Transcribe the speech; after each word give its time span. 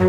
Ja. 0.00 0.06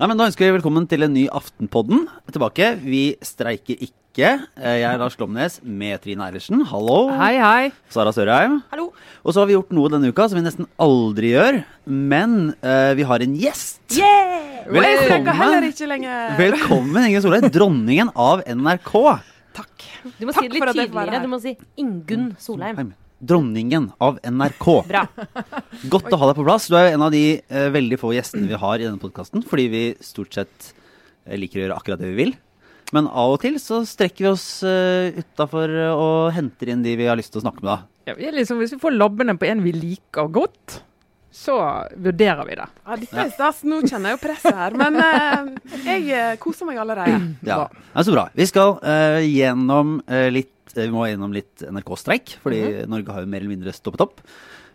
Nei, 0.00 0.08
men 0.08 0.18
Da 0.18 0.26
ønsker 0.26 0.48
vi 0.48 0.54
velkommen 0.56 0.88
til 0.90 1.06
en 1.06 1.12
ny 1.14 1.28
Aftenpodden 1.30 2.08
tilbake. 2.34 2.72
Vi 2.82 3.14
streiker 3.22 3.78
ikke. 3.78 4.32
Eh, 4.58 4.80
Jeg 4.80 4.88
er 4.88 4.98
Lars 4.98 5.14
Glomnes 5.14 5.60
med 5.62 6.02
Trine 6.02 6.26
Eilertsen. 6.26 6.64
Hallo. 6.66 7.12
Hei, 7.14 7.36
hei. 7.38 7.70
Sara 7.94 8.10
Sørheim. 8.10 8.64
Hallo. 8.72 8.88
Og 9.22 9.30
så 9.30 9.44
har 9.44 9.46
vi 9.46 9.54
gjort 9.54 9.70
noe 9.70 9.92
denne 9.94 10.10
uka 10.10 10.26
som 10.26 10.40
vi 10.40 10.42
nesten 10.42 10.66
aldri 10.82 11.30
gjør. 11.36 11.60
Men 11.86 12.56
uh, 12.66 12.98
vi 12.98 13.06
har 13.06 13.22
en 13.22 13.38
gjest. 13.38 13.78
Yeah! 13.94 14.66
Velkommen. 14.74 15.70
lenger. 15.86 16.34
Velkommen, 16.40 17.06
Inge 17.06 17.22
Solheim. 17.22 17.46
Dronningen 17.54 18.10
av 18.18 18.42
NRK. 18.42 19.22
Takk. 19.54 19.86
Du 20.18 20.26
må 20.26 20.34
Takk 20.34 20.44
si 20.44 20.50
det 20.50 20.58
litt 20.58 20.70
tydeligere. 20.74 21.22
Du 21.22 21.30
må 21.30 21.40
si 21.42 21.54
Ingunn 21.80 22.30
Solheim. 22.42 22.92
Dronningen 23.24 23.88
av 24.02 24.18
NRK. 24.26 24.66
Bra. 24.88 25.04
Godt 25.92 26.10
å 26.12 26.18
ha 26.20 26.30
deg 26.30 26.38
på 26.40 26.46
plass. 26.46 26.66
Du 26.68 26.76
er 26.76 26.88
jo 26.88 26.96
en 26.98 27.04
av 27.06 27.14
de 27.14 27.24
uh, 27.38 27.68
veldig 27.74 27.98
få 28.00 28.12
gjestene 28.16 28.50
vi 28.50 28.58
har 28.60 28.80
i 28.80 28.88
denne 28.88 29.00
podkasten, 29.00 29.44
fordi 29.46 29.68
vi 29.72 29.84
stort 30.04 30.34
sett 30.36 30.72
eh, 31.24 31.38
liker 31.38 31.62
å 31.62 31.64
gjøre 31.64 31.78
akkurat 31.78 32.02
det 32.02 32.10
vi 32.10 32.18
vil. 32.24 32.34
Men 32.94 33.08
av 33.08 33.36
og 33.36 33.40
til 33.42 33.56
så 33.62 33.80
strekker 33.88 34.26
vi 34.26 34.32
oss 34.34 34.48
uh, 34.66 35.14
utafor 35.14 35.72
og 35.94 36.34
henter 36.36 36.74
inn 36.74 36.84
de 36.84 36.98
vi 37.00 37.08
har 37.08 37.18
lyst 37.18 37.32
til 37.34 37.40
å 37.40 37.46
snakke 37.46 37.62
med. 37.62 37.70
da. 37.70 38.10
Ja, 38.10 38.18
vi 38.18 38.26
er 38.28 38.36
liksom, 38.36 38.60
hvis 38.60 38.74
vi 38.74 38.82
får 38.82 38.98
labbene 38.98 39.38
på 39.40 39.48
en 39.48 39.62
vi 39.64 39.72
liker 39.72 40.28
godt, 40.34 40.82
så 41.34 41.54
vurderer 41.98 42.46
vi 42.46 42.54
det. 42.60 42.66
Ja, 42.86 42.96
dette 43.00 43.18
er 43.24 43.30
stas. 43.34 43.64
Nå 43.66 43.80
kjenner 43.82 44.12
jeg 44.12 44.18
jo 44.20 44.22
presset 44.22 44.54
her. 44.54 44.76
Men 44.78 44.98
eh, 45.02 45.50
jeg 45.88 46.06
eh, 46.14 46.34
koser 46.42 46.68
meg 46.68 46.78
allerede. 46.78 47.18
Ja, 47.50 47.64
det 47.66 48.00
er 48.04 48.06
så 48.06 48.14
bra. 48.14 48.28
Vi 48.38 48.46
skal 48.48 48.76
eh, 48.86 49.20
gjennom 49.26 49.96
eh, 50.06 50.28
litt 50.32 50.76
eh, 50.76 50.84
Vi 50.86 50.92
må 50.94 51.08
gjennom 51.10 51.34
litt 51.34 51.64
NRK-streik, 51.66 52.36
fordi 52.44 52.62
Norge 52.90 53.16
har 53.16 53.26
jo 53.26 53.32
mer 53.34 53.42
eller 53.42 53.56
mindre 53.56 53.74
stoppet 53.74 54.06
opp. 54.06 54.22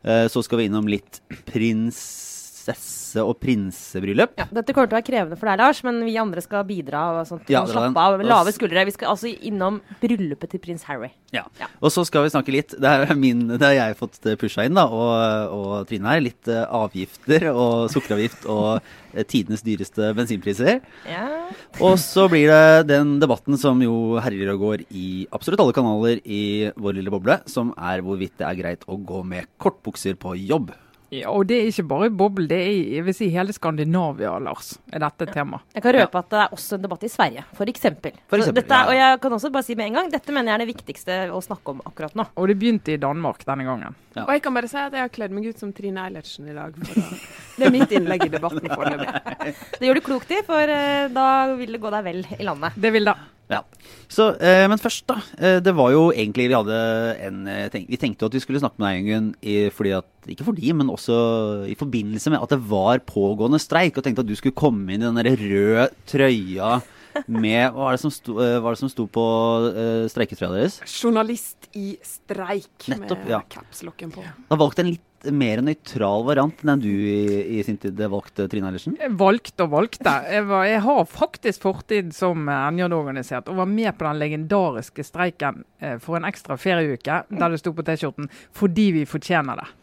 Eh, 0.04 0.28
så 0.32 0.44
skal 0.46 0.62
vi 0.62 0.68
innom 0.70 0.88
litt 0.92 1.22
prinsesse- 1.48 2.99
og 3.18 3.40
prinsebryllup. 3.42 4.36
Ja, 4.40 4.46
dette 4.54 4.76
kommer 4.76 4.90
til 4.90 4.98
å 4.98 5.00
være 5.00 5.08
krevende 5.08 5.38
for 5.40 5.50
deg, 5.50 5.60
Lars, 5.62 5.82
men 5.88 6.02
vi 6.06 6.16
andre 6.22 6.44
skal 6.46 6.66
bidra. 6.68 7.04
og 7.20 7.28
sånt. 7.28 7.50
Ja. 7.52 7.66
Slappe 7.70 7.98
av. 7.98 8.22
Lave 8.26 8.54
skuldre. 8.56 8.86
Vi 8.86 8.96
skal 8.96 9.14
altså 9.14 9.32
innom 9.32 9.82
bryllupet 10.02 10.54
til 10.54 10.62
prins 10.64 10.86
Harry. 10.90 11.12
Ja. 11.34 11.46
Ja. 11.60 11.70
Og 11.82 11.94
så 11.94 12.04
skal 12.08 12.24
vi 12.26 12.32
snakke 12.34 12.54
litt 12.54 12.74
Det 12.74 12.90
er 12.90 13.14
min, 13.18 13.44
det 13.52 13.62
har 13.62 13.76
jeg 13.78 13.98
fått 14.00 14.18
pusha 14.42 14.66
inn, 14.66 14.78
da, 14.78 14.88
og, 14.90 15.54
og 15.54 15.88
Trine 15.90 16.10
her. 16.14 16.24
Litt 16.26 16.50
eh, 16.50 16.66
avgifter 16.66 17.50
og 17.52 17.90
sukkeravgift 17.94 18.48
og 18.50 18.80
eh, 19.14 19.26
tidenes 19.30 19.64
dyreste 19.66 20.12
bensinpriser. 20.18 20.82
Ja. 21.10 21.26
Og 21.86 21.98
så 22.02 22.28
blir 22.32 22.50
det 22.50 22.90
den 22.90 23.18
debatten 23.22 23.58
som 23.62 23.82
jo 23.84 24.20
herjer 24.22 24.54
og 24.56 24.66
går 24.66 24.86
i 24.90 25.08
absolutt 25.36 25.62
alle 25.64 25.76
kanaler 25.78 26.22
i 26.26 26.44
vår 26.76 27.00
lille 27.00 27.14
boble, 27.14 27.40
som 27.50 27.74
er 27.78 28.04
hvorvidt 28.06 28.38
det 28.42 28.48
er 28.50 28.60
greit 28.60 28.86
å 28.90 28.98
gå 28.98 29.24
med 29.28 29.50
kortbukser 29.62 30.18
på 30.20 30.36
jobb. 30.40 30.74
Ja, 31.12 31.32
og 31.34 31.48
det 31.50 31.58
er 31.58 31.68
ikke 31.72 31.84
bare 31.90 32.06
i 32.06 32.14
boble, 32.14 32.44
det 32.48 32.58
er 32.62 32.68
i 32.70 32.82
jeg 33.00 33.06
vil 33.08 33.16
si, 33.18 33.30
hele 33.34 33.54
Skandinavia, 33.56 34.36
Lars, 34.46 34.76
er 34.94 35.02
dette 35.02 35.26
et 35.26 35.32
tema. 35.34 35.58
Jeg 35.74 35.82
kan 35.82 35.96
røpe 35.96 36.20
at 36.22 36.28
det 36.30 36.40
er 36.44 36.54
også 36.54 36.78
en 36.78 36.84
debatt 36.84 37.06
i 37.08 37.10
Sverige, 37.10 37.44
for 37.58 37.72
eksempel. 37.72 38.12
For 38.30 38.38
eksempel, 38.38 38.62
dette, 38.62 38.76
er- 38.78 38.84
ja. 38.84 38.90
Og 38.92 38.96
jeg 39.00 39.22
kan 39.24 39.36
også 39.40 39.52
bare 39.56 39.64
si 39.66 39.76
med 39.80 39.88
en 39.90 39.98
gang, 40.00 40.12
dette 40.14 40.32
mener 40.36 40.52
jeg 40.52 40.60
er 40.60 40.66
det 40.66 40.70
viktigste 40.76 41.18
å 41.34 41.42
snakke 41.42 41.74
om 41.74 41.82
akkurat 41.90 42.14
nå. 42.20 42.28
Og 42.38 42.48
det 42.52 42.58
begynte 42.62 42.94
i 42.94 42.98
Danmark 43.02 43.42
denne 43.48 43.66
gangen. 43.66 43.96
Ja. 44.16 44.24
Og 44.28 44.32
jeg 44.36 44.42
kan 44.46 44.54
bare 44.54 44.68
si 44.70 44.78
at 44.78 44.94
jeg 44.94 45.02
har 45.08 45.10
kledd 45.10 45.32
meg 45.34 45.50
ut 45.50 45.58
som 45.60 45.74
Trine 45.74 46.06
Eilertsen 46.06 46.48
i 46.50 46.54
dag. 46.54 46.78
For 46.78 47.02
det 47.58 47.66
er 47.68 47.74
mitt 47.74 47.92
innlegg 47.92 48.26
i 48.28 48.32
debatten 48.38 48.70
foreløpig. 48.70 49.56
Det 49.80 49.90
gjør 49.90 50.00
du 50.00 50.06
klokt 50.06 50.32
i, 50.38 50.44
for 50.46 50.62
eh, 50.78 51.08
da 51.14 51.28
vil 51.58 51.74
det 51.74 51.82
gå 51.82 51.90
deg 51.98 52.06
vel 52.06 52.24
i 52.38 52.44
landet. 52.46 52.78
Det 52.78 52.94
vil 52.94 53.10
da. 53.10 53.18
Ja. 53.50 53.64
Så, 54.10 54.30
eh, 54.38 54.68
men 54.70 54.78
først, 54.78 55.08
da. 55.10 55.18
Eh, 55.40 55.58
det 55.66 55.74
var 55.74 55.90
jo 55.90 56.12
egentlig 56.12 56.48
Vi 56.52 56.54
hadde 56.54 56.76
en 57.26 57.48
eh, 57.50 57.66
tenk, 57.74 57.88
Vi 57.90 57.98
tenkte 57.98 58.26
jo 58.26 58.30
at 58.30 58.38
vi 58.38 58.42
skulle 58.44 58.62
snakke 58.62 58.78
med 58.78 58.92
deg, 58.92 59.00
Ingunn, 59.02 59.72
fordi 59.74 59.96
at 59.98 60.30
Ikke 60.30 60.46
fordi, 60.46 60.70
men 60.78 60.92
også 60.94 61.18
i 61.66 61.78
forbindelse 61.80 62.30
med 62.30 62.44
at 62.44 62.54
det 62.54 62.62
var 62.70 63.02
pågående 63.10 63.60
streik. 63.62 63.98
Og 63.98 64.06
tenkte 64.06 64.22
at 64.22 64.30
du 64.30 64.38
skulle 64.38 64.58
komme 64.58 64.94
inn 64.94 65.02
i 65.02 65.10
den 65.10 65.18
der 65.18 65.34
røde 65.34 65.90
trøya 66.10 66.78
med 67.28 67.74
Hva 67.74 67.90
var 67.90 67.98
det 67.98 68.02
som 68.04 68.14
sto, 68.14 68.38
eh, 68.44 68.60
det 68.62 68.80
som 68.80 68.92
sto 68.92 69.06
på 69.10 69.26
eh, 69.72 70.06
streiketrøya 70.12 70.52
deres? 70.54 70.80
Journalist 70.86 71.70
i 71.78 71.94
streik 72.06 72.90
Nettopp, 72.92 73.24
med 73.26 73.34
ja. 73.34 73.42
capslocken 73.50 74.14
på. 74.14 74.24
Har 74.24 74.62
valgt 74.62 74.82
en 74.84 74.92
litt 74.94 75.06
mer 75.36 75.62
nøytral 75.66 76.24
variant 76.28 76.62
enn 76.64 76.72
den 76.74 76.84
du 76.84 76.92
i, 76.92 77.60
i 77.60 77.64
sin 77.66 77.80
tid 77.82 78.00
valgte, 78.00 78.48
Trine 78.52 78.70
Eilertsen. 78.70 78.96
Valgte 79.20 79.66
og 79.66 79.74
valgte. 79.74 80.14
Jeg, 80.32 80.46
var, 80.50 80.68
jeg 80.70 80.84
har 80.86 81.02
faktisk 81.10 81.66
fortid 81.68 82.14
som 82.16 82.48
NJ-organisert 82.48 83.52
og 83.52 83.60
var 83.62 83.70
med 83.70 83.92
på 83.98 84.08
den 84.08 84.22
legendariske 84.22 85.06
streiken 85.08 85.64
eh, 85.84 85.98
for 86.02 86.20
en 86.20 86.30
ekstra 86.30 86.58
ferieuke 86.60 87.24
der 87.30 87.54
det 87.54 87.60
sto 87.62 87.74
på 87.76 87.86
T-skjorten 87.86 88.30
'fordi 88.56 88.88
vi 89.00 89.06
fortjener 89.10 89.60
det'. 89.60 89.76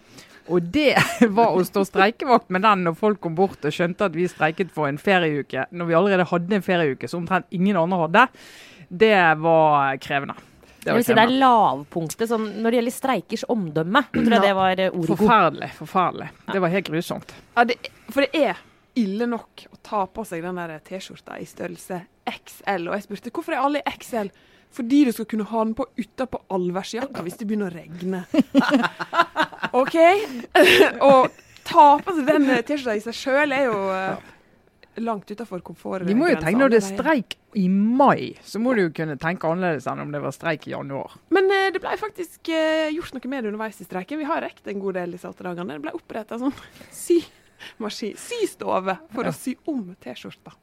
Og 0.49 0.63
det 0.63 0.95
var 1.39 1.55
å 1.55 1.65
stå 1.67 1.85
streikevakt 1.87 2.51
med 2.55 2.63
den 2.67 2.85
når 2.87 2.99
folk 2.99 3.21
kom 3.23 3.37
bort 3.39 3.65
og 3.67 3.75
skjønte 3.75 4.09
at 4.09 4.17
vi 4.17 4.29
streiket 4.31 4.73
for 4.75 4.89
en 4.89 5.01
ferieuke, 5.01 5.67
når 5.71 5.91
vi 5.91 5.99
allerede 5.99 6.29
hadde 6.31 6.59
en 6.59 6.67
ferieuke 6.67 7.11
som 7.11 7.25
omtrent 7.25 7.51
ingen 7.51 7.79
andre 7.81 8.05
hadde. 8.07 8.27
Det 8.89 9.17
var 9.43 9.97
krevende. 9.99 10.37
Det 10.87 10.93
Jeg 10.93 11.01
vil 11.01 11.07
si 11.09 11.15
det 11.19 11.23
er 11.25 11.33
lavpunktet 11.41 12.31
sånn, 12.31 12.45
når 12.63 12.71
det 12.71 12.79
gjelder 12.79 12.95
streikers 12.95 13.43
omdømme. 13.51 14.03
Jeg 14.15 14.23
tror 14.23 14.35
jeg 14.37 14.43
det 14.45 14.53
var 14.55 14.83
eh, 14.85 14.93
ordet 14.95 15.17
Forferdelig. 15.19 15.69
Forferdelig. 15.81 16.29
Ja. 16.45 16.53
Det 16.53 16.61
var 16.63 16.75
helt 16.77 16.91
grusomt. 16.93 17.33
Ja, 17.57 17.65
det, 17.67 17.77
for 18.15 18.23
det 18.23 18.43
er 18.47 18.61
ille 19.03 19.27
nok 19.27 19.65
å 19.67 19.79
ta 19.83 20.05
på 20.07 20.25
seg 20.29 20.47
den 20.47 20.61
der 20.61 20.77
T-skjorta 20.87 21.41
i 21.43 21.49
størrelse 21.51 21.99
XL. 22.31 22.87
Og 22.87 22.95
jeg 22.95 23.07
spurte 23.09 23.33
hvorfor 23.35 23.57
er 23.57 23.65
alle 23.65 23.83
i 23.83 23.97
XL? 23.99 24.31
Fordi 24.77 25.03
du 25.09 25.13
skal 25.17 25.29
kunne 25.33 25.49
ha 25.51 25.65
den 25.65 25.75
på 25.75 25.89
utapå 25.99 26.45
allværsjakka 26.55 27.27
hvis 27.27 27.41
det 27.41 27.51
begynner 27.51 27.75
å 27.75 27.81
regne. 27.81 28.23
OK? 29.83 29.99
og 31.11 31.35
ta 31.67 31.89
på 31.99 32.15
seg 32.15 32.31
den 32.31 32.47
T-skjorta 32.63 32.95
i 32.95 33.05
seg 33.09 33.19
sjøl 33.25 33.59
er 33.59 33.67
jo 33.67 33.83
eh, 33.91 34.33
langt 35.03 35.31
utafor 35.31 35.61
komfortgrensa. 35.65 36.11
Vi 36.11 36.19
må 36.19 36.31
jo 36.31 36.39
tenke 36.41 36.61
når 36.61 36.73
det 36.75 36.81
er 36.81 36.87
streik 36.87 37.37
i 37.57 37.67
mai, 37.71 38.37
så 38.45 38.61
må 38.63 38.75
du 38.77 38.83
jo 38.87 38.93
kunne 38.97 39.17
tenke 39.21 39.49
annerledes 39.49 39.89
enn 39.91 40.03
om 40.05 40.13
det 40.15 40.21
var 40.25 40.35
streik 40.35 40.69
i 40.69 40.75
januar. 40.75 41.17
Men 41.35 41.51
eh, 41.53 41.69
det 41.75 41.83
ble 41.85 41.97
faktisk 42.01 42.53
eh, 42.53 42.93
gjort 42.95 43.17
noe 43.17 43.33
med 43.33 43.45
det 43.45 43.53
underveis 43.53 43.81
i 43.81 43.89
streiken. 43.89 44.21
Vi 44.21 44.29
har 44.29 44.45
rekt 44.45 44.69
en 44.71 44.83
god 44.83 44.99
del 45.01 45.17
disse 45.17 45.29
åtte 45.31 45.47
dagene. 45.47 45.79
Det 45.79 45.87
ble 45.87 45.97
oppretta 45.97 46.41
sånn 46.41 46.55
symaskin, 47.05 48.17
systove, 48.21 48.99
for 49.15 49.29
å 49.29 49.35
sy 49.37 49.57
om 49.73 49.89
T-skjorta. 50.01 50.57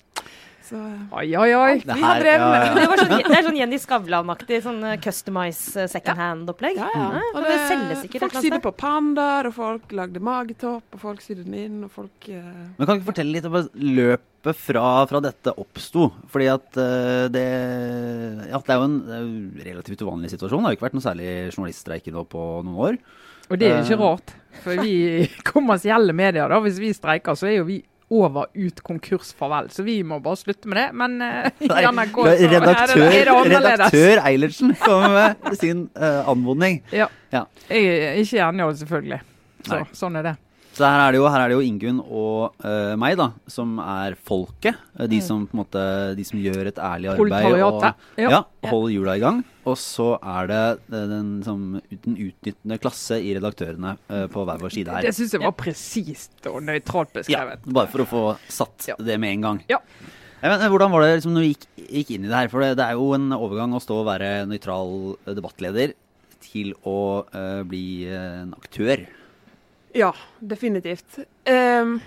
Så 0.64 0.80
Oi, 1.12 1.26
oi, 1.36 1.50
oi. 1.60 1.74
Det 1.84 1.96
Vi 1.98 2.02
har 2.02 2.16
her- 2.16 2.22
drevet 2.24 2.44
med 2.48 2.62
ja, 2.62 2.68
ja. 2.68 2.74
Det, 2.78 2.84
var 2.88 3.00
sånn, 3.02 3.10
det 3.28 3.36
er 3.38 3.44
sånn 3.50 3.58
Jenny 3.60 3.80
Skavlan-aktig 3.84 4.60
sånn 4.64 4.78
eh, 4.88 5.00
customize 5.04 5.82
eh, 5.84 5.90
second 5.92 6.22
hand-opplegg. 6.24 6.78
ja, 6.80 6.88
ja. 6.96 7.08
Og 7.34 7.42
og 7.42 7.48
det 7.50 7.58
selges 7.68 8.04
sikkert 8.06 8.24
folk 8.24 8.38
sydde 8.46 8.60
på 8.64 8.72
pandaer, 8.80 9.50
og 9.50 9.58
folk 9.58 9.92
lagde 10.00 10.22
magetopp, 10.24 10.86
og 10.96 11.02
folk 11.02 11.20
sydde 11.26 11.44
den 11.44 11.58
inn, 11.66 11.82
og 11.84 11.92
folk 11.92 12.30
uh... 12.32 12.48
Men 12.78 12.86
kan 12.88 12.96
du 12.96 13.02
ikke 13.02 13.10
fortelle 13.12 13.36
litt 13.36 13.50
om 13.52 13.60
løpet 13.76 14.62
fra, 14.64 14.86
fra 15.12 15.24
dette 15.28 15.52
oppsto? 15.60 16.08
Fordi 16.32 16.48
at 16.56 16.80
uh, 16.80 17.28
det 17.34 17.46
Ja, 18.48 18.60
det 18.64 18.72
er 18.72 18.80
jo 18.80 18.88
en 18.88 18.98
er 19.04 19.22
jo 19.28 19.68
relativt 19.68 20.04
uvanlig 20.08 20.32
situasjon. 20.32 20.64
Det 20.64 20.70
har 20.70 20.76
jo 20.76 20.80
ikke 20.80 20.88
vært 20.90 20.98
noe 21.02 21.08
særlig 21.12 21.30
journaliststreiker 21.54 22.16
nå 22.16 22.24
på 22.32 22.48
noen 22.64 22.80
år. 22.88 23.02
Og 23.52 23.60
det 23.60 23.68
er 23.68 23.82
jo 23.82 23.88
ikke 23.90 24.00
rart. 24.00 24.38
For 24.64 24.80
vi 24.80 25.28
kommersielle 25.52 26.16
medier, 26.16 26.48
da, 26.48 26.60
hvis 26.64 26.80
vi 26.80 26.94
streiker, 26.96 27.36
så 27.36 27.52
er 27.52 27.60
jo 27.60 27.66
vi 27.68 27.82
over 28.14 28.50
ut 28.54 28.82
konkurs 28.86 29.34
farvel. 29.38 29.70
Så 29.74 29.86
vi 29.88 29.98
må 30.08 30.20
bare 30.24 30.40
slutte 30.40 30.70
med 30.70 30.80
det. 30.82 30.88
Men 31.00 31.18
Nei, 31.72 31.82
NRK 31.90 32.20
så 32.22 32.36
redaktør, 32.54 33.04
er 33.08 33.12
det 33.18 33.36
annerledes. 33.36 33.70
redaktør 33.72 34.24
Eilertsen 34.28 34.74
kommer 34.82 35.36
med 35.44 35.60
sin 35.60 35.88
uh, 35.98 36.22
anmodning. 36.30 36.82
Ja. 37.04 37.10
Ja. 37.34 37.48
Jeg 37.70 37.86
er 37.90 38.20
ikke 38.22 38.44
enig, 38.46 38.66
selvfølgelig. 38.84 39.22
Så, 39.66 39.80
sånn 39.98 40.20
er 40.20 40.28
det. 40.28 40.34
Så 40.74 40.88
her 40.88 41.04
er 41.04 41.14
det 41.14 41.20
jo, 41.20 41.26
her 41.30 41.44
er 41.44 41.54
jo 41.54 41.62
Ingunn 41.62 42.00
og 42.02 42.56
uh, 42.66 42.94
meg, 42.98 43.14
da, 43.20 43.28
som 43.52 43.76
er 43.84 44.16
folket. 44.18 44.80
Eh, 44.98 45.06
De 45.12 45.20
som 45.22 45.44
på 45.46 45.54
en 45.54 45.62
måte 45.62 45.84
De 46.18 46.26
som 46.26 46.40
gjør 46.42 46.72
et 46.72 46.80
ærlig 46.82 47.12
arbeid 47.14 47.60
og 47.62 47.86
ja. 47.86 47.94
Ja. 48.26 48.40
holder 48.72 48.96
hjula 48.96 49.18
i 49.20 49.22
gang. 49.22 49.44
Og 49.70 49.78
så 49.80 50.16
er 50.18 50.50
det 50.50 50.64
den, 50.92 51.14
den, 51.14 51.30
som, 51.46 51.62
den 51.94 52.18
utnyttende 52.26 52.80
klasse 52.82 53.22
i 53.22 53.36
redaktørene 53.38 53.94
uh, 54.10 54.26
på 54.34 54.48
hver 54.50 54.66
vår 54.66 54.74
side 54.74 54.98
her. 54.98 55.06
Det 55.06 55.14
syns 55.16 55.38
jeg 55.38 55.46
var 55.46 55.56
presist 55.62 56.50
og 56.50 56.60
nøytralt 56.66 57.14
Ja, 57.14 57.22
beskrevet. 57.22 57.72
bare 57.78 57.94
for 57.94 58.04
å 58.04 58.10
få 58.10 58.26
satt 58.52 58.90
Ja. 58.90 58.98
det 59.00 59.22
med 59.22 59.38
en 59.38 59.48
gang. 59.48 59.64
Ja. 59.70 59.80
Ja, 60.44 60.50
men, 60.52 60.66
hvordan 60.74 60.92
var 60.92 61.06
det 61.06 61.14
liksom, 61.16 61.38
når 61.38 61.46
du 61.46 61.52
gikk, 61.54 61.68
gikk 61.88 62.10
inn 62.12 62.26
i 62.26 62.28
det 62.28 62.36
her? 62.36 62.50
For 62.52 62.60
det, 62.60 62.74
det 62.76 62.84
er 62.84 62.98
jo 63.00 63.14
en 63.16 63.30
overgang 63.32 63.78
å 63.78 63.80
stå 63.80 64.02
og 64.02 64.10
være 64.10 64.32
nøytral 64.50 65.14
eh, 65.24 65.36
debattleder 65.38 65.94
til 66.44 66.74
å 66.84 67.24
uh, 67.32 67.62
bli 67.64 68.04
eh, 68.10 68.42
en 68.42 68.52
aktør. 68.58 69.06
Ja, 69.94 70.10
definitivt. 70.42 71.20
Um, 71.46 72.00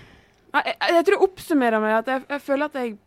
jeg, 0.51 0.73
jeg, 0.75 1.03
tror 1.05 1.15
jeg 1.15 1.23
oppsummerer 1.23 1.83
med 1.83 1.93
at 2.01 2.09
jeg, 2.11 2.25
jeg 2.33 2.43
føler 2.43 2.67
at 2.67 2.79
jeg 2.81 2.97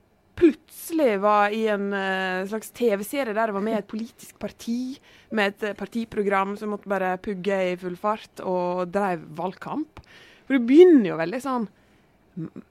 plutselig 0.41 1.19
var 1.21 1.53
i 1.53 1.67
en 1.69 1.91
uh, 1.93 2.47
slags 2.49 2.73
TV-serie 2.77 3.35
der 3.37 3.51
jeg 3.51 3.57
var 3.57 3.65
med 3.67 3.77
i 3.77 3.81
et 3.83 3.91
politisk 3.91 4.39
parti, 4.41 4.97
med 5.37 5.53
et 5.53 5.67
eh, 5.69 5.77
partiprogram 5.77 6.57
som 6.59 6.73
måtte 6.73 6.91
bare 6.91 7.19
pugge 7.23 7.59
i 7.69 7.77
full 7.79 7.99
fart, 8.01 8.41
og 8.41 8.89
drev 8.95 9.27
valgkamp. 9.37 10.01
For 10.47 10.57
det 10.57 10.65
begynner 10.67 11.13
jo 11.13 11.21
veldig 11.21 11.43
sånn 11.45 11.69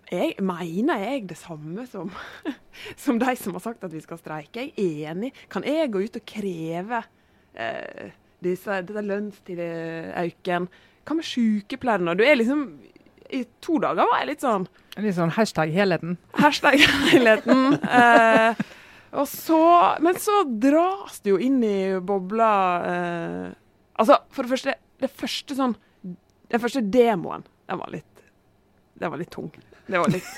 jeg, 0.09 0.33
Mener 0.41 1.01
jeg 1.03 1.27
det 1.29 1.37
samme 1.37 1.83
som, 1.91 2.09
som 3.03 3.19
de 3.21 3.35
som 3.37 3.53
har 3.55 3.63
sagt 3.63 3.85
at 3.85 3.93
vi 3.93 4.01
skal 4.01 4.19
streike? 4.19 4.65
Jeg 4.65 4.73
er 5.05 5.13
enig. 5.13 5.29
Kan 5.51 5.67
jeg 5.67 5.91
gå 5.93 6.01
ut 6.07 6.17
og 6.17 6.25
kreve 6.27 7.03
uh, 7.05 8.05
disse, 8.43 8.81
dette 8.87 9.03
lønnstiløyken. 9.05 10.69
Hva 11.07 11.17
med 11.17 11.27
sykepleierne? 11.27 12.15
Du 12.17 12.23
er 12.25 12.37
liksom 12.39 12.65
I 13.35 13.43
to 13.63 13.77
dager 13.81 14.09
var 14.09 14.23
jeg 14.23 14.31
litt 14.33 14.45
sånn 14.45 14.67
Litt 14.99 15.15
sånn 15.15 15.31
hashtag 15.31 15.71
helheten. 15.71 16.17
Hashtag 16.35 16.81
helheten. 17.11 17.77
Eh, 17.99 18.67
og 19.15 19.25
så, 19.25 19.59
men 20.05 20.17
så 20.21 20.43
dras 20.61 21.17
du 21.25 21.31
jo 21.31 21.39
inn 21.41 21.57
i 21.65 21.77
bobla 22.05 22.49
eh, 22.85 23.47
Altså, 23.99 24.19
for 24.29 24.45
det 24.45 24.53
første, 24.53 24.75
det 25.01 25.09
første 25.09 25.57
sånn 25.57 25.73
Den 26.03 26.61
første 26.61 26.83
demoen, 26.85 27.45
den 27.69 27.81
var 27.81 27.89
litt 27.93 28.21
Den 28.99 29.13
var 29.13 29.21
litt 29.21 29.33
tung. 29.33 29.49
Det 29.89 30.03
var 30.03 30.13
litt 30.13 30.29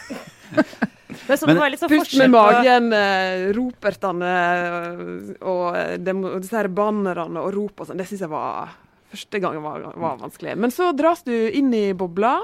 Men 1.28 1.38
så 1.38 1.50
var 1.50 1.72
litt 1.72 1.82
sånn 1.82 1.92
Pust 1.92 2.16
med 2.22 2.32
magen, 2.32 2.88
eh, 2.96 3.50
ropertene 3.56 4.32
eh, 4.32 5.02
og, 5.44 5.66
dem, 6.00 6.24
og 6.30 6.40
disse 6.44 6.56
her 6.56 6.70
bannerne 6.72 7.44
og 7.44 7.52
rop 7.56 7.84
og 7.84 7.90
sånn. 7.90 8.00
Det 8.00 8.08
syns 8.08 8.24
jeg 8.24 8.32
var 8.32 8.72
Første 9.12 9.42
gangen 9.44 9.64
var, 9.66 9.92
var 10.00 10.20
vanskelig. 10.22 10.56
Men 10.60 10.74
så 10.74 10.92
dras 10.96 11.26
du 11.28 11.34
inn 11.36 11.72
i 11.76 11.92
bobla 11.98 12.38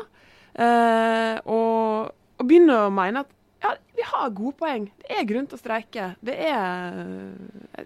eh, 0.53 1.39
og, 1.47 2.11
og 2.37 2.47
begynner 2.47 2.87
å 2.87 2.93
mene 2.93 3.23
at 3.23 3.31
ja, 3.63 3.71
vi 3.97 4.05
har 4.05 4.35
gode 4.35 4.57
poeng. 4.59 4.89
Det 5.01 5.15
er 5.15 5.29
grunn 5.29 5.47
til 5.49 5.57
å 5.57 5.61
streike. 5.61 6.11
Det 6.21 6.35
er 6.49 6.99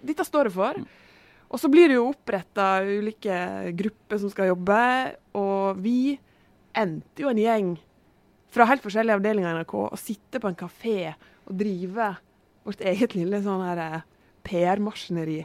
Dette 0.02 0.26
står 0.26 0.50
det 0.50 0.56
for. 0.56 0.82
Og 1.52 1.60
så 1.60 1.68
blir 1.72 1.90
det 1.90 1.98
jo 1.98 2.10
oppretta 2.10 2.80
ulike 2.82 3.72
grupper 3.76 4.20
som 4.20 4.32
skal 4.32 4.48
jobbe, 4.48 4.82
og 5.36 5.80
vi 5.84 6.14
endte 6.72 7.24
jo 7.24 7.28
en 7.28 7.40
gjeng 7.40 7.74
fra 8.52 8.66
helt 8.68 8.84
forskjellige 8.84 9.18
avdelinger 9.18 9.50
i 9.50 9.58
NRK 9.60 9.74
å 9.82 10.00
sitte 10.00 10.40
på 10.40 10.48
en 10.48 10.56
kafé 10.56 11.12
og 11.12 11.52
drive 11.60 12.08
vårt 12.64 12.84
eget 12.88 13.16
lille 13.18 13.42
sånn 13.44 13.64
eh, 13.68 14.00
PR-maskineri. 14.48 15.42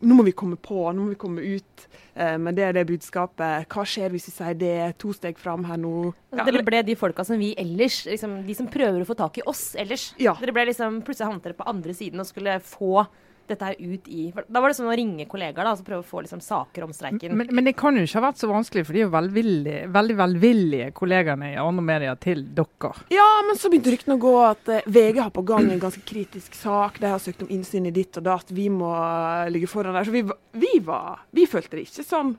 Nå 0.00 0.16
må 0.16 0.24
vi 0.24 0.32
komme 0.32 0.56
på, 0.56 0.78
nå 0.94 1.04
må 1.04 1.12
vi 1.12 1.18
komme 1.20 1.42
ut 1.44 1.86
eh, 2.14 2.36
med 2.40 2.56
det 2.56 2.70
det 2.78 2.86
budskapet. 2.88 3.66
Hva 3.68 3.84
skjer 3.84 4.12
hvis 4.14 4.30
vi 4.30 4.34
sier 4.34 4.56
det? 4.56 4.76
To 5.02 5.12
steg 5.16 5.40
fram 5.40 5.66
her 5.68 5.80
nå. 5.80 6.12
Ja, 6.32 6.46
Dere 6.48 6.64
ble 6.64 6.80
de 6.86 6.96
folka 6.96 7.26
som 7.26 7.40
vi 7.40 7.52
ellers 7.60 8.02
liksom, 8.08 8.38
De 8.46 8.56
som 8.56 8.68
prøver 8.70 9.02
å 9.02 9.08
få 9.08 9.16
tak 9.18 9.40
i 9.42 9.44
oss 9.50 9.74
ellers. 9.80 10.10
Ja. 10.20 10.36
Dere 10.40 10.56
ble 10.56 10.70
liksom, 10.70 11.02
Plutselig 11.04 11.28
havnet 11.28 11.50
dere 11.50 11.58
på 11.58 11.68
andre 11.68 11.96
siden 11.96 12.22
og 12.22 12.28
skulle 12.30 12.56
få 12.64 13.04
dette 13.50 13.68
her 13.68 13.76
ut 13.78 14.08
i 14.10 14.28
for 14.34 14.46
Da 14.48 14.62
var 14.62 14.72
det 14.72 14.78
sånn 14.78 14.90
å 14.90 14.96
ringe 14.96 15.26
kollegaer 15.30 15.66
da, 15.66 15.74
og 15.74 15.86
prøve 15.86 16.04
å 16.04 16.06
få 16.06 16.22
liksom, 16.24 16.42
saker 16.44 16.86
om 16.86 16.94
streiken. 16.96 17.36
Men, 17.36 17.50
men 17.56 17.68
det 17.68 17.74
kan 17.78 17.96
jo 17.98 18.04
ikke 18.06 18.18
ha 18.20 18.24
vært 18.28 18.40
så 18.42 18.50
vanskelig, 18.50 18.86
for 18.88 18.96
de 18.96 19.02
er 19.02 19.06
jo 19.06 19.12
velvillige, 19.14 19.86
veldig 19.94 20.18
velvillige 20.20 20.90
kollegaene 20.96 21.52
i 21.54 21.58
andre 21.60 21.86
medier 21.86 22.20
til 22.22 22.44
dere. 22.56 22.92
Ja, 23.14 23.28
men 23.46 23.58
så 23.60 23.70
begynte 23.72 23.94
ryktene 23.94 24.18
å 24.18 24.22
gå 24.22 24.34
at 24.44 24.70
eh, 24.72 24.86
VG 24.90 25.20
har 25.24 25.34
på 25.34 25.44
gang 25.48 25.70
en 25.70 25.82
ganske 25.82 26.04
kritisk 26.06 26.54
sak. 26.58 27.00
De 27.02 27.10
har 27.10 27.22
søkt 27.22 27.44
om 27.44 27.50
innsyn 27.52 27.88
i 27.90 27.94
ditt 27.94 28.16
og 28.20 28.26
datt. 28.28 28.54
Vi 28.54 28.68
må 28.72 28.92
eh, 28.94 29.50
ligge 29.52 29.70
foran 29.70 29.96
der. 29.98 30.06
Så 30.08 30.14
vi, 30.14 30.24
vi 30.56 30.78
var 30.84 31.26
Vi 31.36 31.46
følte 31.50 31.78
det 31.78 31.88
ikke 31.88 32.06
sånn 32.06 32.34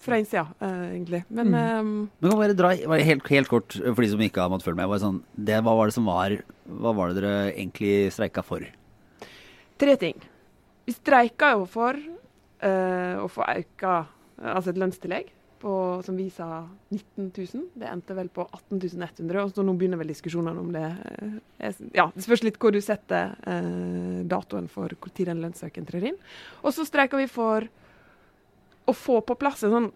fra 0.00 0.16
innsida, 0.16 0.46
uh, 0.62 0.86
egentlig. 0.94 1.24
Men 1.28 1.50
Mm. 1.50 1.80
um, 1.80 2.10
Men 2.20 2.30
kan 2.30 2.38
bare 2.38 2.56
dra 2.56 2.70
bare 2.88 3.04
helt, 3.04 3.26
helt 3.28 3.48
kort 3.48 3.74
for 3.74 4.00
de 4.00 4.08
som 4.08 4.20
ikke 4.20 4.40
har 4.40 4.48
måttet 4.48 4.64
følge 4.64 4.80
med. 4.80 4.88
Bare 4.88 5.02
sånn, 5.02 5.22
det, 5.36 5.58
hva 5.60 5.74
var 5.76 5.90
det 5.90 5.94
som 5.96 6.06
var 6.08 6.38
Hva 6.64 6.94
var 6.96 7.12
det 7.12 7.20
dere 7.20 7.52
egentlig 7.52 8.10
streika 8.14 8.42
for? 8.42 8.64
Tre 9.80 9.96
ting. 10.00 10.18
Vi 10.84 10.92
streika 10.92 11.54
jo 11.54 11.64
for 11.70 11.96
uh, 11.96 13.22
å 13.22 13.30
få 13.32 13.46
auka 13.46 14.04
altså 14.34 14.72
et 14.72 14.80
lønnstillegg 14.80 15.30
på, 15.64 15.74
som 16.04 16.16
vi 16.18 16.26
sa 16.32 16.66
19 16.90 17.30
000. 17.30 17.62
Det 17.80 17.88
endte 17.88 18.16
vel 18.16 18.28
på 18.28 18.44
18 18.44 18.82
100, 18.84 19.38
og 19.40 19.54
så 19.54 19.64
nå 19.64 19.72
begynner 19.78 20.00
vel 20.00 20.12
diskusjonene 20.12 20.60
om 20.60 20.72
det. 20.74 20.84
eh, 21.58 21.78
ja, 21.96 22.10
Det 22.12 22.26
spørs 22.26 22.44
litt 22.44 22.58
hvor 22.60 22.74
du 22.74 22.82
setter 22.84 23.32
uh, 23.46 24.20
datoen 24.28 24.68
for 24.68 24.92
tid 25.08 25.30
den 25.30 25.40
lønnsøken 25.44 25.88
trer 25.88 26.10
inn. 26.10 26.20
Og 26.62 26.76
så 26.76 26.84
streika 26.84 27.16
vi 27.20 27.30
for 27.30 27.64
å 28.84 28.92
få 28.92 29.22
på 29.24 29.38
plass 29.40 29.64
en 29.64 29.78
sånn 29.78 29.92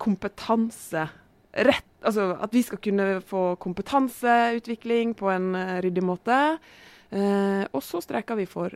kompetanse 0.00 1.10
altså 1.50 2.36
At 2.40 2.54
vi 2.54 2.62
skal 2.62 2.78
kunne 2.78 3.20
få 3.26 3.56
kompetanseutvikling 3.60 5.16
på 5.18 5.28
en 5.28 5.50
ryddig 5.82 6.04
måte. 6.06 6.36
Eh, 7.10 7.64
og 7.74 7.82
så 7.82 8.00
streika 8.00 8.36
vi 8.38 8.46
for 8.46 8.72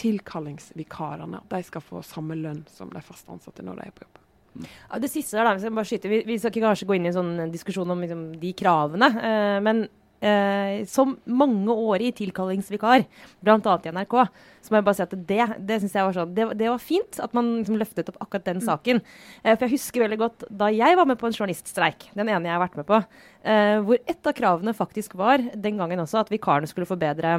tilkallingsvikarene. 0.00 1.42
At 1.44 1.54
de 1.54 1.62
skal 1.66 1.84
få 1.84 2.02
samme 2.06 2.38
lønn 2.38 2.64
som 2.72 2.90
de 2.92 3.04
fast 3.04 3.28
ansatte 3.32 3.64
når 3.66 3.80
de 3.80 3.86
er 3.88 3.94
på 3.96 4.06
jobb. 4.06 4.20
Ja, 4.64 4.98
det 4.98 5.12
siste 5.12 5.38
der, 5.38 5.46
da, 5.46 5.54
hvis 5.54 5.64
jeg 5.68 5.74
bare 5.76 5.86
skyte. 5.86 6.10
vi, 6.10 6.24
vi 6.26 6.36
skal 6.40 6.50
ikke 6.50 6.66
kanskje 6.66 6.88
gå 6.88 6.96
inn 6.96 7.06
i 7.06 7.12
en 7.12 7.18
sånn 7.20 7.52
diskusjon 7.52 7.92
om 7.94 8.00
liksom, 8.02 8.24
de 8.40 8.50
kravene, 8.58 9.08
eh, 9.22 9.58
men 9.62 9.84
eh, 10.20 10.86
som 10.90 11.12
mangeårig 11.24 12.12
tilkallingsvikar, 12.18 13.04
bl.a. 13.44 13.76
i 13.84 13.92
NRK, 13.94 14.16
så 14.60 14.72
må 14.72 14.80
jeg 14.80 14.86
bare 14.88 14.98
si 14.98 15.04
at 15.04 15.14
det, 15.30 15.46
det 15.68 15.78
synes 15.80 15.94
jeg 15.96 16.08
var 16.08 16.18
sånn, 16.18 16.34
det, 16.36 16.48
det 16.60 16.72
var 16.72 16.82
fint 16.82 17.20
at 17.22 17.36
man 17.36 17.52
liksom, 17.60 17.78
løftet 17.80 18.10
opp 18.12 18.20
akkurat 18.26 18.50
den 18.50 18.64
saken. 18.64 19.02
Eh, 19.44 19.54
for 19.54 19.66
jeg 19.66 19.76
husker 19.78 20.04
veldig 20.06 20.20
godt 20.20 20.44
da 20.50 20.72
jeg 20.74 20.98
var 20.98 21.08
med 21.08 21.20
på 21.20 21.30
en 21.30 21.36
journaliststreik, 21.36 22.10
den 22.18 22.28
ene 22.28 22.50
jeg 22.50 22.56
har 22.56 22.64
vært 22.64 22.78
med 22.80 22.90
på, 22.90 23.00
eh, 23.46 23.78
hvor 23.86 24.02
et 24.02 24.32
av 24.32 24.36
kravene 24.36 24.76
faktisk 24.76 25.16
var 25.20 25.46
den 25.54 25.80
gangen 25.80 26.04
også 26.04 26.24
at 26.24 26.34
vikarene 26.34 26.70
skulle 26.70 26.90
få 26.90 26.98
bedre 27.00 27.38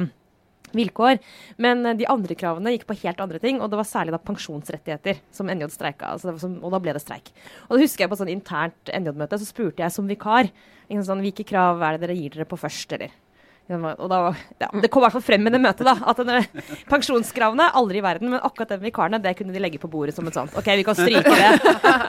vilkår. 0.76 1.20
Men 1.62 1.86
eh, 1.86 1.96
de 2.00 2.08
andre 2.10 2.36
kravene 2.38 2.74
gikk 2.74 2.86
på 2.88 2.98
helt 3.04 3.22
andre 3.22 3.40
ting, 3.42 3.60
og 3.60 3.72
det 3.72 3.80
var 3.80 3.88
særlig 3.88 4.14
da 4.16 4.22
pensjonsrettigheter 4.22 5.22
som 5.34 5.50
NJ 5.50 5.70
streika. 5.74 6.12
Altså 6.14 6.36
som, 6.42 6.58
og 6.62 6.74
da 6.74 6.82
ble 6.82 6.96
det 6.96 7.04
streik. 7.04 7.32
Og 7.68 7.76
da 7.76 7.82
husker 7.84 8.04
jeg 8.04 8.12
på 8.12 8.18
et 8.18 8.24
sånn 8.24 8.36
internt 8.36 8.92
NJ-møte, 8.92 9.40
så 9.40 9.48
spurte 9.48 9.84
jeg 9.84 9.94
som 9.94 10.10
vikar 10.10 10.52
sånn, 10.92 11.22
hvilke 11.24 11.46
krav 11.48 11.80
er 11.80 11.96
det 11.96 12.04
dere 12.04 12.18
gir 12.18 12.34
dere 12.34 12.48
på 12.48 12.58
først, 12.60 12.92
eller? 12.98 13.12
Og 13.72 14.08
da, 14.10 14.20
ja, 14.62 14.68
det 14.82 14.90
kom 14.92 15.02
i 15.02 15.06
hvert 15.06 15.16
fall 15.16 15.24
frem 15.24 15.42
med 15.46 15.54
det 15.56 15.60
møtet, 15.62 15.86
da. 15.88 15.94
At 16.12 16.20
denne, 16.20 16.40
pensjonskravene, 16.90 17.68
aldri 17.78 18.00
i 18.00 18.04
verden. 18.04 18.30
Men 18.32 18.42
akkurat 18.44 18.74
den 18.74 18.82
vikarene, 18.84 19.20
det 19.22 19.34
kunne 19.38 19.54
de 19.54 19.62
legge 19.62 19.80
på 19.82 19.90
bordet 19.92 20.14
som 20.16 20.26
et 20.28 20.36
sånt. 20.36 20.54
OK, 20.58 20.68
vi 20.80 20.86
kan 20.86 20.98
stryke 20.98 21.32
det. 21.32 21.50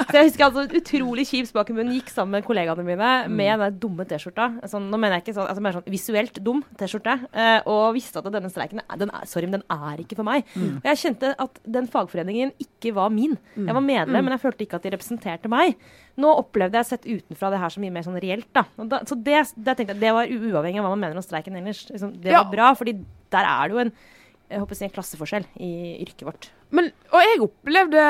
Så 0.10 0.18
jeg 0.20 0.30
husker 0.30 0.46
altså 0.48 0.66
utrolig 0.80 1.26
kjip 1.30 1.50
smak 1.50 1.72
i 1.72 1.78
munnen. 1.78 1.96
Gikk 1.98 2.12
sammen 2.14 2.38
med 2.38 2.48
kollegaene 2.48 2.86
mine 2.88 3.12
med 3.32 3.64
den 3.66 3.80
dumme 3.82 4.06
T-skjorta. 4.10 4.50
Sånn, 4.70 4.90
nå 4.92 5.00
mener 5.00 5.18
jeg 5.20 5.28
ikke 5.28 5.38
sånn, 5.40 5.50
altså 5.52 5.64
mer 5.66 5.78
sånn 5.78 5.88
visuelt 5.94 6.40
dum 6.46 6.64
T-skjorte. 6.80 7.18
Eh, 7.32 7.60
og 7.70 7.94
visste 7.98 8.22
at 8.22 8.30
denne 8.34 8.52
streiken 8.54 8.82
den 9.00 9.12
er, 9.14 9.28
sorry, 9.30 9.50
men 9.50 9.60
den 9.62 9.68
er 9.74 10.02
ikke 10.04 10.18
for 10.20 10.28
meg. 10.28 10.48
Og 10.82 10.88
jeg 10.92 11.02
kjente 11.06 11.34
at 11.42 11.60
den 11.78 11.88
fagforeningen 11.92 12.54
ikke 12.62 12.94
var 12.98 13.12
min. 13.14 13.38
Jeg 13.58 13.76
var 13.78 13.84
medlem, 13.86 14.24
men 14.28 14.36
jeg 14.36 14.44
følte 14.44 14.66
ikke 14.66 14.80
at 14.80 14.86
de 14.88 14.94
representerte 14.96 15.52
meg. 15.52 15.78
Nå 16.20 16.30
opplevde 16.38 16.78
jeg 16.78 16.86
sett 16.92 17.06
utenfra 17.10 17.50
det 17.50 17.58
her 17.58 17.72
så 17.74 17.82
mye 17.82 17.94
mer 17.96 18.04
sånn 18.06 18.20
reelt. 18.22 18.46
da. 18.54 18.66
Da 18.78 19.00
så 19.10 19.16
det, 19.18 19.40
det 19.56 19.74
tenkte 19.80 19.96
jeg, 19.96 20.02
det 20.04 20.12
var 20.14 20.30
uavhengig 20.30 20.78
av 20.82 20.86
hva 20.86 20.92
man 20.94 21.02
mener 21.02 21.18
om 21.18 21.26
streiken 21.26 21.53
ellers. 21.60 21.86
Liksom, 21.90 22.18
det 22.24 22.36
var 22.36 22.52
bra, 22.52 22.74
fordi 22.78 22.98
der 23.34 23.50
er 23.50 23.70
det 23.70 23.78
jo 23.78 23.86
en 23.86 23.96
jeg 24.54 24.62
håper 24.62 24.76
å 24.76 24.78
si 24.78 24.86
en 24.86 24.94
klasseforskjell 24.94 25.46
i 25.66 25.72
yrket 26.04 26.26
vårt. 26.28 26.48
Men, 26.74 26.90
og 27.14 27.22
jeg 27.22 27.40
opplevde 27.46 28.04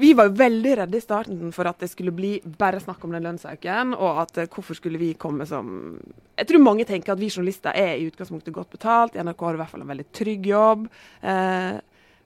Vi 0.00 0.10
var 0.18 0.28
jo 0.28 0.34
veldig 0.38 0.74
redde 0.82 0.98
i 0.98 1.02
starten 1.02 1.52
for 1.54 1.70
at 1.70 1.78
det 1.82 1.90
skulle 1.92 2.14
bli 2.14 2.36
bare 2.60 2.80
snakk 2.82 3.02
om 3.06 3.14
den 3.14 3.26
lønnsøken, 3.26 3.94
og 3.96 4.22
at 4.24 4.40
eh, 4.42 4.48
hvorfor 4.50 4.78
skulle 4.78 5.00
vi 5.00 5.12
komme 5.18 5.46
som 5.48 5.98
Jeg 6.38 6.50
tror 6.50 6.62
mange 6.62 6.86
tenker 6.88 7.14
at 7.14 7.22
vi 7.22 7.30
journalister 7.30 7.74
er 7.74 7.96
i 7.96 8.06
utgangspunktet 8.10 8.54
godt 8.54 8.72
betalt. 8.74 9.16
I 9.16 9.24
NRK 9.24 9.44
har 9.46 9.54
du 9.54 9.60
i 9.60 9.62
hvert 9.62 9.74
fall 9.74 9.84
en 9.86 9.92
veldig 9.92 10.08
trygg 10.14 10.48
jobb. 10.52 10.88
Eh, 11.22 11.78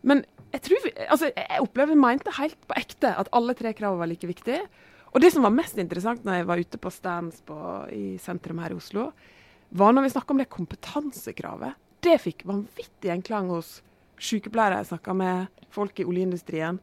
men 0.08 0.24
jeg 0.52 0.64
tror 0.68 0.84
vi, 0.84 0.94
altså, 1.08 1.30
jeg 1.32 1.64
opplevde 1.64 2.00
mente 2.00 2.36
helt 2.36 2.58
på 2.68 2.80
ekte 2.80 3.12
at 3.22 3.30
alle 3.32 3.56
tre 3.56 3.72
kravene 3.76 4.02
var 4.02 4.10
like 4.10 4.28
viktige. 4.28 4.64
Og 5.12 5.20
det 5.20 5.32
som 5.32 5.44
var 5.44 5.54
mest 5.54 5.78
interessant 5.80 6.24
når 6.24 6.40
jeg 6.40 6.48
var 6.48 6.60
ute 6.60 6.80
på 6.80 6.92
stands 6.92 7.40
på, 7.48 7.56
i 7.92 8.16
sentrum 8.20 8.60
her 8.64 8.72
i 8.72 8.76
Oslo, 8.80 9.10
var 9.72 9.94
når 9.94 10.06
vi 10.06 10.12
snakka 10.12 10.34
om 10.34 10.40
det 10.42 10.50
kompetansekravet. 10.52 11.78
Det 12.02 12.18
fikk 12.20 12.44
vanvittig 12.48 13.12
en 13.12 13.24
klang 13.24 13.50
hos 13.52 13.78
sykepleiere 14.22 14.82
jeg 14.82 14.90
snakka 14.92 15.14
med, 15.16 15.62
folk 15.72 15.98
i 16.02 16.06
oljeindustrien. 16.06 16.78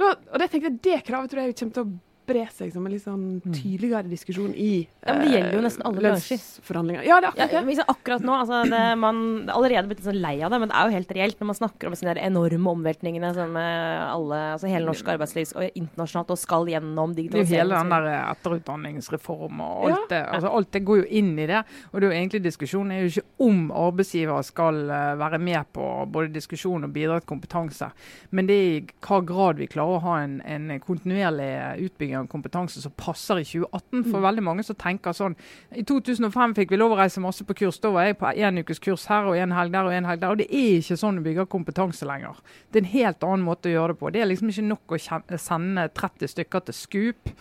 Da, 0.00 0.14
og 0.14 0.40
det 0.40 0.48
tenkte 0.50 0.70
jeg, 0.70 0.80
det 0.86 1.00
kravet 1.06 1.30
tror 1.30 1.44
jeg 1.44 1.56
kommer 1.58 1.76
til 1.76 1.84
å 1.84 1.92
bre 2.26 2.46
seg 2.52 2.72
som 2.72 2.86
en 2.86 2.92
litt 2.92 3.02
sånn 3.04 3.24
tydeligere 3.52 4.08
diskusjon 4.08 4.54
i 4.56 4.86
Ja, 5.04 5.12
men 5.14 5.20
det 5.26 5.32
gjelder 5.34 5.54
jo 5.58 5.62
nesten 5.66 5.82
alle 5.84 6.00
bransjer. 6.00 6.38
lønnsforhandlinger. 6.40 7.04
Ja, 7.04 7.20
det 7.20 7.28
er 7.28 7.32
Ja, 7.36 7.44
akkurat 7.44 7.64
det. 7.64 7.68
liksom 7.70 7.90
akkurat 7.94 8.22
nå, 8.24 8.32
altså 8.40 8.62
det, 8.70 8.82
Man 8.98 9.18
er 9.48 9.52
allerede 9.54 9.88
blitt 9.90 10.04
sånn 10.04 10.20
lei 10.20 10.40
av 10.42 10.50
det, 10.50 10.60
men 10.60 10.68
det 10.68 10.76
er 10.76 10.84
jo 10.88 10.94
helt 10.96 11.12
reelt 11.18 11.40
når 11.40 11.46
man 11.46 11.58
snakker 11.60 11.86
om 11.88 11.94
sånne 11.94 12.16
enorme 12.24 12.70
omveltningene 12.74 13.34
som 13.34 13.56
eh, 13.56 14.12
alle, 14.14 14.40
altså 14.54 14.68
hele 14.68 14.86
norsk 14.86 15.06
arbeidsliv 15.14 15.52
og 15.56 15.70
internasjonalt 15.74 16.30
og 16.30 16.38
skal 16.38 16.66
gjennom 16.66 17.10
er 17.10 17.14
digitalisering. 17.20 17.60
hele 17.60 17.78
den 17.82 17.90
der 17.90 18.08
etterutdanningsreformen 18.34 18.34
etterutdanningsreform 18.34 19.60
og 19.60 19.84
alt 19.84 19.94
Ja. 19.94 20.06
det. 20.08 20.22
Altså, 20.34 20.48
alt 20.56 20.70
det 20.72 20.84
går 20.84 20.96
jo 21.02 21.06
inn 21.10 21.38
i 21.38 21.46
det. 21.46 21.64
Og 21.92 22.00
det 22.00 22.06
er 22.06 22.10
jo 22.12 22.18
egentlig 22.20 22.42
diskusjonen 22.42 22.92
er 22.92 23.00
jo 23.04 23.10
ikke 23.12 23.26
om 23.40 23.70
arbeidsgiver 23.70 24.42
skal 24.44 24.90
eh, 24.90 25.14
være 25.20 25.38
med 25.38 25.64
på 25.72 26.06
både 26.10 26.32
diskusjon 26.32 26.84
og 26.84 26.92
bidra 26.92 27.20
til 27.20 27.28
kompetanse, 27.34 27.90
men 28.30 28.46
det 28.46 28.54
er 28.54 28.70
i 28.78 28.86
hva 29.04 29.20
grad 29.24 29.56
vi 29.56 29.66
klarer 29.66 29.96
å 29.98 30.02
ha 30.04 30.16
en, 30.22 30.40
en 30.44 30.80
kontinuerlig 30.80 31.50
utbygging 31.86 32.13
av 32.18 32.28
kompetanse 32.30 32.82
som 32.82 32.92
passer 32.96 33.40
i 33.42 33.46
2018. 33.46 34.04
For 34.10 34.24
veldig 34.24 34.44
mange 34.46 34.64
som 34.66 34.78
tenker 34.80 35.16
sånn 35.16 35.36
I 35.74 35.84
2005 35.86 36.54
fikk 36.58 36.74
vi 36.74 36.80
lov 36.80 36.94
å 36.94 37.00
reise 37.00 37.22
masse 37.24 37.46
på 37.46 37.56
kurs. 37.62 37.80
Da 37.82 37.92
var 37.94 38.08
jeg 38.08 38.18
på 38.20 38.30
én 38.32 38.60
ukes 38.62 38.82
kurs 38.82 39.08
her 39.10 39.30
og 39.30 39.38
en 39.38 39.54
helg 39.56 39.74
der 39.74 39.88
og 39.88 39.96
en 39.96 40.08
helg 40.08 40.22
der. 40.22 40.34
Og 40.34 40.42
det 40.42 40.48
er 40.50 40.78
ikke 40.78 41.00
sånn 41.00 41.20
å 41.20 41.26
bygge 41.26 41.48
kompetanse 41.52 42.08
lenger. 42.08 42.40
Det 42.70 42.80
er 42.80 42.86
en 42.86 42.94
helt 42.94 43.28
annen 43.28 43.46
måte 43.46 43.70
å 43.70 43.76
gjøre 43.76 43.94
det 43.94 44.00
på. 44.00 44.14
Det 44.14 44.24
er 44.24 44.30
liksom 44.30 44.52
ikke 44.52 44.68
nok 44.70 44.96
å 44.96 45.02
sende 45.40 45.88
30 45.94 46.34
stykker 46.36 46.66
til 46.68 46.78
Scoop. 46.78 47.34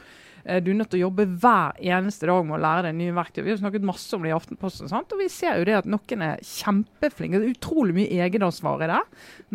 Eh, 0.46 0.60
Du 0.64 0.72
er 0.72 0.76
nødt 0.76 0.90
til 0.92 1.00
å 1.02 1.08
jobbe 1.08 1.26
hver 1.40 1.78
eneste 1.80 2.28
dag 2.28 2.44
med 2.46 2.58
å 2.58 2.62
lære 2.64 2.84
deg 2.88 2.98
nye 3.00 3.16
verktøy. 3.16 3.44
Vi 3.44 3.54
har 3.54 3.62
snakket 3.62 3.86
masse 3.88 4.14
om 4.16 4.24
det 4.26 4.34
i 4.34 4.36
Aftenposten, 4.36 4.90
sant? 4.92 5.12
og 5.14 5.20
vi 5.24 5.30
ser 5.32 5.60
jo 5.60 5.68
det 5.70 5.78
at 5.80 5.90
noen 5.90 6.26
er 6.26 6.44
kjempeflinke. 6.44 7.40
Det 7.40 7.48
er 7.48 7.56
utrolig 7.56 7.96
mye 7.96 8.28
egenansvar 8.28 8.84
i 8.84 8.92
det. 8.92 9.00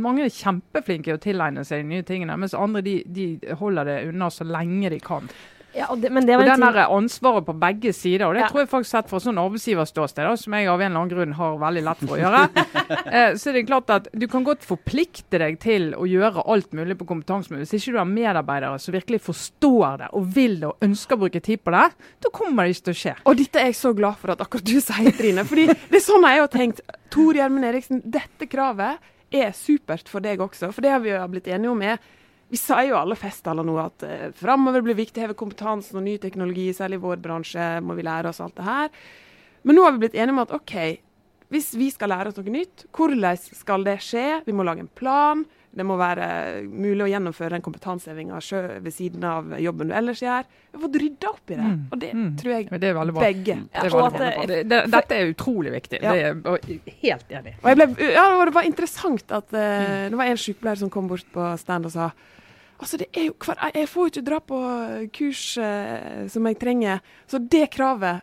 Mange 0.00 0.24
er 0.24 0.32
kjempeflinke 0.32 1.12
i 1.12 1.16
å 1.18 1.20
tilegne 1.22 1.64
seg 1.68 1.84
de 1.84 1.92
nye 1.92 2.06
tingene, 2.08 2.38
mens 2.40 2.56
andre 2.56 2.82
de, 2.82 3.02
de 3.06 3.28
holder 3.60 3.84
det 3.84 3.98
unna 4.08 4.30
så 4.32 4.48
lenge 4.48 4.90
de 4.94 5.00
kan. 5.04 5.28
Ja, 5.76 5.86
og 5.92 6.00
det, 6.00 6.08
men 6.10 6.24
det 6.26 6.34
Og 6.34 6.40
var 6.40 6.48
en 6.54 6.60
den 6.62 6.72
der 6.74 6.88
ansvaret 6.96 7.44
på 7.46 7.52
begge 7.60 7.92
sider, 7.92 8.26
og 8.26 8.34
det 8.34 8.40
Ja. 8.40 8.48
tror 8.48 8.60
jeg 8.62 8.68
faktisk 8.70 8.90
sett 8.90 9.08
fra 9.10 9.18
sånn 9.20 9.36
arbeidsgiverståsted, 9.38 10.38
som 10.40 10.52
jeg 10.56 10.66
av 10.68 10.80
en 10.80 10.86
eller 10.90 11.00
annen 11.00 11.12
grunn 11.12 11.32
har 11.36 11.58
veldig 11.60 11.82
lett 11.84 11.98
for 12.08 12.16
å 12.16 12.20
gjøre, 12.22 12.40
eh, 13.12 13.34
så 13.36 13.50
er 13.50 13.52
det 13.58 13.66
klart 13.68 13.90
at 13.90 14.08
du 14.16 14.26
kan 14.26 14.44
godt 14.44 14.64
forplikte 14.64 15.38
deg 15.38 15.58
til 15.60 15.92
å 15.94 16.06
gjøre 16.08 16.46
alt 16.48 16.72
mulig 16.72 16.96
på 16.98 17.06
kompetanse, 17.06 17.52
hvis 17.52 17.74
ikke 17.76 17.92
du 17.92 17.98
har 18.00 18.08
medarbeidere 18.08 18.80
som 18.80 18.96
virkelig 18.96 19.20
forstår 19.28 19.98
det 19.98 20.08
og 20.16 20.26
vil 20.34 20.58
det 20.60 20.70
og 20.72 20.76
ønsker 20.88 21.16
å 21.18 21.22
bruke 21.26 21.40
tid 21.44 21.60
på 21.62 21.70
det, 21.76 21.84
da 22.24 22.32
kommer 22.32 22.64
det 22.64 22.74
ikke 22.78 22.88
til 22.88 22.96
å 22.96 23.00
skje. 23.04 23.14
Og 23.28 23.36
dette 23.36 23.60
er 23.60 23.70
jeg 23.70 23.78
så 23.82 23.92
glad 23.94 24.16
for 24.18 24.32
at 24.32 24.40
akkurat 24.40 24.64
du 24.64 24.80
sier, 24.80 25.12
Trine. 25.18 25.44
Fordi 25.44 25.66
det 25.68 26.00
er 26.00 26.04
sånn 26.04 26.24
jeg 26.24 26.40
har 26.40 26.48
tenkt. 26.48 26.80
Tor 27.12 27.34
Gjermund 27.36 27.64
Eriksen, 27.68 28.02
dette 28.04 28.48
kravet 28.48 28.98
er 29.30 29.52
supert 29.52 30.08
for 30.08 30.24
deg 30.24 30.40
også. 30.40 30.72
For 30.72 30.80
det 30.80 30.90
har 30.96 31.00
vi 31.04 31.10
jo 31.12 31.28
blitt 31.28 31.46
enige 31.52 31.70
om 31.70 31.82
er 31.84 31.98
Vi 32.48 32.56
sa 32.56 32.80
jo 32.86 32.96
alle 32.96 33.16
festtaler 33.18 33.66
nå 33.66 33.74
at 33.82 34.04
eh, 34.06 34.28
framover 34.36 34.84
blir 34.84 34.96
viktig 34.96 35.20
å 35.20 35.26
heve 35.26 35.36
kompetansen 35.36 35.98
og 36.00 36.06
ny 36.06 36.16
teknologi, 36.22 36.70
særlig 36.72 36.96
i 36.96 37.02
vår 37.02 37.20
bransje, 37.24 37.66
må 37.84 37.96
vi 37.98 38.06
lære 38.06 38.30
oss 38.30 38.40
alt 38.40 38.56
det 38.56 38.64
her. 38.64 38.88
Men 39.68 39.76
nå 39.76 39.84
har 39.84 39.92
vi 39.94 40.06
blitt 40.06 40.16
enige 40.16 40.32
om 40.32 40.40
at 40.46 40.54
OK, 40.56 40.74
hvis 41.52 41.70
vi 41.76 41.90
skal 41.92 42.12
lære 42.12 42.32
oss 42.32 42.38
noe 42.40 42.54
nytt, 42.54 42.86
hvordan 42.96 43.36
skal 43.44 43.84
det 43.84 43.98
skje? 44.04 44.26
Vi 44.46 44.56
må 44.56 44.64
lage 44.64 44.84
en 44.84 44.92
plan. 45.00 45.44
Det 45.70 45.84
må 45.86 45.96
være 46.00 46.26
mulig 46.64 47.04
å 47.04 47.08
gjennomføre 47.10 47.50
den 47.56 47.62
kompetansehevinga 47.62 48.38
ved 48.80 48.92
siden 48.94 49.24
av 49.28 49.52
jobben 49.60 49.90
du 49.90 49.94
ellers 49.94 50.22
gjør. 50.22 50.46
Vi 50.70 50.78
har 50.78 50.84
fått 50.86 50.96
rydda 51.02 51.28
opp 51.28 51.50
i 51.50 51.54
det, 51.54 51.66
Mm, 51.68 51.82
og 51.92 51.98
det 52.00 52.12
mm. 52.14 52.36
tror 52.40 52.52
jeg 52.52 52.64
det 52.64 52.70
begge 52.70 52.80
Det 52.80 52.88
er 52.88 52.94
veldig 52.94 53.12
bra. 53.12 54.10
det- 54.10 54.46
Det, 54.48 54.68
det, 54.68 54.80
dette 54.90 55.14
er 55.14 55.34
utrolig 55.34 55.72
viktig. 55.72 56.00
Ja. 56.02 56.12
Det 56.12 56.24
er 56.24 56.90
helt 57.02 57.30
enig. 57.30 57.54
Og 57.62 57.76
ble, 57.76 58.12
ja, 58.12 58.24
og 58.38 58.46
det 58.46 58.54
var 58.54 58.62
interessant 58.64 59.32
at 59.32 59.52
eh, 59.52 60.08
det 60.08 60.16
var 60.16 60.24
en 60.24 60.36
sykepleier 60.36 60.78
som 60.78 60.90
kom 60.90 61.08
bort 61.08 61.26
på 61.32 61.58
stand 61.58 61.86
og 61.86 61.92
sa 61.92 62.10
Altså, 62.78 62.96
det 62.96 63.08
er 63.12 63.24
jo 63.26 63.32
hver, 63.42 63.56
Jeg 63.74 63.88
får 63.88 64.04
jo 64.04 64.10
ikke 64.12 64.24
dra 64.24 64.38
på 64.38 64.58
kurs 65.12 65.58
uh, 65.58 66.28
som 66.28 66.46
jeg 66.46 66.58
trenger. 66.60 67.00
Så 67.26 67.40
det 67.42 67.70
kravet 67.74 68.22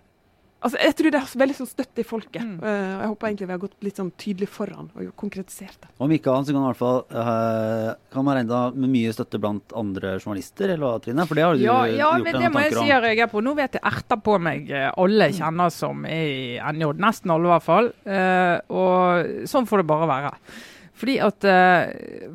altså 0.66 0.80
Jeg 0.82 0.96
tror 0.98 1.14
det 1.14 1.20
er 1.22 1.34
veldig 1.42 1.56
sånn 1.60 1.70
støtte 1.70 2.02
i 2.02 2.08
folket. 2.08 2.42
Mm. 2.44 2.56
Uh, 2.64 2.70
jeg 3.02 3.10
håper 3.12 3.30
egentlig 3.30 3.48
vi 3.48 3.54
har 3.56 3.62
gått 3.62 3.88
litt 3.88 4.02
sånn 4.02 4.12
tydelig 4.22 4.50
foran 4.52 4.90
og 4.92 5.12
konkretisert 5.20 5.78
det. 5.84 5.92
Om 6.02 6.16
ikke 6.18 6.34
annet 6.34 6.50
så 6.50 6.56
kan 6.56 6.62
man 6.62 6.68
i 6.68 6.72
hvert 6.74 6.82
fall 6.82 7.02
uh, 7.16 7.90
kan 8.16 8.28
man 8.28 8.40
regne 8.40 8.62
med 8.76 8.94
mye 8.96 9.16
støtte 9.16 9.42
blant 9.42 9.76
andre 9.78 10.16
journalister, 10.18 10.72
eller 10.74 10.86
hva, 10.86 11.02
Trine? 11.04 11.28
For 11.30 11.40
det 11.40 11.46
har 11.48 11.58
du 11.58 11.66
Ja, 11.66 11.80
ja 11.88 12.12
gjort 12.16 12.26
men 12.26 12.38
deg 12.38 12.46
det 12.48 12.54
må 12.54 12.64
jeg 12.64 12.76
tanker 12.76 12.90
si 12.90 12.94
jeg 13.12 13.26
er 13.26 13.34
på. 13.34 13.44
Nå 13.46 13.56
vet 13.60 13.78
jeg 13.78 13.86
erter 13.92 14.22
på 14.26 14.38
meg 14.42 14.72
eh, 14.72 14.88
alle 15.04 15.30
kjenner 15.36 15.74
som 15.74 16.08
er 16.10 16.32
i 16.32 16.48
NJ. 16.76 16.90
Nesten 17.06 17.36
alle, 17.36 17.50
i 17.50 17.54
hvert 17.54 17.68
fall. 17.68 17.92
Uh, 18.08 18.56
og 18.74 19.46
sånn 19.52 19.70
får 19.70 19.84
det 19.84 19.90
bare 19.92 20.10
være. 20.10 20.34
Fordi 20.96 21.16
at 21.20 21.46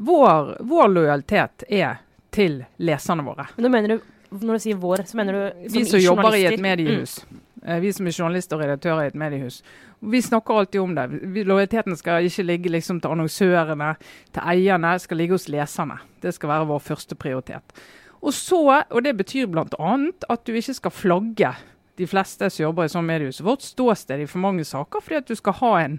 vår, 0.04 0.50
vår 0.68 0.90
lojalitet 0.92 1.64
er 1.72 2.02
til 2.30 2.60
leserne 2.84 3.24
våre. 3.24 3.46
Men 3.56 3.66
nå 3.66 3.70
mener 3.72 3.94
du, 3.94 4.10
når 4.30 4.58
du 4.58 4.62
sier 4.62 4.78
vår, 4.80 5.04
så 5.08 5.18
mener 5.18 5.36
du 5.36 5.68
Vi 5.74 5.84
som 5.88 6.02
jobber 6.02 6.36
i 6.38 6.44
et 6.50 6.62
mediehus. 6.62 7.18
Eh, 7.24 7.38
Vi 7.60 7.92
som 7.92 8.06
er 8.08 8.14
journalister 8.16 8.56
og 8.56 8.62
redaktører 8.64 9.04
i 9.04 9.10
et 9.10 9.18
mediehus. 9.20 9.60
Vi 10.00 10.22
snakker 10.24 10.62
alltid 10.62 10.80
om 10.80 10.94
det. 10.96 11.06
Lojaliteten 11.44 11.96
skal 11.96 12.24
ikke 12.24 12.46
ligge 12.46 12.72
liksom 12.72 13.02
til 13.02 13.12
annonsørene, 13.12 13.90
til 14.32 14.46
eierne, 14.54 14.94
skal 14.98 15.20
ligge 15.20 15.36
hos 15.36 15.48
leserne. 15.52 15.98
Det 16.22 16.32
skal 16.32 16.54
være 16.54 16.70
vår 16.70 16.80
første 16.86 17.18
prioritet. 17.20 17.74
Og 18.20 18.32
så, 18.36 18.60
og 18.90 19.04
det 19.04 19.16
betyr 19.16 19.48
bl.a. 19.48 19.92
at 20.28 20.46
du 20.46 20.56
ikke 20.56 20.76
skal 20.76 20.92
flagge 20.92 21.54
de 22.00 22.06
fleste 22.08 22.48
som 22.50 22.64
jobber 22.64 22.88
i 22.88 22.92
sånn 22.92 23.08
mediehus, 23.08 23.42
vårt 23.44 23.64
ståsted 23.64 24.22
i 24.22 24.28
for 24.28 24.40
mange 24.40 24.64
saker, 24.64 25.02
fordi 25.04 25.20
at 25.20 25.28
du 25.28 25.36
skal 25.36 25.56
ha 25.60 25.72
en 25.82 25.98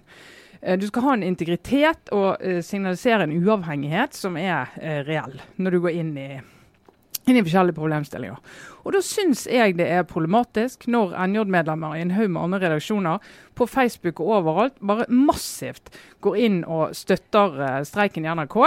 eh, 0.61 0.77
du 0.81 0.87
skal 0.89 1.05
ha 1.05 1.13
en 1.17 1.25
integritet 1.25 2.09
og 2.15 2.41
eh, 2.41 2.61
signalisere 2.65 3.27
en 3.27 3.35
uavhengighet 3.37 4.17
som 4.17 4.37
er 4.39 4.73
eh, 4.81 5.01
reell, 5.05 5.37
når 5.61 5.77
du 5.77 5.81
går 5.85 5.99
inn 6.01 6.11
i, 6.17 6.29
inn 7.29 7.37
i 7.37 7.43
forskjellige 7.45 7.77
problemstillinger. 7.77 8.39
Og 8.81 8.95
Da 8.95 9.01
syns 9.05 9.45
jeg 9.45 9.77
det 9.77 9.87
er 9.93 10.07
problematisk 10.09 10.87
når 10.89 11.13
NJ-medlemmer 11.29 11.97
i 11.97 12.03
en 12.05 12.15
haug 12.15 12.31
med 12.33 12.41
andre 12.41 12.61
redaksjoner 12.65 13.31
på 13.55 13.67
Facebook 13.69 14.19
og 14.23 14.35
overalt 14.41 14.77
bare 14.81 15.09
massivt 15.09 15.93
går 16.21 16.37
inn 16.37 16.61
og 16.65 16.95
støtter 16.97 17.59
eh, 17.61 17.81
streiken 17.87 18.25
i 18.25 18.33
NRK. 18.33 18.57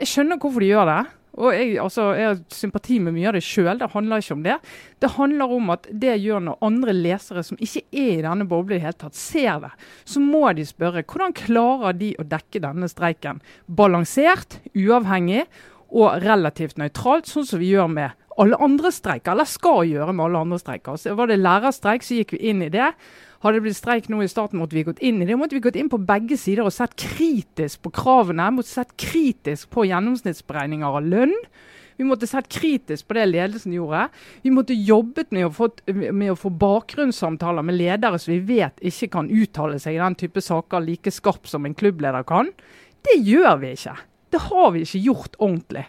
Jeg 0.00 0.10
skjønner 0.10 0.40
hvorfor 0.42 0.64
de 0.64 0.72
gjør 0.72 0.88
det. 0.90 1.02
Og 1.40 1.54
jeg, 1.56 1.78
altså, 1.80 2.10
jeg 2.12 2.26
har 2.28 2.40
sympati 2.52 2.98
med 3.00 3.14
mye 3.16 3.30
av 3.30 3.36
det 3.38 3.44
sjøl, 3.46 3.78
det 3.80 3.88
handler 3.94 4.20
ikke 4.20 4.34
om 4.36 4.42
det. 4.44 4.58
Det 5.00 5.10
handler 5.14 5.54
om 5.56 5.70
at 5.72 5.86
det 5.88 6.18
gjør 6.20 6.42
når 6.44 6.66
andre 6.66 6.92
lesere 6.92 7.44
som 7.46 7.56
ikke 7.56 7.86
er 7.88 8.10
i 8.18 8.24
denne 8.26 8.44
boblen 8.48 8.76
i 8.76 8.80
det 8.80 8.84
hele 8.84 8.98
tatt, 9.00 9.16
ser 9.16 9.62
det. 9.64 9.70
Så 10.04 10.20
må 10.20 10.44
de 10.52 10.66
spørre 10.68 11.04
hvordan 11.06 11.32
klarer 11.38 11.96
de 11.96 12.12
å 12.20 12.26
dekke 12.28 12.60
denne 12.66 12.90
streiken 12.90 13.40
balansert, 13.64 14.58
uavhengig 14.76 15.46
og 15.92 16.22
relativt 16.24 16.78
nøytralt, 16.80 17.28
sånn 17.28 17.46
som 17.46 17.60
vi 17.60 17.72
gjør 17.74 17.90
med 17.92 18.18
alle 18.40 18.56
andre 18.64 18.92
streiker, 18.94 19.34
eller 19.34 19.48
skal 19.48 19.84
gjøre 19.90 20.14
med 20.16 20.24
alle 20.24 20.40
andre 20.46 20.58
streiker. 20.60 20.96
Så 20.96 21.12
var 21.18 21.28
det 21.28 21.42
lærerstreik, 21.42 22.04
så 22.04 22.16
gikk 22.16 22.32
vi 22.36 22.40
inn 22.48 22.64
i 22.64 22.70
det. 22.72 22.92
Hadde 23.42 23.58
det 23.58 23.64
blitt 23.66 23.76
streik 23.76 24.08
nå 24.08 24.22
i 24.22 24.30
starten, 24.30 24.60
måtte 24.62 24.76
vi 24.78 24.86
gått 24.86 25.02
inn 25.02 25.20
i 25.20 25.26
det. 25.26 25.36
Måtte 25.38 25.56
vi 25.56 25.64
gått 25.64 25.76
inn 25.76 25.90
på 25.92 26.00
begge 26.06 26.38
sider 26.38 26.64
og 26.64 26.74
sett 26.74 26.94
kritisk 27.00 27.82
på 27.82 27.92
kravene. 27.94 28.46
Måtte 28.54 28.70
sett 28.70 28.94
kritisk 29.00 29.72
på 29.74 29.84
gjennomsnittsberegninger 29.90 30.86
av 30.86 31.08
lønn. 31.10 31.34
Vi 31.98 32.06
måtte 32.08 32.28
sett 32.30 32.48
kritisk 32.50 33.08
på 33.08 33.18
det 33.18 33.26
ledelsen 33.28 33.74
gjorde. 33.74 34.06
Vi 34.46 34.52
måtte 34.54 34.76
jobbet 34.78 35.34
med 35.34 35.48
å 35.48 35.52
få, 35.54 35.68
med 35.90 36.32
å 36.32 36.38
få 36.38 36.52
bakgrunnssamtaler 36.62 37.66
med 37.66 37.76
ledere 37.80 38.20
som 38.22 38.32
vi 38.32 38.40
vet 38.54 38.80
ikke 38.80 39.10
kan 39.18 39.28
uttale 39.30 39.82
seg 39.82 39.98
i 39.98 40.00
den 40.00 40.16
type 40.22 40.42
saker 40.42 40.86
like 40.86 41.12
skarpt 41.12 41.50
som 41.50 41.66
en 41.68 41.76
klubbleder 41.76 42.24
kan. 42.26 42.50
Det 43.02 43.18
gjør 43.26 43.58
vi 43.62 43.74
ikke. 43.76 43.98
Det 44.32 44.40
har 44.48 44.72
vi 44.74 44.86
ikke 44.86 45.04
gjort 45.10 45.36
ordentlig. 45.38 45.86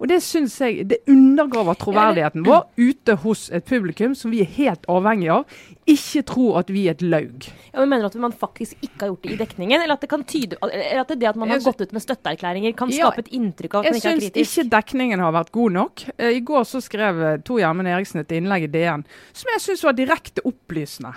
Og 0.00 0.08
Det 0.10 0.18
synes 0.22 0.56
jeg, 0.60 0.88
det 0.90 0.98
undergraver 1.08 1.76
troverdigheten 1.78 2.42
vår 2.44 2.66
ute 2.76 3.14
hos 3.22 3.46
et 3.54 3.64
publikum 3.64 4.14
som 4.18 4.32
vi 4.34 4.40
er 4.42 4.50
helt 4.56 4.86
avhengig 4.90 5.30
av. 5.32 5.44
Ikke 5.88 6.24
tro 6.26 6.48
at 6.58 6.72
vi 6.72 6.86
er 6.88 6.96
et 6.96 7.04
laug. 7.04 7.46
Ja, 7.70 7.78
men 7.78 7.92
Mener 7.92 8.08
du 8.08 8.18
at 8.18 8.24
man 8.26 8.34
faktisk 8.34 8.74
ikke 8.82 9.04
har 9.04 9.12
gjort 9.12 9.22
det 9.22 9.32
i 9.32 9.38
dekningen? 9.38 9.84
Eller 9.84 9.94
at 9.94 10.02
det 10.02 10.10
kan 10.10 10.24
tyde, 10.26 10.58
eller 10.60 11.04
at 11.04 11.12
det, 11.12 11.20
det 11.22 11.28
at 11.30 11.38
man 11.40 11.52
har 11.54 11.62
gått 11.62 11.80
ut 11.84 11.94
med 11.94 12.02
støtteerklæringer, 12.02 12.74
kan 12.76 12.90
skape 12.92 13.22
et 13.22 13.30
inntrykk 13.38 13.78
av 13.78 13.84
at 13.84 13.92
man 13.92 14.00
ikke 14.00 14.08
er 14.08 14.18
kritisk? 14.18 14.24
syns 14.24 14.34
kritisk? 14.34 14.58
ikke 14.58 14.74
dekningen 14.74 15.24
har 15.24 15.36
vært 15.38 15.52
god 15.54 15.76
nok. 15.78 16.04
Eh, 16.18 16.32
I 16.40 16.42
går 16.52 16.66
så 16.68 16.82
skrev 16.82 17.22
eh, 17.22 17.38
Tor 17.46 17.62
Gjermund 17.62 17.92
Eriksen 17.94 18.24
et 18.24 18.34
innlegg 18.34 18.66
i 18.66 18.72
DN 18.74 19.06
som 19.32 19.54
jeg 19.54 19.64
syns 19.68 19.86
var 19.86 19.96
direkte 19.96 20.44
opplysende. 20.44 21.14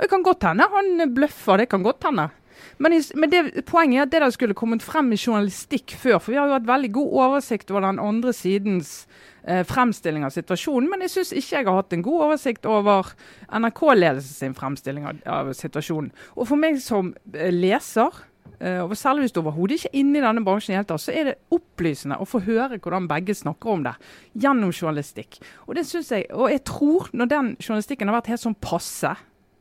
Det 0.00 0.08
kan 0.10 0.24
godt 0.24 0.48
hende 0.48 0.66
han 0.72 1.14
bløffer, 1.14 1.60
det 1.60 1.70
kan 1.70 1.84
godt 1.84 2.08
hende. 2.08 2.30
Men, 2.78 2.96
men 3.16 3.32
det, 3.32 3.64
poenget 3.68 3.98
er 3.98 4.06
at 4.06 4.12
det 4.14 4.22
der 4.24 4.34
skulle 4.34 4.56
kommet 4.58 4.84
frem 4.84 5.10
i 5.12 5.18
journalistikk 5.18 5.94
før. 5.98 6.18
For 6.18 6.34
vi 6.34 6.38
har 6.40 6.48
jo 6.48 6.56
hatt 6.58 6.68
veldig 6.68 6.92
god 6.96 7.18
oversikt 7.24 7.70
over 7.72 7.86
den 7.86 8.00
andre 8.02 8.32
sidens 8.36 9.04
eh, 9.44 9.62
fremstilling 9.68 10.24
av 10.26 10.34
situasjonen. 10.34 10.88
Men 10.90 11.04
jeg 11.04 11.14
syns 11.14 11.34
ikke 11.34 11.58
jeg 11.58 11.68
har 11.68 11.78
hatt 11.78 11.94
en 11.96 12.06
god 12.06 12.26
oversikt 12.28 12.66
over 12.70 13.12
NRK-ledelsen 13.60 14.40
sin 14.44 14.56
fremstilling 14.58 15.06
av, 15.10 15.22
av 15.28 15.54
situasjonen. 15.56 16.10
Og 16.36 16.50
for 16.50 16.60
meg 16.60 16.80
som 16.84 17.12
eh, 17.34 17.52
leser, 17.54 18.22
eh, 18.58 18.80
og 18.84 18.96
særlig 18.98 19.26
hvis 19.26 19.36
du 19.36 19.42
overhodet 19.42 19.80
ikke 19.80 19.92
er 19.92 20.00
inne 20.02 20.20
i 20.20 20.24
denne 20.26 20.44
bransjen, 20.46 20.78
tatt, 20.84 21.04
så 21.04 21.14
er 21.14 21.32
det 21.32 21.38
opplysende 21.54 22.20
å 22.20 22.28
få 22.28 22.42
høre 22.46 22.80
hvordan 22.80 23.08
begge 23.10 23.36
snakker 23.38 23.74
om 23.74 23.86
det 23.86 23.96
gjennom 24.34 24.74
journalistikk. 24.74 25.40
Og 25.68 25.76
det 25.78 25.86
synes 25.88 26.12
jeg, 26.14 26.28
og 26.34 26.50
jeg 26.52 26.64
tror, 26.68 27.10
når 27.12 27.34
den 27.34 27.56
journalistikken 27.60 28.10
har 28.10 28.20
vært 28.20 28.34
helt 28.34 28.46
sånn 28.48 28.60
passe 28.60 29.16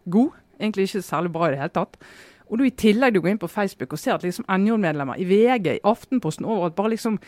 god, 0.10 0.36
egentlig 0.60 0.90
ikke 0.90 1.06
særlig 1.06 1.32
bra 1.34 1.48
i 1.48 1.56
det 1.56 1.62
hele 1.62 1.76
tatt, 1.76 1.98
og 2.50 2.58
du 2.58 2.66
i 2.66 2.74
tillegg 2.74 3.14
du 3.14 3.22
går 3.22 3.36
inn 3.36 3.42
på 3.42 3.52
Facebook 3.52 3.94
og 3.94 4.02
ser 4.02 4.18
at 4.18 4.26
liksom 4.26 4.48
NJ-medlemmer 4.50 5.22
i 5.22 5.28
VG, 5.30 5.78
i 5.78 5.86
Aftenposten 5.88 6.48
overalt 6.48 6.78
bare 6.78 6.96
liksom 6.96 7.20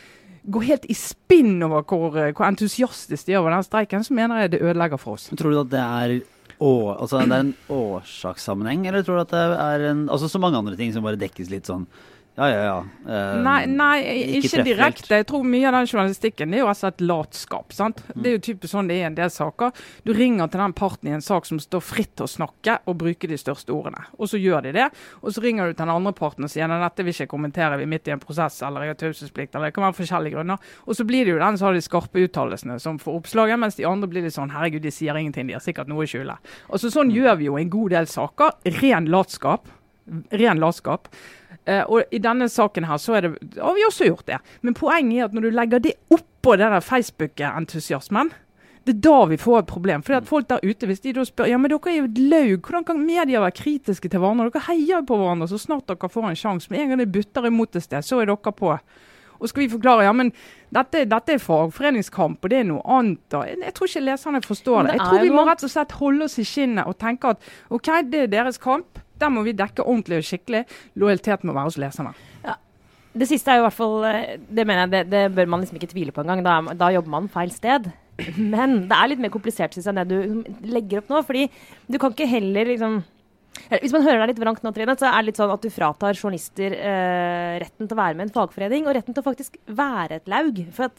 går 0.52 0.66
helt 0.66 0.86
i 0.90 0.98
spinn 0.98 1.62
over 1.66 1.84
hvor, 1.86 2.16
eh, 2.18 2.34
hvor 2.34 2.48
entusiastisk 2.48 3.28
de 3.28 3.36
er 3.36 3.42
over 3.42 3.54
den 3.54 3.66
streiken, 3.66 4.06
så 4.06 4.16
mener 4.18 4.42
jeg 4.42 4.56
det 4.56 4.62
ødelegger 4.66 5.02
for 5.02 5.20
oss. 5.20 5.30
Tror 5.38 5.54
du 5.54 5.60
at 5.62 5.74
det 5.74 5.82
er, 5.82 6.16
å, 6.58 6.72
altså, 6.96 7.22
det 7.22 7.38
er 7.38 7.46
en 7.46 7.54
årsakssammenheng, 7.70 8.88
eller 8.90 9.06
tror 9.06 9.22
du 9.22 9.26
at 9.28 9.36
det 9.36 9.44
er 9.68 9.86
en 9.92 10.08
Altså 10.10 10.30
så 10.30 10.42
mange 10.42 10.58
andre 10.58 10.76
ting 10.80 10.94
som 10.94 11.06
bare 11.06 11.20
dekkes 11.22 11.54
litt 11.54 11.70
sånn 11.70 11.86
Ja, 12.40 12.48
ja, 12.48 12.60
ja. 12.64 12.76
Uh, 13.04 13.42
Nei, 13.44 13.66
nei 13.68 13.96
ikke 14.38 14.48
ikke, 14.48 14.64
direkte. 14.64 15.18
Jeg 15.20 15.26
tror 15.28 15.44
mye 15.44 15.68
av 15.68 15.76
den 15.76 15.90
journalistikken 15.90 16.54
det 16.54 16.62
er 16.62 16.64
jo 16.64 16.70
altså 16.72 16.88
et 16.88 17.02
latskap. 17.04 17.74
sant? 17.76 18.00
Det 18.16 18.30
er 18.30 18.38
jo 18.38 18.44
typisk 18.46 18.72
sånn 18.72 18.88
det 18.88 18.96
er 18.96 19.04
i 19.04 19.08
en 19.10 19.18
del 19.18 19.34
saker. 19.34 19.74
Du 20.08 20.14
ringer 20.16 20.48
til 20.48 20.64
den 20.64 20.76
parten 20.78 21.10
i 21.12 21.16
en 21.18 21.26
sak 21.26 21.50
som 21.50 21.60
står 21.60 21.84
fritt 21.84 22.14
til 22.16 22.30
å 22.30 22.32
snakke 22.32 22.78
og 22.88 22.96
bruke 23.04 23.28
de 23.28 23.40
største 23.40 23.76
ordene. 23.76 24.06
Og 24.16 24.32
så 24.32 24.40
gjør 24.40 24.64
de 24.70 24.72
det. 24.80 24.88
Og 25.20 25.36
så 25.36 25.44
ringer 25.44 25.68
du 25.68 25.76
til 25.76 25.84
den 25.84 25.94
andre 25.94 26.14
parten 26.16 26.48
og 26.48 26.54
sier 26.54 26.72
at 26.72 26.86
dette 26.86 27.04
vil 27.04 27.14
ikke 27.14 27.26
jeg 27.28 27.34
kommentere, 27.34 27.82
vi 27.82 27.86
er 27.86 27.92
midt 27.92 28.08
i 28.08 28.16
en 28.16 28.24
prosess 28.24 28.62
eller 28.64 28.88
jeg 28.88 28.96
har 28.96 29.02
taushetsplikt, 29.04 29.58
eller 29.58 29.68
det 29.68 29.76
kan 29.76 29.86
være 29.90 30.00
forskjellige 30.00 30.38
grunner. 30.38 30.72
Og 30.88 30.98
så 30.98 31.08
blir 31.08 31.28
det 31.28 31.36
jo 31.36 31.44
den 31.44 31.60
som 31.60 31.68
har 31.68 31.76
de 31.76 31.84
skarpe 31.84 32.24
uttalelsene 32.24 32.80
som 32.80 33.02
får 33.02 33.20
oppslaget, 33.20 33.60
mens 33.60 33.76
de 33.76 33.90
andre 33.90 34.08
blir 34.08 34.24
litt 34.24 34.38
sånn 34.38 34.56
herregud, 34.56 34.86
de 34.88 34.96
sier 34.96 35.20
ingenting, 35.20 35.52
de 35.52 35.60
har 35.60 35.66
sikkert 35.66 35.92
noe 35.92 36.08
å 36.08 36.10
skjule. 36.10 36.40
Altså 36.72 36.90
Sånn 36.92 37.12
gjør 37.12 37.38
vi 37.40 37.52
jo 37.52 37.60
en 37.60 37.70
god 37.72 37.94
del 37.94 38.10
saker. 38.12 38.58
Ren 38.82 39.12
latskap. 39.12 39.70
Ren 40.32 40.60
latskap. 40.60 41.12
Eh, 41.66 41.84
og 41.86 42.04
I 42.12 42.22
denne 42.22 42.48
saken 42.50 42.88
her 42.90 42.98
så 42.98 43.20
det, 43.22 43.36
har 43.58 43.76
vi 43.78 43.86
også 43.86 44.08
gjort 44.10 44.28
det. 44.28 44.40
Men 44.62 44.78
poenget 44.78 45.20
er 45.20 45.28
at 45.30 45.36
når 45.38 45.46
du 45.46 45.52
legger 45.54 45.84
det 45.84 45.98
oppå 46.10 46.58
den 46.58 46.82
Facebook-entusiasmen, 46.82 48.32
Det 48.82 48.96
er 48.96 49.02
da 49.06 49.26
vi 49.30 49.38
får 49.38 49.60
et 49.60 49.68
problem. 49.70 50.02
At 50.10 50.26
folk 50.26 50.48
der 50.50 50.64
ute, 50.64 50.88
hvis 50.90 51.04
de 51.04 51.14
da 51.14 51.22
spør 51.24 51.46
ja, 51.46 51.58
men 51.62 51.70
dere 51.70 51.92
er 51.92 52.00
jo 52.00 52.08
et 52.08 52.18
laug, 52.18 52.64
hvordan 52.66 52.84
kan 52.84 53.04
media 53.06 53.40
være 53.40 53.52
kritiske 53.52 54.10
til 54.10 54.20
hverandre? 54.20 54.50
Dere 54.50 54.64
heier 54.72 54.96
jo 54.96 55.06
på 55.06 55.20
hverandre 55.22 55.48
så 55.48 55.60
snart 55.62 55.86
dere 55.86 56.10
får 56.10 56.30
en 56.30 56.36
sjanse. 56.36 56.72
Med 56.72 56.82
en 56.82 56.90
gang 56.90 57.00
det 57.04 57.12
butter 57.14 57.46
imot 57.46 57.76
et 57.76 57.84
sted, 57.84 58.02
så 58.02 58.22
er 58.22 58.32
dere 58.32 58.54
på. 58.58 58.74
Og 59.42 59.50
skal 59.50 59.64
vi 59.64 59.70
forklare 59.74 60.06
ja, 60.06 60.14
men 60.16 60.32
dette, 60.72 61.04
dette 61.10 61.36
er 61.36 61.42
fagforeningskamp, 61.42 62.40
og 62.40 62.52
det 62.54 62.62
er 62.62 62.68
noe 62.70 62.82
annet. 62.86 63.24
Jeg, 63.34 63.58
jeg 63.66 63.76
tror 63.78 63.90
ikke 63.90 64.04
leserne 64.06 64.42
forstår 64.46 64.88
det. 64.88 64.98
Jeg 64.98 65.06
tror 65.08 65.26
vi 65.26 65.34
må 65.34 65.46
rett 65.50 65.66
og 65.66 65.74
slett 65.74 65.96
holde 66.00 66.28
oss 66.30 66.38
i 66.42 66.46
skinnet 66.48 66.88
og 66.88 67.00
tenke 67.02 67.34
at 67.34 67.54
OK, 67.74 67.90
det 68.12 68.28
er 68.28 68.36
deres 68.40 68.62
kamp. 68.62 69.02
Der 69.22 69.34
må 69.34 69.44
vi 69.46 69.54
dekke 69.58 69.86
ordentlig 69.86 70.22
og 70.22 70.28
skikkelig. 70.30 70.64
Lojalitet 70.98 71.44
må 71.46 71.54
være 71.58 71.70
hos 71.70 71.82
leserne. 71.82 72.14
Det 73.12 73.28
siste 73.28 73.52
er 73.52 73.60
jo 73.60 73.66
i 73.66 73.68
hvert 73.68 73.76
fall 73.76 74.06
eh, 74.08 74.36
Det 74.48 74.64
mener 74.64 74.86
jeg, 74.86 74.92
det, 74.94 75.02
det 75.12 75.24
bør 75.36 75.50
man 75.52 75.64
liksom 75.64 75.76
ikke 75.80 75.90
tvile 75.92 76.14
på 76.16 76.24
engang. 76.24 76.44
Da, 76.46 76.62
da 76.80 76.92
jobber 76.96 77.12
man 77.12 77.32
feil 77.32 77.52
sted. 77.52 77.90
Men 78.38 78.86
det 78.90 78.98
er 78.98 79.12
litt 79.12 79.24
mer 79.24 79.34
komplisert 79.34 79.76
synes 79.76 79.90
jeg, 79.90 79.96
enn 79.96 80.08
det 80.08 80.20
du 80.22 80.70
legger 80.72 81.02
opp 81.02 81.12
nå. 81.12 81.24
fordi 81.28 81.48
du 81.92 81.98
kan 82.00 82.14
ikke 82.14 82.30
heller 82.30 82.72
liksom 82.72 83.02
Hvis 83.70 83.94
man 83.96 84.04
hører 84.06 84.24
deg 84.24 84.34
litt 84.34 84.42
vrangt 84.44 84.64
nå, 84.66 84.72
Trine, 84.76 84.96
så 85.00 85.08
er 85.10 85.18
det 85.20 85.30
litt 85.32 85.40
sånn 85.42 85.54
at 85.54 85.64
du 85.64 85.70
fratar 85.74 86.18
journalister 86.18 86.76
eh, 86.76 87.56
retten 87.62 87.88
til 87.88 87.96
å 87.96 88.02
være 88.02 88.18
med 88.18 88.26
i 88.26 88.30
en 88.30 88.36
fagforening, 88.36 88.88
og 88.88 88.96
retten 88.98 89.16
til 89.16 89.24
å 89.24 89.28
faktisk 89.28 89.58
være 89.68 90.22
et 90.22 90.32
laug. 90.32 90.62
For 90.76 90.94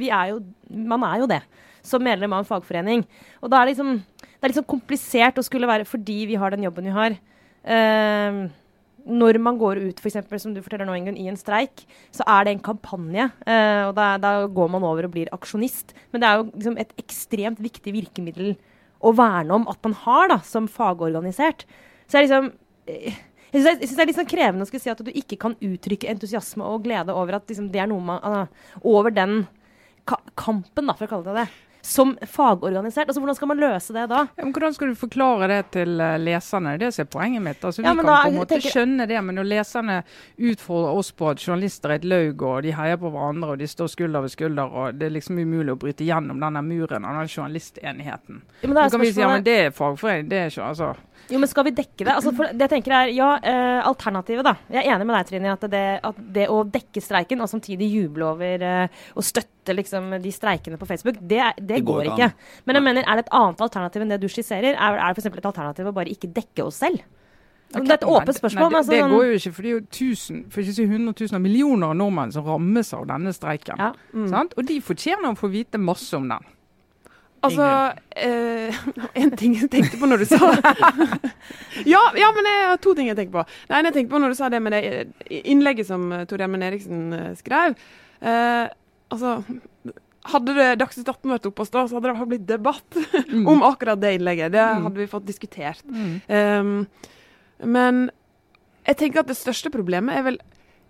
vi 0.00 0.10
er 0.10 0.34
jo 0.34 0.40
Man 0.70 1.04
er 1.06 1.22
jo 1.22 1.28
det 1.30 1.42
som 1.82 2.02
medlem 2.04 2.32
av 2.36 2.42
en 2.42 2.48
fagforening. 2.48 3.04
Og 3.40 3.50
da 3.52 3.60
er 3.60 3.68
det 3.68 3.74
liksom 3.76 4.00
Det 4.00 4.42
er 4.42 4.52
litt 4.52 4.60
sånn 4.60 4.72
komplisert 4.72 5.38
å 5.40 5.44
skulle 5.44 5.68
være 5.68 5.88
fordi 5.88 6.24
vi 6.30 6.38
har 6.40 6.50
den 6.52 6.64
jobben 6.64 6.88
vi 6.88 6.96
har. 6.96 7.18
eh, 7.64 8.48
når 9.10 9.38
man 9.40 9.56
går 9.58 9.78
ut 9.88 10.00
eksempel, 10.04 10.38
som 10.38 10.52
du 10.54 10.60
forteller 10.60 10.84
nå, 10.84 10.94
Ingunn, 10.96 11.16
i 11.16 11.28
en 11.28 11.36
streik, 11.36 11.86
så 12.12 12.24
er 12.28 12.44
det 12.44 12.52
en 12.52 12.60
kampanje. 12.60 13.30
eh, 13.46 13.84
og 13.88 13.94
da, 13.96 14.16
da 14.20 14.46
går 14.46 14.68
man 14.70 14.84
over 14.84 15.04
og 15.08 15.12
blir 15.12 15.30
aksjonist. 15.32 15.94
Men 16.12 16.20
det 16.20 16.28
er 16.28 16.36
jo 16.36 16.50
liksom 16.52 16.78
et 16.78 16.92
ekstremt 17.00 17.60
viktig 17.60 17.94
virkemiddel 17.96 18.56
å 19.00 19.14
verne 19.16 19.56
om 19.56 19.68
at 19.68 19.80
man 19.82 19.96
har 20.04 20.28
da, 20.28 20.38
som 20.44 20.68
fagorganisert. 20.68 21.64
Så 22.10 22.18
jeg 22.18 22.26
liksom 22.28 22.50
eh, 22.90 23.14
jeg 23.50 23.62
synes, 23.62 23.64
det 23.64 23.70
er, 23.70 23.80
jeg 23.86 23.96
det 23.96 24.02
er 24.04 24.10
litt 24.10 24.18
sånn 24.20 24.28
krevende 24.30 24.66
å 24.66 24.68
skulle 24.70 24.82
si 24.84 24.90
at 24.92 25.00
du 25.02 25.10
ikke 25.10 25.38
kan 25.42 25.56
uttrykke 25.58 26.10
entusiasme 26.12 26.66
og 26.66 26.84
glede 26.84 27.14
over 27.14 27.38
at 27.40 27.48
liksom, 27.50 27.70
det 27.74 27.80
er 27.82 27.88
noe 27.90 28.04
man 28.12 28.20
ah, 28.22 28.44
Over 28.86 29.10
den 29.14 29.40
ka 30.06 30.20
kampen, 30.38 30.86
da, 30.86 30.94
for 30.94 31.06
å 31.08 31.10
kalle 31.10 31.26
det 31.32 31.42
det. 31.42 31.48
Som 31.82 32.12
fagorganisert. 32.28 33.08
Altså, 33.08 33.22
hvordan 33.22 33.36
skal 33.38 33.48
man 33.48 33.60
løse 33.60 33.94
det 33.96 34.02
da? 34.10 34.18
Ja, 34.36 34.44
men 34.44 34.52
Hvordan 34.52 34.74
skal 34.76 34.90
du 34.92 34.98
forklare 35.00 35.46
det 35.48 35.58
til 35.72 36.00
eh, 36.04 36.18
leserne? 36.20 36.74
Det 36.78 36.90
er 36.90 36.92
som 36.92 37.06
er 37.06 37.10
poenget 37.10 37.42
mitt. 37.42 37.62
Altså, 37.64 37.82
Ja, 37.82 37.94
vi 37.94 38.02
kan 38.02 38.10
da 38.10 38.16
på 38.20 38.28
en 38.28 38.36
måte 38.36 38.58
tenker- 38.58 38.74
skjønne 38.74 39.06
det, 39.08 39.20
men 39.24 39.38
når 39.40 39.48
leserne 39.48 39.96
utfordrer 40.36 40.98
oss 41.00 41.10
på 41.16 41.30
at 41.32 41.40
journalister 41.40 41.94
er 41.94 42.02
et 42.02 42.04
laug, 42.04 42.42
og 42.44 42.62
de 42.68 42.74
heier 42.76 43.00
på 43.00 43.10
hverandre, 43.14 43.54
og 43.54 43.62
de 43.64 43.68
står 43.72 43.88
skulder 43.94 44.26
ved 44.26 44.34
skulder, 44.34 44.76
og 44.76 44.98
det 45.00 45.08
er 45.08 45.14
liksom 45.16 45.40
umulig 45.40 45.72
å 45.72 45.78
bryte 45.80 46.04
gjennom 46.04 46.42
denne 46.44 46.62
muren 46.68 47.08
av 47.08 47.16
den 47.18 47.32
journalistenigheten. 47.32 48.42
Ja, 48.60 48.68
men 48.68 48.76
da 48.76 48.88
kan 48.92 49.00
vi 49.00 49.12
si 49.12 49.20
ja, 49.24 49.32
men 49.32 49.46
det 49.48 49.56
er 49.66 49.70
fagforening, 49.74 50.28
det 50.28 50.38
er 50.44 50.52
ikke 50.52 50.68
altså 50.68 50.92
Jo, 51.30 51.38
men 51.38 51.48
skal 51.50 51.64
vi 51.68 51.70
dekke 51.76 52.04
det? 52.06 52.14
Altså, 52.14 52.32
for 52.34 52.50
det 52.54 52.64
jeg 52.66 52.72
tenker 52.72 52.94
er, 52.96 53.12
ja, 53.14 53.28
eh, 53.42 53.86
Alternativet, 53.86 54.42
da. 54.44 54.54
Jeg 54.72 54.86
er 54.86 54.94
enig 54.96 55.06
med 55.06 55.14
deg, 55.18 55.28
Trine, 55.28 55.52
at 55.52 55.66
det, 55.70 55.84
at 56.08 56.16
det 56.38 56.48
å 56.50 56.64
dekke 56.64 57.02
streiken 57.04 57.40
og 57.44 57.48
samtidig 57.52 57.90
juble 57.92 58.24
over 58.32 58.64
eh, 58.66 58.88
og 59.14 59.22
støtte 59.26 59.76
liksom, 59.76 60.10
de 60.22 60.32
streikene 60.34 60.78
på 60.80 60.88
Facebook, 60.88 61.20
det, 61.20 61.42
det, 61.60 61.66
Det 61.76 61.84
går 61.84 62.00
går 62.04 62.10
ikke 62.14 62.28
an. 62.30 62.36
Men 62.66 62.80
jeg 62.80 62.86
mener, 62.88 63.04
er 63.06 63.20
det 63.20 63.26
et 63.28 63.32
annet 63.38 63.60
alternativ 63.68 64.02
enn 64.02 64.08
det 64.16 64.20
du 64.24 64.28
skisserer? 64.32 64.74
Er, 64.74 64.98
er 64.98 65.14
det 65.14 65.22
f.eks. 65.22 65.30
et 65.38 65.50
alternativ 65.52 65.86
å 65.86 65.96
bare 66.00 66.10
ikke 66.10 66.32
dekke 66.34 66.64
oss 66.66 66.80
selv? 66.82 67.02
Okay, 67.70 67.84
det 67.86 67.92
er 67.94 67.98
et 68.00 68.08
åpent 68.10 68.34
spørsmål. 68.34 68.64
Nei, 68.64 68.70
det, 68.70 68.78
altså, 68.80 68.90
det 68.90 69.00
sånn- 69.04 69.12
går 69.14 69.26
jo 69.28 69.34
ikke, 69.38 69.52
for 69.54 69.62
det 69.62 69.70
er 69.70 69.74
jo 69.76 69.82
tusen, 69.94 70.38
for 70.50 70.60
ikke 70.64 70.72
si 70.74 70.86
hundretusener 70.90 71.38
av 71.38 71.44
millioner 71.44 71.92
av 71.92 71.98
nordmenn 72.00 72.32
som 72.34 72.42
rammes 72.48 72.88
av 72.98 73.04
denne 73.06 73.30
streiken. 73.36 73.78
ja. 73.78 73.92
Sant? 74.32 74.56
Og 74.58 74.66
de 74.66 74.80
fortjener 74.82 75.30
å 75.30 75.38
få 75.38 75.50
vite 75.52 75.78
masse 75.78 76.10
om 76.18 76.26
den. 76.32 76.48
Altså, 77.42 77.66
eh, 78.20 78.80
en 79.22 79.30
ting 79.40 79.54
jeg 79.56 79.70
tenkte 79.72 79.96
på 80.00 80.08
når 80.10 80.24
du 80.24 80.26
sa 80.28 80.50
ja, 81.94 82.00
ja, 82.18 82.28
men 82.36 82.48
jeg 82.50 82.66
har 82.68 82.80
to 82.84 82.92
ting 82.98 83.08
jeg 83.08 83.16
tenker 83.16 83.38
på. 83.40 83.44
Det 83.68 83.76
ene 83.78 83.88
jeg 83.90 83.96
tenkte 83.96 84.12
på 84.14 84.20
når 84.20 84.34
du 84.34 84.38
sa 84.40 84.50
det 84.52 84.60
med 84.62 84.74
det 84.76 84.82
eh, 84.90 85.40
innlegget 85.52 85.88
som 85.88 86.04
eh, 86.12 86.26
Tor 86.28 86.42
Gjermund 86.42 86.66
Eriksen 86.66 87.06
eh, 87.16 87.30
skrev. 87.38 87.76
Eh, 88.20 88.66
altså, 89.14 89.38
hadde 90.30 90.52
det 90.58 90.66
Dagsnytt 90.82 91.08
18 91.08 91.32
vært 91.32 91.48
oppe 91.48 91.64
og 91.64 91.68
stå, 91.70 91.86
så 91.88 91.96
hadde 91.96 92.12
det 92.12 92.28
blitt 92.34 92.44
debatt 92.48 92.98
om 93.54 93.64
akkurat 93.66 94.00
det 94.02 94.16
innlegget. 94.18 94.52
Det 94.52 94.66
Mm. 94.70 94.84
hadde 94.88 95.00
vi 95.00 95.06
fått 95.10 95.24
diskutert. 95.26 95.80
Mm. 95.88 96.12
Um, 96.28 96.86
men 97.72 98.02
jeg 98.86 98.96
tenker 99.00 99.22
at 99.24 99.30
det 99.32 99.38
største 99.40 99.72
problemet 99.72 100.16
er 100.20 100.22
vel 100.28 100.38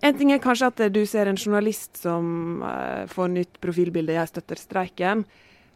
En 0.03 0.15
ting 0.17 0.31
er 0.33 0.39
kanskje 0.41 0.69
at 0.71 0.79
du 0.95 1.03
ser 1.05 1.29
en 1.29 1.37
journalist 1.37 1.99
som 2.01 2.63
uh, 2.65 3.05
får 3.11 3.27
nytt 3.35 3.59
profilbilde, 3.61 4.15
jeg 4.17 4.31
støtter 4.31 4.57
streiken. 4.57 5.27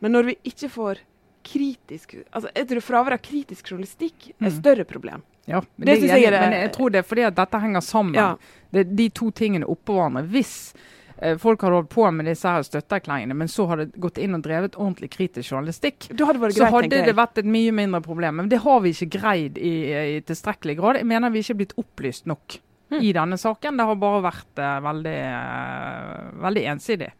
Men 0.05 0.13
når 0.19 0.31
vi 0.31 0.37
ikke 0.53 0.69
får 0.71 1.01
kritisk 1.45 2.15
altså 2.33 2.49
Jeg 2.57 2.69
tror 2.71 2.81
fraværet 2.85 3.19
av 3.19 3.23
kritisk 3.25 3.71
journalistikk 3.73 4.31
er 4.31 4.47
et 4.47 4.53
Mm. 4.53 4.59
større 4.63 4.85
problem. 4.89 5.23
Ja, 5.47 5.61
men, 5.77 5.87
Det 5.87 6.01
det 6.01 6.09
jeg, 6.09 6.23
jeg 6.23 6.31
men 6.41 6.53
jeg 6.53 6.73
tror 6.73 6.91
det 6.93 6.99
er 7.03 7.09
fordi 7.09 7.25
at 7.27 7.35
dette 7.37 7.61
henger 7.61 7.81
sammen. 7.85 8.15
Ja. 8.15 8.37
Det, 8.73 8.85
de 8.97 9.09
to 9.11 9.31
tingene 9.31 9.67
oppå 9.69 9.93
hverandre. 9.99 10.23
Hvis 10.33 10.73
eh, 11.21 11.37
folk 11.37 11.61
hadde 11.61 11.77
holdt 11.77 11.91
på 11.93 12.07
med 12.17 12.25
disse 12.27 12.49
her 12.49 12.63
støtteerklæringene, 12.65 13.37
men 13.37 13.47
så 13.49 13.67
hadde 13.69 13.91
gått 14.01 14.17
inn 14.19 14.35
og 14.35 14.43
drevet 14.43 14.75
ordentlig 14.81 15.11
kritisk 15.13 15.53
journalistikk, 15.53 16.09
Da 16.17 16.25
hadde 16.31 16.41
greit, 16.41 16.57
så 16.57 16.71
hadde 16.73 16.89
det 17.05 17.15
vært 17.17 17.39
et 17.39 17.45
mye 17.45 17.73
mindre 17.77 18.01
problem. 18.01 18.37
Men 18.41 18.49
det 18.49 18.59
har 18.65 18.81
vi 18.81 18.91
ikke 18.97 19.11
greid 19.21 19.59
i, 19.59 19.75
i 20.17 20.21
tilstrekkelig 20.25 20.77
grad. 20.81 20.97
Jeg 20.97 21.07
mener 21.07 21.31
vi 21.31 21.41
ikke 21.45 21.51
er 21.59 21.61
blitt 21.61 21.77
opplyst 21.77 22.27
nok 22.27 22.61
Mm. 22.91 23.01
i 23.03 23.13
denne 23.13 23.37
saken. 23.41 23.77
Det 23.79 23.85
har 23.87 23.95
bare 23.97 24.23
vært 24.23 24.59
eh, 24.61 24.81
veldig, 24.81 25.15
eh, 25.25 26.31
veldig 26.43 26.65
ensidig. 26.73 27.13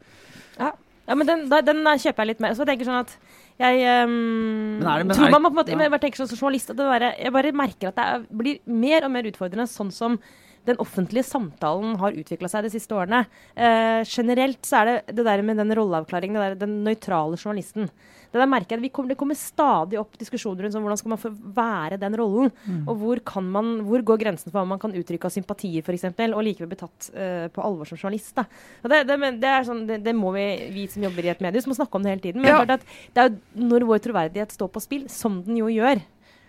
Ja, 1.09 1.15
men 1.15 1.29
den, 1.29 1.43
da, 1.51 1.61
den 1.61 1.83
kjøper 1.85 2.25
jeg 2.25 2.31
litt 2.33 2.41
mer. 2.41 2.55
Så 2.57 2.65
jeg 2.65 2.71
tenker 2.73 2.89
sånn 2.89 3.03
at 3.03 3.13
jeg 3.61 3.83
um, 4.09 4.81
det- 4.81 5.17
tror 5.19 5.31
man 5.35 5.45
må 5.45 5.51
på 5.51 5.55
en 5.55 5.61
måte, 5.61 5.75
ja. 5.75 5.83
Jeg 5.85 5.93
bare 5.93 6.05
tenker 6.07 6.23
sånn 6.23 6.31
som 6.33 6.41
journalist 6.41 6.71
at 6.73 6.79
det 6.81 6.87
der, 6.89 7.07
Jeg 7.21 7.33
bare 7.33 7.53
merker 7.53 7.89
at 7.93 7.99
det 8.01 8.07
er, 8.15 8.25
blir 8.33 8.59
mer 8.67 9.05
og 9.05 9.13
mer 9.15 9.29
utfordrende 9.29 9.69
sånn 9.69 9.93
som 9.93 10.19
den 10.65 10.79
offentlige 10.81 11.27
samtalen 11.29 11.99
har 12.01 12.17
utvikla 12.17 12.49
seg 12.49 12.65
de 12.65 12.71
siste 12.73 12.97
årene. 12.97 13.27
Uh, 13.53 14.01
generelt 14.09 14.65
så 14.65 14.81
er 14.81 14.85
det 14.89 15.17
det 15.19 15.27
der 15.27 15.43
med 15.45 15.61
den 15.61 15.75
rolleavklaringen, 15.77 16.57
den 16.59 16.79
nøytrale 16.87 17.37
journalisten. 17.37 17.91
Det 18.35 18.43
der 18.43 18.51
merker 18.51 18.75
jeg 18.75 18.83
vi 18.83 18.91
kommer, 18.91 19.15
Det 19.15 19.19
kommer 19.21 19.39
stadig 19.39 19.99
opp 20.01 20.17
diskusjoner 20.19 20.67
rundt 20.67 20.75
sånn, 20.75 20.83
hvordan 20.83 21.01
skal 21.01 21.13
man 21.15 21.23
få 21.23 21.31
være 21.55 21.99
den 22.03 22.17
rollen. 22.19 22.51
Og 22.83 22.95
hvor, 22.99 23.21
kan 23.27 23.47
man, 23.55 23.75
hvor 23.87 24.03
går 24.03 24.19
grensen 24.25 24.51
for 24.51 24.59
hva 24.59 24.67
man 24.75 24.83
kan 24.83 24.95
uttrykke 24.95 25.31
av 25.31 25.35
sympatier 25.35 25.85
f.eks., 25.87 26.09
og 26.35 26.43
likevel 26.43 26.73
bli 26.73 26.81
tatt 26.81 27.11
uh, 27.15 27.47
på 27.55 27.63
alvor 27.63 27.87
som 27.87 28.01
journalist. 28.01 28.35
Da. 28.35 28.47
Det, 28.83 29.05
det, 29.07 29.19
det, 29.39 29.53
er 29.53 29.69
sånn, 29.69 29.85
det, 29.87 30.01
det 30.03 30.17
må 30.19 30.33
vi, 30.35 30.47
vi 30.75 30.89
som 30.91 31.07
jobber 31.07 31.29
i 31.29 31.33
et 31.35 31.45
medie, 31.45 31.63
må 31.71 31.79
snakke 31.79 32.01
om 32.01 32.05
det 32.05 32.17
hele 32.17 32.27
tiden. 32.27 32.43
Men 32.43 32.51
Ja. 32.51 32.65
det, 32.67 32.81
er 33.15 33.23
er 33.25 33.31
jo 33.31 33.69
når 33.71 33.87
vår 33.89 34.03
troverdighet 34.09 34.53
står 34.55 34.75
på 34.75 34.83
spill, 34.83 35.07
som 35.13 35.41
den 35.47 35.63
jo 35.63 35.71
gjør, 35.73 36.03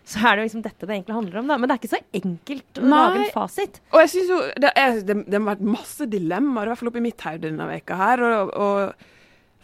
så 0.06 0.22
er 0.30 0.38
det 0.38 0.46
liksom 0.46 0.62
dette 0.66 0.86
det 0.86 0.94
egentlig 1.00 1.16
handler 1.18 1.40
om. 1.42 1.48
da. 1.50 1.58
Men 1.58 1.70
det 1.70 1.76
er 1.76 1.82
ikke 1.82 1.96
så 1.96 2.02
enkelt 2.20 2.80
å 2.80 2.86
Nei. 2.86 3.00
lage 3.02 3.22
en 3.24 3.34
fasit. 3.34 3.82
Og 3.92 4.00
jeg 4.04 4.12
synes 4.14 4.30
jo 4.30 4.40
det, 4.62 4.72
er, 4.78 5.00
det, 5.02 5.18
det 5.26 5.40
har 5.40 5.48
vært 5.50 5.66
masse 5.66 6.08
dilemmaer, 6.12 6.68
i 6.68 6.72
hvert 6.72 6.82
fall 6.82 6.92
oppi 6.92 7.04
mitt 7.06 7.26
hode 7.26 7.48
denne 7.48 7.68
veka 7.72 7.98
her. 8.00 8.26
Og, 8.28 8.54
og, 8.54 9.08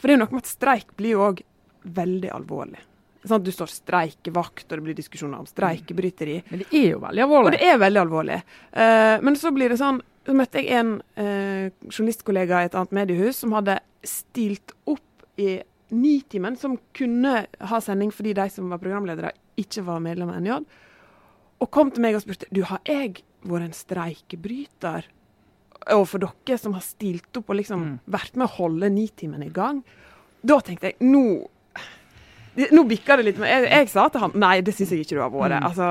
for 0.01 0.10
det 0.10 0.15
er 0.15 0.17
jo 0.17 0.23
noe 0.23 0.34
med 0.38 0.45
at 0.45 0.49
streik 0.49 0.95
blir 0.97 1.13
jo 1.13 1.27
òg 1.27 1.43
veldig 1.84 2.30
alvorlig. 2.32 2.80
Sånn 3.24 3.38
at 3.38 3.44
Du 3.46 3.52
står 3.54 3.70
streikevakt, 3.70 4.65
og 4.72 4.78
det 4.80 4.84
blir 4.84 4.96
diskusjoner 4.98 5.38
om 5.39 5.46
streikebryteri. 5.46 6.39
Men 6.50 6.60
det 6.63 6.67
er 6.74 6.88
jo 6.96 7.00
veldig 7.04 7.22
alvorlig. 7.26 7.46
Og 7.46 7.52
det 7.58 7.67
er 7.70 7.78
veldig 7.78 8.02
alvorlig. 8.02 8.39
Uh, 8.74 9.17
men 9.22 9.36
så 9.38 9.52
blir 9.54 9.70
det 9.70 9.78
sånn 9.82 10.02
Så 10.26 10.34
møtte 10.38 10.62
jeg 10.62 10.70
en 10.78 10.89
uh, 11.17 11.70
journalistkollega 11.89 12.60
i 12.62 12.65
et 12.70 12.76
annet 12.78 12.91
mediehus 12.94 13.39
som 13.41 13.54
hadde 13.58 13.80
stilt 14.06 14.74
opp 14.86 15.26
i 15.41 15.60
Nitimen, 15.91 16.56
som 16.56 16.78
kunne 16.94 17.48
ha 17.60 17.80
sending 17.82 18.12
fordi 18.13 18.34
de 18.38 18.46
som 18.54 18.70
var 18.70 18.78
programledere, 18.80 19.32
ikke 19.58 19.82
var 19.84 20.00
medlem 20.00 20.30
av 20.30 20.38
NJ. 20.39 20.60
Og 21.60 21.72
kom 21.74 21.89
til 21.91 22.02
meg 22.06 22.15
og 22.15 22.22
spurte 22.24 22.46
du, 22.54 22.62
har 22.70 22.80
jeg 22.86 23.24
vært 23.44 23.65
en 23.65 23.74
streikebryter 23.76 25.10
overfor 25.91 26.22
dere 26.22 26.58
som 26.62 26.78
har 26.78 26.86
stilt 26.86 27.38
opp 27.41 27.50
og 27.50 27.58
liksom 27.58 27.82
Mm. 27.82 28.00
vært 28.06 28.36
med 28.38 28.48
å 28.48 28.56
holde 28.60 28.89
Nitimen 28.94 29.44
i 29.44 29.50
gang. 29.50 29.84
Da 30.46 30.60
tenkte 30.62 30.94
jeg 30.94 30.98
nå 31.02 31.48
Nå 32.56 32.84
bikka 32.90 33.16
det 33.20 33.30
litt. 33.30 33.38
Men 33.40 33.52
jeg, 33.52 33.70
jeg 33.72 33.92
sa 33.94 34.08
til 34.12 34.26
han 34.26 34.34
nei, 34.44 34.58
det 34.66 34.74
syns 34.76 34.92
jeg 34.92 35.06
ikke 35.06 35.18
du 35.18 35.22
har 35.24 35.32
vært. 35.34 35.56
Mm. 35.56 35.68
Altså, 35.70 35.88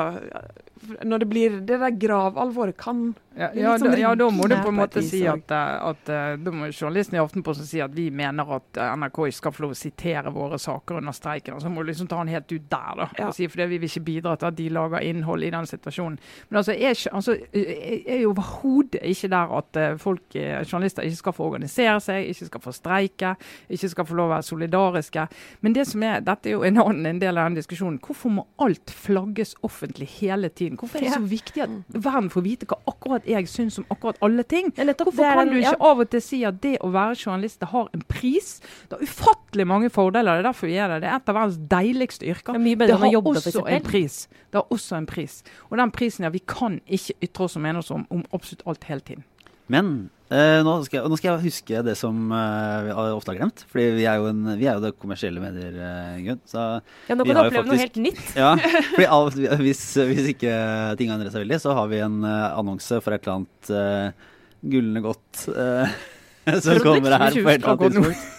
når 0.80 1.18
det 1.18 1.26
blir 1.28 1.50
Det 1.60 1.76
der 1.78 1.90
gravalvoret 1.90 2.76
kan 2.80 3.14
Ja, 3.36 3.50
ja, 3.54 3.74
sånn 3.78 3.92
da, 3.92 3.98
ja, 4.00 4.10
da 4.18 4.26
må 4.32 4.46
du 4.50 4.56
på 4.58 4.72
en 4.72 4.78
måte 4.80 5.02
si 5.06 5.20
at, 5.28 5.52
eh, 5.54 5.74
at 5.86 6.08
eh, 6.10 6.32
da 6.42 6.52
må 6.52 6.66
journalisten 6.72 7.14
i 7.14 7.20
Aftenposten 7.22 7.68
si 7.68 7.78
at 7.80 7.92
vi 7.94 8.08
mener 8.10 8.48
at 8.56 8.80
eh, 8.80 8.94
NRK 8.98 9.20
ikke 9.28 9.36
skal 9.36 9.54
få 9.54 9.64
lov 9.64 9.74
å 9.76 9.78
sitere 9.78 10.32
våre 10.34 10.58
saker 10.60 10.98
under 10.98 11.14
streiken. 11.14 11.60
Så 11.62 11.70
må 11.70 11.84
du 11.84 11.92
liksom 11.92 12.08
ta 12.10 12.18
den 12.18 12.32
helt 12.34 12.50
ut 12.50 12.66
der, 12.72 12.90
da. 12.98 13.06
Ja. 13.20 13.28
Si, 13.36 13.46
for 13.48 13.62
det 13.62 13.68
vil 13.70 13.80
vi 13.84 13.88
ikke 13.88 14.02
bidra 14.08 14.34
til 14.40 14.50
at 14.50 14.58
de 14.58 14.66
lager 14.74 15.06
innhold 15.06 15.46
i 15.46 15.52
den 15.54 15.68
situasjonen. 15.70 16.18
Men 16.50 16.60
altså, 16.60 16.74
jeg, 16.74 16.98
altså, 17.12 17.36
jeg 17.54 18.02
er 18.16 18.20
jo 18.24 18.34
overhodet 18.34 19.00
ikke 19.12 19.30
der 19.32 19.54
at 19.60 19.80
folk, 20.02 20.26
journalister 20.34 21.06
ikke 21.06 21.22
skal 21.22 21.36
få 21.38 21.48
organisere 21.52 21.96
seg, 22.02 22.32
ikke 22.34 22.50
skal 22.50 22.64
få 22.66 22.74
streike, 22.76 23.32
ikke 23.70 23.92
skal 23.94 24.10
få 24.10 24.18
lov 24.18 24.32
å 24.32 24.34
være 24.34 24.48
solidariske. 24.50 25.26
Men 25.62 25.78
det 25.78 25.86
som 25.92 26.04
er, 26.06 26.20
dette 26.26 26.50
er 26.50 26.58
jo 26.58 26.66
en 26.66 26.82
annen 26.82 27.14
en 27.14 27.22
del 27.22 27.38
av 27.38 27.48
den 27.48 27.60
diskusjonen. 27.60 28.00
Hvorfor 28.04 28.34
må 28.34 28.46
alt 28.62 28.90
flagges 28.90 29.54
offentlig 29.66 30.10
hele 30.18 30.50
tiden? 30.50 30.69
Tiden. 30.76 30.80
Hvorfor 30.80 30.98
er 30.98 31.06
det 31.09 31.14
så 31.14 31.30
viktig 31.30 31.62
at 31.64 32.04
verden 32.06 32.30
får 32.30 32.44
vite 32.44 32.68
hva 32.70 32.78
akkurat 32.90 33.26
jeg 33.28 33.48
syns 33.50 33.78
om 33.80 33.87
akkurat 33.90 34.20
alle 34.22 34.44
ting? 34.44 34.70
Hvorfor 34.76 35.24
er 35.24 35.40
kan 35.40 35.50
du 35.50 35.59
ikke 35.59 35.76
av 35.90 36.04
og 36.04 36.11
til 36.11 36.22
si 36.24 36.42
at 36.44 36.61
det 36.62 36.76
å 36.80 36.92
være 36.94 37.16
journalist 37.18 37.61
det 37.61 37.70
har 37.72 37.88
en 37.96 38.04
pris? 38.09 38.52
Det 38.88 38.98
har 38.98 39.02
ufattelig 39.02 39.66
mange 39.66 39.90
fordeler. 39.90 40.38
Det 40.38 40.44
er 40.44 40.48
derfor 40.50 40.70
vi 40.70 40.76
gjør 40.76 40.94
det. 40.94 41.00
Det 41.02 41.11
er 41.11 41.16
et 41.16 41.33
av 41.33 41.40
verdens 41.40 41.59
deiligste 41.74 42.30
yrker. 42.30 42.52
Det 42.52 42.61
er 42.61 42.96
har 43.00 43.18
også 43.33 43.66
en 43.66 43.83
pris. 43.83 44.22
Det 44.50 44.61
har 44.61 44.66
også 44.70 44.96
en 44.96 45.11
pris. 45.11 45.42
Og 45.70 45.78
den 45.78 45.90
prisen, 45.90 46.24
ja, 46.24 46.30
vi 46.30 46.42
kan 46.46 46.80
ikke 46.87 47.18
ytre 47.22 47.44
oss 47.44 47.56
og 47.56 47.62
mene 47.66 47.83
oss 47.83 47.90
om, 47.94 48.06
om 48.11 48.24
absolutt 48.35 48.66
alt 48.66 48.85
hele 48.90 49.00
tiden. 49.00 49.24
Men 49.70 50.11
eh, 50.30 50.60
nå, 50.66 50.74
skal 50.86 51.00
jeg, 51.00 51.10
nå 51.10 51.18
skal 51.20 51.30
jeg 51.32 51.44
huske 51.50 51.82
det 51.86 51.96
som 51.98 52.30
uh, 52.32 52.86
vi 52.86 52.94
ofte 53.14 53.34
har 53.34 53.40
glemt. 53.40 53.64
Fordi 53.70 53.86
vi 53.98 54.06
er 54.08 54.22
jo, 54.22 54.30
en, 54.30 54.54
vi 54.60 54.68
er 54.70 54.78
jo 54.78 54.84
det 54.86 54.94
kommersielle 55.00 55.42
medier, 55.42 55.76
uh, 55.76 56.16
Gunn. 56.24 56.40
Så 56.48 56.64
Ja, 57.10 57.18
nå 57.18 57.26
kan 57.26 57.34
du 57.34 57.42
oppleve 57.42 57.64
faktisk, 57.64 57.72
noe 57.72 57.82
helt 57.82 58.00
nytt. 58.06 58.24
ja, 58.42 58.54
fordi 58.94 59.10
av, 59.18 59.30
hvis, 59.64 59.84
hvis 60.10 60.32
ikke 60.34 60.54
ting 61.00 61.12
har 61.12 61.18
endret 61.18 61.34
seg 61.34 61.44
veldig, 61.44 61.60
så 61.62 61.76
har 61.76 61.90
vi 61.90 62.02
en 62.04 62.20
eh, 62.26 62.48
annonse 62.58 63.00
for 63.04 63.14
et 63.14 63.24
eller 63.24 63.40
annet 63.40 63.72
uh, 63.74 64.28
gullende 64.60 65.02
godt 65.04 65.46
eh, 65.54 65.96
som 66.64 66.82
kommer 66.84 67.16
her 67.16 67.34
på 67.34 67.48
et 67.48 67.60
eller 67.60 67.74
annet 67.74 67.88
tidspunkt. 67.88 68.36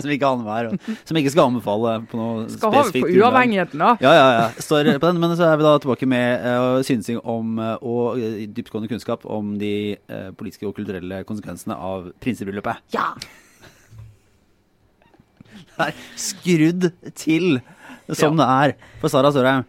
Som 0.00 0.12
ikke 0.12 0.28
annenhver, 0.28 0.96
som 1.08 1.18
ikke 1.20 1.32
skal 1.32 1.48
anbefale 1.50 1.94
på 2.10 2.18
noe 2.18 2.46
Skal 2.46 2.72
spesifikt. 2.72 2.90
spesifikt 2.90 3.06
ha 3.06 3.10
på 3.10 3.24
uavhengigheten, 3.24 3.82
da. 3.82 3.90
Ja, 4.04 4.12
ja, 4.16 4.28
ja. 4.36 4.46
Står 4.62 4.90
på 5.00 5.10
den, 5.10 5.20
men 5.22 5.34
så 5.38 5.48
er 5.48 5.60
vi 5.60 5.66
da 5.66 5.74
tilbake 5.82 6.08
med 6.10 6.46
uh, 6.46 6.78
synsing 6.86 7.20
om 7.24 7.58
uh, 7.60 7.74
og 7.80 8.20
uh, 8.20 8.40
dyptgående 8.56 8.90
kunnskap 8.92 9.26
om 9.28 9.54
de 9.60 9.74
uh, 10.12 10.30
politiske 10.36 10.68
og 10.68 10.76
kulturelle 10.78 11.22
konsekvensene 11.28 11.76
av 11.76 12.10
prinsebryllupet. 12.22 12.82
Ja. 12.96 13.12
Det 15.80 15.86
er 15.86 16.00
skrudd 16.20 16.90
til 17.16 17.60
som 18.12 18.36
det 18.36 18.44
er 18.44 18.74
for 19.00 19.08
Sara 19.12 19.30
Sørheim. 19.32 19.64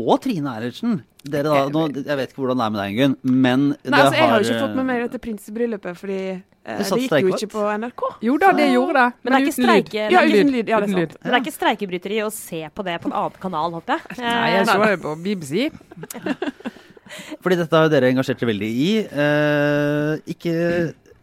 Og 0.00 0.16
Trine 0.24 0.54
Eilertsen. 0.56 1.02
Dere 1.24 1.42
da, 1.48 1.60
nå, 1.72 1.82
jeg 2.04 2.16
vet 2.20 2.32
ikke 2.34 2.42
hvordan 2.42 2.58
det 2.60 2.64
er 2.66 2.72
med 2.74 2.80
deg, 2.82 2.90
Ingunn, 2.94 3.14
men 3.24 3.62
Nei, 3.70 4.00
altså, 4.00 4.16
jeg 4.18 4.28
har 4.28 4.34
jo 4.42 4.44
ikke 4.44 4.56
eh, 4.58 4.64
fått 4.66 4.74
med 4.76 4.84
meg 4.90 4.98
dette 5.06 5.20
prinsebryllupet, 5.24 5.96
fordi 5.96 6.18
eh, 6.34 6.42
Det 6.66 6.88
det 6.90 6.98
gikk 7.00 7.14
jo 7.24 7.30
ikke 7.38 7.48
på 7.54 7.62
NRK. 7.80 8.02
Jo 8.28 8.34
da, 8.42 8.50
det 8.58 8.66
gjorde 8.74 8.94
det. 8.98 9.06
Men 9.24 9.32
det 9.32 9.38
er 9.38 9.46
ikke 9.46 9.54
lyd. 9.56 9.68
streike- 9.70 10.10
Ja, 10.12 10.24
Uten 10.28 10.52
lyd. 10.52 10.68
Ja, 10.68 10.80
det 10.84 10.88
er 10.90 10.92
sant. 10.98 11.16
Men 11.22 11.30
det 11.32 11.38
er 11.38 11.44
ikke 11.44 11.54
streikebryteri 11.56 12.20
å 12.26 12.30
se 12.32 12.60
på 12.76 12.84
det 12.84 12.98
på 13.00 13.08
en 13.08 13.16
annen 13.22 13.40
kanal, 13.40 13.72
håper 13.78 13.96
jeg. 13.96 14.18
Nei, 14.20 14.50
jeg 14.52 14.60
Eh, 14.60 14.68
så 14.68 14.78
det 14.84 15.00
på 15.06 15.16
BBC. 15.24 15.70
Fordi 17.44 17.56
dette 17.60 17.76
har 17.76 17.84
jo 17.86 17.92
dere 17.92 18.08
engasjert 18.12 18.40
dere 18.40 18.50
veldig 18.52 18.68
i. 18.84 18.90
Eh, 19.04 20.12
ikke 20.34 20.54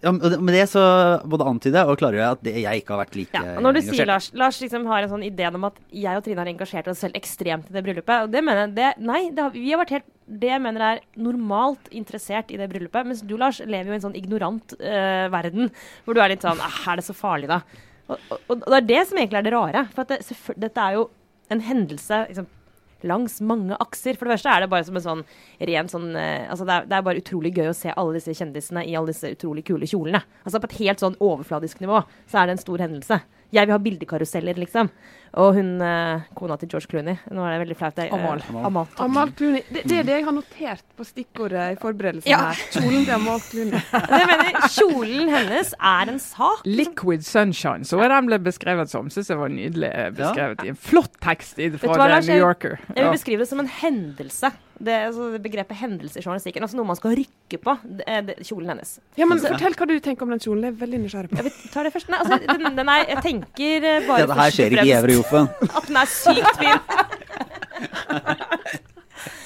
ja, 0.01 0.11
Med 0.11 0.53
det 0.55 0.63
så 0.71 0.81
både 1.29 1.45
antyder 1.45 1.81
jeg 1.81 1.91
og 1.91 1.99
klargjør 2.01 2.23
jeg 2.23 2.37
at 2.37 2.43
det, 2.45 2.53
jeg 2.63 2.81
ikke 2.81 2.95
har 2.95 3.01
vært 3.03 3.17
like 3.19 3.41
Ja, 3.41 3.57
og 3.57 3.65
når 3.65 3.77
du 3.77 3.81
sier. 3.85 4.07
Lars, 4.09 4.31
Lars 4.37 4.57
liksom 4.63 4.87
har 4.89 5.05
en 5.05 5.11
sånn 5.11 5.25
idé 5.27 5.45
om 5.51 5.67
at 5.69 5.77
jeg 5.93 6.17
og 6.17 6.25
Trine 6.25 6.41
har 6.41 6.49
engasjert 6.49 6.89
oss 6.91 7.03
selv 7.05 7.17
ekstremt 7.19 7.69
i 7.69 7.75
det 7.75 7.83
bryllupet. 7.85 8.25
Og 8.25 8.33
det 8.33 8.41
mener 8.45 8.65
jeg, 8.65 8.73
det, 8.79 8.89
nei, 9.05 9.21
det 9.35 9.45
har, 9.45 9.53
vi 9.53 9.69
har 9.69 9.81
vært 9.83 9.95
helt 9.99 10.09
det 10.41 10.51
jeg 10.53 10.63
mener 10.63 10.85
er 10.87 11.01
normalt 11.19 11.89
interessert 11.91 12.53
i 12.53 12.59
det 12.59 12.69
bryllupet. 12.71 13.07
Mens 13.07 13.23
du, 13.27 13.35
Lars, 13.39 13.59
lever 13.61 13.91
jo 13.91 13.95
i 13.95 13.99
en 13.99 14.05
sånn 14.07 14.17
ignorant 14.17 14.75
uh, 14.79 15.27
verden 15.33 15.71
hvor 16.05 16.17
du 16.17 16.21
er 16.23 16.33
litt 16.33 16.45
sånn 16.45 16.61
«Ah, 16.63 16.81
Er 16.93 17.01
det 17.01 17.07
så 17.07 17.15
farlig, 17.17 17.51
da? 17.51 17.61
Og, 18.11 18.17
og, 18.31 18.55
og 18.55 18.69
det 18.69 18.79
er 18.79 18.89
det 18.89 19.03
som 19.09 19.19
egentlig 19.19 19.41
er 19.41 19.47
det 19.47 19.53
rare. 19.55 19.85
For 19.93 20.05
at 20.05 20.15
det, 20.15 20.39
dette 20.65 20.87
er 20.87 20.97
jo 20.97 21.05
en 21.51 21.63
hendelse 21.67 22.25
liksom, 22.31 22.47
langs 23.07 23.39
mange 23.41 23.77
akser. 23.81 24.17
For 24.17 24.27
det 24.27 24.37
første 24.37 24.53
er 24.53 24.63
det 24.63 24.71
bare 24.71 24.87
som 24.87 24.97
en 24.99 25.05
sånn 25.05 25.23
ren 25.71 25.91
sånn 25.91 26.09
eh, 26.19 26.47
altså 26.51 26.67
det, 26.67 26.77
er, 26.77 26.89
det 26.89 26.97
er 26.97 27.05
bare 27.07 27.21
utrolig 27.23 27.53
gøy 27.57 27.71
å 27.71 27.77
se 27.77 27.93
alle 27.95 28.17
disse 28.17 28.35
kjendisene 28.37 28.85
i 28.87 28.95
alle 28.97 29.13
disse 29.13 29.33
utrolig 29.35 29.65
kule 29.67 29.89
kjolene. 29.89 30.23
Altså 30.45 30.61
På 30.61 30.69
et 30.69 30.79
helt 30.81 31.03
sånn 31.03 31.19
overfladisk 31.19 31.83
nivå 31.83 32.03
så 32.29 32.41
er 32.41 32.49
det 32.49 32.57
en 32.57 32.65
stor 32.65 32.85
hendelse. 32.85 33.21
Jeg 33.51 33.67
vil 33.67 33.73
ha 33.75 33.79
bildekaruseller, 33.83 34.55
liksom. 34.61 34.87
Og 35.41 35.53
hun 35.55 35.69
eh, 35.83 36.23
kona 36.35 36.57
til 36.59 36.67
George 36.73 36.89
Clooney 36.91 37.15
Nå 37.31 37.43
er 37.47 37.53
det 37.53 37.59
veldig 37.61 37.75
flaut. 37.79 37.99
eh, 38.03 38.11
Amal. 38.11 38.41
Amal. 38.67 38.87
Amal 38.99 39.29
Clooney. 39.37 39.61
Det, 39.71 39.85
det 39.87 39.99
er 40.01 40.07
det 40.09 40.15
jeg 40.17 40.25
har 40.27 40.35
notert 40.35 40.83
på 40.99 41.05
stikkordet 41.07 41.65
i 41.71 41.77
forberedelsen 41.79 42.27
Ja. 42.31 42.41
her. 42.51 42.63
Kjolen 42.75 43.05
til 43.07 43.13
Amal 43.15 43.39
Clooney. 43.45 43.79
Jeg 44.21 44.27
mener, 44.27 44.59
kjolen 44.75 45.31
hennes 45.31 45.71
er 45.79 46.11
en 46.11 46.19
sak. 46.19 46.65
Liquid 46.67 47.23
Sunshine, 47.27 47.87
så 47.87 48.01
er 48.03 48.11
den 48.11 48.27
ble 48.27 48.39
beskrevet 48.43 48.91
som. 48.91 49.07
Syns 49.11 49.31
jeg 49.31 49.39
var 49.39 49.51
nydelig 49.51 49.91
beskrevet 50.17 50.19
beskrevet 50.19 50.65
i 50.65 50.71
en 50.73 50.79
flott 50.79 51.15
tekst 51.23 51.55
fra 51.81 51.95
hva, 51.95 52.07
The 52.19 52.33
New 52.33 52.41
Yorker. 52.43 52.77
Jeg 52.95 53.03
vil 53.05 53.15
beskrive 53.15 53.43
det 53.43 53.49
som 53.51 53.59
en 53.63 53.71
hendelse. 53.81 54.51
Det, 54.81 54.93
altså, 55.07 55.27
begrepet 55.43 55.77
hendelse 55.77 56.17
i 56.17 56.23
journalistikken. 56.23 56.63
Altså 56.65 56.77
noe 56.79 56.87
man 56.89 56.97
skal 56.97 57.13
rykke 57.19 57.57
på. 57.61 57.75
Det, 57.85 58.05
er 58.09 58.21
det, 58.25 58.35
kjolen 58.47 58.71
hennes. 58.73 58.95
Ja, 59.19 59.27
men 59.29 59.41
Fortell 59.43 59.75
hva 59.77 59.87
du 59.89 59.95
tenker 60.01 60.25
om 60.25 60.31
den 60.33 60.41
kjolen. 60.41 60.63
Jeg 60.65 60.73
er 60.73 60.79
veldig 60.81 60.99
nysgjerrig 61.03 61.29
på. 61.33 61.37
Jeg 61.41 61.47
vet, 61.49 61.59
tar 61.73 61.87
det 61.87 61.93
først. 61.95 62.09
Nei, 62.09 62.21
altså, 62.23 62.39
den, 62.49 62.77
den 62.79 62.89
er, 62.95 63.03
jeg 63.11 63.25
tenker 63.27 63.89
eh, 63.91 64.07
bare 64.07 64.25
Dette 64.25 64.39
her 64.41 64.55
skjer 64.55 64.75
ikke 64.75 64.87
i 64.87 64.93
fremst 64.93 64.97
Evre-Joffen. 65.01 65.45
At 65.69 65.89
den 65.91 66.01
er 66.01 66.07
sykt 66.15 66.55
fin. 66.61 66.79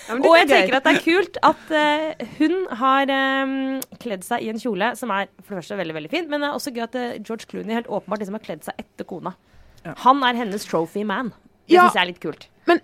Ja, 0.06 0.13
Og 0.21 0.36
jeg 0.38 0.45
er 0.45 0.50
tenker 0.52 0.76
at 0.78 0.86
det 0.86 0.91
er 0.93 1.02
kult 1.02 1.38
at 1.50 1.71
uh, 1.74 2.26
hun 2.38 2.54
har 2.80 3.10
um, 3.10 3.54
kledd 4.02 4.26
seg 4.28 4.43
i 4.45 4.52
en 4.52 4.60
kjole 4.62 4.91
som 5.00 5.10
er 5.15 5.32
for 5.41 5.56
det 5.56 5.63
første 5.63 5.80
veldig 5.80 5.95
veldig 5.98 6.12
fin, 6.13 6.28
men 6.30 6.43
det 6.43 6.50
er 6.52 6.58
også 6.60 6.74
gøy 6.76 6.84
at 6.86 6.98
uh, 7.00 7.08
George 7.26 7.50
Clooney 7.50 7.74
helt 7.74 7.89
åpenbart 7.89 8.21
liksom 8.21 8.38
har 8.38 8.43
kledd 8.45 8.67
seg 8.67 8.78
etter 8.84 9.08
kona. 9.10 9.34
Ja. 9.82 9.95
Han 10.06 10.21
er 10.28 10.38
hennes 10.38 10.67
trophy 10.69 11.02
man. 11.10 11.34
Det 11.65 11.80
Ja. 11.80 11.88
syns 11.88 11.98
jeg 11.98 12.04
er 12.04 12.12
litt 12.12 12.21
kult. 12.21 12.48
Men 12.69 12.82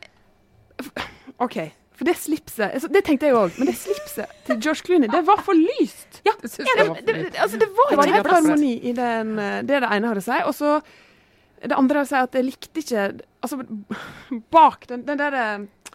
OK. 1.46 1.58
For 2.02 2.10
det 2.10 2.16
slipset 2.18 2.64
altså, 2.66 2.88
Det 2.90 3.04
tenkte 3.06 3.30
jeg 3.30 3.38
òg, 3.38 3.58
men 3.62 3.70
det 3.70 3.76
slipset 3.78 4.32
til 4.48 4.58
George 4.58 4.82
Clooney, 4.88 5.10
det 5.14 5.22
var 5.28 5.44
for 5.46 5.54
lyst. 5.54 6.24
Ja, 6.26 6.34
det 6.42 7.06
det, 7.06 7.18
altså, 7.38 7.60
det 7.62 7.68
var 7.78 7.94
ikke 7.94 8.16
helt 8.16 8.32
harmoni 8.34 8.72
i 8.90 8.94
den 8.98 9.36
eh, 9.38 9.60
Det 9.62 9.76
er 9.78 9.86
det 9.86 9.92
ene 9.92 10.08
jeg 10.08 10.10
har 10.10 10.22
å 10.22 10.24
si. 10.26 10.40
Og 10.50 10.56
så 10.58 10.72
det 11.62 11.78
andre 11.78 12.02
jeg 12.02 12.02
har 12.02 12.08
å 12.08 12.10
si, 12.10 12.24
at 12.26 12.40
jeg 12.40 12.48
likte 12.48 12.82
ikke 12.82 13.04
Altså, 13.42 13.62
bak 14.54 14.90
den, 14.90 15.06
den 15.06 15.22
derre 15.22 15.46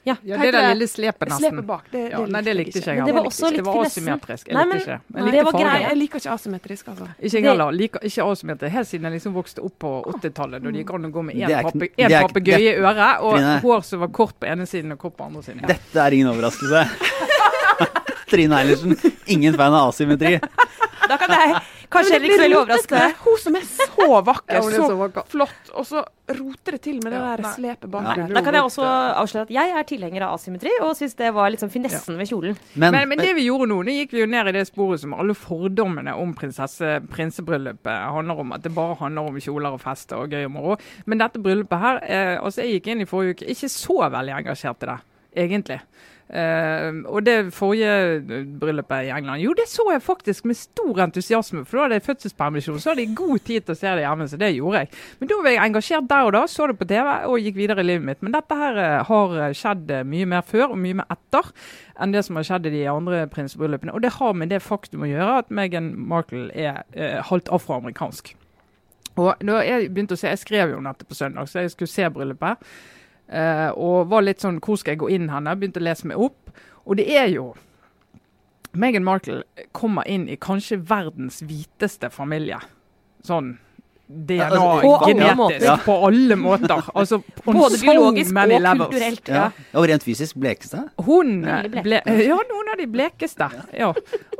Ja, 0.07 0.14
ja 0.23 0.37
det 0.38 0.49
er 0.49 0.53
der 0.55 0.62
det? 0.62 0.75
lille 0.77 0.87
slepet, 0.87 1.29
nesten. 1.29 1.51
Slepet 1.51 1.66
bak. 1.66 1.87
Det, 1.90 2.03
Ja, 2.12 2.19
nei, 2.31 2.40
det 2.47 2.53
likte 2.57 2.79
ikke 2.79 2.92
jeg. 2.92 2.97
Men 3.01 3.07
det 3.11 3.14
var 3.16 3.25
også 3.27 3.49
litt 3.51 3.57
det 3.59 3.64
var 3.66 3.75
finessen. 3.75 4.03
asymmetrisk. 4.07 4.47
Jeg 4.47 4.55
Nei, 4.55 4.62
likte 4.62 4.71
men- 4.71 4.81
ikke 4.81 4.87
det. 4.87 5.23
Nei, 5.27 5.31
det 5.35 5.45
var. 5.45 5.81
Jeg 5.83 5.97
liker 5.99 6.16
ikke 6.23 6.33
asymmetrisk, 6.37 6.88
altså. 6.92 7.09
Ikke 7.19 7.33
jeg 7.40 7.45
heller. 7.51 7.73
Liker 7.73 8.01
ikke 8.07 8.27
asymmetrisk. 8.31 8.73
Helt 8.77 8.88
siden 8.92 9.03
jeg 9.11 9.12
liksom 9.19 9.35
vokste 9.35 9.64
opp 9.66 9.79
på 9.83 9.90
80-tallet, 10.14 10.62
da 10.62 10.71
det 10.71 10.85
gikk 10.85 10.95
an 10.95 11.09
å 11.09 11.11
gå 11.11 11.25
med 11.27 11.35
én 11.37 12.23
papegøye 12.23 12.61
i 12.61 12.77
øret 12.79 13.21
og 13.21 13.35
Trine. 13.35 13.59
hår 13.66 13.81
som 13.90 14.01
var 14.01 14.09
kort 14.09 14.38
på 14.40 14.47
ene 14.47 14.66
siden 14.66 14.92
og 14.92 14.99
kort 14.99 15.16
på 15.16 15.27
andre 15.27 15.42
siden. 15.42 15.66
Dette 15.66 15.97
er 16.07 16.11
ingen 16.12 16.29
overraskelse. 16.31 16.87
Trine 18.31 18.57
Eilertsen, 18.59 18.97
ingen 19.27 19.55
fan 19.55 19.75
av 19.75 19.88
asymmetri. 19.92 20.38
Da 21.09 21.16
kan 21.21 21.31
jeg 21.31 21.55
kanskje 21.92 22.12
heller 22.16 22.29
ikke 22.29 22.37
så 22.37 22.42
veldig 22.44 22.59
overraskende. 22.61 23.09
Hun 23.25 23.38
som 23.42 23.57
er 23.59 23.64
så 23.70 24.07
vakker, 24.27 24.55
Ja, 24.57 24.61
er 24.62 24.77
så, 24.77 24.87
så 24.90 24.96
vakker. 25.01 25.27
flott, 25.33 25.70
og 25.75 25.87
så 25.87 26.03
roter 26.27 26.75
det 26.75 26.81
til 26.83 26.96
med 27.05 27.12
det 27.14 27.18
Ja, 27.20 27.37
der 27.38 27.53
slepet 27.55 27.90
bak. 27.90 28.09
Da 28.35 28.42
kan 28.42 28.57
jeg 28.59 28.66
også 28.66 28.83
avsløre 29.22 29.46
at 29.46 29.53
jeg 29.55 29.75
er 29.79 29.87
tilhenger 29.87 30.25
av 30.27 30.35
asymmetri, 30.40 30.72
og 30.83 30.96
syns 30.99 31.14
det 31.20 31.29
var 31.37 31.53
liksom 31.55 31.70
finessen 31.70 32.18
ved 32.18 32.27
kjolen. 32.33 32.57
Men, 32.75 32.92
Men, 32.96 33.09
men 33.12 33.22
det 33.22 33.35
vi 33.38 33.44
gjorde 33.46 33.68
nå, 33.70 33.79
nå 33.87 33.94
gikk 34.01 34.16
vi 34.16 34.25
jo 34.25 34.27
ned 34.33 34.51
i 34.51 34.57
det 34.59 34.64
sporet 34.66 35.01
som 35.05 35.14
alle 35.14 35.37
fordommene 35.38 36.16
om 36.18 36.35
prinsesse, 36.35 36.96
prinsebryllupet 37.14 38.11
handler 38.16 38.42
om. 38.42 38.53
At 38.57 38.64
det 38.66 38.75
bare 38.75 38.99
handler 39.01 39.31
om 39.31 39.38
kjoler 39.40 39.77
og 39.77 39.81
fester 39.85 40.16
og 40.25 40.31
gøy 40.35 40.44
og 40.49 40.53
moro. 40.57 40.77
Men 41.07 41.22
dette 41.22 41.38
bryllupet 41.42 41.79
her 41.83 42.03
eh, 42.03 42.35
altså 42.42 42.62
Jeg 42.66 42.81
gikk 42.81 42.92
inn 42.94 43.05
i 43.05 43.09
forrige 43.09 43.37
uke 43.38 43.51
ikke 43.55 43.68
så 43.70 44.01
veldig 44.11 44.35
engasjert 44.40 44.83
i 44.83 44.90
det, 44.90 44.99
egentlig. 45.46 45.81
Eh, 46.27 46.89
og 47.07 47.23
det 47.23 47.53
forrige 47.55 48.47
bryllupet 48.59 49.07
i 49.07 49.12
England, 49.15 49.45
jo 49.45 49.53
det 49.55 49.69
så 49.71 49.85
jeg 49.93 50.03
faktisk 50.03 50.49
med 50.51 50.59
stor 50.59 51.01
entusiasme. 51.05 51.62
For 51.65 51.79
da 51.79 51.85
hadde 51.85 51.99
jeg 52.01 52.07
fødselspermisjon, 52.09 52.81
så 52.83 52.91
hadde 52.91 53.05
jeg 53.05 53.15
god 53.19 53.45
tid 53.47 53.67
til 53.67 53.77
å 53.77 53.79
se 53.79 53.93
det 53.95 54.03
hjemme, 54.03 54.27
så 54.29 54.41
det 54.41 54.53
gjorde 54.57 54.83
jeg. 54.83 54.91
Men 55.21 55.31
da 55.31 55.39
var 55.45 55.55
jeg 55.55 55.62
engasjert 55.65 56.09
der 56.11 56.31
og 56.31 56.33
da, 56.35 56.45
så 56.51 56.67
det 56.67 56.79
på 56.81 56.89
TV 56.91 57.12
og 57.31 57.47
gikk 57.47 57.61
videre 57.61 57.85
i 57.85 57.91
livet 57.91 58.09
mitt. 58.09 58.25
Men 58.27 58.35
dette 58.35 58.59
her 58.59 58.81
eh, 58.83 58.97
har 59.11 59.37
skjedd 59.61 59.93
eh, 59.95 60.07
mye 60.15 60.31
mer 60.35 60.47
før 60.47 60.73
og 60.73 60.81
mye 60.83 60.99
mer 61.03 61.15
etter 61.15 61.53
enn 62.03 62.12
det 62.12 62.25
som 62.27 62.41
har 62.41 62.49
skjedd 62.49 62.67
i 62.69 62.75
de 62.75 62.83
andre 62.91 63.23
prinsbryllupene. 63.31 63.95
Og 63.95 64.03
det 64.03 64.17
har 64.19 64.35
med 64.35 64.51
det 64.51 64.65
faktum 64.65 65.07
å 65.07 65.12
gjøre 65.12 65.39
at 65.45 65.55
Meghan 65.55 65.95
Markle 66.11 66.51
er 66.53 66.83
uh, 66.93 67.23
halvt 67.25 67.49
afroamerikansk. 67.57 68.35
Og 69.17 69.41
da 69.41 69.62
jeg 69.65 69.89
begynte 69.95 70.12
å 70.12 70.21
se, 70.21 70.29
jeg 70.29 70.43
skrev 70.43 70.75
jo 70.75 70.81
om 70.83 70.85
dette 70.85 71.07
på 71.09 71.17
søndag, 71.17 71.49
så 71.49 71.65
jeg 71.65 71.73
skulle 71.73 71.89
se 71.89 72.11
bryllupet. 72.12 72.67
Eh, 73.29 73.71
og 73.75 74.07
var 74.12 74.23
litt 74.23 74.39
sånn 74.39 74.61
Hvor 74.62 74.79
skal 74.79 74.95
jeg 74.95 75.01
gå 75.01 75.09
inn 75.11 75.29
hen? 75.33 75.49
Jeg 75.51 75.59
begynte 75.59 75.81
å 75.83 75.87
lese 75.89 76.07
meg 76.07 76.21
opp. 76.29 76.51
Og 76.87 76.97
det 77.01 77.09
er 77.11 77.27
jo 77.35 77.55
Meghan 78.77 79.07
Markle 79.07 79.43
kommer 79.73 80.07
inn 80.07 80.29
i 80.29 80.37
kanskje 80.37 80.77
verdens 80.87 81.41
hviteste 81.43 82.11
familie. 82.12 82.59
Sånn 83.25 83.55
DNA 84.07 84.45
altså, 84.47 84.67
På 84.85 84.91
alle 85.03 85.15
DNA-genetisk. 85.15 85.37
måter. 85.41 85.81
På 85.87 85.95
alle 86.07 86.37
måter. 86.37 86.83
Altså, 86.95 87.19
Både 87.45 87.81
biologisk 87.81 88.31
og 88.37 88.49
levels. 88.53 88.85
kulturelt. 88.85 89.29
ja. 89.29 89.47
Og 89.75 89.89
rent 89.91 90.05
fysisk 90.07 90.37
blekeste. 90.39 90.85
Hun 91.03 91.41
ble, 91.43 92.03
ja, 92.07 92.37
noen 92.53 92.71
av 92.71 92.79
de 92.79 92.87
blekeste. 92.87 93.49
Ja. 93.75 93.91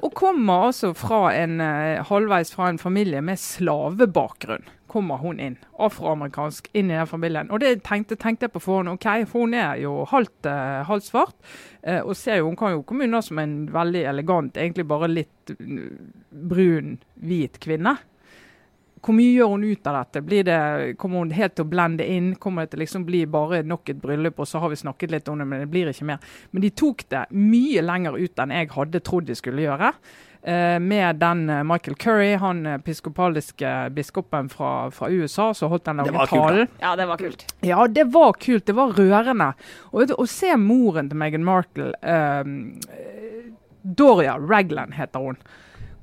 Og 0.03 0.15
kommer 0.15 0.69
altså 0.69 0.93
fra 0.95 1.33
en 1.35 1.59
eh, 1.61 2.05
halvveis 2.07 2.53
fra 2.55 2.69
en 2.71 2.79
familie 2.79 3.25
med 3.25 3.41
slavebakgrunn. 3.43 4.69
Kommer 4.97 5.19
hun 5.21 5.41
inn. 5.41 5.59
Afroamerikansk 5.77 6.71
inn 6.73 6.89
i 6.89 6.95
den 6.97 7.09
familien. 7.11 7.51
Og 7.53 7.61
det 7.61 7.83
tenkte, 7.85 8.17
tenkte 8.17 8.47
jeg 8.47 8.55
på 8.55 8.63
forhånd. 8.65 8.95
OK, 8.95 9.05
for 9.29 9.45
hun 9.45 9.53
er 9.53 9.77
jo 9.83 10.07
halvt, 10.09 10.49
eh, 10.49 10.85
halvt 10.89 11.05
svart. 11.11 11.37
eh, 11.83 12.01
og 12.01 12.17
ser 12.17 12.39
jo, 12.39 12.47
hun 12.47 12.57
kan 12.57 12.73
jo 12.73 12.83
komme 12.83 13.05
unna 13.05 13.21
som 13.23 13.39
en 13.39 13.69
veldig 13.69 14.07
elegant, 14.09 14.57
egentlig 14.57 14.87
bare 14.89 15.09
litt 15.09 15.53
mm, 15.61 16.13
brun, 16.49 16.97
hvit 17.21 17.61
kvinne. 17.61 17.93
Hvor 19.05 19.15
mye 19.15 19.35
gjør 19.37 19.53
hun 19.53 19.65
ut 19.69 19.87
av 19.87 19.99
dette? 20.01 20.43
Det, 20.49 20.97
kommer 20.99 21.19
hun 21.19 21.31
helt 21.37 21.55
til 21.55 21.67
å 21.67 21.69
blende 21.69 22.07
inn? 22.09 22.33
Kommer 22.41 22.65
det 22.65 22.73
til 22.73 22.81
liksom 22.83 23.05
bli 23.05 23.21
bare 23.27 23.61
nok 23.63 23.93
et 23.93 24.01
bryllup, 24.01 24.41
og 24.41 24.49
så 24.49 24.59
har 24.65 24.73
vi 24.73 24.81
snakket 24.81 25.13
litt 25.13 25.29
om 25.29 25.39
det, 25.39 25.47
men 25.47 25.61
det 25.63 25.69
blir 25.71 25.93
ikke 25.93 26.09
mer. 26.09 26.25
Men 26.51 26.65
de 26.65 26.73
tok 26.73 27.05
det 27.13 27.27
mye 27.37 27.85
lenger 27.85 28.17
ut 28.17 28.43
enn 28.43 28.57
jeg 28.57 28.73
hadde 28.73 29.05
trodd 29.05 29.29
de 29.29 29.37
skulle 29.37 29.69
gjøre. 29.69 29.93
Eh, 30.47 30.79
med 30.79 31.17
den 31.17 31.51
eh, 31.51 31.63
Michael 31.65 31.97
Curry, 31.97 32.35
han 32.37 32.67
episkopaliske 32.67 33.91
biskopen 33.91 34.49
fra, 34.49 34.91
fra 34.91 35.09
USA, 35.11 35.55
som 35.55 35.73
holdt 35.73 35.89
den 35.89 35.97
lange 35.97 36.27
talen. 36.31 36.69
Ja, 36.79 36.93
det 36.97 37.07
var 37.11 37.19
kult. 37.19 37.43
Ja, 37.67 37.87
det 37.91 38.05
var 38.15 38.33
kult. 38.39 38.67
Det 38.67 38.77
var 38.79 38.95
rørende. 38.95 39.49
Og 39.91 40.13
Å 40.15 40.27
se 40.31 40.53
moren 40.57 41.11
til 41.11 41.19
Meghan 41.19 41.43
Markle, 41.47 41.89
eh, 41.99 42.47
Doria 43.83 44.37
Ragland 44.39 44.95
heter 44.95 45.27
hun, 45.27 45.41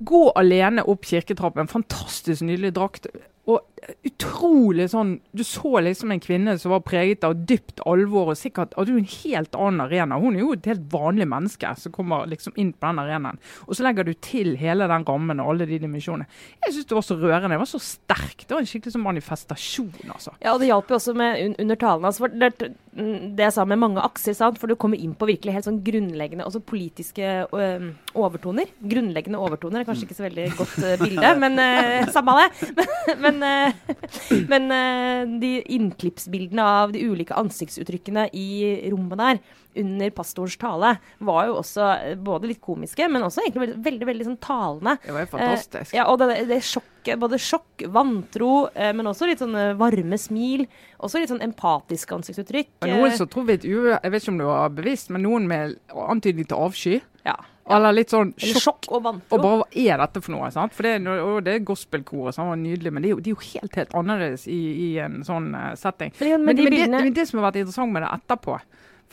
gå 0.03 0.25
alene 0.35 0.83
opp 0.91 1.07
kirketrappen. 1.07 1.71
Fantastisk 1.71 2.43
nydelig 2.43 2.73
drakt. 2.75 3.07
Og 3.43 3.59
utrolig 4.07 4.85
sånn 4.93 5.17
Du 5.35 5.41
så 5.43 5.81
liksom 5.83 6.13
en 6.13 6.21
kvinne 6.23 6.55
som 6.61 6.71
var 6.71 6.83
preget 6.87 7.25
av 7.27 7.35
dypt 7.49 7.81
alvor, 7.89 8.31
og 8.31 8.39
sikkert 8.39 8.75
hadde 8.77 8.93
jo 8.93 9.01
en 9.01 9.09
helt 9.09 9.57
annen 9.59 9.83
arena. 9.83 10.19
Hun 10.21 10.37
er 10.37 10.45
jo 10.45 10.53
et 10.55 10.69
helt 10.69 10.85
vanlig 10.93 11.27
menneske 11.29 11.73
som 11.79 11.95
kommer 11.95 12.29
liksom 12.31 12.55
inn 12.59 12.71
på 12.73 12.87
den 12.87 13.01
arenaen. 13.03 13.41
Og 13.67 13.75
så 13.75 13.85
legger 13.85 14.07
du 14.07 14.13
til 14.23 14.53
hele 14.61 14.87
den 14.87 15.07
rammen 15.07 15.41
og 15.43 15.53
alle 15.53 15.67
de 15.67 15.81
dimensjonene. 15.83 16.29
Jeg 16.63 16.77
syns 16.77 16.89
det 16.91 16.97
var 16.97 17.07
så 17.07 17.17
rørende. 17.19 17.51
Det 17.57 17.63
var 17.65 17.71
så 17.73 17.81
sterkt. 17.83 18.45
Det 18.47 18.55
var 18.55 18.63
en 18.63 18.69
skikkelig 18.69 18.95
sånn 18.95 19.05
manifestasjon, 19.09 19.91
altså. 20.15 20.35
Ja, 20.39 20.53
og 20.53 20.63
det 20.63 20.71
hjalp 20.71 20.93
jo 20.93 20.99
også 21.01 21.17
med 21.17 21.43
un 21.43 21.57
under 21.63 21.79
talen. 21.79 22.07
For 22.15 22.31
det, 22.31 22.53
det 22.93 23.47
jeg 23.47 23.55
sa 23.55 23.65
med 23.67 23.81
mange 23.81 24.03
akser, 24.03 24.37
sant? 24.37 24.59
for 24.61 24.71
du 24.71 24.77
kommer 24.79 25.01
inn 25.01 25.15
på 25.17 25.27
virkelig 25.27 25.57
helt 25.57 25.67
sånn 25.67 25.81
grunnleggende 25.85 26.47
også 26.47 26.63
politiske 26.63 27.33
øh, 27.49 27.89
overtoner. 28.15 28.71
Grunnleggende 28.79 29.41
overtoner 29.41 29.81
er 29.81 29.87
kanskje 29.89 30.07
ikke 30.07 30.19
så 30.19 30.27
veldig 30.27 30.47
godt 30.59 30.75
øh, 30.79 30.95
bilde, 31.03 31.35
men 31.43 31.59
øh, 31.59 32.11
samme 32.15 32.39
det. 32.39 32.49
Men, 33.23 33.32
men, 33.32 33.32
eh, 33.41 33.73
men 34.51 34.71
eh, 34.75 35.33
de 35.41 35.51
innklippsbildene 35.77 36.69
av 36.83 36.93
de 36.93 37.03
ulike 37.07 37.35
ansiktsuttrykkene 37.39 38.29
i 38.37 38.47
rommet 38.93 39.21
der 39.23 39.43
under 39.75 40.09
pastorens 40.09 40.57
tale 40.57 40.95
var 41.23 41.47
jo 41.47 41.57
også 41.59 41.85
eh, 41.93 42.15
både 42.19 42.49
litt 42.51 42.61
komiske, 42.63 43.07
men 43.09 43.25
også 43.25 43.43
egentlig 43.43 43.67
veldig, 43.67 43.83
veldig, 43.87 44.09
veldig 44.09 44.27
sånn 44.29 44.41
talende. 44.43 44.97
Det 45.03 45.15
var 45.15 45.25
jo 45.25 45.31
fantastisk. 45.33 45.93
Eh, 45.93 45.97
ja, 45.99 46.07
og 46.11 46.19
det, 46.21 46.29
det 46.49 46.59
sjokket, 46.67 47.15
både 47.21 47.39
sjokk, 47.41 47.85
vantro, 47.93 48.51
eh, 48.73 48.91
men 48.95 49.09
også 49.09 49.29
litt 49.29 49.41
sånn 49.43 49.57
varme 49.79 50.19
smil. 50.21 50.67
Også 51.03 51.21
litt 51.21 51.33
sånn 51.33 51.43
empatiske 51.45 52.19
ansiktsuttrykk. 52.19 52.75
Og 52.83 52.93
noen 52.93 53.17
som 53.17 53.31
tror 53.31 53.49
vi 53.49 53.57
et 53.57 53.65
u... 53.67 53.89
Jeg 53.93 54.13
vet 54.13 54.21
ikke 54.21 54.35
om 54.35 54.43
det 54.43 54.51
var 54.51 54.77
bevisst, 54.77 55.11
men 55.13 55.25
noen 55.25 55.49
med 55.49 55.79
antydning 56.09 56.49
til 56.49 56.69
avsky. 56.69 57.01
ja. 57.25 57.39
Eller 57.71 57.95
litt 57.95 58.11
sånn 58.11 58.33
sjokk. 58.35 58.61
sjokk 58.63 58.87
og 58.91 59.03
vantro. 59.05 59.37
Og 59.37 59.43
bare 59.43 59.59
hva 59.61 59.67
er 59.85 60.01
dette 60.03 60.21
for 60.23 60.35
noe? 60.35 60.49
sant? 60.51 60.73
For 60.75 60.83
det, 60.83 60.95
og 61.23 61.37
det 61.45 61.53
er 61.55 61.65
gospelkoret, 61.67 62.35
som 62.35 62.49
var 62.51 62.59
nydelig, 62.59 62.91
men 62.91 63.05
det 63.05 63.09
er 63.09 63.13
jo, 63.15 63.21
det 63.23 63.31
er 63.31 63.35
jo 63.37 63.45
helt 63.53 63.77
helt 63.79 63.93
annerledes 63.95 64.47
i, 64.51 64.61
i 64.87 64.89
en 65.03 65.21
sånn 65.27 65.53
eh, 65.55 65.69
setting. 65.79 66.11
Men, 66.19 66.33
men, 66.33 66.45
Men, 66.45 66.55
de 66.59 66.65
men 66.67 66.73
det, 66.75 67.03
det, 67.07 67.13
det 67.21 67.27
som 67.29 67.39
har 67.39 67.51
vært 67.51 67.61
interessant 67.63 67.95
med 67.95 68.03
det 68.03 68.11
etterpå, 68.17 68.59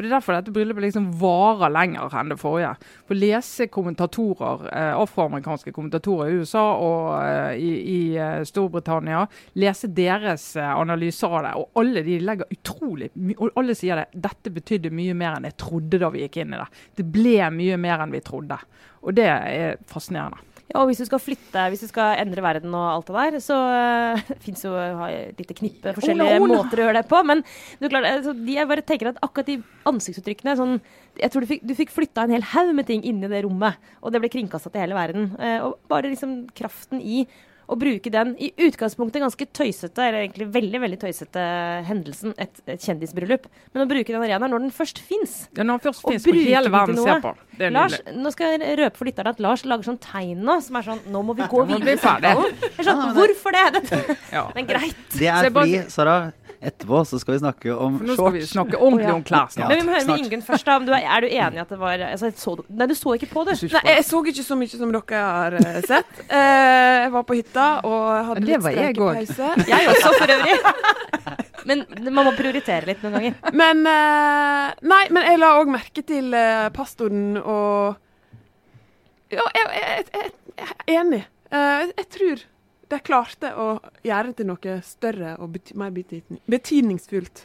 for 0.01 0.07
det 0.07 0.15
er 0.15 0.15
derfor 0.15 0.33
dette 0.33 0.53
bryllupet 0.57 0.85
liksom 0.87 1.11
varer 1.21 1.69
lenger 1.75 2.15
enn 2.17 2.31
det 2.33 2.39
forrige. 2.41 2.71
For 3.05 3.13
å 3.13 3.21
lese 3.21 3.67
kommentatorer, 3.69 4.63
eh, 4.73 4.93
afroamerikanske 4.97 5.75
kommentatorer 5.77 6.31
i 6.31 6.39
USA 6.41 6.63
og 6.81 7.11
eh, 7.19 7.61
i, 7.61 7.69
i 7.85 7.99
eh, 8.17 8.39
Storbritannia, 8.49 9.27
lese 9.61 9.91
deres 9.93 10.47
eh, 10.57 10.73
analyser 10.73 11.37
av 11.37 11.45
det, 11.45 11.53
og 11.61 11.83
alle 11.83 12.05
de 12.07 12.17
legger 12.25 12.57
utrolig 12.57 13.11
mye, 13.13 13.37
Og 13.37 13.61
alle 13.61 13.77
sier 13.77 14.01
det. 14.01 14.09
Dette 14.31 14.55
betydde 14.57 14.95
mye 14.97 15.13
mer 15.21 15.37
enn 15.37 15.51
jeg 15.51 15.59
trodde 15.61 16.01
da 16.01 16.09
vi 16.15 16.25
gikk 16.25 16.41
inn 16.41 16.57
i 16.57 16.63
det. 16.63 16.71
Det 16.97 17.11
ble 17.13 17.37
mye 17.61 17.77
mer 17.85 18.01
enn 18.01 18.17
vi 18.17 18.25
trodde. 18.25 18.57
Og 19.05 19.21
det 19.21 19.29
er 19.29 19.77
fascinerende. 19.93 20.41
Ja, 20.71 20.85
og 20.85 20.91
hvis 20.91 21.01
du 21.03 21.07
skal 21.09 21.19
flytte, 21.23 21.65
hvis 21.73 21.83
du 21.83 21.89
skal 21.91 22.21
endre 22.23 22.45
verden 22.45 22.75
og 22.79 22.87
alt 22.93 23.09
det 23.11 23.17
der, 23.17 23.39
så 23.43 23.57
uh, 24.15 24.33
fins 24.45 24.63
jo 24.63 24.77
et 24.79 25.41
lite 25.41 25.57
knippe 25.59 25.95
forskjellige 25.97 26.39
Ola, 26.39 26.47
Ola. 26.47 26.61
måter 26.61 26.81
å 26.81 26.87
gjøre 26.87 27.03
det 27.03 27.11
på. 27.11 27.23
Men 27.27 27.43
du, 27.43 27.89
klar, 27.89 28.07
altså, 28.07 28.35
de, 28.39 28.55
jeg 28.55 28.71
bare 28.71 28.87
tenker 28.87 29.11
at 29.11 29.21
akkurat 29.27 29.51
de 29.51 29.59
ansiktsuttrykkene 29.91 30.57
sånn, 30.61 30.81
Jeg 31.19 31.33
tror 31.35 31.43
du 31.43 31.51
fikk, 31.51 31.65
du 31.67 31.75
fikk 31.75 31.91
flytta 31.93 32.23
en 32.25 32.33
hel 32.37 32.47
haug 32.53 32.71
med 32.79 32.87
ting 32.87 33.03
inni 33.05 33.29
det 33.29 33.43
rommet, 33.45 33.81
og 34.01 34.15
det 34.15 34.23
ble 34.23 34.31
kringkasta 34.31 34.71
til 34.71 34.85
hele 34.85 34.99
verden. 34.99 35.33
Uh, 35.41 35.59
og 35.67 35.79
bare 35.91 36.13
liksom 36.13 36.45
kraften 36.55 37.03
i 37.03 37.25
å 37.71 37.77
bruke 37.79 38.11
den 38.11 38.33
i 38.43 38.49
utgangspunktet 38.67 39.23
ganske 39.23 39.47
tøysete, 39.55 40.03
eller 40.03 40.25
egentlig 40.25 40.49
veldig 40.55 40.81
veldig 40.83 40.99
tøysete 41.05 41.43
hendelsen, 41.87 42.35
et, 42.43 42.59
et 42.67 42.83
kjendisbryllup, 42.83 43.47
men 43.75 43.85
å 43.85 43.89
bruke 43.91 44.11
den 44.11 44.25
arenaen 44.27 44.51
når 44.51 44.65
den 44.67 44.75
først 44.75 44.99
fins. 45.07 45.37
Ja, 45.55 45.63
når 45.63 45.79
den 45.79 45.85
først 45.87 46.03
på 46.03 46.15
bruke 46.17 46.45
hele 46.49 46.65
den 46.67 46.75
verden 46.75 46.99
ser 46.99 47.23
på. 47.25 47.33
Det 47.61 47.69
er 47.69 47.75
Lars, 47.77 47.97
nå 48.17 48.33
skal 48.35 48.57
jeg 48.57 48.79
røpe 48.81 48.99
for 48.99 49.07
lytterne 49.11 49.35
at 49.37 49.41
Lars 49.45 49.63
lager 49.69 49.87
sånn 49.91 50.01
tegn 50.03 50.43
nå, 50.49 50.59
som 50.65 50.79
er 50.81 50.87
sånn 50.91 51.01
Nå 51.13 51.23
må 51.29 51.35
vi 51.39 51.45
gå 51.51 51.61
må 51.65 51.77
vi 51.77 51.79
videre. 51.79 51.95
i 51.95 52.01
ferdig. 52.01 52.31
samtalen. 52.35 52.71
Er 52.81 52.89
sånn, 52.91 53.03
Hvorfor 53.19 53.57
det? 53.57 53.65
Dette, 53.79 54.17
Ja. 54.37 54.45
men 54.57 54.69
greit. 54.69 54.97
Det 55.17 55.29
er 55.31 55.51
fordi, 55.53 55.81
Sara, 55.93 56.15
etterpå 56.61 57.01
så 57.09 57.19
skal 57.21 57.35
vi 57.35 57.41
snakke 57.41 57.75
om 57.75 57.99
For 57.99 58.09
nå 58.11 58.17
skal 58.19 58.35
vi 58.35 58.43
snakke 58.49 58.77
ordentlig 58.77 59.07
oh, 59.07 59.11
ja. 59.11 59.15
om 59.17 59.25
klær 59.25 59.47
Ja. 59.47 59.53
snart. 59.55 59.73
Men 59.73 59.81
vi 59.81 59.87
må 59.87 59.95
høre 59.95 60.07
med 60.11 60.25
Ingunn 60.25 60.45
først. 60.45 60.67
da. 60.67 60.77
Om 60.77 60.87
du 60.87 60.93
er, 60.93 61.07
er 61.07 61.25
du 61.25 61.29
enig 61.29 61.61
i 61.61 61.63
at 61.63 61.73
det 61.73 61.79
var 61.81 62.05
altså, 62.07 62.31
så, 62.37 62.57
Nei, 62.69 62.89
du 62.91 62.95
så 62.99 63.15
ikke 63.17 63.31
på, 63.33 63.45
du. 63.49 63.53
Nei, 63.77 63.83
jeg 63.89 64.05
så 64.09 64.21
ikke 64.33 64.45
så 64.47 64.59
mye 64.61 64.81
som 64.83 64.93
dere 64.97 65.23
har 65.25 65.57
eh, 65.61 65.81
sett. 65.89 66.13
Uh, 66.27 66.37
jeg 66.37 67.15
var 67.17 67.27
på 67.31 67.39
hytta 67.41 67.69
og 67.89 68.05
hadde 68.31 68.45
Det 68.45 68.53
litt 68.53 68.67
var 68.67 68.77
jeg 68.77 69.01
også, 69.01 70.15
for 70.19 70.35
øvrig. 70.37 70.59
Men 71.69 71.85
man 72.09 72.25
må 72.25 72.37
prioritere 72.37 72.89
litt 72.89 73.03
noen 73.05 73.19
ganger. 73.19 73.41
Men 73.53 73.83
uh, 73.85 74.71
Nei, 74.91 75.03
men 75.13 75.27
jeg 75.29 75.41
la 75.41 75.51
òg 75.61 75.69
merke 75.73 76.05
til 76.07 76.33
pastoren 76.77 77.37
og 77.41 77.99
Ja, 79.31 79.45
jeg, 79.55 79.67
jeg, 79.77 80.07
jeg, 80.15 80.33
jeg 80.59 80.73
er 80.75 80.97
enig. 81.01 81.21
Eh, 81.51 81.91
jeg 81.99 82.07
tror 82.15 82.43
de 82.91 82.99
klarte 83.07 83.53
å 83.55 83.67
gjøre 84.05 84.31
det 84.33 84.37
til 84.41 84.49
noe 84.51 84.77
større 84.87 85.37
og 85.39 85.53
bety 85.55 85.77
mer 85.79 85.93
betydning, 85.95 86.41
betydningsfullt 86.51 87.45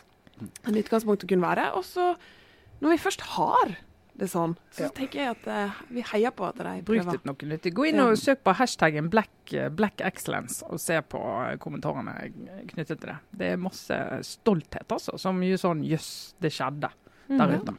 enn 0.68 0.78
utgangspunktet 0.82 1.30
kunne 1.32 1.46
være. 1.48 1.70
Og 1.78 1.86
så, 1.88 2.16
når 2.82 2.96
vi 2.96 3.04
først 3.06 3.22
har 3.36 3.76
det 4.16 4.30
sånn, 4.32 4.54
så 4.72 4.86
Ja. 4.86 4.90
tenker 4.96 5.20
jeg 5.20 5.30
at 5.36 5.48
uh, 5.48 5.80
vi 5.92 6.02
heier 6.08 6.32
på 6.32 6.46
at 6.48 6.56
de 6.58 6.82
Bruk 6.88 7.02
prøver. 7.04 7.18
det 7.20 7.26
noe 7.28 7.50
nyttig. 7.52 7.74
Gå 7.76 7.88
inn 7.90 8.00
og 8.00 8.14
søk 8.18 8.44
på 8.48 8.54
hashtaggen 8.56 9.10
black, 9.12 9.54
black 9.76 10.00
excellence 10.08 10.64
og 10.70 10.80
se 10.80 11.02
på 11.04 11.20
eh, 11.20 11.58
kommentarene 11.60 12.14
knyttet 12.72 13.00
til 13.02 13.10
det. 13.12 13.18
Det 13.36 13.50
er 13.54 13.58
masse 13.60 13.98
stolthet, 14.24 14.88
altså. 14.88 15.18
Som 15.20 15.44
jo 15.44 15.58
sånn 15.60 15.84
jøss, 15.84 16.34
det 16.40 16.52
skjedde 16.56 16.90
der 17.28 17.58
ute. 17.60 17.76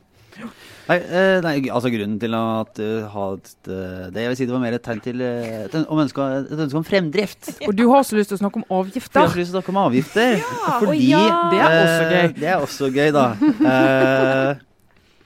Nei, 0.87 0.97
eh, 1.03 1.39
nei, 1.43 1.55
altså 1.75 1.91
grunnen 1.91 2.19
til 2.23 2.35
at 2.39 2.77
du 2.79 3.07
hadde 3.11 3.75
eh, 3.75 4.05
det 4.15 4.23
jeg 4.23 4.31
vil 4.31 4.37
si 4.39 4.47
det 4.47 4.55
var 4.55 4.63
mer 4.63 4.77
et 4.77 4.85
tegn 4.85 5.01
til 5.03 5.23
eh, 5.25 5.65
et, 5.65 5.75
ønske, 5.75 6.27
et 6.45 6.63
ønske 6.67 6.79
om 6.79 6.87
fremdrift. 6.87 7.49
Og 7.67 7.75
du 7.75 7.89
har 7.91 8.05
også 8.05 8.19
lyst 8.19 8.31
til 8.31 8.39
å 8.39 8.43
snakke 8.45 8.63
om 8.63 8.69
avgifter? 8.79 9.25
jeg 9.25 9.33
har 9.33 9.41
lyst 9.41 9.51
til 9.51 9.57
å 9.57 9.59
snakke 9.59 9.75
om 9.75 9.81
avgifter. 9.83 10.39
fordi 10.85 11.09
ja. 11.09 11.25
Det 11.51 11.59
er 11.59 11.75
også 11.81 12.05
eh, 12.05 12.13
gøy. 12.13 12.31
Det 12.39 12.51
er 12.53 12.69
også 12.69 12.93
gøy, 12.93 13.11
da. 13.17 13.27
Eh, 13.77 14.63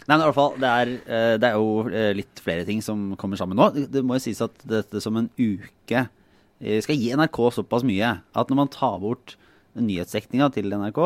nei, 0.08 0.16
men 0.16 0.22
i 0.22 0.24
alle 0.24 0.34
fall, 0.34 0.54
det 0.58 0.70
er, 0.70 0.92
eh, 1.04 1.34
det 1.38 1.50
er 1.50 1.58
jo 1.60 1.84
eh, 1.86 2.12
litt 2.16 2.40
flere 2.42 2.64
ting 2.66 2.80
som 2.82 3.10
kommer 3.20 3.38
sammen 3.38 3.58
nå. 3.60 3.68
Det, 3.92 4.02
må 4.06 4.16
jo 4.16 4.24
sies 4.24 4.40
at 4.42 4.64
dette 4.66 5.02
som 5.04 5.18
en 5.20 5.28
uke 5.36 6.06
eh, 6.06 6.80
skal 6.82 6.98
gi 6.98 7.12
NRK 7.20 7.42
såpass 7.58 7.84
mye 7.86 8.16
at 8.18 8.50
når 8.50 8.58
man 8.62 8.72
tar 8.72 8.96
bort 9.02 9.36
nyhetsdekninga 9.78 10.48
til 10.56 10.72
NRK 10.72 11.02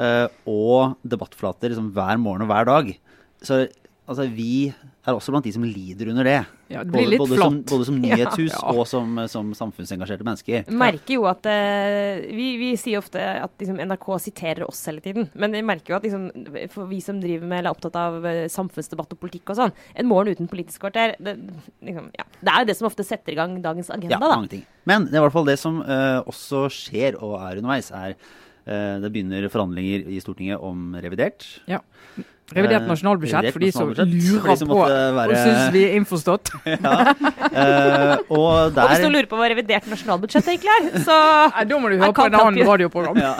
eh, 0.00 0.28
og 0.48 0.96
debattflater 1.04 1.72
liksom, 1.72 1.90
hver 1.96 2.22
morgen 2.22 2.46
og 2.46 2.52
hver 2.52 2.70
dag, 2.70 2.94
så 3.42 3.64
altså, 4.06 4.26
vi 4.32 4.70
er 5.06 5.14
også 5.14 5.30
blant 5.30 5.46
de 5.46 5.52
som 5.54 5.62
lider 5.66 6.08
under 6.10 6.26
det. 6.26 6.38
Ja, 6.66 6.80
det 6.82 6.90
blir 6.90 7.04
Både, 7.04 7.10
litt 7.12 7.20
både, 7.20 7.36
som, 7.38 7.56
både 7.68 7.84
som 7.86 7.98
nyhetshus 8.02 8.54
Ja. 8.56 8.72
og 8.72 8.86
som, 8.90 9.20
som 9.30 9.52
samfunnsengasjerte 9.54 10.26
mennesker. 10.26 10.70
merker 10.74 11.14
jo 11.14 11.26
at 11.30 11.46
uh, 11.46 12.24
vi, 12.26 12.48
vi 12.58 12.72
sier 12.80 12.98
ofte 12.98 13.22
at 13.22 13.52
liksom, 13.62 13.78
NRK 13.86 14.08
siterer 14.24 14.64
oss 14.66 14.80
hele 14.90 15.02
tiden. 15.04 15.28
Men 15.38 15.54
vi 15.54 15.62
merker 15.66 15.94
jo 15.94 15.98
at 16.00 16.08
liksom, 16.08 16.26
for 16.74 16.90
vi 16.90 16.98
som 17.04 17.20
driver 17.22 17.46
med 17.46 17.60
eller 17.60 17.70
er 17.70 17.76
opptatt 17.78 17.98
av 18.00 18.26
eh, 18.26 18.46
samfunnsdebatt 18.52 19.14
og 19.14 19.20
politikk 19.22 19.54
og 19.54 19.60
sånn, 19.60 19.76
en 19.94 20.10
morgen 20.10 20.34
uten 20.34 20.50
Politisk 20.50 20.82
kvarter 20.82 21.14
det, 21.22 21.36
liksom, 21.86 22.10
ja. 22.16 22.26
det 22.40 22.52
er 22.52 22.64
jo 22.64 22.68
det 22.70 22.76
som 22.78 22.88
ofte 22.90 23.06
setter 23.06 23.34
i 23.34 23.38
gang 23.38 23.56
dagens 23.62 23.90
agenda, 23.94 24.16
Ja, 24.16 24.22
da. 24.22 24.34
mange 24.34 24.52
ting. 24.56 24.66
Men 24.86 25.06
det 25.06 25.16
er 25.18 25.22
i 25.22 25.26
hvert 25.26 25.34
fall 25.38 25.48
det 25.48 25.58
som 25.62 25.80
uh, 25.86 26.18
også 26.26 26.66
skjer 26.72 27.18
og 27.22 27.38
er 27.42 27.62
underveis, 27.62 27.92
er 27.94 28.14
det 28.66 29.10
begynner 29.14 29.46
forhandlinger 29.52 30.08
i 30.10 30.18
Stortinget 30.18 30.58
om 30.58 30.96
revidert. 30.98 31.46
Ja. 31.70 31.82
Revidert 32.54 32.84
Eh, 32.84 32.90
nasjonalbudsjett 32.92 33.42
revidert 33.42 33.56
for 33.56 33.64
de 33.64 33.72
som 33.74 33.88
nasjonalbudsjett, 33.90 34.06
for 34.06 34.12
de 34.12 34.46
lurer 34.46 34.58
som 34.60 34.68
på 34.70 34.78
være... 34.86 35.26
og 35.26 35.40
syns 35.42 35.72
vi 35.74 35.82
er 35.82 35.96
innforstått. 35.98 36.52
ja. 36.76 36.92
Eh, 37.50 38.12
og 38.30 38.70
Og 38.70 38.78
hvis 38.92 39.02
du 39.02 39.08
lurer 39.10 39.28
på 39.30 39.40
hva 39.40 39.48
revidert 39.50 39.88
nasjonalbudsjett 39.90 40.50
egentlig 40.52 40.74
er, 40.76 40.88
så 41.02 41.16
Nei, 41.56 41.64
da 41.66 41.80
må 41.82 41.90
du 41.90 41.96
høre 41.98 42.14
på 42.14 42.26
en 42.30 42.38
annen 42.38 42.70
radioprogram. 42.70 43.18
ja. 43.18 43.34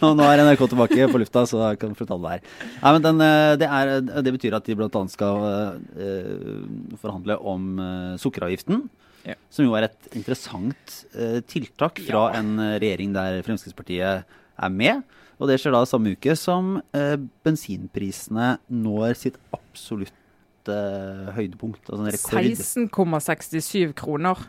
nå, 0.00 0.10
nå 0.18 0.26
er 0.26 0.42
NRK 0.42 0.64
tilbake 0.72 1.06
på 1.12 1.20
lufta, 1.22 1.44
så 1.46 1.62
jeg 1.68 1.78
kan 1.84 1.94
fortelle 1.98 2.24
det 2.24 2.32
her. 2.34 2.72
Nei, 2.80 2.94
men 2.96 3.06
den, 3.06 3.22
eh, 3.28 3.52
det, 3.62 3.70
er, 3.78 3.94
det 4.26 4.34
betyr 4.40 4.58
at 4.58 4.66
de 4.66 4.78
bl.a. 4.80 5.04
skal 5.14 5.46
uh, 5.46 6.98
forhandle 6.98 7.38
om 7.38 7.70
uh, 7.78 8.18
sukkeravgiften. 8.18 8.88
Ja. 9.26 9.34
Som 9.52 9.66
jo 9.66 9.74
er 9.76 9.84
et 9.88 10.08
interessant 10.16 10.94
eh, 11.14 11.40
tiltak 11.44 12.00
fra 12.06 12.30
en 12.38 12.54
eh, 12.58 12.78
regjering 12.80 13.12
der 13.12 13.42
Fremskrittspartiet 13.44 14.24
er 14.24 14.70
med. 14.72 15.02
Og 15.40 15.48
det 15.48 15.58
skjer 15.60 15.72
da 15.72 15.82
samme 15.88 16.14
uke 16.16 16.34
som 16.36 16.78
eh, 16.96 17.16
bensinprisene 17.44 18.54
når 18.72 19.14
sitt 19.16 19.36
absolutte 19.56 20.78
høydepunkt. 21.36 21.88
Altså 21.92 22.12
16,67 22.88 23.92
kroner. 23.98 24.40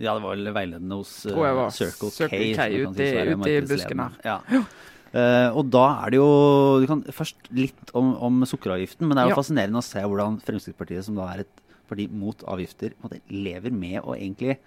Ja, 0.00 0.14
det 0.16 0.22
var 0.24 0.32
vel 0.38 0.48
veiledende 0.56 0.96
hos 1.02 1.10
uh, 1.28 1.34
var 1.36 1.68
Circle, 1.76 2.08
Circle 2.14 2.38
K. 2.38 2.54
K 2.56 2.68
ute 2.86 3.04
i- 3.04 3.34
ute 3.34 3.50
i 3.52 3.60
busken 3.68 4.00
her. 4.00 4.14
Ja. 4.24 4.38
Uh, 5.10 5.50
og 5.58 5.66
da 5.74 5.82
er 6.06 6.12
det 6.14 6.20
jo 6.20 6.28
du 6.80 6.86
kan 6.86 7.00
Først 7.12 7.48
litt 7.50 7.90
om, 7.98 8.12
om 8.22 8.40
sukkeravgiften. 8.46 9.04
Men 9.06 9.16
det 9.18 9.22
er 9.24 9.28
jo 9.30 9.34
Ja. 9.34 9.40
fascinerende 9.42 9.82
å 9.82 9.84
se 9.84 10.00
hvordan 10.00 10.38
Fremskrittspartiet, 10.46 11.04
som 11.04 11.18
da 11.18 11.26
er 11.34 11.42
et 11.44 11.59
parti 11.90 12.06
mot 12.12 12.44
avgifter, 12.50 12.94
lever 13.28 13.74
med 13.74 14.00
og 14.04 14.14
egentlig 14.16 14.58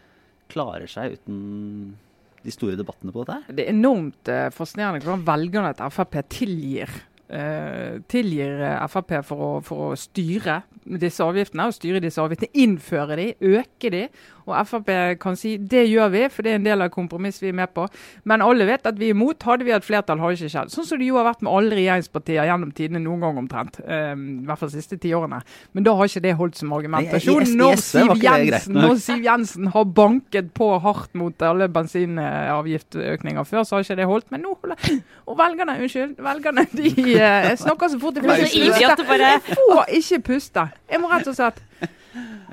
klarer 0.51 0.89
seg 0.91 1.17
uten 1.17 1.95
de 2.43 2.51
store 2.51 2.77
debattene 2.79 3.13
på 3.15 3.23
dette. 3.23 3.55
Det 3.55 3.65
er 3.65 3.73
enormt 3.73 4.31
eh, 4.31 4.49
fascinerende 4.53 5.03
hvordan 5.03 5.25
velgerne 5.27 5.71
til 5.77 5.93
Frp 5.95 6.17
tilgir, 6.33 6.91
eh, 7.31 8.01
tilgir 8.11 8.63
eh, 8.67 8.87
Frp 8.91 9.15
for 9.27 9.45
å, 9.47 9.51
for 9.63 9.89
å 9.89 9.99
styre 9.99 10.61
disse 10.83 11.23
avgiftene. 11.23 11.69
og 11.69 11.77
styre 11.77 12.03
disse 12.03 12.21
avgiftene, 12.23 12.51
Innføre 12.65 13.19
de, 13.19 13.29
øke 13.55 13.93
de. 13.93 14.03
Og 14.47 14.55
Frp 14.67 14.89
kan 15.21 15.37
si 15.39 15.55
det 15.57 15.85
gjør 15.89 16.11
vi, 16.13 16.23
for 16.33 16.45
det 16.45 16.53
er 16.53 16.59
en 16.59 16.67
del 16.67 16.85
av 16.85 16.91
kompromiss 16.93 17.39
vi 17.41 17.51
er 17.51 17.57
med 17.57 17.71
på. 17.75 17.85
Men 18.29 18.43
alle 18.45 18.67
vet 18.67 18.87
at 18.89 18.99
vi 18.99 19.11
er 19.11 19.17
imot. 19.17 19.43
Hadde 19.47 19.67
vi 19.67 19.73
hatt 19.75 19.85
flertall, 19.87 20.19
hadde 20.21 20.35
det 20.35 20.43
ikke 20.43 20.53
skjedd. 20.55 20.73
Sånn 20.73 20.87
som 20.87 20.99
det 21.01 21.07
jo 21.07 21.17
har 21.19 21.27
vært 21.27 21.43
med 21.45 21.53
alle 21.53 21.77
regjeringspartier 21.79 22.49
gjennom 22.49 22.73
tidene 22.75 23.03
noen 23.03 23.23
gang 23.23 23.39
omtrent. 23.43 23.79
Um, 23.83 24.25
I 24.43 24.49
hvert 24.49 24.61
fall 24.61 24.73
de 24.73 24.81
siste 24.81 24.99
ti 25.01 25.13
årene. 25.15 25.41
Men 25.73 25.87
da 25.87 25.95
har 25.99 26.11
ikke 26.11 26.23
det 26.25 26.35
holdt 26.39 26.59
som 26.59 26.75
argumentasjon. 26.75 27.55
Når 27.59 27.81
Siv, 27.83 28.13
Jensen, 28.23 28.77
når 28.79 28.99
Siv 29.03 29.23
Jensen 29.25 29.71
har 29.73 29.89
banket 30.01 30.51
på 30.57 30.69
hardt 30.83 31.13
mot 31.19 31.47
alle 31.47 31.69
bensinavgiftøkninger 31.73 33.49
før, 33.49 33.63
så 33.67 33.77
har 33.77 33.87
ikke 33.87 33.99
det 34.01 34.09
holdt. 34.09 34.29
Men 34.33 34.45
nå 34.47 34.55
holder 34.61 35.01
Og 35.29 35.37
velgerne, 35.39 35.79
unnskyld. 35.79 36.15
Velgerne 36.23 36.67
de 36.79 36.93
uh, 37.15 37.49
snakker 37.63 37.93
så 37.93 37.99
fort 38.01 38.19
de 38.19 38.23
er 38.23 38.95
du 38.97 39.03
bare 39.07 39.33
får 39.47 39.85
ikke 39.99 40.19
puste. 40.27 40.67
Jeg 40.91 41.01
må 41.01 41.11
rett 41.11 41.27
og 41.27 41.37
slett 41.37 41.61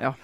Ja. 0.01 0.15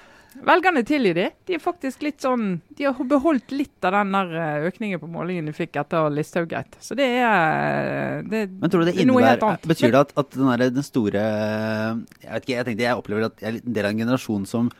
Velgerne 0.45 0.83
tilgir 0.85 1.15
de. 1.17 1.25
De 1.47 1.55
er 1.57 1.61
faktisk 1.61 2.03
litt 2.05 2.21
sånn 2.21 2.59
De 2.77 2.85
har 2.85 3.07
beholdt 3.09 3.53
litt 3.55 3.87
av 3.87 3.95
den 3.95 4.13
der 4.13 4.33
eh, 4.37 4.67
økningen 4.69 5.01
på 5.01 5.09
målingen 5.09 5.49
de 5.49 5.53
fikk 5.55 5.79
etter 5.81 6.11
Listhaug 6.13 6.49
greit. 6.51 6.77
Så 6.83 6.97
det 6.97 7.07
er 7.23 8.21
det, 8.27 8.43
Men 8.53 8.69
tror 8.69 8.83
du 8.83 8.89
det 8.91 8.95
er 8.95 9.01
innebærer. 9.05 9.59
Betyr 9.67 9.95
det 9.95 10.03
at, 10.05 10.13
at 10.19 10.37
den, 10.37 10.51
der, 10.51 10.69
den 10.77 10.85
store 10.85 11.25
Jeg 11.25 12.29
vet 12.29 12.45
ikke, 12.45 12.55
jeg 12.55 12.69
tenkte 12.69 12.87
jeg 12.87 13.01
opplever 13.01 13.27
at 13.29 13.43
jeg 13.43 13.49
er 13.49 13.59
en 13.59 13.77
del 13.79 13.89
av 13.89 13.95
en 13.95 14.03
generasjon 14.05 14.47
som, 14.49 14.71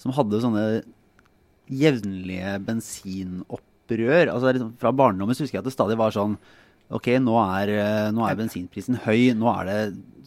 som 0.00 0.14
hadde 0.16 0.42
sånne 0.42 0.66
jevnlige 1.66 2.58
bensinopprør. 2.66 4.30
Altså 4.34 4.54
liksom, 4.54 4.76
Fra 4.80 4.94
barndommen 4.94 5.36
så 5.36 5.46
husker 5.46 5.58
jeg 5.58 5.64
at 5.64 5.70
det 5.70 5.76
stadig 5.76 5.98
var 6.00 6.14
sånn 6.14 6.38
Ok, 6.90 7.08
nå 7.18 7.34
er, 7.42 7.72
eh, 7.74 8.10
nå 8.14 8.26
er 8.28 8.36
bensinprisen 8.38 9.00
høy. 9.02 9.32
Nå 9.34 9.48
er 9.50 9.64
det, 9.66 9.78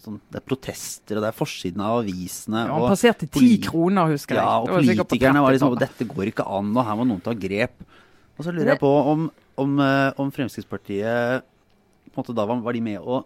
sånn, 0.04 0.20
det 0.32 0.42
er 0.42 0.46
protester, 0.48 1.20
og 1.20 1.24
det 1.24 1.30
er 1.32 1.38
forsiden 1.38 1.80
av 1.84 2.02
avisene. 2.02 2.66
ja, 2.68 2.74
Han 2.76 2.90
passerte 2.92 3.30
ti 3.32 3.54
kroner, 3.64 4.12
husker 4.12 4.36
jeg. 4.36 4.44
Ja, 4.44 4.58
og 4.60 4.68
politikerne 4.74 5.44
var 5.44 5.56
liksom 5.56 5.76
30-tallet. 5.76 5.98
Dette 6.00 6.10
går 6.12 6.34
ikke 6.34 6.48
an, 6.48 6.74
og 6.76 6.84
her 6.86 7.00
må 7.00 7.08
noen 7.08 7.24
ta 7.24 7.34
grep. 7.34 7.80
Og 8.38 8.44
så 8.48 8.52
lurer 8.56 8.74
jeg 8.74 8.80
på 8.80 8.92
om, 9.14 9.30
om, 9.60 9.80
eh, 9.84 10.12
om 10.20 10.32
Fremskrittspartiet 10.32 11.44
på 12.10 12.18
en 12.18 12.24
måte 12.24 12.36
Da 12.36 12.46
var, 12.48 12.60
var 12.64 12.74
de 12.74 12.82
med 12.82 13.00
å 13.00 13.24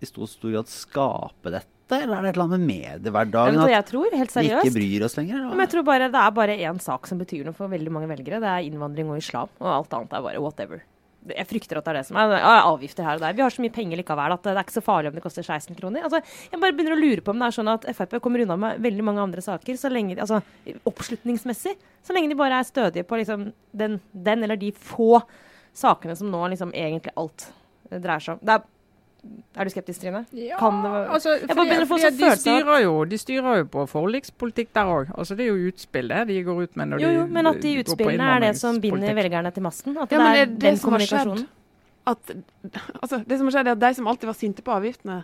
i 0.00 0.06
stor, 0.08 0.26
stor 0.30 0.50
grad 0.54 0.70
skape 0.70 1.50
dette, 1.52 1.98
eller 1.98 2.16
er 2.16 2.22
det 2.24 2.30
et 2.30 2.38
eller 2.38 2.46
annet 2.46 2.62
med 2.62 2.70
mediehverdagen 3.02 3.60
at 3.60 3.72
jeg 3.74 3.86
tror? 3.90 4.14
Helt 4.16 4.32
vi 4.32 4.46
ikke 4.48 4.72
bryr 4.72 5.04
oss 5.04 5.18
lenger? 5.18 5.42
Men 5.50 5.60
jeg 5.66 5.72
tror 5.74 5.84
bare 5.84 6.08
Det 6.08 6.22
er 6.22 6.30
bare 6.38 6.56
én 6.56 6.80
sak 6.80 7.06
som 7.10 7.20
betyr 7.20 7.44
noe 7.44 7.56
for 7.56 7.68
veldig 7.68 7.92
mange 7.92 8.08
velgere. 8.08 8.40
Det 8.40 8.48
er 8.48 8.64
innvandring 8.70 9.10
og 9.12 9.20
islam. 9.20 9.52
Og 9.60 9.68
alt 9.68 9.92
annet 9.98 10.16
er 10.16 10.24
bare 10.24 10.40
whatever. 10.40 10.80
Jeg 11.32 11.48
frykter 11.48 11.78
at 11.78 11.86
det 11.86 11.92
er 11.94 11.98
det 12.00 12.06
som 12.08 12.18
er. 12.20 12.34
Avgifter 12.42 13.06
her 13.06 13.16
og 13.16 13.22
der. 13.24 13.36
Vi 13.36 13.44
har 13.44 13.54
så 13.54 13.62
mye 13.64 13.72
penger 13.72 14.00
likevel 14.00 14.34
at 14.34 14.44
det 14.44 14.52
er 14.52 14.60
ikke 14.60 14.76
så 14.76 14.84
farlig 14.84 15.10
om 15.10 15.16
det 15.16 15.24
koster 15.24 15.46
16 15.46 15.78
kroner. 15.78 16.04
Altså, 16.04 16.20
jeg 16.52 16.60
bare 16.60 16.76
begynner 16.76 16.96
å 16.96 17.00
lure 17.00 17.24
på 17.24 17.32
om 17.32 17.40
det 17.40 17.48
er 17.48 17.56
sånn 17.56 17.72
at 17.72 17.88
Frp 17.96 18.18
kommer 18.24 18.44
unna 18.44 18.58
med 18.60 18.84
veldig 18.84 19.06
mange 19.08 19.24
andre 19.24 19.44
saker 19.44 19.80
så 19.80 19.92
lenge, 19.92 20.18
altså, 20.20 20.42
oppslutningsmessig. 20.90 21.74
Så 22.04 22.16
lenge 22.16 22.32
de 22.32 22.38
bare 22.38 22.60
er 22.60 22.68
stødige 22.68 23.08
på 23.08 23.20
liksom, 23.20 23.48
den, 23.72 23.98
den 24.12 24.44
eller 24.44 24.60
de 24.60 24.72
få 24.76 25.22
sakene 25.74 26.16
som 26.18 26.30
nå 26.30 26.44
liksom 26.52 26.74
egentlig 26.76 27.14
alt 27.18 27.48
dreier 27.90 28.22
seg 28.22 28.36
om. 28.36 28.44
Det 28.44 28.58
er, 28.58 28.68
er 29.54 29.64
du 29.64 29.70
skeptisk, 29.70 30.00
Trine? 30.02 30.24
Ja, 30.32 30.56
det 30.58 30.90
altså, 31.14 31.34
bare 31.46 31.54
fordi, 31.54 31.68
begynner 31.68 31.84
å 31.84 31.88
få 31.90 31.98
fordi 31.98 32.16
de, 32.18 32.30
styrer 32.42 32.80
jo, 32.84 32.94
de 33.10 33.18
styrer 33.18 33.58
jo 33.60 33.66
på 33.70 33.84
forlikspolitikk 33.90 34.72
der 34.74 34.90
òg. 34.90 35.12
Altså, 35.18 35.36
det 35.38 35.46
er 35.46 35.52
jo 35.52 35.68
utspill 35.72 36.08
det 36.10 36.22
de 36.30 36.38
går 36.46 36.62
ut 36.64 36.76
med 36.80 36.90
når 36.92 37.04
Jo, 37.04 37.10
jo, 37.14 37.26
de 37.26 37.36
men 37.38 37.46
at 37.50 37.60
de 37.62 37.74
utspillene 37.84 38.30
er 38.36 38.40
det 38.46 38.54
som 38.60 38.80
binder 38.82 39.14
velgerne 39.14 39.52
til 39.54 39.62
masten? 39.66 39.96
At 39.96 40.10
Ja, 40.12 40.18
det 40.18 40.26
er 40.26 40.42
er 40.42 40.46
det 40.46 40.58
den 40.66 40.78
kommunikasjonen? 40.82 41.46
At, 42.06 42.34
altså, 43.00 43.22
det 43.24 43.38
som 43.38 43.46
har 43.48 43.54
skjedd, 43.56 43.70
er 43.70 43.78
at 43.78 43.80
de 43.86 43.94
som 43.94 44.06
alltid 44.10 44.28
var 44.28 44.36
sinte 44.36 44.62
på 44.66 44.74
avgiftene, 44.74 45.22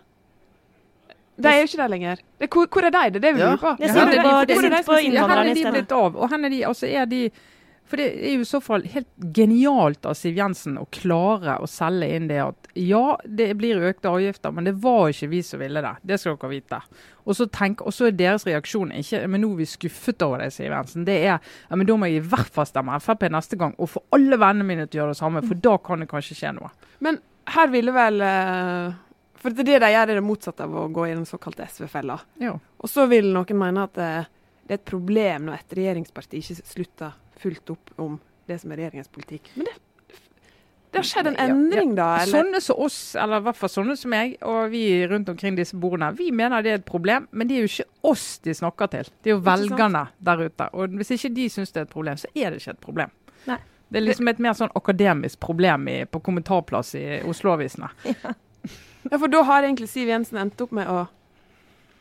de 1.40 1.48
er 1.48 1.60
jo 1.62 1.68
ikke 1.70 1.80
der 1.80 1.88
lenger. 1.88 2.16
Det, 2.40 2.48
hvor, 2.52 2.66
hvor 2.68 2.84
er 2.84 2.92
de? 2.92 3.04
Det 3.14 3.16
er 3.16 3.24
det 3.24 3.34
vi 3.34 3.40
lurer 3.40 3.60
på. 3.60 3.70
Det 3.80 3.88
de- 3.88 3.94
det 3.94 4.56
er 4.56 4.60
sinte? 4.60 4.70
de 4.70 4.82
på 4.84 4.84
som 4.84 4.96
sier- 4.96 5.14
Ja, 5.14 5.26
hvor 5.26 5.40
er 5.40 5.54
de 5.54 5.70
blitt 5.72 5.92
av? 5.92 6.16
Og 6.16 6.32
er 6.32 6.48
de, 6.48 6.64
altså 6.68 6.86
er 6.86 7.04
de 7.06 7.30
For 7.90 7.98
det 7.98 8.06
er 8.14 8.36
jo 8.36 8.44
i 8.44 8.46
så 8.46 8.60
fall 8.62 8.84
helt 8.92 9.08
genialt 9.34 10.06
av 10.06 10.14
Siv 10.14 10.36
Jensen 10.38 10.76
å 10.78 10.84
klare 10.94 11.56
å 11.58 11.66
selge 11.66 12.06
inn 12.14 12.28
det 12.30 12.38
at 12.44 12.68
ja, 12.78 13.16
det 13.26 13.48
blir 13.58 13.82
økte 13.88 14.12
avgifter, 14.12 14.52
men 14.54 14.68
det 14.68 14.76
var 14.84 15.08
ikke 15.10 15.30
vi 15.32 15.40
som 15.42 15.58
ville 15.58 15.82
det. 15.82 15.96
Det 16.06 16.20
skal 16.22 16.36
dere 16.38 16.52
vite. 16.52 16.78
Og 17.26 17.34
så, 17.34 17.48
tenk, 17.50 17.82
og 17.82 17.94
så 17.94 18.06
er 18.06 18.14
deres 18.14 18.46
reaksjon 18.46 18.92
ikke 19.00 19.24
men 19.26 19.42
nå 19.42 19.50
er 19.56 19.62
vi 19.64 19.66
skuffet 19.72 20.22
over 20.22 20.44
det, 20.44 20.52
Siv 20.54 20.70
Jensen. 20.70 21.08
Det 21.08 21.16
er 21.18 21.26
ja, 21.32 21.40
men 21.74 21.88
da 21.88 21.96
må 21.98 22.06
jeg 22.06 22.20
i 22.20 22.28
hvert 22.30 22.52
fall 22.54 22.68
stemme 22.70 23.00
Frp 23.02 23.26
neste 23.34 23.58
gang, 23.58 23.74
og 23.74 23.90
få 23.90 24.04
alle 24.14 24.38
vennene 24.38 24.68
mine 24.68 24.86
til 24.86 25.00
å 25.00 25.02
gjøre 25.02 25.16
det 25.16 25.22
samme, 25.24 25.42
for 25.50 25.62
da 25.66 25.74
kan 25.82 26.04
det 26.04 26.10
kanskje 26.12 26.38
skje 26.38 26.52
noe. 26.60 26.70
Men 27.02 27.18
her 27.50 27.72
ville 27.72 27.94
vel 27.96 28.22
eh, 28.22 28.98
For 29.40 29.56
det 29.56 29.66
det 29.66 29.80
de 29.82 29.90
gjør, 29.90 30.12
er 30.12 30.20
det 30.20 30.22
motsatte 30.22 30.66
av 30.66 30.76
å 30.76 30.86
gå 30.92 31.08
i 31.08 31.14
den 31.16 31.26
såkalte 31.26 31.66
SV-fella. 31.66 32.20
Og 32.78 32.92
så 32.92 33.08
vil 33.10 33.32
noen 33.34 33.58
mene 33.58 33.88
at 33.88 33.98
eh, 33.98 34.30
det 34.68 34.76
er 34.76 34.78
et 34.78 34.86
problem 34.86 35.48
når 35.48 35.58
et 35.58 35.76
regjeringsparti 35.80 36.38
ikke 36.38 36.60
slutter 36.62 37.16
fullt 37.40 37.70
opp 37.76 37.94
om 38.00 38.18
det 38.50 38.58
som 38.62 38.72
er 38.74 38.82
regjeringens 38.84 39.08
politikk. 39.12 39.50
Men 39.56 39.68
det, 39.68 39.76
det 40.90 40.98
har 40.98 41.06
skjedd 41.06 41.28
en 41.30 41.36
Ja, 41.38 41.44
ja. 41.46 41.54
endring, 41.54 41.92
da? 41.98 42.08
Eller? 42.22 42.32
Sånne 42.34 42.60
som 42.64 42.80
oss, 42.82 42.98
eller 43.14 43.40
i 43.42 43.46
hvert 43.46 43.58
fall 43.60 43.70
sånne 43.70 43.94
som 43.98 44.14
jeg, 44.16 44.36
og 44.42 44.70
vi 44.72 44.82
rundt 45.10 45.28
omkring 45.30 45.54
disse 45.58 45.78
bordene, 45.78 46.08
vi 46.18 46.30
mener 46.34 46.64
det 46.66 46.72
er 46.72 46.80
et 46.80 46.88
problem, 46.88 47.28
men 47.30 47.46
det 47.50 47.56
er 47.60 47.66
jo 47.66 47.70
ikke 47.70 47.88
oss 48.10 48.24
de 48.44 48.54
snakker 48.58 48.90
til. 48.96 49.10
Det 49.22 49.30
er 49.30 49.36
jo 49.36 49.42
velgerne 49.46 50.06
der 50.18 50.42
ute. 50.48 50.66
Og 50.74 50.96
hvis 50.98 51.14
ikke 51.14 51.30
de 51.36 51.46
syns 51.54 51.70
det 51.76 51.84
er 51.84 51.86
et 51.86 51.94
problem, 51.94 52.18
så 52.18 52.32
er 52.34 52.50
det 52.50 52.60
ikke 52.64 52.74
et 52.74 52.82
problem. 52.88 53.14
Nei. 53.46 53.60
Det 53.90 53.98
er 53.98 54.04
liksom 54.06 54.28
et 54.30 54.38
mer 54.42 54.52
sånn 54.54 54.70
akademisk 54.78 55.40
problem 55.42 55.88
i, 55.90 55.96
på 56.06 56.20
kommentarplass 56.22 56.94
i 56.98 57.06
Oslo-avisene. 57.26 57.90
Ja, 59.10 59.16
for 59.16 59.32
da 59.32 59.38
har 59.48 59.64
egentlig 59.64 59.86
Siv 59.88 60.10
Jensen 60.12 60.36
endt 60.36 60.60
opp 60.60 60.74
med 60.76 60.84
å 60.92 61.06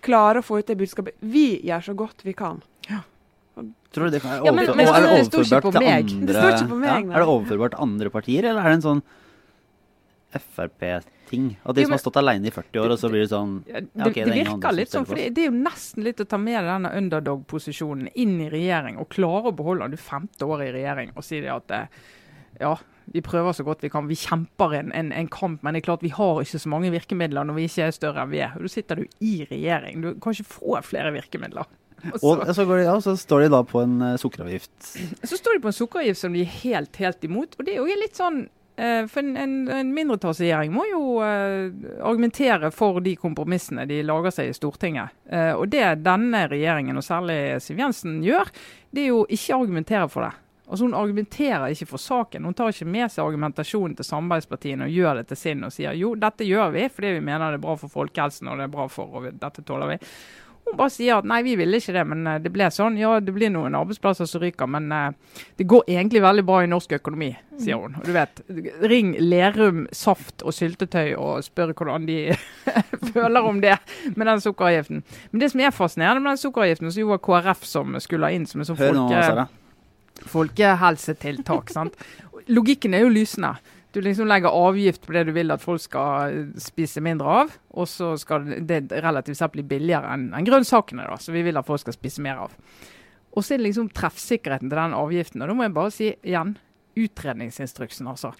klare 0.03 0.41
å 0.41 0.43
få 0.43 0.57
ut 0.59 0.67
det 0.67 0.75
budskapet. 0.81 1.15
Vi 1.23 1.61
gjør 1.63 1.85
så 1.85 1.93
godt 1.95 2.25
vi 2.27 2.33
kan. 2.35 2.57
Tror 3.91 4.05
du 4.05 4.11
det 4.13 4.21
kan 4.21 4.43
Ja, 4.45 4.51
men- 4.51 4.67
men 4.75 4.85
er 4.87 5.01
det 5.01 5.09
overførbart 5.09 5.71
til 5.71 5.87
andre 5.87 6.25
Det 6.27 6.35
står 6.35 6.51
ikke 6.53 6.69
på 6.69 6.77
meg, 6.79 7.05
ja. 7.09 7.13
Er 7.15 7.19
det 7.23 7.29
overførbart 7.33 7.71
til 7.73 7.81
andre 7.81 8.09
partier, 8.13 8.45
eller 8.51 8.61
er 8.61 8.69
det 8.75 8.77
en 8.83 8.87
sånn 8.89 9.01
Frp-ting? 10.37 11.55
At 11.65 11.75
de 11.75 11.81
Jo, 11.81 11.85
som 11.87 11.91
har 11.95 12.01
stått 12.03 12.17
alene 12.21 12.45
i 12.47 12.51
40 12.53 12.79
år, 12.83 12.91
og 12.93 12.99
så 13.01 13.09
blir 13.09 13.23
det 13.25 13.31
sånn 13.31 13.55
Ja, 13.67 13.79
Det, 13.81 14.13
det 14.13 14.25
det 14.25 14.45
virker 14.45 14.75
litt 14.77 14.91
sånn, 14.93 15.07
for 15.07 15.15
det, 15.15 15.33
det 15.33 15.43
er 15.47 15.49
jo 15.49 15.57
nesten 15.57 16.03
litt 16.05 16.21
å 16.21 16.27
ta 16.29 16.37
med 16.37 16.63
denne 16.67 16.91
underdog-posisjonen 16.99 18.11
inn 18.15 18.39
i 18.45 18.49
regjering, 18.49 18.99
og 19.01 19.09
klare 19.09 19.49
å 19.49 19.55
beholde 19.55 19.87
den. 19.87 19.91
Du 19.91 19.97
femte 19.97 20.45
år 20.45 20.67
i 20.67 20.71
regjering 20.75 21.11
og 21.15 21.23
si 21.25 21.41
det 21.41 21.49
at 21.49 21.71
eh, 21.71 21.87
ja, 22.61 22.75
vi 23.11 23.21
prøver 23.25 23.53
så 23.57 23.65
godt 23.65 23.81
vi 23.81 23.89
kan. 23.89 24.07
Vi 24.07 24.15
kjemper 24.15 24.75
en, 24.77 24.91
en, 24.93 25.11
en 25.11 25.27
kamp, 25.33 25.63
men 25.63 25.73
det 25.73 25.81
er 25.83 25.87
klart 25.89 26.03
vi 26.05 26.09
har 26.13 26.41
ikke 26.43 26.61
så 26.61 26.69
mange 26.69 26.91
virkemidler 26.93 27.45
når 27.49 27.55
vi 27.57 27.65
ikke 27.69 27.87
er 27.87 27.91
større 27.97 28.21
enn 28.21 28.29
vi 28.29 28.41
er. 28.45 28.53
Og 28.55 28.61
Da 28.67 28.73
sitter 28.73 29.01
du 29.01 29.05
i 29.25 29.47
regjering. 29.49 30.01
Du 30.05 30.13
kan 30.21 30.33
ikke 30.37 30.45
få 30.45 30.77
flere 30.85 31.11
virkemidler. 31.15 31.65
Og 32.13 32.19
så, 32.21 32.53
så, 32.53 32.65
går 32.65 32.77
de, 32.77 32.85
ja, 32.87 32.95
så 33.01 33.15
står 33.17 33.45
de 33.45 33.49
da 33.53 33.63
på 33.67 33.81
en 33.83 33.97
uh, 34.01 34.15
sukkeravgift. 34.19 34.71
så 35.23 35.37
står 35.37 35.57
de 35.57 35.63
på 35.65 35.71
en 35.71 35.77
sukkeravgift 35.79 36.21
som 36.21 36.33
de 36.35 36.45
er 36.45 36.55
helt, 36.61 36.95
helt 37.01 37.23
imot. 37.27 37.57
Og 37.57 37.67
det 37.67 37.75
er 37.75 37.83
jo 37.83 37.99
litt 37.99 38.19
sånn 38.19 38.41
uh, 38.45 39.05
for 39.11 39.21
en, 39.23 39.35
en, 39.39 39.55
en 39.79 39.93
mindretallsregjering 39.95 40.73
må 40.75 40.87
jo 40.89 41.03
uh, 41.21 41.69
argumentere 42.07 42.71
for 42.75 43.01
de 43.05 43.15
kompromissene 43.19 43.87
de 43.89 44.01
lager 44.07 44.35
seg 44.35 44.51
i 44.51 44.57
Stortinget. 44.57 45.15
Og 45.29 45.67
det 45.69 45.85
denne 46.05 46.45
regjeringen, 46.49 46.97
og 46.97 47.05
særlig 47.05 47.59
Siv 47.61 47.81
Jensen, 47.81 48.21
gjør, 48.25 48.49
det 48.95 49.05
er 49.05 49.11
jo 49.11 49.25
ikke 49.29 49.55
å 49.55 49.65
argumentere 49.65 50.07
for 50.11 50.25
det. 50.25 50.35
Altså 50.69 50.85
Hun 50.85 50.93
argumenterer 50.93 51.71
ikke 51.73 51.87
for 51.89 52.01
saken. 52.01 52.45
Hun 52.45 52.53
tar 52.53 52.69
ikke 52.69 52.85
med 52.85 53.09
seg 53.09 53.23
argumentasjonen 53.23 53.95
til 53.97 54.05
samarbeidspartiene 54.05 54.85
og 54.85 54.93
gjør 54.93 55.15
det 55.17 55.23
til 55.31 55.39
sin 55.41 55.65
og 55.65 55.73
sier 55.73 55.97
jo, 55.97 56.11
dette 56.19 56.45
gjør 56.45 56.75
vi 56.75 56.83
fordi 56.93 57.15
vi 57.15 57.23
mener 57.25 57.55
det 57.55 57.57
er 57.57 57.63
bra 57.63 57.73
for 57.81 57.89
folkehelsen 57.89 58.51
og 58.51 58.59
det 58.59 58.67
er 58.67 58.75
bra 58.75 58.85
for 58.93 59.17
og 59.17 59.25
dette 59.41 59.65
tåler 59.65 59.95
vi. 59.95 59.97
Hun 60.69 60.77
bare 60.77 60.93
sier 60.93 61.17
at 61.17 61.27
nei, 61.27 61.39
vi 61.45 61.55
ville 61.57 61.79
ikke 61.81 61.93
det, 61.95 62.03
men 62.11 62.27
eh, 62.29 62.39
det 62.43 62.51
ble 62.53 62.67
sånn. 62.73 62.97
Ja, 62.99 63.15
det 63.23 63.33
blir 63.33 63.49
noen 63.53 63.77
arbeidsplasser 63.77 64.29
som 64.29 64.43
ryker, 64.43 64.69
men 64.69 64.91
eh, 64.93 65.37
det 65.57 65.65
går 65.69 65.87
egentlig 65.89 66.21
veldig 66.23 66.45
bra 66.45 66.59
i 66.63 66.69
norsk 66.69 66.93
økonomi, 66.99 67.31
sier 67.57 67.81
hun. 67.81 67.97
Og 67.97 68.05
du 68.05 68.13
vet, 68.13 68.43
ring 68.91 69.15
Lerum 69.17 69.87
Saft 69.95 70.45
og 70.45 70.53
Syltetøy 70.55 71.15
og 71.17 71.41
spør 71.47 71.73
hvordan 71.73 72.05
de 72.09 72.19
føler 73.13 73.49
om 73.49 73.63
det 73.63 73.79
med 74.13 74.29
den 74.29 74.43
sukkeravgiften. 74.45 75.01
Men 75.31 75.43
det 75.43 75.51
som 75.53 75.65
er 75.65 75.73
fascinerende 75.75 76.25
med 76.25 76.35
den 76.35 76.43
sukkeravgiften, 76.43 76.91
som 76.93 77.05
jo 77.05 77.13
var 77.15 77.23
KrF 77.25 77.65
som 77.65 77.97
skulle 78.03 78.29
ha 78.29 78.37
inn 78.37 78.45
som 78.49 78.61
en 78.61 78.69
sånn 78.69 78.79
folke 78.79 79.49
folkehelsetiltak. 80.29 81.69
sant? 81.77 81.97
Logikken 82.49 82.93
er 82.93 83.05
jo 83.05 83.13
lysende. 83.13 83.55
Du 83.91 84.01
liksom 84.05 84.29
legger 84.29 84.53
avgift 84.53 85.05
på 85.07 85.15
det 85.15 85.25
du 85.29 85.33
vil 85.33 85.49
at 85.53 85.63
folk 85.63 85.81
skal 85.81 86.35
eh, 86.35 86.61
spise 86.61 87.01
mindre 87.01 87.41
av, 87.41 87.57
og 87.73 87.89
så 87.89 88.13
skal 88.21 88.45
det 88.69 88.83
relativt 88.93 89.39
sett 89.39 89.55
bli 89.55 89.65
billigere 89.65 90.13
enn 90.13 90.29
en 90.37 90.45
grønnsakene, 90.45 91.07
da, 91.09 91.17
som 91.17 91.33
vi 91.33 91.43
vil 91.47 91.57
at 91.57 91.65
folk 91.65 91.81
skal 91.81 91.97
spise 91.97 92.21
mer 92.25 92.45
av. 92.45 92.53
Og 93.33 93.45
så 93.45 93.55
er 93.55 93.61
det 93.61 93.69
liksom 93.69 93.91
treffsikkerheten 93.93 94.69
til 94.69 94.77
den 94.77 94.97
avgiften. 94.97 95.41
Og 95.41 95.49
da 95.49 95.55
må 95.57 95.65
jeg 95.65 95.75
bare 95.75 95.93
si 95.93 96.09
igjen 96.25 96.57
utredningsinstruksen, 96.99 98.07
altså. 98.11 98.31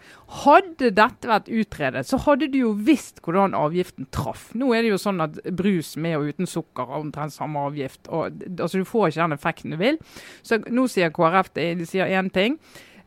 Hadde 0.43 0.91
dette 0.95 1.29
vært 1.29 1.49
utredet, 1.53 2.05
så 2.09 2.19
hadde 2.25 2.49
du 2.51 2.57
jo 2.61 2.71
visst 2.73 3.21
hvordan 3.23 3.55
avgiften 3.57 4.09
traff. 4.15 4.49
Nå 4.57 4.71
er 4.75 4.83
det 4.83 4.93
jo 4.93 4.99
sånn 5.01 5.23
at 5.23 5.39
brus 5.55 5.93
med 6.01 6.17
og 6.17 6.33
uten 6.33 6.49
sukker 6.49 6.89
har 6.89 7.03
omtrent 7.03 7.35
samme 7.35 7.61
avgift. 7.69 8.07
og 8.07 8.43
altså 8.49 8.81
Du 8.81 8.89
får 8.89 9.09
ikke 9.09 9.23
den 9.23 9.37
effekten 9.37 9.75
du 9.75 9.79
vil. 9.79 9.99
Så 10.43 10.59
nå 10.67 10.87
sier 10.91 11.13
KrF 11.15 11.53
det, 11.55 11.71
de 11.79 11.89
sier 11.89 12.09
én 12.09 12.31
ting. 12.33 12.59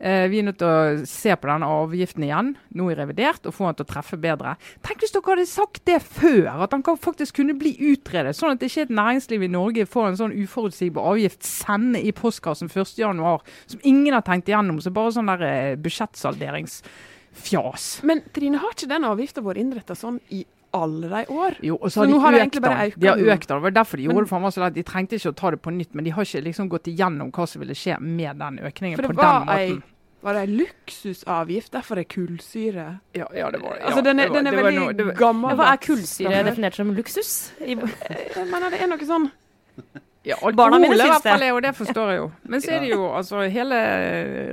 Eh, 0.03 0.27
vi 0.31 0.39
er 0.41 0.45
nødt 0.49 0.57
til 0.59 0.67
å 0.67 1.05
se 1.07 1.31
på 1.39 1.47
denne 1.47 1.67
avgiften 1.71 2.25
igjen, 2.27 2.57
nå 2.75 2.89
i 2.91 2.97
revidert, 2.99 3.47
og 3.47 3.55
få 3.55 3.69
den 3.69 3.77
til 3.79 3.87
å 3.87 3.93
treffe 3.93 4.17
bedre. 4.19 4.57
Tenk 4.83 4.99
hvis 5.05 5.15
dere 5.15 5.31
hadde 5.31 5.47
sagt 5.47 5.87
det 5.87 6.01
før, 6.03 6.59
at 6.65 6.73
den 6.75 6.83
faktisk 6.83 7.39
kunne 7.39 7.55
bli 7.59 7.77
utredet. 7.93 8.35
Sånn 8.35 8.51
at 8.53 8.59
det 8.59 8.67
ikke 8.73 8.81
er 8.83 8.89
et 8.91 8.99
næringsliv 8.99 9.41
i 9.47 9.55
Norge 9.55 9.87
får 9.87 10.05
en 10.09 10.21
sånn 10.25 10.39
uforutsigbar 10.43 11.07
avgift 11.13 11.43
sende 11.47 11.99
i 12.03 12.11
postkassen 12.17 12.69
1.1., 12.73 13.41
som 13.71 13.81
ingen 13.87 14.15
har 14.17 14.25
tenkt 14.27 14.49
igjennom. 14.51 14.83
Så 14.83 14.91
bare 14.95 15.15
sånn 15.15 15.31
der 15.31 15.43
eh, 15.47 15.79
budsjettsalderingsfjas. 15.79 17.85
Men 18.09 18.19
Trine, 18.35 18.59
har 18.59 18.71
ikke 18.75 18.91
den 18.91 19.07
avgifta 19.07 19.47
vært 19.47 19.63
innretta 19.63 19.95
sånn 19.99 20.19
i 20.35 20.43
alle 20.75 21.09
de 21.09 21.25
år? 21.33 21.57
Jo, 21.63 21.77
og 21.77 21.89
så, 21.91 21.95
Så 21.95 22.01
har 22.01 22.07
nå 22.09 22.15
de 22.15 22.21
har 22.21 22.33
de 22.33 22.37
økt 22.39 22.43
egentlig 22.43 22.63
bare 22.63 22.79
den. 22.79 22.91
økt 22.91 22.99
De 23.01 23.07
har 23.09 23.17
økt 23.37 23.47
den. 23.49 23.57
Det 23.57 23.63
var 23.63 23.71
derfor 23.71 23.97
de 23.97 24.03
gjorde 24.03 24.15
Men- 24.15 24.25
det 24.25 24.29
for 24.31 24.41
meg 24.41 24.53
så 24.53 24.61
lett. 24.65 24.75
De 24.75 24.83
trengte 24.83 25.13
ikke 25.19 25.33
å 25.33 25.37
ta 25.37 25.51
det 25.51 25.63
på 25.63 25.71
nytt, 25.73 25.95
men 25.95 26.05
de 26.05 26.11
har 26.11 26.23
ikke 26.25 26.43
liksom 26.45 26.69
gått 26.69 26.85
igjennom 26.93 27.31
hva 27.33 27.47
som 27.49 27.61
ville 27.61 27.75
skje 27.75 28.01
med 28.01 28.39
den 28.39 28.59
økningen 28.59 28.97
på 28.99 29.03
den 29.09 29.17
måten. 29.17 29.49
ei- 29.49 29.83
Var 30.23 30.35
det 30.35 30.49
ei 30.49 30.57
luksusavgift? 30.57 31.71
Derfor 31.73 31.99
er 31.99 32.05
kullsyre 32.05 33.01
Ja, 33.15 33.27
ja, 33.35 33.51
det 33.51 33.61
var, 33.61 33.77
Altså, 33.83 34.03
den 34.05 34.21
er, 34.21 34.29
den 34.29 34.47
er 34.47 34.53
veldig 34.53 34.97
Men 35.07 35.17
gammel. 35.17 35.57
hva 35.57 35.73
er 35.73 35.77
kullsyre 35.79 36.45
definert 36.45 36.75
som 36.75 36.95
luksus? 36.95 37.51
I, 37.61 37.75
Jeg 38.37 38.47
mener 38.47 38.71
det 38.71 38.81
er 38.83 38.87
noe 38.87 38.99
sånn 38.99 39.31
Ja, 40.25 40.37
Barna 40.55 40.79
mine 40.79 40.95
syns 40.97 41.23
det. 41.25 41.49
jo 41.49 41.59
det, 41.61 41.75
forstår 41.75 42.09
jeg 42.13 42.19
jo. 42.19 42.33
Men 42.47 42.61
så 42.61 42.71
er 42.71 42.81
det 42.81 42.91
jo 42.91 43.09
altså 43.11 43.51
Hele 43.51 43.75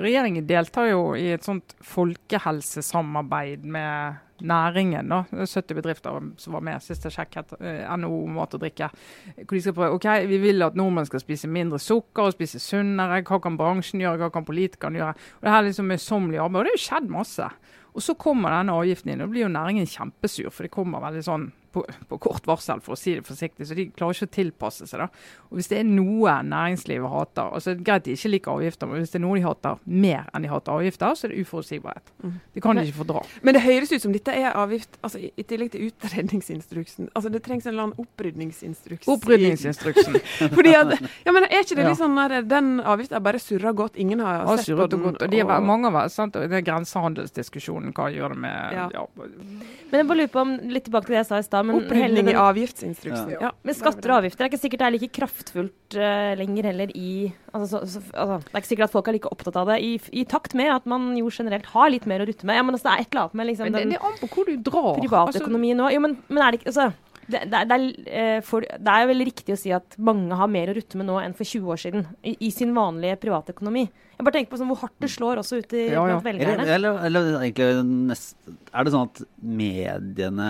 regjeringen 0.02 0.48
deltar 0.48 0.90
jo 0.90 1.14
i 1.14 1.28
et 1.34 1.44
sånt 1.44 1.76
folkehelsesamarbeid 1.84 3.64
med 3.64 4.18
næringen. 4.42 5.10
da. 5.10 5.24
Det 5.32 5.40
er 5.40 5.54
70 5.62 5.76
bedrifter 5.76 6.20
som 6.38 6.54
var 6.54 6.62
med 6.62 6.82
sist 6.82 7.04
jeg 7.04 7.12
sjekket. 7.12 7.54
eh, 7.62 7.98
NHO 7.98 8.26
Mat 8.28 8.54
og 8.54 8.62
drikke. 8.62 8.90
Hvor 9.36 9.56
de 9.56 9.62
skal 9.62 9.74
prøve, 9.74 9.94
ok, 9.94 10.28
Vi 10.28 10.38
vil 10.38 10.62
at 10.64 10.76
nordmenn 10.76 11.06
skal 11.06 11.20
spise 11.20 11.48
mindre 11.48 11.80
sukker 11.80 12.24
og 12.24 12.34
spise 12.34 12.60
sunnere. 12.60 13.24
Hva 13.24 13.42
kan 13.42 13.58
bransjen 13.58 14.00
gjøre, 14.02 14.18
hva 14.18 14.32
kan 14.32 14.46
politikerne 14.46 15.00
gjøre? 15.00 15.16
Og 15.38 15.42
Det 15.42 15.50
her 15.50 15.58
er 15.60 15.68
liksom 15.68 15.86
møysommelig 15.86 16.40
arbeid. 16.40 16.60
Og 16.60 16.66
det 16.66 16.72
har 16.72 16.78
jo 16.78 16.88
skjedd 16.88 17.10
masse. 17.10 17.50
Og 17.94 18.02
så 18.02 18.14
kommer 18.16 18.50
denne 18.50 18.72
avgiften 18.72 19.12
inn, 19.12 19.22
og 19.22 19.28
da 19.28 19.32
blir 19.32 19.42
jo 19.48 19.54
næringen 19.54 19.86
kjempesur. 19.86 20.52
For 20.52 20.64
det 20.64 20.72
kommer 20.72 21.02
veldig 21.02 21.24
sånn 21.26 21.52
på, 21.80 21.86
på 22.12 22.20
kort 22.28 22.46
varsel, 22.50 22.82
for 22.86 22.94
å 22.96 23.00
si 23.00 23.16
det 23.18 23.26
forsiktig. 23.28 23.68
Så 23.70 23.76
de 23.78 23.88
klarer 23.96 24.18
ikke 24.18 24.28
å 24.30 24.34
tilpasse 24.38 24.88
seg. 24.90 25.00
da. 25.06 25.08
Og 25.50 25.58
Hvis 25.60 25.72
det 25.72 25.80
er 25.82 25.88
noe 25.90 26.36
næringslivet 26.46 27.10
hater 27.10 27.54
altså 27.56 27.74
det 27.74 27.84
Greit 27.88 28.04
de 28.06 28.14
ikke 28.14 28.30
liker 28.36 28.52
avgifter, 28.54 28.90
men 28.92 29.02
hvis 29.02 29.14
det 29.14 29.20
er 29.22 29.24
noe 29.26 29.38
de 29.40 29.44
hater 29.48 29.80
mer 29.88 30.28
enn 30.36 30.46
de 30.46 30.52
hater 30.52 30.76
avgifter, 30.76 31.16
så 31.18 31.26
er 31.28 31.34
det 31.34 31.44
uforutsigbarhet. 31.46 32.12
Det 32.54 32.62
kan 32.64 32.78
de 32.78 32.84
ikke 32.86 33.00
fordra. 33.02 33.24
Men 33.46 33.56
det 33.58 33.64
høres 33.66 33.92
ut 33.96 34.04
som 34.04 34.14
dette 34.14 34.36
er 34.36 34.52
avgift 34.60 35.00
altså 35.02 35.22
i, 35.24 35.32
i 35.40 35.44
tillegg 35.48 35.72
til 35.74 35.88
utredningsinstruksen. 35.90 37.10
Altså 37.16 37.32
Det 37.34 37.42
trengs 37.46 37.66
en 37.66 37.74
eller 37.74 37.88
annen 37.88 38.04
opprydningsinstruks. 38.06 39.08
Opprydningsinstruksen. 39.10 40.20
Fordi 40.58 40.74
at, 40.78 40.94
ja, 41.26 41.32
men 41.36 41.48
Er 41.50 41.64
ikke 41.64 41.76
det 41.80 41.86
Ja. 41.86 41.90
litt 41.94 42.00
sånn 42.02 42.18
at 42.22 42.50
den 42.50 42.80
er 42.84 43.20
bare 43.24 43.40
surra 43.42 43.72
godt? 43.74 43.96
Ingen 43.98 44.20
har 44.20 44.46
Har 44.46 44.58
sett 44.58 44.76
på 44.78 44.88
den. 44.92 45.02
Godt, 45.04 45.18
gått. 45.20 45.24
Og 45.28 45.32
de 45.32 45.40
er, 45.40 45.60
mange 45.66 45.88
av 45.90 45.96
oss, 46.04 46.14
sant? 46.20 46.36
og 46.36 46.50
den 46.50 46.64
grensehandelsdiskusjonen, 46.66 47.94
hva 47.96 48.10
gjør 48.14 48.36
det 48.36 48.40
med 48.44 48.74
Ja. 48.76 48.90
ja. 48.94 49.06
men 49.16 50.00
jeg 50.00 50.08
bare 50.08 50.18
lurer 50.22 50.34
på 50.34 50.42
om, 50.44 50.54
litt 50.70 50.86
tilbake 50.90 51.08
til 51.10 51.16
det 51.18 51.22
jeg 51.24 51.30
sa 51.32 51.40
i 51.40 51.48
stad. 51.48 51.69
Men, 51.70 51.84
Opprydning 51.84 52.26
den- 52.26 52.34
i 52.34 52.38
avgiftsinstruksen. 52.42 53.32
Ja. 53.36 53.40
Ja. 53.48 53.52
men 53.64 53.76
skatter 53.78 54.12
og 54.14 54.18
avgifter 54.24 54.46
er 54.46 54.50
ikke 54.52 54.62
sikkert 54.62 54.80
det 54.84 54.88
er 54.90 54.96
like 54.98 55.12
kraftfullt 55.20 55.98
uh, 56.00 56.32
lenger 56.40 56.70
heller 56.72 56.92
i 56.98 57.10
altså, 57.54 57.80
så, 57.84 57.84
så, 57.98 58.02
altså, 58.14 58.40
Det 58.48 58.54
er 58.56 58.64
ikke 58.64 58.72
sikkert 58.74 58.90
at 58.90 58.96
folk 58.98 59.08
er 59.12 59.18
like 59.20 59.32
opptatt 59.34 59.60
av 59.62 59.68
det 59.74 59.80
i, 59.86 59.92
i 60.22 60.26
takt 60.26 60.56
med 60.58 60.72
at 60.74 60.86
man 60.90 61.12
jo 61.18 61.30
generelt 61.34 61.66
har 61.76 61.90
litt 61.94 62.08
mer 62.10 62.24
å 62.26 62.28
rutte 62.30 62.46
med. 62.50 62.58
Ja, 62.60 62.64
men 62.66 62.76
altså, 62.78 62.90
det 62.90 62.96
er 62.96 63.06
et 63.06 63.12
eller 63.14 63.28
annet 63.28 63.38
med 63.42 63.48
liksom, 63.54 63.66
Men 63.70 63.74
det, 63.78 63.84
den 63.86 63.94
det 63.96 64.00
er 64.02 64.10
an 64.10 64.18
på 64.24 64.32
hvor 64.36 64.50
du 64.50 64.58
drar. 64.72 64.90
Privatøkonomien 65.04 65.78
nå. 65.80 65.92
Jo, 65.94 66.02
men, 66.08 66.18
men 66.28 66.44
er 66.44 66.52
det 66.52 66.62
ikke 66.62 66.74
altså, 66.74 66.90
det, 67.30 67.44
det, 67.52 67.60
det, 67.70 67.76
er, 67.78 67.82
eh, 68.10 68.40
for, 68.42 68.66
det 68.66 68.94
er 68.96 69.06
vel 69.12 69.20
riktig 69.28 69.54
å 69.54 69.58
si 69.62 69.70
at 69.76 69.94
mange 70.02 70.34
har 70.34 70.48
mer 70.50 70.72
å 70.72 70.74
rutte 70.74 70.98
med 70.98 71.06
nå 71.06 71.20
enn 71.22 71.36
for 71.38 71.46
20 71.46 71.68
år 71.76 71.78
siden 71.78 72.08
i, 72.26 72.34
i 72.48 72.50
sin 72.50 72.72
vanlige 72.74 73.20
privatøkonomi. 73.22 73.84
Jeg 74.20 74.26
bare 74.26 74.36
tenker 74.36 74.52
på 74.52 74.58
sånn, 74.60 74.68
hvor 74.74 74.82
hardt 74.82 74.96
det 75.00 75.12
slår 75.14 75.40
også 75.44 75.60
ute 75.62 75.78
i- 75.78 75.92
Ja, 75.94 76.02
ja. 76.10 76.18
blant 76.18 76.26
Eller, 76.26 76.58
velgerne. 76.58 76.74
eller, 76.76 76.98
eller 77.06 77.30
egentlig 77.44 77.86
nest, 78.10 78.34
Er 78.74 78.84
det 78.84 78.92
sånn 78.96 79.06
at 79.14 79.22
mediene 79.42 80.50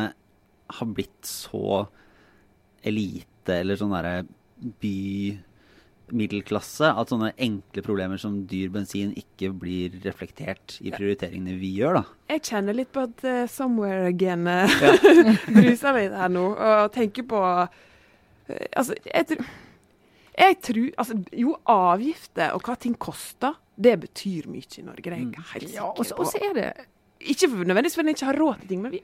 har 0.70 0.88
blitt 0.96 1.26
så 1.26 1.88
elite 2.86 3.54
eller 3.62 3.76
sånn 3.80 3.92
derre 3.96 4.24
by-middelklasse 6.10 6.90
at 7.00 7.12
sånne 7.12 7.32
enkle 7.42 7.82
problemer 7.86 8.18
som 8.22 8.42
dyr 8.50 8.70
bensin 8.74 9.12
ikke 9.20 9.52
blir 9.62 9.96
reflektert 10.06 10.78
i 10.84 10.92
prioriteringene 10.94 11.58
vi 11.62 11.70
gjør, 11.80 11.94
da? 12.00 12.04
Jeg 12.34 12.44
kjenner 12.50 12.74
litt 12.78 12.92
på 12.96 13.04
at 13.08 13.24
uh, 13.28 13.44
somewhere-genet 13.52 14.70
bruser 15.56 15.94
litt 16.00 16.16
her 16.18 16.30
nå, 16.34 16.46
og 16.56 16.92
tenker 16.96 17.24
på 17.30 17.40
uh, 17.44 17.68
Altså, 18.74 18.96
jeg, 19.06 19.26
tror- 19.30 19.46
jeg 20.40 20.56
tror 20.66 20.88
Altså, 20.98 21.14
jo, 21.38 21.52
avgifter 21.70 22.56
og 22.58 22.62
hva 22.66 22.74
ting 22.82 22.96
koster, 22.98 23.54
det 23.80 23.94
betyr 24.08 24.48
mye 24.50 24.66
i 24.82 24.82
Norge. 24.88 25.04
Det 25.06 25.14
er 25.14 25.20
jeg 25.22 25.46
helt 25.54 25.76
Ja, 25.76 25.86
og 25.94 26.02
så- 26.10 26.18
og 26.18 26.26
så 26.32 26.38
er 26.50 26.54
det 26.58 26.70
Ikke 27.30 27.48
nødvendigvis 27.52 27.96
fordi 28.00 28.08
en 28.10 28.16
ikke 28.18 28.26
har 28.32 28.40
råd 28.42 28.56
til 28.64 28.68
ting, 28.74 28.82
men 28.88 28.92
vi 28.98 29.02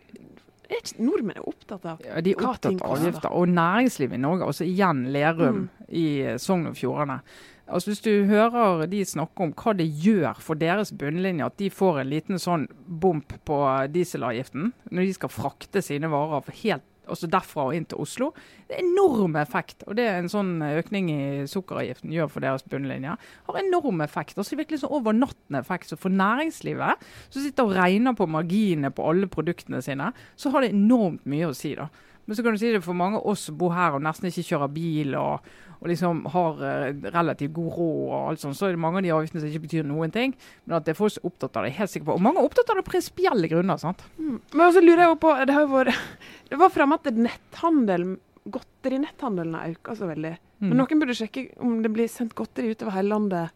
er 0.69 0.81
ikke, 0.81 1.01
nordmenn 1.03 1.39
er 1.41 1.49
opptatt 1.49 1.85
av 1.85 2.05
Ja, 2.05 2.21
de 2.21 2.33
er 2.33 2.47
opptatt 2.49 2.81
av 2.81 2.95
avgifter. 2.95 3.33
Og 3.33 3.51
næringslivet 3.51 4.17
i 4.17 4.23
Norge, 4.23 4.47
altså 4.47 4.65
igjen 4.67 5.05
Lerum 5.13 5.67
i 5.89 6.05
eh, 6.21 6.39
Sogn 6.41 6.71
og 6.71 6.79
Fjordane. 6.79 7.19
Altså 7.65 7.89
Hvis 7.89 8.03
du 8.05 8.25
hører 8.29 8.85
de 8.89 8.99
snakke 9.05 9.41
om 9.41 9.53
hva 9.57 9.73
det 9.73 9.87
gjør 9.89 10.41
for 10.45 10.61
deres 10.61 10.91
bunnlinje 10.93 11.47
at 11.47 11.55
de 11.57 11.71
får 11.73 12.03
en 12.03 12.11
liten 12.11 12.41
sånn 12.41 12.67
bump 12.85 13.33
på 13.49 13.57
dieselavgiften 13.93 14.69
når 14.91 15.07
de 15.07 15.15
skal 15.17 15.33
frakte 15.33 15.81
sine 15.81 16.11
varer 16.13 16.45
for 16.45 16.61
helt 16.61 16.85
altså 17.07 17.29
derfra 17.31 17.67
og 17.69 17.77
inn 17.77 17.87
til 17.89 18.01
Oslo. 18.01 18.31
Det 18.67 18.77
er 18.77 18.83
enorm 18.83 19.37
effekt. 19.39 19.85
Og 19.87 19.97
det 19.97 20.07
er 20.09 20.19
en 20.19 20.31
sånn 20.31 20.57
økning 20.65 21.11
i 21.13 21.21
sukkeravgiften 21.49 22.13
gjør 22.13 22.31
for 22.31 22.45
deres 22.45 22.65
bunnlinje, 22.69 23.17
har 23.49 23.61
enorm 23.61 24.03
effekt. 24.05 24.37
Altså 24.37 24.59
virkelig 24.59 24.83
sånn 24.83 24.95
over 24.97 25.15
natten 25.15 25.59
effekt. 25.59 25.91
Så 25.91 25.99
for 25.99 26.13
næringslivet, 26.13 27.05
som 27.29 27.45
sitter 27.45 27.67
og 27.67 27.77
regner 27.77 28.17
på 28.17 28.29
marginene 28.29 28.93
på 28.95 29.05
alle 29.09 29.29
produktene 29.31 29.81
sine, 29.85 30.11
så 30.35 30.53
har 30.53 30.65
det 30.65 30.73
enormt 30.75 31.25
mye 31.29 31.49
å 31.49 31.55
si. 31.57 31.75
da. 31.77 31.89
Men 32.25 32.37
så 32.37 32.43
kan 32.43 32.55
du 32.55 32.61
si 32.61 32.71
det 32.73 32.81
for 32.85 32.97
mange 32.97 33.19
av 33.19 33.27
oss 33.29 33.47
som 33.47 33.57
bor 33.59 33.73
her 33.75 33.95
og 33.95 34.03
nesten 34.05 34.29
ikke 34.29 34.45
kjører 34.47 34.71
bil 34.73 35.15
og, 35.19 35.45
og 35.77 35.89
liksom 35.91 36.23
har 36.33 36.63
eh, 36.65 37.01
relativt 37.13 37.53
god 37.53 37.71
råd 37.77 37.99
og 38.05 38.15
alt 38.31 38.41
sånt, 38.41 38.57
så 38.57 38.67
er 38.67 38.75
det 38.75 38.81
mange 38.81 39.01
av 39.01 39.05
de 39.05 39.13
avgiftene 39.13 39.43
som 39.43 39.51
ikke 39.51 39.65
betyr 39.67 39.87
noen 39.87 40.13
ting. 40.13 40.33
Men 40.65 40.79
at 40.79 40.87
det 40.87 40.95
er 40.95 40.99
folk 40.99 41.13
som 41.13 41.25
er 41.25 41.31
opptatt 41.31 41.59
av 41.59 41.65
det, 41.65 41.73
er 41.73 41.79
helt 41.83 41.93
sikker 41.93 42.09
på. 42.09 42.17
Og 42.17 42.25
mange 42.25 42.41
er 42.41 42.49
opptatt 42.49 42.71
av 42.71 42.79
det 42.79 42.85
av 42.85 42.89
prinsipielle 42.89 43.51
grunner. 43.51 43.81
sant? 43.81 44.01
Men 44.17 44.73
så 44.73 44.81
lurer 44.83 45.05
jeg 45.05 45.11
jo 45.13 45.19
på 45.21 45.35
Det 45.45 45.59
vært 45.75 46.01
Det 46.49 46.61
var 46.61 46.73
fremme 46.73 46.97
at 46.97 47.11
netthandel 47.13 48.15
Godterinetthandelen 48.45 49.55
har 49.57 49.71
økt 49.73 49.95
så 49.97 50.09
veldig. 50.09 50.35
Mm. 50.61 50.67
Men 50.69 50.77
noen 50.79 50.99
burde 51.01 51.15
sjekke 51.17 51.47
om 51.65 51.79
det 51.81 51.89
blir 51.93 52.09
sendt 52.11 52.35
godteri 52.37 52.75
utover 52.75 52.93
hele 52.99 53.13
landet. 53.15 53.55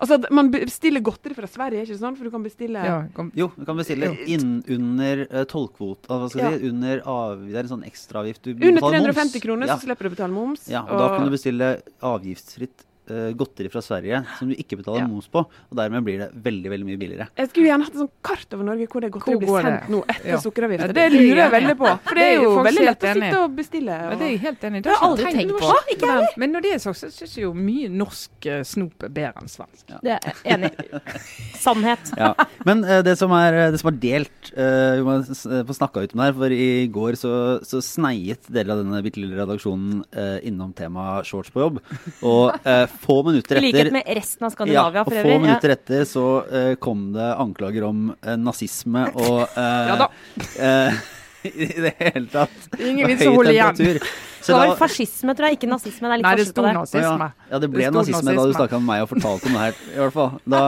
Altså, 0.00 0.16
Man 0.32 0.48
bestiller 0.52 1.02
godteri 1.04 1.34
fra 1.36 1.48
Sverige, 1.50 1.84
ikke 1.84 1.98
sant? 2.00 2.16
For 2.18 2.24
du 2.24 2.32
kan 2.32 2.44
bestille 2.44 2.82
Ja, 2.84 2.98
kan... 3.14 3.30
Jo, 3.36 3.50
du 3.56 3.64
kan 3.68 3.76
bestille 3.76 4.08
innunder 4.24 4.72
under 4.76 5.24
uh, 5.28 5.44
tollkvota. 5.50 6.08
ah, 6.08 6.22
Hva 6.22 6.30
skal 6.32 6.46
jeg 6.46 6.60
si? 6.60 6.70
Under 6.72 7.02
av, 7.04 7.42
det 7.46 7.56
er 7.58 7.66
en 7.66 7.72
sånn 7.74 7.84
ekstraavgift. 7.88 8.42
Du 8.44 8.54
Under 8.54 8.78
betaler 8.80 9.04
moms. 9.04 9.10
350 9.12 9.44
kroner 9.44 9.70
Ja. 9.70 9.76
så 9.76 9.84
slipper 9.86 10.08
du 10.08 10.10
å 10.10 10.14
betale 10.16 10.32
moms. 10.34 10.68
Ja, 10.72 10.82
og 10.86 10.96
da 10.98 11.10
kan 11.16 11.28
du 11.28 11.34
bestille 11.36 11.68
avgiftsfritt 12.00 12.86
eh, 12.86 12.89
godteri 13.36 13.70
fra 13.72 13.82
Sverige 13.84 14.22
som 14.38 14.50
du 14.50 14.54
ikke 14.54 14.78
betaler 14.80 15.02
Ja. 15.04 15.08
moms 15.10 15.28
på. 15.32 15.42
Og 15.70 15.76
dermed 15.78 16.04
blir 16.06 16.18
det 16.24 16.28
veldig 16.34 16.70
veldig 16.72 16.86
mye 16.86 17.00
billigere. 17.00 17.26
Jeg 17.36 17.50
skulle 17.50 17.66
gjerne 17.70 17.86
hatt 17.88 17.94
et 17.94 18.00
sånt 18.02 18.12
kart 18.22 18.54
over 18.56 18.64
Norge 18.68 18.86
hvor 18.90 19.00
det 19.04 19.10
godteri 19.14 19.34
Hvor 19.34 19.40
blir 19.40 19.48
går 19.50 19.62
det? 19.62 19.70
sendt 19.70 19.90
nå 19.94 20.00
etter 20.08 20.28
Ja. 20.30 20.38
sukkeravgifta. 20.44 20.86
Ja, 20.86 20.92
det, 20.92 20.94
det 20.94 21.04
er 21.04 21.10
lurer 21.16 21.42
jeg 21.44 21.52
veldig 21.56 21.76
på. 21.80 21.90
For 22.06 22.14
det 22.20 22.26
er 22.26 22.34
jo 22.42 22.50
veldig 22.68 22.84
lett 22.86 23.04
å 23.04 23.14
sitte 23.14 23.40
og 23.44 23.56
bestille. 23.56 23.96
Ja, 24.00 24.10
Og... 24.10 24.18
det 24.18 24.26
er 24.26 24.30
jeg 24.30 24.40
helt 24.46 24.64
enig 24.70 24.78
i. 24.78 24.82
Det 24.86 24.90
har 24.90 25.00
jeg 25.00 25.10
aldri 25.10 25.32
tenkt 25.38 25.64
på. 25.64 25.72
Ikke 25.94 26.10
heller. 26.12 26.36
Men 26.42 26.52
når 26.54 26.66
det 26.66 26.72
er 26.74 26.82
sagt, 26.86 27.00
så 27.00 27.10
syns 27.10 27.36
jeg 27.36 27.44
jo 27.44 27.52
mye 27.54 27.88
norsk 27.90 28.46
eh, 28.46 28.62
snop 28.64 29.06
er 29.08 29.14
bedre 29.20 29.42
enn 29.44 29.50
svensk. 29.50 29.84
Det 30.02 30.16
er 30.18 30.42
enig. 30.54 30.72
Sannhet. 31.64 32.12
Ja. 32.18 32.32
Men 32.66 32.84
uh, 32.84 33.00
det, 33.06 33.16
som 33.20 33.32
er, 33.36 33.58
det 33.72 33.80
som 33.82 33.90
er 33.92 33.98
delt 34.00 34.50
uh, 34.56 34.96
Vi 34.98 35.04
må 35.06 35.16
eh, 35.20 35.62
få 35.68 35.76
snakka 35.76 36.04
ut 36.04 36.14
om 36.14 36.22
det 36.22 36.28
her, 36.30 36.36
for 36.40 36.54
i 36.54 36.86
går 36.92 37.18
så, 37.20 37.32
så 37.66 37.80
sneiet 37.84 38.48
deler 38.52 38.74
av 38.76 38.82
denne 38.84 39.02
bitte 39.04 39.20
lille 39.22 39.38
redaksjonen 39.38 40.02
uh, 40.16 40.38
innom 40.46 40.72
temaet 40.76 41.28
shorts 41.28 41.50
på 41.54 41.62
jobb. 41.64 41.80
Og 42.26 42.54
eh, 42.64 42.86
få 43.00 43.20
minutter 43.26 43.60
I 43.60 43.64
likhet 43.64 43.86
etter 43.86 43.94
med 43.96 44.10
resten 44.20 44.46
av 44.48 44.52
Skandinavia 44.54 45.00
ja, 45.00 45.04
for 45.06 45.14
få 45.14 45.20
øvrig. 45.22 45.36
Ja. 45.36 45.44
minutter 45.46 45.74
etter 45.76 46.04
så 46.08 46.26
uh, 46.44 46.74
kom 46.82 47.06
det 47.14 47.30
anklager 47.44 47.86
om 47.88 48.10
uh, 48.12 48.34
nazisme 48.40 49.06
og 49.14 49.40
uh, 49.56 49.88
Ja 49.90 49.96
da. 50.04 50.10
eh, 50.68 51.00
I 51.48 51.66
det 51.80 51.94
hele 51.98 52.26
tatt. 52.28 52.66
Ingen 52.76 53.08
vits 53.08 53.24
å 53.24 53.32
holde 53.32 53.54
igjen. 53.54 54.00
Så 54.40 54.54
Det 54.54 54.56
var 54.56 54.78
fascisme, 54.80 55.34
tror 55.36 55.50
jeg, 55.50 55.58
ikke 55.58 55.68
nazisme. 55.68 56.08
Det 56.08 56.14
er 56.14 56.20
litt 56.20 56.26
Nei, 56.26 56.36
det 56.38 56.44
sto 56.48 56.62
nazisme. 56.64 57.26
ja. 57.28 57.48
ja, 57.50 57.58
det 57.60 57.68
ble 57.68 57.82
Det 57.84 57.90
nazisme, 57.92 58.22
nazisme, 58.24 58.36
da 58.38 58.46
du 58.48 58.54
snakka 58.56 58.78
med 58.80 58.88
meg 58.88 59.02
og 59.04 59.10
fortalte 59.10 59.50
om 59.50 59.56
det 59.56 59.64
her, 59.66 59.82
i 59.90 59.98
hvert 60.00 60.14
fall. 60.14 60.30
Da, 60.48 60.62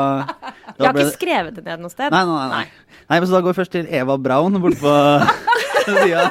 Jeg 0.77 0.85
har 0.85 0.97
ble 0.97 1.07
ikke 1.07 1.15
skrevet 1.17 1.57
det 1.57 1.65
ned 1.71 1.85
noe 1.87 1.93
sted. 1.93 2.13
Nei, 2.13 2.21
nei, 2.29 2.43
nei. 2.53 2.67
nei. 3.09 3.17
men 3.17 3.25
Så 3.31 3.33
da 3.33 3.41
går 3.41 3.55
vi 3.55 3.61
først 3.63 3.75
til 3.79 3.89
Eva 4.01 4.19
Braun 4.21 4.61
bortpå 4.61 4.93
sida. 5.89 6.27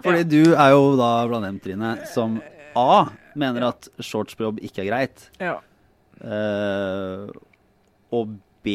Fordi 0.00 0.24
du 0.32 0.42
er 0.54 0.72
jo 0.72 0.82
da 0.96 1.10
blant 1.28 1.48
dem, 1.50 1.60
Trine, 1.60 1.92
som 2.14 2.40
A 2.76 3.04
mener 3.40 3.68
at 3.70 3.88
shorts 4.00 4.36
på 4.36 4.46
jobb 4.48 4.62
ikke 4.64 4.84
er 4.84 4.90
greit. 4.90 5.28
Ja. 5.42 5.58
Uh, 6.16 7.28
og 8.14 8.36
B 8.64 8.72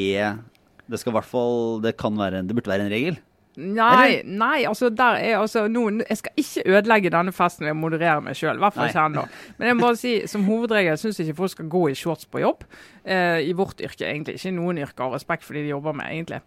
Det 0.85 0.99
skal 1.01 1.09
i 1.09 1.15
hvert 1.15 1.25
fall 1.25 1.79
Det 1.81 1.95
kan 1.97 2.13
være 2.13 2.43
Det 2.45 2.53
burde 2.53 2.69
være 2.69 2.85
en 2.85 2.93
regel. 2.93 3.15
Nei, 3.59 4.21
nei, 4.23 4.61
altså 4.63 4.87
der 4.95 5.17
er 5.19 5.39
altså 5.41 5.65
noen, 5.67 5.99
Jeg 6.07 6.19
skal 6.21 6.39
ikke 6.39 6.63
ødelegge 6.71 7.11
denne 7.11 7.33
festen 7.35 7.67
ved 7.67 7.73
å 7.73 7.79
moderere 7.81 8.23
meg 8.23 8.37
sjøl. 8.39 8.61
Hvert 8.61 8.77
fall 8.77 8.87
ikke 8.87 9.07
ennå. 9.09 9.25
Men 9.57 9.67
jeg 9.67 9.77
må 9.77 9.85
bare 9.89 9.99
si, 9.99 10.13
som 10.31 10.45
hovedregel 10.47 10.99
syns 10.99 11.19
ikke 11.19 11.35
folk 11.41 11.53
skal 11.55 11.67
gå 11.73 11.81
i 11.91 11.97
shorts 11.99 12.29
på 12.31 12.43
jobb. 12.43 12.63
Eh, 13.03 13.41
I 13.49 13.51
vårt 13.57 13.83
yrke, 13.83 14.07
egentlig. 14.07 14.37
Ikke 14.39 14.53
i 14.53 14.55
noen 14.55 14.79
yrker, 14.79 15.03
av 15.03 15.17
respekt 15.17 15.43
for 15.43 15.57
de 15.57 15.65
de 15.65 15.73
jobber 15.73 15.97
med, 15.99 16.13
egentlig. 16.13 16.39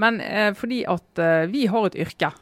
Men 0.00 0.20
eh, 0.24 0.48
fordi 0.56 0.80
at 0.88 1.22
eh, 1.22 1.44
vi 1.52 1.66
har 1.68 1.90
et 1.90 2.00
yrke 2.06 2.32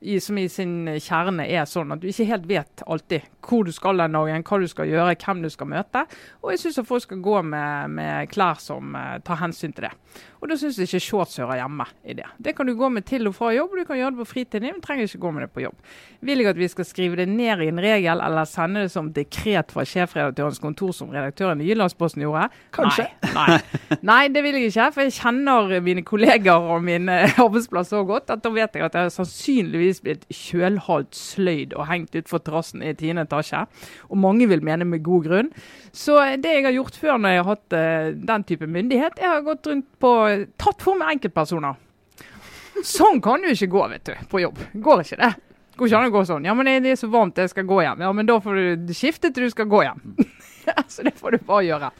i, 0.00 0.20
som 0.20 0.38
i 0.38 0.46
sin 0.48 0.86
kjerne 1.02 1.46
er 1.48 1.66
sånn 1.66 1.92
at 1.94 2.02
du 2.02 2.08
ikke 2.10 2.28
helt 2.28 2.46
vet 2.50 2.84
alltid 2.86 3.26
hvor 3.48 3.64
du 3.64 3.72
skal 3.72 3.98
den 4.02 4.14
dagen, 4.14 4.44
hva 4.44 4.58
du 4.60 4.68
skal 4.68 4.90
gjøre, 4.90 5.16
hvem 5.24 5.42
du 5.42 5.48
skal 5.52 5.70
møte. 5.70 6.04
Og 6.42 6.52
jeg 6.52 6.62
syns 6.62 6.82
at 6.82 6.88
folk 6.88 7.04
skal 7.06 7.22
gå 7.24 7.40
med, 7.48 7.94
med 7.96 8.32
klær 8.32 8.60
som 8.60 8.92
uh, 8.94 9.16
tar 9.24 9.40
hensyn 9.40 9.72
til 9.72 9.88
det. 9.88 9.94
Og 10.38 10.50
da 10.50 10.58
syns 10.58 10.76
jeg 10.78 10.86
ikke 10.86 11.02
shorts 11.02 11.38
hører 11.40 11.58
hjemme 11.58 11.86
i 12.06 12.14
det. 12.18 12.26
Det 12.38 12.54
kan 12.54 12.68
du 12.68 12.74
gå 12.78 12.90
med 12.92 13.06
til 13.08 13.26
og 13.30 13.34
fra 13.34 13.50
jobb, 13.54 13.74
du 13.74 13.86
kan 13.88 13.98
gjøre 13.98 14.12
det 14.14 14.20
på 14.20 14.28
fritiden 14.28 14.66
din, 14.66 14.76
men 14.76 14.84
trenger 14.84 15.08
ikke 15.08 15.22
gå 15.24 15.32
med 15.34 15.46
det 15.46 15.50
på 15.54 15.64
jobb. 15.64 15.88
Vil 16.28 16.42
jeg 16.42 16.50
at 16.52 16.60
vi 16.60 16.68
skal 16.70 16.86
skrive 16.86 17.18
det 17.18 17.26
ned 17.30 17.64
i 17.64 17.70
en 17.72 17.82
regel, 17.82 18.22
eller 18.22 18.46
sende 18.46 18.84
det 18.84 18.92
som 18.92 19.10
dekret 19.14 19.74
fra 19.74 19.86
sjefredaktørens 19.88 20.60
kontor, 20.62 20.92
som 20.94 21.10
redaktøren 21.14 21.62
i 21.62 21.70
Jyllandsposten 21.70 22.22
gjorde? 22.22 22.46
Kanskje. 22.74 23.08
Nei. 23.32 23.48
Nei. 23.56 23.98
Nei, 24.12 24.20
det 24.34 24.44
vil 24.44 24.60
jeg 24.60 24.70
ikke. 24.70 24.90
For 24.94 25.06
jeg 25.06 25.16
kjenner 25.18 25.74
mine 25.84 26.04
kolleger 26.06 26.70
og 26.74 26.84
min 26.86 27.10
eh, 27.10 27.40
arbeidsplass 27.46 27.90
så 27.94 28.04
godt 28.06 28.30
at 28.34 28.44
da 28.44 28.52
vet 28.54 28.78
jeg 28.78 28.86
at 28.86 28.94
jeg 28.94 29.08
har 29.08 29.14
sannsynligvis 29.88 30.02
blitt 30.04 30.26
kjølhalt 30.30 31.16
sløyd 31.16 31.74
og 31.76 31.88
hengt 31.88 32.16
utfor 32.18 32.42
terrassen 32.42 32.82
i 32.82 32.94
tiende 32.94 33.24
etasje. 33.26 33.66
Og 34.10 34.18
mange 34.18 34.48
vil 34.48 34.62
mene 34.62 34.84
med 34.84 35.02
god 35.02 35.24
grunn. 35.24 35.50
Så 35.92 36.18
det 36.36 36.52
jeg 36.52 36.64
har 36.64 36.76
gjort 36.76 36.96
før 36.96 37.18
når 37.18 37.28
jeg 37.30 37.42
har 37.42 37.48
hatt 37.48 37.76
uh, 37.76 38.12
den 38.28 38.44
type 38.44 38.66
myndighet, 38.66 39.18
jeg 39.18 39.28
har 39.28 39.42
gått 39.42 39.66
rundt 39.66 39.86
på 40.00 40.14
Tatt 40.58 40.82
for 40.82 40.98
meg 40.98 41.16
enkeltpersoner. 41.16 41.76
Sånn 42.84 43.20
kan 43.20 43.42
du 43.42 43.50
ikke 43.50 43.70
gå, 43.72 43.84
vet 43.90 44.06
du, 44.06 44.14
på 44.30 44.42
jobb. 44.42 44.58
Går 44.74 45.02
ikke 45.02 45.18
det. 45.18 45.32
Går 45.78 45.88
ikke 45.88 45.98
an 45.98 46.10
å 46.10 46.14
gå 46.14 46.24
sånn. 46.26 46.46
Ja, 46.46 46.54
men 46.54 46.68
det 46.68 46.92
er 46.92 46.98
så 46.98 47.08
varmt, 47.10 47.38
jeg 47.38 47.50
skal 47.50 47.66
gå 47.66 47.80
hjem. 47.82 48.02
Ja, 48.02 48.12
men 48.14 48.26
da 48.28 48.38
får 48.42 48.58
du 48.86 48.92
skifte 48.94 49.32
til 49.32 49.46
du 49.46 49.50
skal 49.54 49.68
gå 49.70 49.82
hjem. 49.86 50.02
så 50.92 51.06
det 51.06 51.16
får 51.18 51.34
du 51.36 51.46
bare 51.46 51.64
gjøre. 51.66 51.90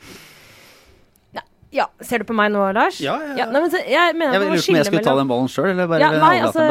Ja, 1.75 1.85
Ser 2.01 2.23
du 2.23 2.25
på 2.25 2.33
meg 2.37 2.49
nå, 2.55 2.63
Lars? 2.73 2.97
Ja, 3.05 3.19
ja, 3.21 3.35
ja. 3.43 3.47
nei, 3.53 3.61
men 3.61 3.73
så, 3.73 3.81
jeg 3.85 4.15
mener 4.17 4.39
Jeg 4.39 4.41
man 4.41 4.49
må 4.49 4.55
lurte 4.57 4.65
på 4.65 4.73
om 4.73 4.79
jeg 4.79 4.87
skille 4.87 4.87
skulle 4.89 5.03
ta 5.05 5.11
mellom 5.13 5.21
den 5.21 5.33
ballen 5.35 5.51
sjøl, 5.53 5.67
eller 5.75 5.91
bare 5.91 6.01
ja, 6.01 6.09
Nei, 6.23 6.39
altså, 6.47 6.65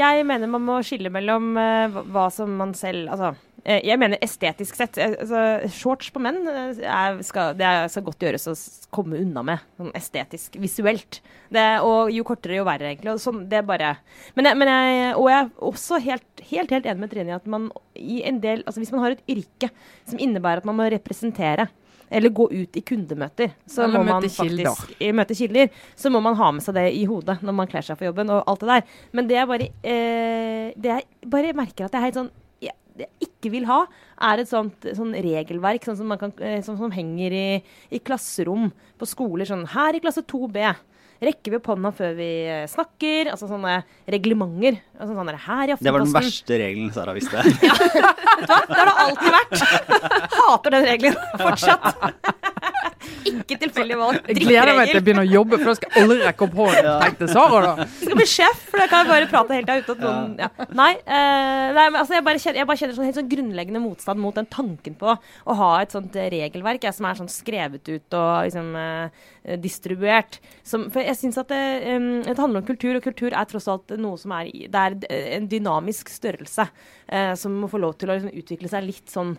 jeg 0.00 0.26
mener 0.26 0.50
man 0.56 0.64
må 0.66 0.78
skille 0.88 1.12
mellom 1.14 1.46
uh, 1.54 2.00
hva- 2.10 2.30
som 2.34 2.56
man 2.58 2.74
selv 2.74 3.12
Altså, 3.14 3.30
uh, 3.36 3.78
jeg 3.86 4.00
mener 4.02 4.18
estetisk 4.26 4.74
sett. 4.80 4.98
eh, 4.98 5.14
altså, 5.22 5.44
shorts 5.76 6.10
på 6.10 6.22
menn 6.24 6.40
er, 6.50 7.20
skal, 7.22 7.54
det 7.60 7.68
er, 7.68 7.86
skal 7.94 8.02
godt 8.08 8.26
gjøres 8.26 8.48
å 8.50 8.56
komme 8.90 9.20
unna 9.22 9.44
med. 9.46 9.62
Sånn 9.78 9.92
estetisk, 9.94 10.58
visuelt. 10.58 11.20
Det, 11.54 11.66
og 11.86 12.10
jo 12.10 12.26
kortere, 12.26 12.58
jo 12.58 12.66
verre, 12.66 12.90
egentlig. 12.90 13.12
Og 13.14 13.22
sånn, 13.22 13.44
det 13.50 13.60
er 13.60 13.66
bare 13.70 13.92
men 14.34 14.48
jeg, 14.50 14.58
men 14.58 14.70
jeg, 14.74 15.14
Og 15.14 15.28
jeg 15.30 15.44
er 15.44 15.50
også 15.70 16.00
helt, 16.02 16.42
helt, 16.50 16.74
helt 16.74 16.86
enig 16.90 17.04
med 17.06 17.12
Trine 17.14 17.30
i 17.36 17.38
at 17.38 17.46
man 17.46 17.70
i 17.94 18.18
en 18.26 18.42
del 18.42 18.64
Altså, 18.66 18.82
hvis 18.82 18.90
man 18.96 19.04
har 19.06 19.14
et 19.14 19.22
yrke 19.30 19.70
som 20.10 20.18
innebærer 20.18 20.64
at 20.64 20.66
man 20.66 20.78
må 20.80 20.90
representere 20.90 21.68
eller 22.10 22.32
gå 22.34 22.48
ut 22.52 22.76
i 22.76 22.82
kundemøter. 22.82 23.52
Så 23.70 23.84
Eller 23.84 23.98
må 23.98 24.04
man 24.04 24.22
møte 24.24 24.34
kilder. 24.34 24.70
faktisk 24.74 25.02
i 25.06 25.12
møte 25.16 25.36
kilder, 25.38 25.70
så 25.96 26.10
må 26.10 26.20
man 26.24 26.36
ha 26.40 26.50
med 26.56 26.64
seg 26.64 26.74
det 26.74 26.86
i 26.98 27.04
hodet 27.08 27.38
når 27.46 27.56
man 27.62 27.70
kler 27.70 27.86
seg 27.86 27.98
for 28.00 28.10
jobben 28.10 28.30
og 28.34 28.42
alt 28.50 28.60
det 28.64 28.68
der. 28.72 28.82
Men 29.12 29.30
det 29.30 29.38
jeg 29.38 29.50
bare, 29.52 29.70
eh, 29.82 30.72
det 30.76 30.90
jeg 30.94 31.30
bare 31.30 31.54
merker 31.54 31.86
at 31.86 31.92
jeg 31.94 32.00
er 32.00 32.06
helt 32.08 32.18
sånn 32.20 32.30
jeg, 32.60 32.74
det 32.98 33.06
jeg 33.06 33.28
ikke 33.30 33.52
vil 33.54 33.64
ha, 33.70 33.80
er 34.30 34.42
et 34.42 34.50
sånt 34.50 34.84
sånt 34.96 35.16
regelverk 35.16 35.86
sånn 35.86 35.96
som, 35.96 36.10
man 36.10 36.18
kan, 36.20 36.32
eh, 36.44 36.60
sånn 36.66 36.76
som 36.76 36.90
henger 36.92 37.32
i, 37.32 37.62
i 37.90 37.98
klasserom 38.02 38.72
på 38.98 39.06
skoler. 39.08 39.46
Sånn 39.48 39.64
her 39.72 39.94
i 39.96 40.02
klasse 40.02 40.26
2B. 40.26 40.74
Rekker 41.20 41.52
vi 41.52 41.58
opp 41.58 41.66
hånda 41.68 41.90
før 41.92 42.14
vi 42.16 42.28
eh, 42.48 42.62
snakker? 42.70 43.28
Altså 43.34 43.48
sånne 43.50 43.82
reglementer. 44.08 44.78
Altså 44.96 45.12
sånn 45.12 45.28
der, 45.28 45.40
her 45.44 45.72
i 45.74 45.76
Det 45.76 45.92
var 45.92 46.04
den 46.04 46.14
verste 46.14 46.60
regelen 46.62 46.88
Sara 46.94 47.12
visste. 47.16 47.44
Det 48.40 48.56
har 48.56 48.88
det 48.88 48.94
alltid 49.04 49.34
vært. 49.36 50.30
Hater 50.32 50.76
den 50.78 50.86
regelen 50.88 51.18
fortsatt. 51.36 51.90
Ikke 53.00 53.56
tilfeldig 53.60 53.96
valgt 54.00 54.28
Jeg 54.30 54.42
gleder 54.44 54.74
meg 54.76 54.90
til 54.90 55.00
å 55.00 55.04
begynner 55.04 55.20
begynne 55.20 55.24
å 55.24 55.34
jobbe, 55.34 55.58
for 55.60 55.70
da 55.70 55.74
skal 55.78 55.90
jeg 55.90 56.04
aldri 56.04 56.18
rekke 56.24 56.46
opp 56.46 56.56
hånden, 56.60 56.88
tenkte 57.04 57.28
Sara 57.30 57.60
da. 57.64 57.86
Jeg 57.86 58.08
skal 58.08 58.18
bli 58.20 58.26
sjef, 58.28 58.62
for 58.70 58.82
da 58.82 58.86
kan 58.90 59.02
jeg 59.02 59.10
bare 59.10 59.28
prate 59.30 59.56
helt 59.58 59.72
av 59.72 59.80
uten 59.80 59.94
at 59.94 60.04
noen 60.04 60.34
ja. 60.40 60.48
Nei, 60.80 60.90
uh, 61.00 61.66
nei 61.76 61.86
men 61.86 61.98
altså 62.02 62.16
jeg 62.16 62.26
bare 62.26 62.42
kjenner, 62.42 62.60
jeg 62.60 62.70
bare 62.70 62.82
kjenner 62.82 62.98
sånn 62.98 63.08
helt 63.08 63.20
sånn 63.20 63.30
grunnleggende 63.30 63.82
motstand 63.84 64.22
mot 64.22 64.36
den 64.38 64.50
tanken 64.52 64.96
på 65.00 65.14
å 65.14 65.56
ha 65.60 65.70
et 65.80 65.94
sånt 65.94 66.16
eh, 66.18 66.30
regelverk 66.32 66.86
jeg, 66.86 66.96
som 66.96 67.08
er 67.08 67.20
sånn 67.20 67.32
skrevet 67.32 67.90
ut 67.90 68.18
og 68.18 68.30
liksom 68.48 68.70
uh, 68.76 69.24
distribuert. 69.62 70.40
Som, 70.66 70.88
for 70.92 71.04
jeg 71.04 71.18
synes 71.20 71.40
at 71.40 71.50
det, 71.52 71.62
um, 71.96 72.10
det 72.26 72.36
handler 72.38 72.62
om 72.62 72.68
kultur, 72.68 72.98
og 72.98 73.06
kultur 73.06 73.34
er 73.34 73.48
tross 73.50 73.68
alt 73.70 73.96
noe 74.00 74.20
som 74.20 74.34
er 74.36 74.50
Det 74.50 74.84
er 74.84 74.98
en 75.38 75.48
dynamisk 75.50 76.12
størrelse 76.12 76.68
uh, 76.68 77.34
som 77.38 77.58
må 77.62 77.70
få 77.70 77.80
lov 77.82 77.96
til 78.00 78.10
å 78.10 78.18
liksom, 78.18 78.36
utvikle 78.42 78.70
seg 78.72 78.86
litt 78.86 79.12
sånn 79.12 79.34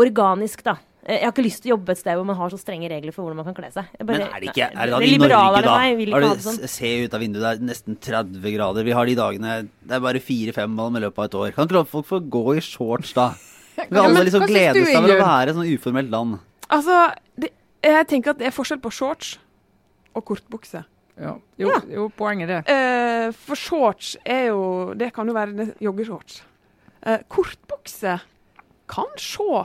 organisk, 0.00 0.62
da. 0.66 0.76
Eh, 1.06 1.16
Jeg 1.16 1.24
har 1.24 1.32
ikke 1.32 1.44
lyst 1.46 1.62
til 1.64 1.70
å 1.70 1.76
jobbe 1.78 1.94
et 1.94 1.98
sted 2.00 2.16
hvor 2.18 2.26
man 2.28 2.36
har 2.36 2.50
så 2.52 2.58
strenge 2.60 2.88
regler 2.92 3.14
for 3.14 3.24
hvordan 3.24 3.40
man 3.40 3.46
kan 3.48 3.56
kle 3.56 3.70
seg. 3.72 3.84
Bare- 3.98 4.18
Men 4.18 4.26
er 4.28 4.40
det 4.40 4.48
ikke 4.52 4.66
er 4.68 4.84
det 4.86 4.90
da 4.92 4.98
det 5.00 5.08
i 5.08 5.18
Norge, 5.18 5.62
da? 5.64 5.78
meg 5.78 5.96
vil 5.96 6.12
Har 6.12 6.20
ikke 6.20 6.30
du, 6.30 6.34
det 6.36 6.44
sånn. 6.44 6.68
Se 6.68 6.90
ut 7.04 7.14
av 7.14 7.20
vinduet, 7.20 7.40
det 7.40 7.52
er 7.56 7.66
nesten 7.70 7.96
30 7.96 8.54
grader. 8.56 8.84
Vi 8.84 8.92
har 8.92 9.06
de 9.06 9.14
dagene 9.16 9.68
Det 9.86 9.96
er 9.96 10.00
bare 10.00 10.20
fire-fem 10.20 10.70
mann 10.70 10.96
i 10.96 11.00
løpet 11.00 11.18
av 11.18 11.24
et 11.24 11.34
år. 11.40 11.54
Kan 11.54 11.68
ikke 11.68 11.86
folk 11.88 12.06
få 12.06 12.20
gå 12.28 12.56
i 12.56 12.60
shorts, 12.60 13.14
da? 13.14 13.30
Vi 13.80 13.86
kan 13.88 14.04
alle 14.04 14.24
liksom 14.28 14.44
glede 14.46 14.84
seg 14.84 14.96
over 14.98 15.14
å 15.16 15.20
være 15.24 15.48
et 15.48 15.56
sånn 15.56 15.72
uformelt 15.72 16.10
land. 16.12 16.38
Altså, 16.70 17.14
det, 17.40 17.50
jeg 17.82 18.06
tenker 18.06 18.30
at 18.34 18.38
det 18.38 18.46
er 18.50 18.54
forskjell 18.54 18.80
på 18.82 18.92
shorts 18.92 19.38
og 20.14 20.24
kortbukse. 20.28 20.84
Ja. 21.20 21.34
Jo, 21.60 21.72
jo, 21.88 22.06
poenget 22.16 22.48
er 22.50 22.60
det. 22.60 22.76
Uh, 22.76 23.32
for 23.36 23.56
shorts 23.58 24.14
er 24.24 24.46
jo 24.48 24.94
Det 24.96 25.10
kan 25.12 25.28
jo 25.28 25.34
være 25.36 25.74
joggeshorts. 25.80 26.42
Uh, 27.04 27.18
kortbukse 27.28 28.20
kan 28.90 29.10
se 29.20 29.64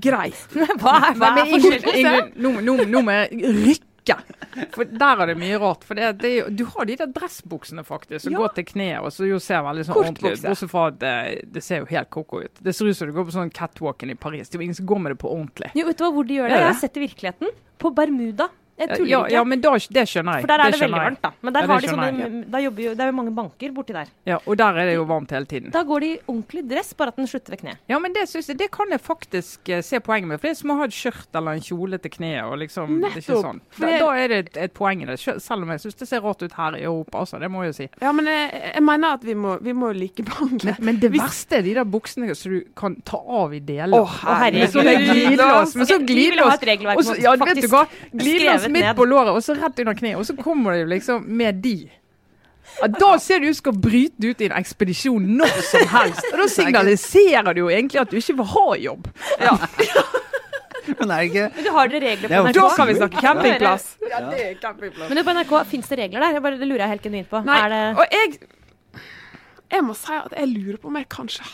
greit. 0.00 0.44
Hva 0.80 0.94
er, 1.10 1.18
hva 1.18 1.32
er 1.40 1.50
forskjellen? 1.50 2.32
Nå, 2.44 3.02
må 3.02 3.18
jeg 3.18 3.54
rykke. 3.64 3.90
For 4.74 4.84
der 4.84 5.20
er 5.24 5.30
det 5.30 5.34
mye 5.40 5.56
rart. 5.62 5.84
For 5.88 5.96
det, 5.96 6.10
det 6.20 6.32
du 6.58 6.66
har 6.74 6.84
de 6.90 6.96
der 7.00 7.08
dressbuksene 7.16 7.80
faktisk, 7.88 8.26
som 8.26 8.34
Ja. 8.34 8.42
går 8.42 8.52
til 8.58 8.66
kneet, 8.68 8.98
og 9.00 9.14
så 9.16 9.24
jo 9.30 9.38
ser 9.40 9.62
veldig 9.64 9.86
sånn 9.88 9.96
ordentlig 10.02 10.34
ut. 10.36 10.42
Bortsett 10.44 10.70
fra 10.74 10.82
at 10.90 10.98
det, 11.00 11.14
det 11.54 11.62
ser 11.64 11.80
jo 11.80 11.88
helt 11.88 12.10
koko 12.12 12.42
ut. 12.44 12.60
Det 12.60 12.74
ser 12.76 12.90
ut 12.90 12.98
som 12.98 13.08
du 13.08 13.14
går 13.16 13.24
på 13.30 13.36
sånn 13.38 13.52
catwalken 13.54 14.12
i 14.12 14.18
Paris. 14.20 14.50
Det 14.52 14.58
er 14.58 14.60
jo 14.60 14.66
ingen 14.68 14.76
som 14.82 14.90
går 14.90 15.00
med 15.06 15.14
det 15.14 15.20
på 15.24 15.32
ordentlig. 15.32 15.70
Jo, 15.78 15.86
vet 15.88 15.96
du 15.96 16.04
hva, 16.04 16.12
hvor 16.18 16.28
de 16.28 16.36
gjør 16.36 16.52
det? 16.52 16.58
Det? 16.58 16.60
Jeg 16.66 16.72
har 16.74 16.78
sett 16.82 16.94
det 16.94 17.00
i 17.00 17.06
virkeligheten. 17.06 17.56
På 17.80 17.94
Bermuda. 17.96 18.50
Jeg 18.76 18.88
tuller 18.90 19.06
Ja, 19.10 19.18
ikke. 19.22 19.32
ja, 19.36 19.42
men 19.44 19.60
da, 19.62 19.70
det 19.78 20.02
skjønner 20.10 20.34
jeg. 20.34 20.42
For 20.44 20.50
der 20.50 20.58
er 20.58 20.64
det, 20.64 20.72
det 20.74 20.80
veldig 20.82 20.98
varmt, 21.04 21.20
da. 21.22 21.30
Men 21.46 21.52
der 21.54 21.60
Ja, 21.60 21.66
har 21.70 21.80
det 21.80 21.88
de 21.88 21.94
sånne, 21.94 22.38
da 22.50 22.58
jobber 22.64 22.82
jo, 22.82 22.94
det 22.98 23.04
er 23.04 23.10
jo 23.12 23.16
mange 23.20 23.30
banker 23.36 23.70
borti 23.76 23.92
der. 23.94 24.08
Ja, 24.26 24.38
og 24.44 24.56
der 24.58 24.78
er 24.82 24.88
det 24.90 24.94
jo 24.96 25.04
varmt 25.06 25.30
hele 25.30 25.46
tiden. 25.46 25.70
Da 25.70 25.82
går 25.86 26.00
de 26.00 26.08
i 26.14 26.18
ordentlig 26.26 26.62
dress, 26.72 26.90
bare 26.98 27.12
at 27.14 27.16
den 27.22 27.28
slutter 27.30 27.54
ved 27.54 27.60
kne. 27.62 27.74
Ja, 27.88 27.98
men 28.02 28.12
det, 28.16 28.24
synes 28.28 28.48
jeg, 28.50 28.58
det 28.58 28.70
kan 28.74 28.90
jeg 28.90 29.00
faktisk 29.00 29.68
eh, 29.70 29.80
se 29.86 30.00
poenget 30.00 30.28
med. 30.32 30.40
For 30.40 30.48
det 30.48 30.56
er 30.56 30.58
som 30.58 30.72
å 30.74 30.78
ha 30.80 30.88
et 30.90 30.96
skjørt 30.96 31.38
eller 31.38 31.52
en 31.60 31.62
kjole 31.62 31.98
til 32.02 32.10
kneet. 32.16 32.42
og 32.44 32.58
liksom, 32.64 32.98
det 33.00 33.12
er 33.12 33.20
ikke 33.22 33.38
sånn. 33.46 33.60
Da, 33.78 33.92
da 34.02 34.10
er 34.24 34.28
det 34.34 34.38
et, 34.48 34.56
et 34.66 34.74
poeng 34.74 35.02
i 35.02 35.06
det. 35.12 35.20
Selv 35.22 35.62
om 35.62 35.70
jeg 35.70 35.84
syns 35.84 35.94
det 36.02 36.08
ser 36.10 36.20
rart 36.26 36.42
ut 36.42 36.52
her 36.58 36.74
i 36.80 36.82
Europa, 36.82 37.18
altså. 37.22 37.38
Det 37.38 37.50
må 37.54 37.62
jeg 37.62 37.70
jo 37.74 37.78
si. 37.78 37.88
Ja, 38.02 38.10
men 38.12 38.26
jeg, 38.26 38.50
jeg 38.74 38.82
mener 38.90 39.14
at 39.20 39.22
vi 39.30 39.34
må, 39.38 39.54
vi 39.62 39.72
må 39.72 39.92
likebehandle. 39.94 40.74
Men, 40.80 40.84
men 40.90 41.00
det 41.00 41.12
Hvis- 41.14 41.22
verste 41.22 41.60
er 41.60 41.62
de 41.62 41.74
der 41.78 41.84
buksene 41.86 42.34
som 42.34 42.52
du 42.58 42.64
kan 42.74 42.98
ta 43.06 43.22
av 43.22 43.54
i 43.54 43.62
deler. 43.62 43.94
Å, 43.94 44.02
herregud. 44.24 44.74
Men 44.74 45.86
så 45.86 45.98
et 46.54 46.66
regelverk 46.66 47.00
så, 47.02 47.14
som 47.14 47.22
ja, 47.22 47.32
vet 47.38 47.40
du 47.40 47.44
faktisk 47.46 47.72
hva? 47.74 47.84
Glidelås 48.14 48.63
skrevet 48.64 48.76
midt 48.78 48.88
ned. 48.88 48.96
på 48.98 49.06
låret, 49.10 49.30
og 49.36 49.42
så 49.46 49.54
rett 49.58 49.78
under 49.84 49.94
kneet. 50.00 50.16
Og 50.20 50.26
så 50.28 50.36
kommer 50.38 50.72
det 50.74 50.80
jo 50.84 50.90
liksom 50.94 51.28
med 51.40 51.60
de. 51.64 51.76
Da 52.98 53.10
ser 53.20 53.38
du 53.42 53.46
ut 53.50 53.54
som 53.54 53.60
skal 53.60 53.74
bryte 53.84 54.24
ut 54.30 54.40
i 54.40 54.46
en 54.48 54.54
ekspedisjon 54.56 55.26
når 55.38 55.52
som 55.68 55.84
helst. 55.92 56.24
Og 56.32 56.38
da 56.40 56.46
signaliserer 56.48 57.52
du 57.54 57.60
jo 57.66 57.68
egentlig 57.70 58.00
at 58.00 58.10
du 58.10 58.16
ikke 58.18 58.36
vil 58.40 58.48
ha 58.54 58.66
jobb. 58.86 59.10
Men 60.84 61.10
er 61.10 61.20
det 61.22 61.28
ikke 61.30 61.44
Men 61.54 61.64
du 61.64 61.70
har 61.72 61.88
dere 61.92 62.00
regler 62.04 62.28
er 62.28 62.34
på 62.34 62.48
NRK? 62.48 62.56
Da 62.58 62.64
kan 62.76 62.88
vi 62.90 62.94
snakke 62.98 63.20
campingplass. 63.24 63.84
Ja, 64.04 64.18
det 64.30 64.40
er 64.44 64.56
campingplass. 64.60 65.12
Men 65.12 65.24
på 65.24 65.34
NRK, 65.38 65.54
fins 65.70 65.88
det 65.92 65.98
regler 66.02 66.24
der? 66.26 66.34
Jeg 66.36 66.44
bare, 66.44 66.58
det 66.60 66.68
lurer 66.68 66.84
jeg 66.84 66.92
helt 66.94 67.06
genuint 67.06 67.30
på. 67.30 67.40
Nei, 67.46 67.60
Er 67.64 67.72
det 67.72 67.80
og 67.94 68.04
jeg 68.12 68.34
Jeg 69.74 69.86
må 69.86 69.94
si 69.96 70.12
at 70.18 70.34
jeg 70.36 70.50
lurer 70.52 70.76
på 70.82 70.90
om 70.92 70.98
jeg 71.00 71.08
kanskje 71.10 71.46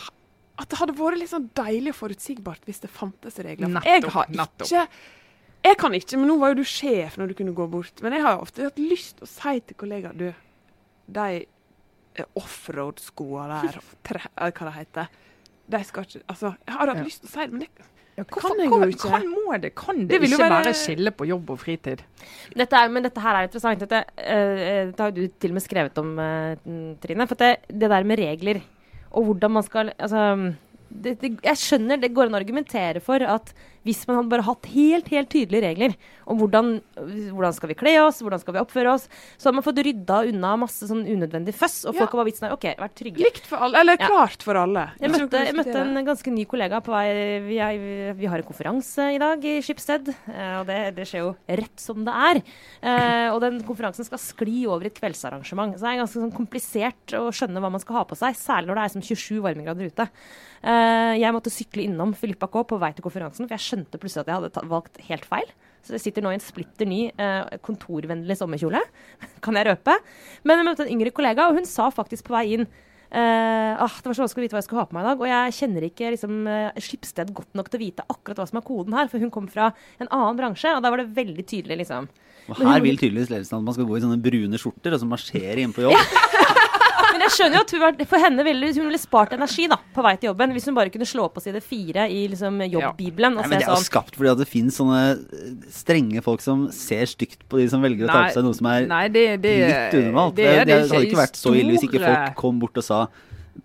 At 0.61 0.67
det 0.69 0.77
hadde 0.81 0.97
vært 0.99 1.17
litt 1.21 1.31
sånn 1.31 1.47
deilig 1.57 1.93
og 1.93 1.99
forutsigbart 2.01 2.67
hvis 2.67 2.83
det 2.83 2.91
fantes 2.91 3.39
regler. 3.39 3.71
For 3.71 3.87
jeg 3.87 4.03
Nettopp, 4.03 4.17
har 4.17 4.35
nettopp. 4.35 4.67
ikke 4.67 4.85
Jeg 5.63 5.77
kan 5.77 5.93
ikke, 5.93 6.17
men 6.17 6.27
nå 6.31 6.39
var 6.41 6.53
jo 6.55 6.61
du 6.63 6.65
sjef 6.65 7.17
når 7.21 7.27
du 7.31 7.33
kunne 7.37 7.53
gå 7.53 7.67
bort. 7.69 8.01
Men 8.01 8.13
jeg 8.17 8.23
har 8.25 8.39
ofte 8.41 8.63
hatt 8.65 8.79
lyst 8.81 9.17
til 9.19 9.27
å 9.27 9.29
si 9.29 9.59
til 9.61 9.77
kollegaer 9.77 10.15
Du, 10.17 10.31
de 11.11 11.45
offroad-skoa 12.35 13.47
der, 13.51 13.79
tre, 14.07 14.21
eh, 14.35 14.51
hva 14.51 14.67
det 14.67 14.75
heter 14.79 15.09
De 15.71 15.81
skal 15.87 16.07
ikke 16.07 16.21
Altså, 16.31 16.53
jeg 16.67 16.75
har 16.75 16.91
hatt 16.91 16.97
Ja. 17.01 17.05
lyst 17.07 17.21
til 17.23 17.29
å 17.29 17.33
si 17.35 17.45
det, 17.45 17.51
men 17.51 17.65
det 17.65 17.89
Ja, 18.17 18.25
kan 18.27 18.41
kan, 18.43 18.59
jo 18.59 18.87
ikke. 18.91 19.07
kan 19.07 19.23
må 19.31 19.55
det? 19.61 19.69
Kan 19.79 19.99
det, 20.01 20.07
Det 20.09 20.17
vil 20.21 20.33
jo 20.33 20.37
ikke 20.37 20.49
være- 20.49 20.65
være 20.65 20.75
skille 20.75 21.11
på 21.15 21.27
jobb 21.29 21.49
og 21.53 21.59
fritid? 21.61 22.01
Dette 22.53 22.73
er, 22.75 22.89
men 22.91 23.03
dette 23.03 23.21
her 23.23 23.35
er 23.39 23.47
interessant. 23.47 23.79
Dette, 23.79 24.01
uh, 24.19 24.91
dette 24.91 24.99
har 24.99 25.11
du 25.15 25.21
til 25.29 25.49
og 25.51 25.53
med 25.55 25.63
skrevet 25.63 25.97
om, 25.97 26.09
uh, 26.19 26.95
Trine. 27.01 27.25
For 27.27 27.35
det, 27.39 27.51
det 27.71 27.89
der 27.89 28.03
med 28.03 28.19
regler 28.19 28.61
og 29.13 29.25
hvordan 29.25 29.51
man 29.51 29.63
skal 29.63 29.93
Altså 29.97 30.55
det, 30.91 31.21
det, 31.21 31.39
Jeg 31.41 31.55
skjønner 31.55 32.01
det 32.01 32.13
går 32.13 32.25
an 32.27 32.35
å 32.35 32.41
argumentere 32.43 32.99
for 33.01 33.15
at 33.23 33.53
hvis 33.83 34.03
man 34.07 34.17
hadde 34.19 34.29
bare 34.29 34.45
hatt 34.45 34.65
helt 34.75 35.07
helt 35.09 35.29
tydelige 35.33 35.61
regler 35.65 35.95
om 36.29 36.37
hvordan, 36.37 36.81
hvordan 37.33 37.53
skal 37.57 37.69
vi 37.71 37.75
kle 37.79 37.93
oss, 38.05 38.21
hvordan 38.21 38.39
skal 38.39 38.53
vi 38.55 38.61
oppføre 38.61 38.91
oss, 38.93 39.07
så 39.37 39.49
hadde 39.49 39.57
man 39.57 39.65
fått 39.65 39.81
rydda 39.83 40.19
unna 40.29 40.51
masse 40.61 40.85
sånn 40.87 41.01
unødvendig 41.09 41.53
føss, 41.57 41.79
og 41.89 41.95
Ja. 41.95 42.05
folk 42.05 42.13
var 42.19 42.25
vitsen 42.29 42.47
her 42.47 42.53
OK, 42.53 42.67
vært 42.77 42.95
trygge. 42.95 43.17
Likt 43.25 43.45
for 43.49 43.57
alle, 43.57 43.79
eller 43.81 43.97
Ja. 43.99 44.07
klart 44.07 44.41
for 44.43 44.55
alle. 44.55 44.91
Jeg 45.01 45.09
møtte, 45.11 45.41
jeg 45.45 45.55
møtte 45.57 45.75
en 45.81 46.05
ganske 46.05 46.31
ny 46.31 46.45
kollega 46.45 46.79
på 46.81 46.91
vei 46.93 47.39
Vi, 47.41 47.57
er, 47.57 48.13
vi 48.13 48.25
har 48.27 48.37
en 48.37 48.43
konferanse 48.47 49.15
i 49.15 49.17
dag 49.17 49.43
i 49.43 49.61
Schibsted. 49.61 50.07
eh, 50.29 50.59
Og 50.61 50.67
det, 50.67 50.95
det 50.95 51.07
skjer 51.07 51.25
jo 51.25 51.35
rett 51.49 51.79
som 51.79 52.05
det 52.05 52.13
er. 52.13 52.41
Eh, 52.83 53.29
og 53.33 53.41
den 53.41 53.61
konferansen 53.63 54.05
skal 54.05 54.17
skli 54.19 54.65
over 54.67 54.83
i 54.83 54.87
et 54.91 54.99
kveldsarrangement. 54.99 55.73
Så 55.75 55.81
det 55.81 55.91
er 55.95 56.01
ganske 56.05 56.21
sånn 56.21 56.33
komplisert 56.35 57.15
å 57.17 57.29
skjønne 57.33 57.59
hva 57.59 57.71
man 57.71 57.79
skal 57.81 57.95
ha 57.97 58.03
på 58.05 58.15
seg. 58.15 58.35
Særlig 58.35 58.67
når 58.67 58.75
det 58.75 58.83
er 58.85 58.93
som 58.95 59.01
27 59.01 59.41
varmegrader 59.41 59.89
ute. 59.91 60.09
Eh, 60.63 61.17
jeg 61.17 61.33
måtte 61.33 61.49
sykle 61.51 61.83
innom 61.87 62.13
Filippa 62.15 62.47
K 62.51 62.63
på 62.63 62.77
vei 62.79 62.91
til 62.93 63.03
konferansen, 63.03 63.47
for 63.47 63.55
jeg 63.57 63.65
skjønte 63.71 64.01
plutselig 64.01 64.25
at 64.25 64.31
jeg 64.31 64.39
hadde 64.41 64.69
valgt 64.71 65.01
helt 65.07 65.27
feil. 65.27 65.49
Så 65.81 65.95
jeg 65.97 66.03
sitter 66.03 66.25
nå 66.25 66.29
i 66.29 66.37
en 66.37 66.43
splitter 66.43 66.85
ny 66.85 67.01
eh, 67.09 67.57
kontorvennlig 67.65 68.37
sommerkjole, 68.37 68.83
kan 69.45 69.57
jeg 69.57 69.71
røpe. 69.71 69.97
Men 70.45 70.61
jeg 70.61 70.69
møtte 70.69 70.85
en 70.85 70.93
yngre 70.93 71.13
kollega, 71.15 71.49
og 71.49 71.57
hun 71.57 71.67
sa 71.69 71.89
faktisk 71.93 72.29
på 72.29 72.37
vei 72.37 72.47
inn 72.59 72.69
Eh, 73.11 73.83
ah, 73.83 73.91
det 73.99 74.07
var 74.07 74.15
så 74.15 74.23
vanskelig 74.23 74.39
å 74.39 74.45
vite 74.45 74.55
hva 74.55 74.61
jeg 74.61 74.65
skulle 74.69 74.83
ha 74.85 74.87
på 74.87 74.95
meg 74.95 75.03
i 75.03 75.09
dag. 75.09 75.19
Og 75.21 75.27
jeg 75.27 75.55
kjenner 75.57 75.85
ikke 75.87 76.11
liksom, 76.13 76.35
uh, 76.47 76.79
Skipsted 76.79 77.33
godt 77.35 77.57
nok 77.59 77.67
til 77.67 77.81
å 77.81 77.83
vite 77.83 78.05
akkurat 78.07 78.39
hva 78.39 78.45
som 78.47 78.61
er 78.61 78.67
koden 78.67 78.95
her. 78.95 79.09
For 79.11 79.23
hun 79.23 79.33
kom 79.33 79.49
fra 79.51 79.73
en 79.99 80.07
annen 80.07 80.39
bransje, 80.39 80.71
og 80.71 80.83
da 80.85 80.93
var 80.93 81.03
det 81.03 81.11
veldig 81.17 81.43
tydelig, 81.43 81.81
liksom. 81.83 82.07
Og 82.47 82.61
her 82.63 82.79
vil 82.83 82.97
tydeligvis 82.97 83.33
ledelsen 83.33 83.59
at 83.59 83.67
man 83.67 83.75
skal 83.75 83.87
gå 83.89 83.99
i 83.99 84.03
sånne 84.05 84.21
brune 84.23 84.59
skjorter 84.59 84.95
og 84.95 85.03
så 85.03 85.09
marsjere 85.11 85.65
inn 85.65 85.75
på 85.75 85.83
jobb. 85.85 86.15
Men 87.11 87.23
jeg 87.25 87.33
skjønner 87.35 87.57
jo 87.57 87.61
at 87.65 87.71
hun, 87.75 87.81
var- 87.83 88.05
for 88.07 88.23
henne 88.23 88.43
ville 88.47 88.69
hun 88.73 88.87
ville 88.87 88.99
spart 89.01 89.33
energi 89.35 89.67
da, 89.71 89.77
på 89.95 90.03
vei 90.05 90.13
til 90.17 90.29
jobben. 90.31 90.53
Hvis 90.55 90.65
hun 90.69 90.77
bare 90.77 90.89
kunne 90.93 91.07
slå 91.09 91.27
på 91.33 91.43
side 91.43 91.61
fire 91.65 92.05
i 92.11 92.21
liksom, 92.31 92.61
jobbbibelen 92.71 93.37
og 93.37 93.43
Nei, 93.43 93.49
men 93.49 93.57
se 93.57 93.61
Det 93.61 93.67
er 93.67 93.71
jo 93.71 93.79
sånn 93.81 93.89
skapt 93.89 94.15
fordi 94.19 94.31
at 94.33 94.41
det 94.43 94.47
finnes 94.51 94.77
sånne 94.79 95.01
eh, 95.11 95.49
strenge 95.75 96.23
folk 96.25 96.41
som 96.45 96.67
ser 96.75 97.05
stygt 97.11 97.43
på 97.51 97.59
de 97.61 97.67
som 97.71 97.81
velger 97.83 98.07
å 98.07 98.11
ta 98.13 98.21
på 98.29 98.37
seg 98.37 98.47
noe 98.47 98.57
som 98.57 98.71
er 98.71 98.87
nei, 98.89 99.03
det, 99.11 99.25
det, 99.43 99.55
litt 99.67 99.99
unormalt. 100.01 100.35
det 100.39 100.47
Det, 100.47 100.55
det, 100.65 100.65
det 100.67 100.79
hadde 100.95 101.05
ikke 101.09 101.21
vært 101.23 101.39
så 101.41 101.53
ille 101.57 101.75
hvis 101.75 101.87
ikke 101.89 102.03
folk 102.05 102.35
kom 102.39 102.59
bort 102.63 102.77
og 102.81 102.87
sa 102.87 103.01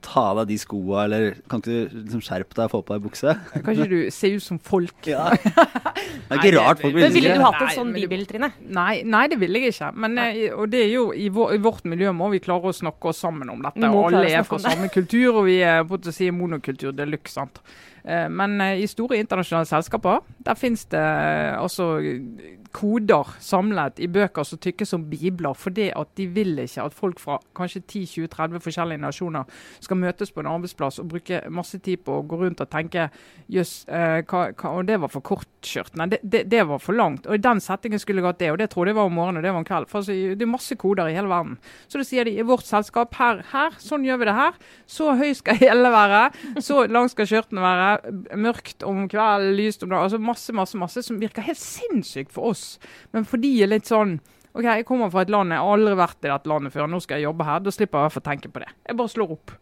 ta 0.05 0.22
av 0.32 0.41
deg 0.41 0.53
de 0.53 0.59
skoa, 0.61 1.05
eller 1.07 1.37
kan 1.51 1.62
ikke 1.62 1.72
du 1.72 1.97
liksom 2.03 2.22
skjerpe 2.24 2.57
deg 2.57 2.66
og 2.66 2.72
få 2.72 2.80
på 2.87 2.97
deg 2.97 3.05
bukse? 3.07 3.34
Kan 3.55 3.72
ikke 3.72 3.89
du 3.91 3.99
se 4.14 4.30
ut 4.34 4.45
som 4.45 4.59
folk? 4.62 4.97
Ja. 5.09 5.30
Det 6.26 6.34
er 6.34 6.41
ikke 6.41 6.51
nei, 6.51 6.59
rart 6.59 6.80
folk 6.82 6.95
blir 6.95 7.05
Men 7.07 7.14
ville 7.14 7.34
du 7.37 7.43
hatt 7.45 7.61
en 7.61 7.68
sånt 7.70 7.78
sånn 7.78 7.93
bibel, 7.95 8.24
Trine? 8.28 8.49
Nei, 8.74 8.93
nei, 9.07 9.22
det 9.30 9.39
ville 9.41 9.61
jeg 9.62 9.74
ikke. 9.74 9.91
Men, 10.03 10.18
eh, 10.18 10.41
og 10.51 10.70
det 10.72 10.80
er 10.84 10.91
jo, 10.91 11.05
i, 11.14 11.28
vår, 11.32 11.55
I 11.55 11.61
vårt 11.62 11.87
miljø 11.89 12.12
må 12.16 12.30
vi 12.34 12.41
klare 12.43 12.72
å 12.72 12.76
snakke 12.76 13.12
oss 13.12 13.22
sammen 13.22 13.51
om 13.53 13.62
dette. 13.62 13.91
Og 13.91 14.09
Alle 14.11 14.24
er 14.41 14.47
fra 14.47 14.59
samme 14.62 14.91
kultur, 14.93 15.41
og 15.41 15.47
vi 15.47 15.61
er 15.66 15.84
på 15.87 16.01
å 16.01 16.14
si 16.14 16.30
monokultur 16.34 16.95
de 16.97 17.07
luxe. 17.09 17.47
Eh, 18.07 18.28
Men 18.30 18.61
eh, 18.61 18.82
i 18.82 18.86
store 18.86 19.18
internasjonale 19.18 19.66
selskaper 19.66 20.22
der 20.46 20.54
finnes 20.54 20.84
det 20.92 21.02
altså 21.59 21.96
koder 22.76 23.30
samlet 23.40 24.00
i 24.04 24.09
bøker 24.12 24.44
som 24.44 24.61
tykkes 24.62 24.92
som 24.92 25.04
bibler, 25.11 25.54
fordi 25.57 25.88
at 25.96 26.12
de 26.18 26.26
vil 26.30 26.59
ikke 26.61 26.84
at 26.84 26.94
folk 26.94 27.20
fra 27.22 27.38
kanskje 27.57 27.82
10-20-30 27.82 28.62
forskjellige 28.62 29.02
nasjoner 29.02 29.48
skal 29.80 30.00
møtes 30.00 30.32
på 30.32 30.42
en 30.42 30.50
arbeidsplass 30.50 31.00
og 31.02 31.09
bruke 31.14 31.40
masse 31.50 31.78
tid 31.82 32.04
på 32.04 32.18
å 32.18 32.24
gå 32.28 32.38
rundt 32.42 32.61
og 32.62 32.70
tenke 32.70 33.09
jøss, 33.52 33.86
eh, 33.88 34.20
og 34.28 34.86
det 34.86 35.00
var 35.02 35.12
for 35.12 35.24
kortskjørt. 35.24 35.96
Nei, 35.96 36.11
det, 36.12 36.20
det, 36.22 36.44
det 36.52 36.66
var 36.68 36.82
for 36.82 36.96
langt. 36.96 37.26
Og 37.26 37.38
i 37.38 37.42
den 37.42 37.62
settingen 37.64 38.02
skulle 38.02 38.22
jeg 38.22 38.28
hatt 38.28 38.42
det, 38.42 38.52
og 38.52 38.61
det 38.61 38.68
trodde 38.72 38.92
jeg 38.92 38.98
var 39.00 39.11
om 39.11 39.16
morgenen 39.16 39.40
og 39.40 39.46
det 39.46 39.54
var 39.54 39.62
om 39.62 39.68
kvelden. 39.68 39.90
For 39.90 40.02
altså, 40.02 40.16
det 40.36 40.46
er 40.46 40.52
masse 40.52 40.78
koder 40.78 41.11
i 41.11 41.16
hele 41.16 41.32
verden. 41.32 41.57
Så 41.88 42.00
da 42.00 42.07
sier 42.07 42.28
de 42.28 42.36
i 42.36 42.46
vårt 42.46 42.66
selskap 42.68 43.16
her, 43.18 43.42
her, 43.52 43.76
sånn 43.82 44.04
gjør 44.07 44.22
vi 44.22 44.28
det 44.30 44.36
her. 44.36 44.61
Så 44.90 45.16
høy 45.16 45.32
skal 45.38 45.59
hele 45.64 45.92
være. 45.94 46.22
Så 46.62 46.84
lang 46.92 47.11
skal 47.12 47.30
skjørten 47.30 47.62
være. 47.62 47.95
Mørkt 48.36 48.84
om 48.86 49.05
kvelden, 49.11 49.55
lyst 49.59 49.84
om 49.84 49.90
dagen. 49.92 50.07
Altså 50.07 50.20
masse, 50.22 50.55
masse, 50.57 50.78
masse 50.80 51.03
som 51.07 51.20
virker 51.20 51.47
helt 51.47 51.61
sinnssykt 51.61 52.32
for 52.34 52.53
oss. 52.53 52.78
Men 53.12 53.26
for 53.28 53.42
de 53.42 53.53
er 53.62 53.72
litt 53.72 53.88
sånn 53.90 54.18
OK, 54.57 54.64
jeg 54.64 54.86
kommer 54.88 55.11
fra 55.12 55.26
et 55.26 55.30
land, 55.32 55.53
jeg 55.53 55.61
har 55.61 55.74
aldri 55.76 55.92
vært 55.99 56.24
i 56.24 56.30
dette 56.30 56.49
landet 56.49 56.72
før, 56.72 56.86
nå 56.88 56.97
skal 57.05 57.20
jeg 57.20 57.26
jobbe 57.28 57.44
her. 57.44 57.61
Da 57.61 57.72
slipper 57.74 57.99
jeg 57.99 58.01
i 58.01 58.07
hvert 58.07 58.14
fall 58.14 58.24
tenke 58.30 58.49
på 58.55 58.62
det. 58.62 58.70
Jeg 58.88 58.97
bare 58.97 59.12
slår 59.12 59.34
opp. 59.34 59.53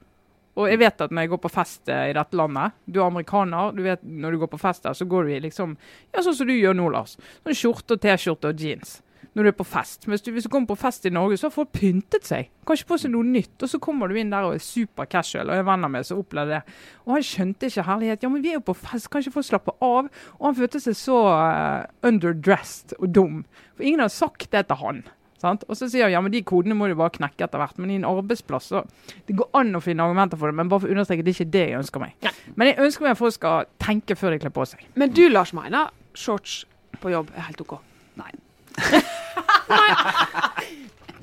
Og 0.55 0.69
jeg 0.71 0.79
vet 0.79 1.03
at 1.03 1.11
når 1.11 1.25
jeg 1.27 1.33
går 1.33 1.41
på 1.43 1.51
fest 1.51 1.91
eh, 1.91 2.11
i 2.13 2.15
dette 2.15 2.39
landet 2.39 2.77
Du 2.87 3.01
er 3.01 3.09
amerikaner. 3.09 3.73
du 3.75 3.83
vet 3.83 4.05
Når 4.07 4.31
du 4.37 4.39
går 4.45 4.51
på 4.53 4.61
fest 4.63 4.85
der, 4.87 4.95
så 4.95 5.07
går 5.11 5.27
du 5.27 5.33
i 5.35 5.41
liksom 5.43 5.77
Ja, 6.15 6.23
sånn 6.23 6.37
som 6.39 6.47
du 6.47 6.55
gjør 6.55 6.77
nå, 6.79 6.87
Lars. 6.95 7.17
Sånn 7.43 7.59
Skjorte 7.59 7.97
og 7.97 8.05
T-skjorte 8.05 8.53
og 8.53 8.63
jeans. 8.63 9.01
Når 9.35 9.43
du 9.43 9.51
er 9.51 9.57
på 9.59 9.67
fest. 9.67 10.07
Hvis 10.07 10.23
du, 10.23 10.31
hvis 10.35 10.47
du 10.47 10.51
kommer 10.53 10.71
på 10.71 10.77
fest 10.79 11.07
i 11.09 11.11
Norge, 11.11 11.37
så 11.41 11.49
har 11.49 11.55
folk 11.55 11.73
pyntet 11.75 12.29
seg. 12.29 12.53
Kanskje 12.69 12.87
på 12.87 12.99
seg 13.03 13.11
noe 13.11 13.27
nytt. 13.27 13.57
Og 13.59 13.71
så 13.71 13.81
kommer 13.83 14.11
du 14.11 14.19
inn 14.21 14.31
der 14.31 14.47
og 14.47 14.55
er 14.55 14.63
super 14.63 15.09
casual. 15.11 15.51
Og 15.51 15.57
en 15.57 15.65
er 15.65 15.67
venner 15.67 15.91
med 15.91 16.07
som 16.07 16.21
opplevde 16.23 16.61
det. 16.61 16.77
Og 17.03 17.17
han 17.17 17.27
skjønte 17.27 17.71
ikke 17.71 17.87
herlighet. 17.89 18.23
Ja, 18.23 18.31
men 18.31 18.45
vi 18.45 18.53
er 18.53 18.61
jo 18.61 18.69
på 18.71 18.77
fest, 18.79 19.11
kan 19.11 19.25
ikke 19.25 19.41
få 19.41 19.45
slappe 19.49 19.75
av? 19.83 20.13
Og 20.39 20.47
han 20.47 20.57
følte 20.61 20.83
seg 20.85 20.95
så 21.01 21.19
uh, 21.35 21.91
underdressed 22.07 22.95
og 23.01 23.11
dum. 23.17 23.43
For 23.75 23.87
ingen 23.89 24.05
har 24.05 24.15
sagt 24.15 24.53
det 24.55 24.69
til 24.71 24.83
han. 24.85 25.03
Sant? 25.45 25.67
Og 25.69 25.77
så 25.77 25.91
sier 25.91 26.07
han 26.07 26.15
ja, 26.15 26.23
men 26.25 26.33
de 26.33 26.41
kodene 26.47 26.77
må 26.79 26.87
du 26.89 26.95
bare 26.99 27.13
knekke 27.19 27.45
etter 27.47 27.61
hvert. 27.61 27.81
Men 27.81 27.93
i 27.93 27.99
en 27.99 28.07
arbeidsplass 28.09 28.71
så 28.71 28.85
Det 29.27 29.37
går 29.37 29.51
an 29.59 29.75
å 29.77 29.83
finne 29.85 30.07
argumenter 30.07 30.41
for 30.41 30.51
det, 30.51 30.57
men 30.61 30.71
bare 30.71 30.85
for 30.85 30.93
å 30.93 30.97
understreke, 30.97 31.27
det 31.27 31.35
er 31.35 31.41
ikke 31.41 31.57
det 31.59 31.67
jeg 31.67 31.81
ønsker 31.83 32.05
meg. 32.07 32.31
Men 32.55 32.71
jeg 32.71 32.81
ønsker 32.87 33.07
meg 33.07 33.17
at 33.17 33.21
folk 33.21 33.37
skal 33.37 33.69
tenke 33.83 34.17
før 34.19 34.35
de 34.35 34.41
kler 34.45 34.55
på 34.55 34.67
seg. 34.69 34.87
Men 34.95 35.13
du, 35.15 35.27
Lars, 35.29 35.53
mener 35.57 35.93
shorts 36.15 36.63
på 37.03 37.13
jobb 37.13 37.35
er 37.35 37.49
helt 37.51 37.61
OK? 37.65 37.77
Nei. 38.21 38.31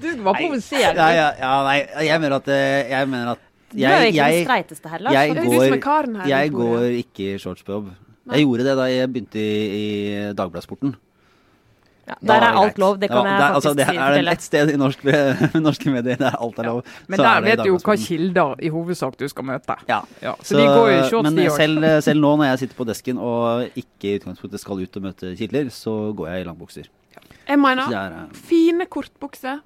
Du 0.01 0.07
var 0.25 0.33
bare 0.33 0.61
Ja, 0.97 1.09
ja, 1.13 1.27
ja, 1.39 1.51
nei, 1.67 1.77
jeg 2.07 2.21
mener 2.23 2.35
at, 2.39 2.47
eh, 2.49 2.89
jeg 2.89 3.07
mener 3.11 3.31
at 3.35 3.39
Du 3.71 3.77
er 3.77 4.07
jo 4.07 4.15
jeg, 4.17 4.33
den 4.39 4.45
streiteste 4.47 4.89
her, 4.89 4.99
Lars. 4.99 5.13
jeg 5.13 5.35
går- 5.35 5.63
er 5.63 6.21
her. 6.21 6.27
jeg 6.27 6.51
går 6.51 6.79
ikke 7.03 7.35
i 7.35 7.37
shorts 7.37 7.63
på 7.63 7.71
jobb. 7.77 7.91
Jeg 8.31 8.45
gjorde 8.45 8.63
det 8.65 8.75
da 8.77 8.83
jeg 8.89 9.13
begynte 9.13 9.39
i, 9.39 9.53
i 9.77 10.33
Dagbladsporten. 10.33 10.95
Ja, 12.07 12.15
der 12.27 12.33
er 12.41 12.57
alt 12.57 12.77
lov, 12.81 12.97
det 12.99 13.09
kan 13.09 13.17
var- 13.17 13.25
jeg 13.29 13.39
faktisk 13.39 13.61
si. 13.63 13.69
altså, 13.69 14.01
er 14.01 14.21
det 14.21 14.31
ett 14.31 14.41
sted 14.41 14.69
i 14.73 14.75
norsk, 14.75 15.03
norske 15.67 15.89
medier 15.93 16.17
der 16.17 16.35
alt 16.41 16.59
er 16.59 16.63
lov. 16.63 16.83
Men 17.07 17.19
så 17.19 17.23
der 17.23 17.29
er 17.29 17.41
vet 17.41 17.57
du 17.59 17.69
jo 17.69 17.77
hva 17.77 17.95
kilder 17.95 18.55
i 18.59 18.69
hovedsak 18.69 19.17
du 19.17 19.27
skal 19.27 19.43
møte. 19.43 19.75
Ja. 19.87 20.01
Ja, 20.21 20.33
så, 20.41 20.57
de 20.57 20.65
går 20.65 20.89
jo 20.91 20.97
i 20.97 21.09
shorts, 21.09 21.31
men 21.31 21.51
selv, 21.51 22.01
selv 22.01 22.19
nå 22.19 22.35
når 22.37 22.43
jeg 22.51 22.59
sitter 22.65 22.75
på 22.75 22.87
desken 22.89 23.17
og 23.21 23.69
ikke 23.77 24.03
i 24.03 24.17
utgangspunktet 24.19 24.59
skal 24.59 24.81
ut 24.81 24.97
og 24.97 25.03
møte 25.03 25.37
kilder, 25.37 25.69
så 25.69 26.13
går 26.15 26.27
jeg 26.33 26.41
i 26.41 26.49
langbukser. 26.49 26.89
Jeg 27.51 27.59
mener 27.59 28.29
fine 28.33 28.85
kortbukser, 28.87 29.59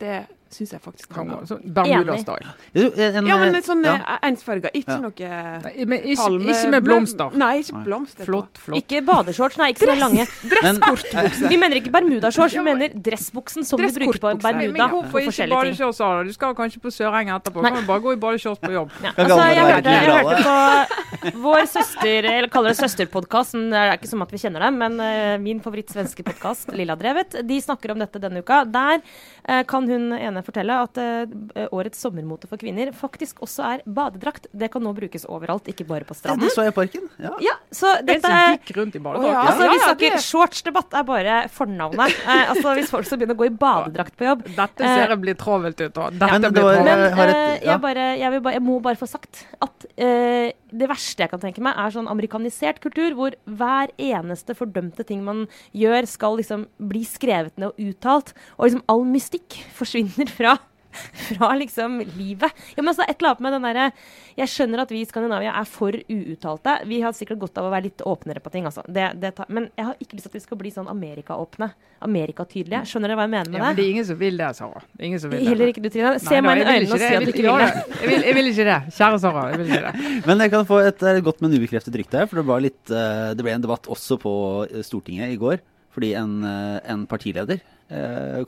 det 0.00 0.24
syns 0.52 0.72
jeg 0.76 0.80
faktisk 0.82 1.10
kan 1.12 1.28
gå. 1.28 1.38
Bermuda-style. 1.64 2.52
Ja, 2.76 3.22
men 3.22 3.52
litt 3.54 3.66
sånn 3.66 3.82
ja. 3.86 3.96
ensfarga. 4.26 4.70
Ikke 4.76 4.96
Ja. 4.96 4.98
noe 5.02 5.12
Nei, 5.16 5.72
ikke, 5.82 6.16
palme... 6.20 6.52
ikke 6.52 6.70
med 6.70 6.84
blomster. 6.86 7.34
Nei, 7.36 7.52
ikke 7.62 7.82
blomster. 7.84 8.24
Flott, 8.28 8.60
flott. 8.62 8.78
Ikke 8.78 9.02
badeshorts, 9.06 9.58
nei, 9.60 9.72
ikke 9.74 9.88
så 9.90 9.96
lange. 9.98 10.26
Dresskortbukse. 10.52 11.50
Vi 11.50 11.58
mener 11.60 11.80
ikke 11.80 11.92
bermudashorts, 11.94 12.54
vi 12.56 12.64
mener 12.64 12.94
dressbuksen 12.94 13.66
som 13.66 13.80
du 13.80 13.88
bruker 13.88 14.20
på. 14.22 14.34
Bermuda. 14.42 14.72
Men 14.76 14.94
hvorfor 14.94 15.24
ikke 15.24 15.48
badeshorts? 15.50 15.98
da? 15.98 16.22
Du 16.26 16.32
skal 16.36 16.54
kanskje 16.58 16.82
på 16.84 16.92
Sørenga 16.94 17.40
etterpå. 17.40 17.64
Nei. 17.64 17.72
Kan 17.74 17.82
du 17.82 17.90
bare 17.90 18.04
gå 18.04 18.14
i 18.14 18.20
badeshorts 18.22 18.62
på 18.62 18.72
jobb? 18.74 18.94
Ja. 19.02 19.12
Altså, 19.16 19.40
jeg, 19.50 19.66
hørte, 19.66 19.96
jeg 19.96 20.12
hørte 20.12 20.42
på 20.46 21.42
vår 21.42 21.66
søster, 21.70 22.30
eller 22.30 22.48
kaller 22.52 22.74
det 22.74 22.80
søsterpodkast, 22.80 23.56
det 23.56 23.82
er 23.82 23.94
ikke 23.96 24.10
som 24.10 24.22
at 24.24 24.32
vi 24.34 24.40
kjenner 24.40 24.66
dem, 24.66 24.78
men 24.80 25.00
eh, 25.02 25.36
min 25.42 25.60
favorittsvenske 25.64 26.24
podkast, 26.26 26.70
Lilla 26.76 26.96
Drevet, 26.98 27.38
de 27.46 27.60
snakker 27.62 27.94
om 27.94 28.02
dette 28.02 28.20
denne 28.22 28.42
uka. 28.44 28.62
Der 28.70 29.00
eh, 29.00 29.62
kan 29.68 29.88
hun 29.90 30.12
ene 30.16 30.35
fortelle 30.44 30.74
at 30.84 30.98
uh, 31.00 31.66
årets 31.72 32.00
sommermote 32.04 32.46
for 32.50 32.56
kvinner 32.60 32.92
faktisk 32.92 33.40
også 33.40 33.64
er 33.76 33.82
badedrakt. 33.86 34.46
Det 34.52 34.68
kan 34.72 34.82
nå 34.82 34.92
brukes 34.96 35.24
overalt, 35.24 35.68
ikke 35.72 35.86
bare 35.88 36.04
på 36.04 36.14
stranden. 36.14 36.44
stranden. 36.44 36.48
det 36.48 36.52
så 36.52 36.66
jeg 36.66 36.72
i 36.72 36.76
parken. 36.76 37.08
Ja. 37.22 37.32
Ja, 37.46 37.54
så 37.72 37.94
Det 38.02 38.18
dette 38.20 38.28
er 38.28 38.58
rundt 38.76 38.96
i 38.96 38.98
badedrakt. 38.98 39.32
ja. 39.32 39.42
Altså, 39.46 39.70
vi 39.70 39.78
snakker 39.86 40.18
Shortsdebatt 40.26 40.94
er 41.00 41.02
bare 41.08 41.48
fornavnet. 41.48 42.18
Uh, 42.26 42.44
altså, 42.52 42.74
Hvis 42.74 42.90
folk 42.90 43.06
skal 43.06 43.18
begynne 43.22 43.36
å 43.38 43.40
gå 43.40 43.46
i 43.48 43.54
badedrakt 43.56 44.16
på 44.16 44.28
jobb 44.28 44.44
Dette 44.56 44.84
ser 44.84 45.08
jeg 45.14 45.20
blir 45.22 45.34
travelt 45.40 45.80
ut. 45.80 45.94
da. 45.94 46.10
Dette 46.10 46.32
Men 46.40 46.52
blir 46.52 46.62
var- 46.62 46.76
travelt. 46.82 47.16
Men 47.16 47.28
Jeg 47.28 47.62
ja. 47.62 47.72
jeg, 47.72 47.80
bare, 47.80 48.06
jeg, 48.18 48.30
vil 48.32 48.40
bare, 48.40 48.54
jeg 48.58 48.62
må 48.62 48.80
bare 48.82 48.96
få 49.00 49.06
sagt 49.08 49.46
at 49.62 49.86
eh, 49.96 50.52
det 50.70 50.88
verste 50.90 51.22
jeg 51.22 51.32
kan 51.32 51.42
tenke 51.42 51.62
meg, 51.64 51.76
er 51.78 51.94
sånn 51.94 52.10
amerikanisert 52.10 52.80
kultur 52.84 53.14
hvor 53.18 53.36
hver 53.46 53.92
eneste 54.02 54.56
fordømte 54.58 55.06
ting 55.06 55.22
man 55.26 55.44
gjør, 55.76 56.08
skal 56.10 56.38
liksom 56.40 56.66
bli 56.90 57.04
skrevet 57.06 57.56
ned 57.60 57.72
og 57.72 57.90
uttalt. 57.90 58.32
Og 58.58 58.68
liksom 58.68 58.86
all 58.90 59.04
mystikk 59.08 59.60
forsvinner 59.76 60.30
fra 60.32 60.56
fra 61.28 61.52
liksom 61.58 62.00
livet. 62.16 62.64
Ja, 62.76 62.84
men 62.86 62.96
så 62.96 63.04
et 63.06 63.16
eller 63.18 63.34
annet 63.34 63.44
med 63.46 63.56
den 63.56 63.66
derre 63.68 63.86
Jeg 64.36 64.52
skjønner 64.52 64.82
at 64.84 64.92
vi 64.92 65.00
i 65.00 65.08
Skandinavia 65.08 65.54
er 65.56 65.68
for 65.68 65.96
uuttalte. 65.96 66.78
Vi 66.90 67.00
har 67.04 67.14
sikkert 67.16 67.40
godt 67.40 67.60
av 67.60 67.68
å 67.68 67.72
være 67.72 67.88
litt 67.88 68.04
åpnere 68.04 68.42
på 68.44 68.52
ting, 68.52 68.66
altså. 68.68 68.84
Det, 68.86 69.08
det 69.22 69.32
tar, 69.38 69.48
men 69.48 69.70
jeg 69.76 69.88
har 69.88 70.00
ikke 70.02 70.18
lyst 70.18 70.28
til 70.28 70.34
at 70.34 70.38
vi 70.38 70.44
skal 70.44 70.60
bli 70.60 70.72
sånn 70.74 70.90
Amerika-åpne. 70.92 71.70
Amerikatydelige. 72.06 72.82
Skjønner 72.90 73.12
dere 73.12 73.20
hva 73.20 73.26
jeg 73.26 73.34
mener 73.36 73.52
med 73.52 73.60
Ja, 73.60 73.64
men 73.64 73.72
det? 73.72 73.80
det 73.80 73.86
er 73.86 73.94
ingen 73.94 74.08
som 74.10 74.20
vil 74.20 74.40
det, 74.42 74.50
Sara. 74.58 74.82
Er 74.98 75.08
ingen 75.08 75.22
som 75.22 75.32
vil 75.32 75.40
det. 75.40 75.48
Heller 75.48 75.72
ikke 75.72 75.84
du, 75.84 75.90
Trine. 75.94 76.12
Se 76.20 76.42
meg 76.44 76.60
i 76.60 76.66
øynene 76.66 76.92
og 76.92 77.00
si 77.00 77.08
at 77.08 77.24
du 77.24 77.32
ikke 77.32 77.46
vil 77.46 77.64
det. 77.64 77.70
Jeg 78.02 78.10
vil, 78.12 78.26
jeg 78.28 78.38
vil 78.38 78.52
ikke 78.52 78.68
det. 78.68 78.78
Kjære 78.98 79.22
Sara, 79.24 79.46
jeg 79.52 79.62
vil 79.62 79.72
ikke 79.72 79.84
det. 79.86 80.10
Men 80.28 80.44
jeg 80.44 80.52
kan 80.52 80.68
få 80.68 80.82
et 80.84 81.06
et 81.06 81.24
godt, 81.24 81.40
men 81.44 81.54
ubekreftet 81.56 81.96
rykte 81.98 82.20
her. 82.20 82.28
For 82.30 82.40
det, 82.40 82.46
var 82.48 82.62
litt, 82.64 82.82
eh, 82.90 83.32
det 83.36 83.44
ble 83.44 83.54
en 83.54 83.64
debatt 83.64 83.88
også 83.92 84.18
på 84.22 84.34
eh, 84.66 84.84
Stortinget 84.86 85.32
i 85.32 85.40
går. 85.40 85.62
Fordi 85.96 86.12
en, 86.18 86.36
eh, 86.44 86.78
en 86.92 87.06
partileder 87.08 87.56
eh, 87.56 87.75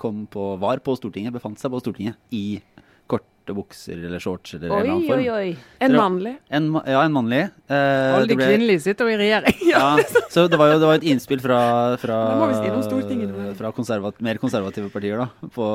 kom 0.03 0.27
på, 0.27 0.57
var 0.59 0.79
på 0.83 0.97
Stortinget, 0.99 1.33
befant 1.33 1.59
seg 1.61 1.71
på 1.71 1.79
Stortinget 1.83 2.17
i 2.35 2.61
korte 3.09 3.55
bukser 3.57 3.97
eller 4.05 4.21
shorts 4.21 4.53
eller 4.59 4.69
en 4.69 4.75
Oi, 4.75 4.89
annen 4.91 5.05
form. 5.09 5.21
oi, 5.23 5.29
oi. 5.33 5.57
En 5.81 5.95
mannlig. 5.97 6.33
En, 6.53 6.67
ja, 6.85 6.99
en 7.07 7.15
mannlig. 7.15 7.39
Eh, 7.71 8.15
Alle 8.19 8.27
de 8.29 8.37
ble- 8.37 8.49
kvinnelige 8.51 8.83
sitter 8.85 9.09
jo 9.09 9.15
i 9.15 9.21
regjering. 9.23 9.55
Ja, 9.71 9.95
så 10.29 10.45
det 10.53 10.59
var 10.61 10.75
jo 10.75 10.81
det 10.83 10.91
var 10.91 10.99
et 11.01 11.07
innspill 11.09 11.41
fra, 11.41 11.61
fra, 12.03 12.19
fra 13.57 13.71
konservat, 13.73 14.21
mer 14.25 14.37
konservative 14.43 14.91
partier 14.93 15.17
da, 15.23 15.29
på, 15.55 15.69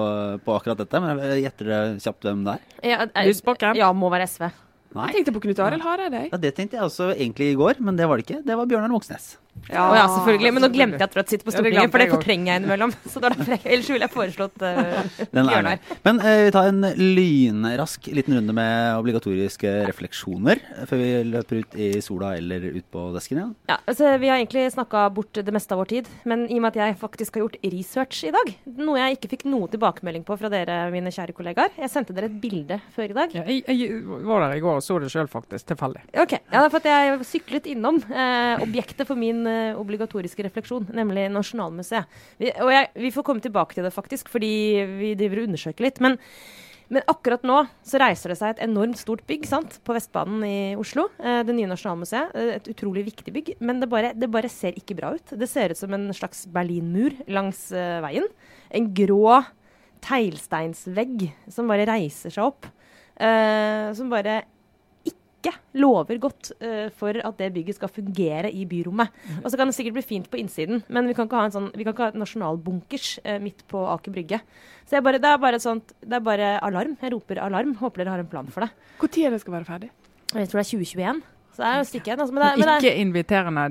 på 0.46 0.56
akkurat 0.60 0.84
dette. 0.84 1.02
Men 1.02 1.24
jeg 1.34 1.46
gjetter 1.48 1.72
dere 1.72 1.96
kjapt 2.04 2.28
hvem 2.30 2.44
det 2.46 2.54
er? 2.60 2.68
Ja, 2.94 3.00
eh, 3.10 3.28
Lysbakken? 3.30 3.80
Ja, 3.80 3.90
må 3.98 4.12
være 4.14 4.28
SV. 4.30 4.50
Nei. 4.94 5.08
Jeg 5.10 5.16
tenkte 5.24 5.34
på 5.34 5.42
Knut 5.48 5.60
Arild 5.66 5.82
Hareide. 5.82 6.28
Ja, 6.30 6.38
Det 6.38 6.54
tenkte 6.54 6.78
jeg 6.78 6.86
også 6.86 7.10
egentlig 7.16 7.48
i 7.54 7.58
går, 7.58 7.80
men 7.82 7.98
det 7.98 8.06
var 8.06 8.22
det 8.22 8.28
ikke. 8.28 8.44
Det 8.46 8.58
var 8.60 8.70
Bjørnar 8.70 8.92
Moxnes. 8.94 9.32
Å 9.72 9.96
ja, 9.96 10.04
selvfølgelig. 10.12 10.52
Men 10.56 10.66
nå 10.66 10.70
glemte 10.74 11.00
jeg 11.00 11.08
at 11.08 11.16
Rødt 11.18 11.32
sitter 11.32 11.48
på 11.48 11.54
Stortinget, 11.54 11.92
for 11.94 12.04
det 12.04 12.10
fortrenger 12.12 12.52
jeg 12.52 12.62
innimellom. 12.62 12.94
Så 13.12 13.22
da 13.24 13.30
er 13.30 13.38
derfor 13.38 13.68
Ellers 13.74 13.90
ville 13.94 14.08
jeg 14.08 14.14
foreslått 14.14 14.64
uh, 14.66 15.40
er. 15.40 15.70
Men 16.04 16.20
uh, 16.20 16.30
vi 16.44 16.52
tar 16.56 16.70
en 16.70 16.88
lynrask 17.00 18.10
liten 18.12 18.36
runde 18.38 18.56
med 18.58 19.00
obligatoriske 19.00 19.72
refleksjoner 19.88 20.62
før 20.90 21.00
vi 21.00 21.10
løper 21.30 21.62
ut 21.64 21.78
i 21.80 21.90
sola 22.04 22.34
eller 22.40 22.66
ut 22.76 22.88
på 22.92 23.06
desken 23.16 23.40
igjen. 23.40 23.54
Ja, 23.72 23.80
altså, 23.80 24.12
Vi 24.20 24.32
har 24.32 24.42
egentlig 24.42 24.66
snakka 24.74 25.06
bort 25.16 25.40
det 25.40 25.56
meste 25.56 25.76
av 25.76 25.84
vår 25.84 25.92
tid, 25.94 26.12
men 26.30 26.46
i 26.50 26.60
og 26.60 26.66
med 26.66 26.74
at 26.74 26.82
jeg 26.82 27.00
faktisk 27.00 27.40
har 27.40 27.46
gjort 27.46 27.58
research 27.64 28.24
i 28.28 28.34
dag, 28.36 28.54
noe 28.84 29.00
jeg 29.00 29.18
ikke 29.18 29.32
fikk 29.38 29.48
noe 29.50 29.72
tilbakemelding 29.72 30.28
på 30.28 30.38
fra 30.40 30.52
dere, 30.52 30.82
mine 30.94 31.12
kjære 31.14 31.36
kollegaer 31.38 31.74
Jeg 31.80 31.92
sendte 31.92 32.16
dere 32.16 32.28
et 32.30 32.38
bilde 32.44 32.80
før 32.96 33.14
i 33.14 33.18
dag. 33.18 33.38
Ja, 33.40 33.46
jeg, 33.48 33.64
jeg 33.72 34.04
var 34.28 34.44
der 34.46 34.58
i 34.60 34.64
går 34.64 34.82
og 34.82 34.86
så 34.86 35.00
det 35.00 35.12
sjøl, 35.14 35.32
faktisk. 35.32 35.70
Tilfeldig. 35.72 36.04
Ok, 36.20 36.36
ja, 36.52 36.66
for 36.68 36.82
at 36.82 36.90
Jeg 36.90 37.28
syklet 37.28 37.68
innom 37.72 38.02
uh, 38.10 38.62
objektet 38.64 39.08
for 39.08 39.20
min 39.20 39.43
eh, 39.50 39.78
obligatoriske 39.80 40.44
refleksjon, 40.46 40.90
nemlig 40.96 41.30
Nasjonalmuseet. 41.34 42.20
Vi, 42.42 42.52
og 42.64 42.72
jeg, 42.74 42.90
vi 43.06 43.12
får 43.16 43.26
komme 43.28 43.44
tilbake 43.44 43.78
til 43.78 43.86
det, 43.88 43.94
faktisk, 43.96 44.30
fordi 44.34 44.52
vi 45.00 45.16
driver 45.20 45.42
og 45.42 45.50
undersøker 45.50 45.88
litt. 45.88 46.02
Men, 46.04 46.20
men 46.94 47.06
akkurat 47.10 47.46
nå 47.48 47.62
så 47.88 48.02
reiser 48.02 48.34
det 48.34 48.38
seg 48.42 48.54
et 48.54 48.64
enormt 48.68 49.00
stort 49.00 49.24
bygg 49.30 49.48
sant, 49.50 49.80
på 49.86 49.96
Vestbanen 49.96 50.44
i 50.46 50.58
Oslo. 50.78 51.08
Eh, 51.24 51.42
det 51.48 51.56
nye 51.58 51.72
Nasjonalmuseet. 51.72 52.36
Eh, 52.38 52.52
et 52.60 52.70
utrolig 52.76 53.08
viktig 53.08 53.34
bygg. 53.34 53.52
Men 53.64 53.82
det 53.82 53.90
bare, 53.92 54.14
det 54.14 54.30
bare 54.34 54.52
ser 54.52 54.78
ikke 54.78 55.00
bra 55.00 55.16
ut. 55.18 55.34
Det 55.34 55.50
ser 55.50 55.74
ut 55.74 55.80
som 55.80 55.94
en 55.96 56.12
slags 56.14 56.46
berlinmur 56.54 57.16
langs 57.34 57.66
eh, 57.72 58.00
veien. 58.04 58.30
En 58.74 58.92
grå 58.94 59.42
teglsteinsvegg 60.04 61.30
som 61.48 61.70
bare 61.72 61.88
reiser 61.88 62.34
seg 62.34 62.50
opp. 62.52 62.68
eh, 63.18 63.94
som 63.96 64.10
bare 64.12 64.44
ikke 65.44 65.80
lover 65.84 66.20
godt 66.24 66.54
uh, 66.64 66.88
for 66.96 67.20
at 67.20 67.40
det 67.42 67.52
bygget 67.56 67.78
skal 67.78 67.92
fungere 67.92 68.52
i 68.52 68.64
byrommet. 68.70 69.12
Og 69.42 69.50
så 69.52 69.60
kan 69.60 69.68
det 69.70 69.76
sikkert 69.78 69.98
bli 70.00 70.06
fint 70.06 70.30
på 70.32 70.40
innsiden, 70.40 70.84
men 70.88 71.10
vi 71.10 71.16
kan 71.18 71.28
ikke 71.28 71.42
ha 71.42 71.50
en 71.50 71.56
sånn, 71.56 71.72
vi 71.76 71.84
kan 71.84 71.96
ikke 71.96 72.10
ha 72.10 72.22
nasjonalbunkers 72.24 73.10
uh, 73.26 73.38
midt 73.44 73.66
på 73.68 73.84
Aker 73.94 74.16
Brygge. 74.16 74.40
Så 74.88 75.02
bare, 75.04 75.20
det 75.22 75.30
er 75.30 75.42
bare 75.42 75.60
sånt, 75.64 75.94
det 76.04 76.18
er 76.18 76.24
bare 76.24 76.56
alarm. 76.64 76.98
Jeg 77.02 77.14
roper 77.14 77.40
alarm. 77.44 77.76
Håper 77.80 78.04
dere 78.04 78.16
har 78.16 78.24
en 78.24 78.32
plan 78.32 78.50
for 78.52 78.66
det. 78.66 78.74
Når 79.04 79.20
er 79.28 79.36
det 79.36 79.44
skal 79.44 79.56
være 79.60 79.68
ferdig? 79.68 79.90
Jeg 80.34 80.50
tror 80.50 80.60
det 80.60 80.66
er 80.66 80.72
2021. 80.72 81.22
Så 81.54 81.62
det 81.62 81.70
er 81.70 81.78
jo 81.78 81.88
stikk 81.88 82.08
igjen. 82.08 82.22
Altså, 82.24 82.34
men 82.34 82.44
det, 82.44 82.52
men 82.58 82.68
det 82.68 82.74
er 82.74 82.86
Ikke 82.88 83.02
inviterende 83.04 83.66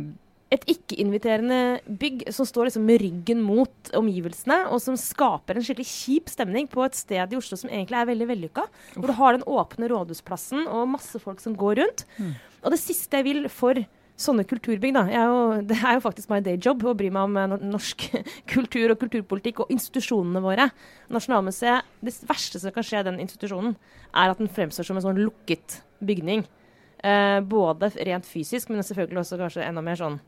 et 0.53 0.67
ikke-inviterende 0.69 1.81
bygg 1.87 2.27
som 2.35 2.47
står 2.49 2.69
liksom 2.69 2.85
med 2.85 3.01
ryggen 3.01 3.41
mot 3.45 3.93
omgivelsene, 3.97 4.59
og 4.69 4.83
som 4.85 4.99
skaper 5.01 5.57
en 5.57 5.65
skikkelig 5.65 5.89
kjip 5.89 6.29
stemning 6.33 6.69
på 6.71 6.85
et 6.85 6.99
sted 6.99 7.33
i 7.33 7.39
Oslo 7.39 7.57
som 7.57 7.73
egentlig 7.73 7.99
er 7.99 8.11
veldig 8.11 8.29
vellykka. 8.29 8.67
Hvor 8.99 9.09
du 9.09 9.17
har 9.17 9.37
den 9.37 9.47
åpne 9.49 9.89
rådhusplassen 9.93 10.67
og 10.69 10.91
masse 10.93 11.21
folk 11.23 11.41
som 11.41 11.57
går 11.57 11.81
rundt. 11.81 12.07
Og 12.63 12.75
det 12.75 12.81
siste 12.83 13.19
jeg 13.19 13.29
vil 13.31 13.49
for 13.53 13.81
sånne 14.23 14.45
kulturbygg, 14.47 14.95
da 14.95 15.05
er 15.09 15.31
jo, 15.31 15.39
Det 15.71 15.79
er 15.81 15.97
jo 15.97 16.05
faktisk 16.05 16.31
my 16.31 16.43
day 16.45 16.59
job 16.61 16.85
å 16.85 16.95
bry 16.99 17.09
meg 17.13 17.31
om 17.31 17.39
eh, 17.41 17.69
norsk 17.73 18.09
kultur 18.53 18.93
og 18.93 19.01
kulturpolitikk 19.01 19.65
og 19.65 19.73
institusjonene 19.73 20.43
våre. 20.45 20.69
Nasjonalmuseet, 21.13 21.89
Det 22.05 22.15
verste 22.29 22.61
som 22.63 22.75
kan 22.75 22.87
skje 22.87 23.07
den 23.09 23.23
institusjonen, 23.25 23.77
er 24.13 24.35
at 24.35 24.43
den 24.43 24.53
fremstår 24.53 24.87
som 24.87 25.01
en 25.01 25.07
sånn 25.07 25.23
lukket 25.23 25.81
bygning. 26.05 26.45
Eh, 27.03 27.41
både 27.41 27.91
rent 28.07 28.29
fysisk, 28.29 28.71
men 28.71 28.85
selvfølgelig 28.85 29.25
også 29.25 29.41
kanskje 29.41 29.65
enda 29.67 29.83
mer 29.83 29.99
sånn 29.99 30.21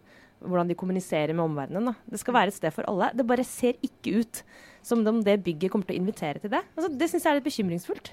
hvordan 0.44 0.70
de 0.70 0.78
kommuniserer 0.78 1.34
med 1.34 1.46
omverdenen. 1.46 1.90
Da. 1.90 2.14
Det 2.14 2.20
skal 2.22 2.36
være 2.36 2.52
et 2.52 2.58
sted 2.58 2.74
for 2.74 2.86
alle. 2.90 3.10
Det 3.16 3.26
bare 3.28 3.46
ser 3.48 3.78
ikke 3.84 4.20
ut 4.20 4.44
som 4.84 5.04
om 5.08 5.22
det 5.24 5.38
bygget 5.44 5.72
kommer 5.72 5.88
til 5.88 5.96
å 5.96 6.02
invitere 6.02 6.42
til 6.42 6.52
det. 6.52 6.62
Altså, 6.76 6.92
det 6.92 7.08
syns 7.10 7.24
jeg 7.24 7.32
er 7.32 7.40
litt 7.40 7.48
bekymringsfullt. 7.48 8.12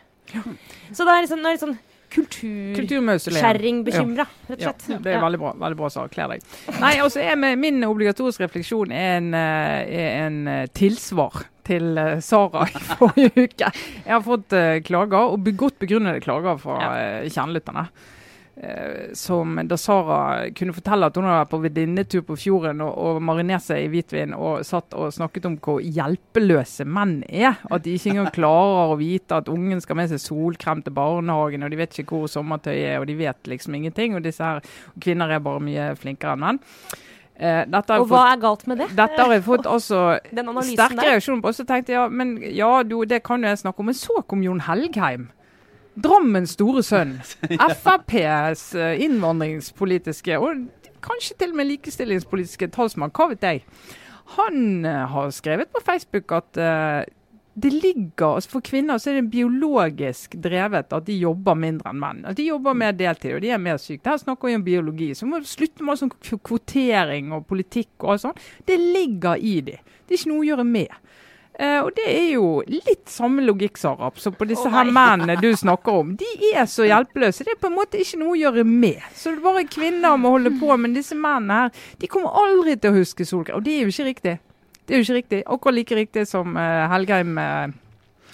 Så 0.96 1.04
da 1.04 1.16
er 1.16 1.26
liksom, 1.26 1.42
det 1.44 1.50
er 1.50 1.58
litt 1.58 1.66
sånn 1.66 1.80
kulturkjerringbekymra, 2.12 4.26
rett 4.50 4.60
og 4.60 4.66
Ja, 4.66 4.72
det 5.00 5.14
er 5.14 5.22
veldig 5.24 5.40
bra. 5.40 5.54
veldig 5.60 5.78
bra 5.80 5.90
Sara. 5.90 6.08
Kler 6.12 6.28
deg. 6.34 6.42
Nei, 6.82 7.00
altså 7.00 7.20
Min 7.58 7.84
obligatoriske 7.88 8.44
refleksjon 8.44 8.92
er 8.92 9.18
en, 9.18 9.34
eh, 9.34 9.88
er 9.88 10.28
en 10.28 10.48
eh, 10.48 10.68
tilsvar 10.76 11.32
til 11.68 11.98
eh, 11.98 12.20
Sara 12.20 12.68
i 12.68 12.72
forrige 12.98 13.32
uke. 13.48 13.72
Jeg 14.06 14.12
har 14.12 14.22
fått 14.26 14.50
klager, 14.84 15.24
og 15.32 15.54
godt 15.56 15.80
begrunnede 15.80 16.20
klager 16.24 16.58
fra 16.60 16.76
uh, 16.92 17.30
kjernelytterne. 17.30 17.88
Eh, 18.58 19.14
som 19.14 19.56
da 19.66 19.78
Sara 19.80 20.50
kunne 20.52 20.74
fortelle 20.76 21.08
at 21.08 21.16
hun 21.16 21.24
hadde 21.24 21.38
vært 21.40 21.52
på 21.54 21.60
venninnetur 21.64 22.24
på 22.28 22.36
fjorden 22.38 22.82
og, 22.84 22.98
og 23.00 23.22
marinert 23.24 23.64
seg 23.64 23.86
i 23.86 23.92
hvitvin 23.94 24.36
og 24.36 24.66
satt 24.68 24.92
og 24.94 25.14
snakket 25.16 25.48
om 25.48 25.56
hvor 25.64 25.80
hjelpeløse 25.82 26.86
menn 26.86 27.22
er. 27.30 27.62
At 27.72 27.86
de 27.88 27.96
ikke 27.96 28.12
engang 28.12 28.30
klarer 28.40 28.92
å 28.92 29.00
vite 29.00 29.40
at 29.40 29.50
ungen 29.50 29.82
skal 29.82 29.98
med 30.02 30.12
seg 30.12 30.22
solkrem 30.22 30.84
til 30.84 30.94
barnehagen, 31.00 31.64
og 31.64 31.72
de 31.72 31.80
vet 31.80 32.02
ikke 32.04 32.20
hvor 32.20 32.30
sommertøyet 32.32 32.92
er, 32.92 33.00
og 33.00 33.08
de 33.10 33.18
vet 33.24 33.50
liksom 33.56 33.80
ingenting. 33.80 34.20
Og 34.20 34.28
disse 34.28 34.44
her 34.44 34.60
kvinner 35.00 35.32
er 35.32 35.42
bare 35.48 35.64
mye 35.64 35.88
flinkere 35.98 36.36
enn 36.36 36.46
menn. 36.46 36.62
Eh, 37.42 37.64
Og 37.66 38.08
hva 38.12 38.28
er 38.36 38.42
galt 38.44 38.68
med 38.70 38.84
det? 38.84 38.92
dette 38.94 39.18
har 39.18 39.32
jeg 39.34 39.48
fått 39.48 39.66
også 39.80 40.20
sterk 40.76 41.00
reaksjon 41.08 41.42
på. 41.42 41.56
Så 41.56 41.66
tenkte 41.66 41.96
jeg 41.96 42.02
ja, 42.04 42.10
men 42.12 42.36
ja, 42.52 42.74
du, 42.84 43.00
det 43.10 43.24
kan 43.26 43.42
jo 43.42 43.50
jeg 43.50 43.64
snakke 43.64 43.80
om. 43.82 43.90
Men 43.90 43.98
så 43.98 44.22
kom 44.28 44.44
Jon 44.46 44.68
Helgheim. 44.68 45.32
Drammens 46.00 46.56
store 46.56 46.84
sønn. 46.86 47.18
FrPs 47.84 48.68
eh, 48.80 49.02
innvandringspolitiske 49.06 50.38
og 50.40 50.68
kanskje 51.04 51.38
til 51.40 51.52
og 51.52 51.60
med 51.60 51.72
likestillingspolitiske 51.74 52.70
talsmann, 52.76 53.14
hva 53.16 53.32
vet 53.34 53.48
jeg. 53.48 53.64
Han 54.38 54.86
eh, 54.88 55.08
har 55.12 55.34
skrevet 55.36 55.72
på 55.74 55.82
Facebook 55.84 56.32
at 56.38 56.62
uh, 56.62 57.02
det 57.54 57.74
ligger, 57.74 58.38
altså 58.38 58.50
For 58.54 58.64
kvinner 58.64 58.98
så 58.98 59.12
er 59.12 59.20
det 59.20 59.32
biologisk 59.34 60.38
drevet 60.40 60.94
at 60.96 61.08
de 61.08 61.18
jobber 61.20 61.58
mindre 61.60 61.92
enn 61.92 62.00
menn. 62.00 62.22
At 62.26 62.38
De 62.40 62.48
jobber 62.48 62.78
mer 62.78 62.96
deltid 62.96 63.36
og 63.36 63.42
de 63.44 63.52
er 63.52 63.60
mer 63.60 63.82
syke. 63.82 64.08
Her 64.08 64.22
snakker 64.22 64.48
vi 64.48 64.56
om 64.56 64.64
biologi. 64.64 65.12
Så 65.16 65.28
må 65.28 65.42
vi 65.42 65.52
slutte 65.52 65.84
med 65.84 66.00
sånn 66.00 66.14
kvotering 66.32 67.34
og 67.36 67.44
politikk 67.50 67.92
og 68.00 68.14
alt 68.16 68.24
sånt. 68.24 68.46
Det 68.66 68.80
ligger 68.80 69.36
i 69.36 69.58
de. 69.68 69.76
Det 70.08 70.16
er 70.16 70.22
ikke 70.22 70.32
noe 70.32 70.46
å 70.46 70.48
gjøre 70.48 70.68
med. 70.70 70.96
Eh, 71.62 71.80
og 71.86 71.92
det 71.94 72.08
er 72.10 72.30
jo 72.34 72.46
litt 72.66 73.12
samme 73.12 73.44
logikk, 73.46 73.78
Sarap, 73.78 74.18
som 74.22 74.34
på 74.34 74.48
disse 74.50 74.66
oh, 74.66 74.74
her 74.74 74.90
mennene 74.90 75.36
du 75.38 75.52
snakker 75.58 76.00
om. 76.02 76.16
De 76.18 76.30
er 76.56 76.66
så 76.70 76.88
hjelpeløse. 76.90 77.46
Det 77.46 77.54
er 77.54 77.60
på 77.62 77.70
en 77.70 77.78
måte 77.78 78.02
ikke 78.02 78.18
noe 78.22 78.34
å 78.34 78.40
gjøre 78.40 78.66
med. 78.66 79.04
Så 79.14 79.30
det 79.30 79.38
er 79.38 79.46
bare 79.46 79.68
kvinner 79.70 80.18
må 80.18 80.34
holde 80.38 80.56
på. 80.58 80.72
Men 80.82 80.98
disse 80.98 81.18
mennene 81.18 81.60
her, 81.60 81.86
de 82.02 82.10
kommer 82.10 82.34
aldri 82.42 82.80
til 82.82 82.90
å 82.90 82.98
huske 82.98 83.28
solkrem. 83.30 83.60
Og 83.60 83.68
det 83.68 83.78
er 83.78 83.86
jo 83.86 83.94
ikke 83.94 84.10
riktig. 84.10 84.36
Det 84.82 84.96
er 84.96 85.04
jo 85.04 85.06
ikke 85.06 85.20
riktig. 85.20 85.44
Akkurat 85.46 85.78
like 85.78 86.02
riktig 86.02 86.26
som 86.32 86.58
uh, 86.58 86.90
Helgheim 86.96 87.38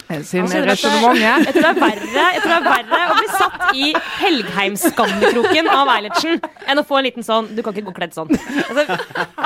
Uh, 0.08 0.22
sin 0.24 0.46
Altså, 0.46 0.62
resonnement. 0.64 1.18
Jeg 1.20 1.44
jeg 1.44 1.52
tror 1.52 2.54
det 2.54 2.56
er 2.56 2.62
verre 2.64 3.00
å 3.12 3.16
bli 3.18 3.26
satt 3.28 3.64
i 3.76 3.88
Helgheim-skammekroken 4.22 5.68
av 5.68 5.90
Eilertsen 5.98 6.40
enn 6.64 6.80
å 6.80 6.84
få 6.88 7.02
en 7.02 7.04
liten 7.10 7.26
sånn 7.26 7.50
Du 7.52 7.60
kan 7.60 7.76
ikke 7.76 7.90
gå 7.90 7.98
kledd 7.98 8.16
sånn. 8.16 8.32
Altså, 8.32 8.96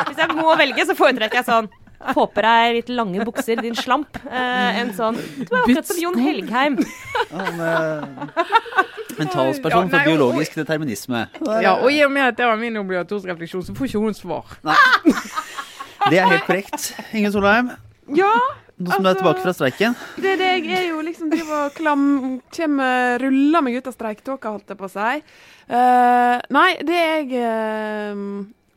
hvis 0.06 0.22
jeg 0.22 0.36
må 0.38 0.54
velge, 0.60 0.86
så 0.86 0.94
foretrekker 0.94 1.40
jeg 1.40 1.48
sånn 1.50 1.66
få 2.14 2.26
på 2.34 2.42
deg 2.44 2.76
litt 2.78 2.90
lange 2.92 3.24
bukser, 3.26 3.60
din 3.62 3.76
slamp. 3.78 4.18
Eh, 4.26 4.80
en 4.82 4.92
sånn 4.96 5.16
Du 5.16 5.52
er 5.54 5.60
akkurat 5.62 5.88
som 5.88 6.00
Jon 6.02 6.18
Helgheim. 6.18 6.78
Han, 7.30 7.60
eh, 7.60 8.02
en 9.22 9.28
talsperson 9.32 9.90
for 9.92 10.08
biologisk 10.08 10.56
determinisme. 10.62 11.26
Ja, 11.62 11.76
og 11.78 11.90
i 11.92 12.00
og 12.06 12.10
med 12.14 12.32
at 12.32 12.40
det 12.40 12.48
var 12.48 12.58
min 12.60 12.76
obligatoriske 12.80 13.30
refleksjon, 13.32 13.64
så 13.66 13.76
får 13.76 13.90
ikke 13.90 14.02
hun 14.02 14.16
svar. 14.18 14.56
Nei. 14.66 14.76
Det 16.10 16.18
er 16.18 16.26
helt 16.32 16.46
korrekt. 16.48 16.88
Inge 17.14 17.30
Solheim, 17.30 17.70
Ja, 18.16 18.32
nå 18.82 18.90
som 18.90 19.04
du 19.04 19.08
er 19.08 19.12
Altså- 19.14 19.20
tilbake 19.22 19.42
fra 19.44 19.52
streiken. 19.54 19.94
det 20.16 20.32
er 20.32 20.36
det 20.40 20.48
jeg 20.64 20.72
er 20.78 20.88
jo 20.88 21.02
liksom 21.06 21.30
driver 21.30 21.66
og 21.66 21.74
klam... 21.76 22.40
Kommer, 22.56 23.18
ruller 23.22 23.62
meg 23.62 23.76
ut 23.76 23.86
av 23.86 23.94
streiktåka, 23.94 24.50
holdt 24.50 24.68
jeg 24.72 24.78
på 24.80 24.88
å 24.88 24.90
si. 24.90 25.22
Uh, 25.70 26.40
nei, 26.50 26.76
det 26.82 26.98
jeg 26.98 27.32
eh, 27.38 28.14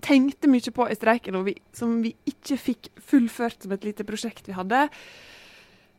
tenkte 0.05 0.49
mye 0.51 0.73
på 0.75 0.85
i 0.89 0.97
streiken, 0.97 1.39
og 1.39 1.47
vi, 1.49 1.55
som 1.73 1.97
vi 2.03 2.13
ikke 2.29 2.59
fikk 2.61 2.91
fullført 3.01 3.65
som 3.65 3.73
et 3.73 3.87
lite 3.87 4.05
prosjekt 4.07 4.49
vi 4.49 4.57
hadde, 4.57 4.85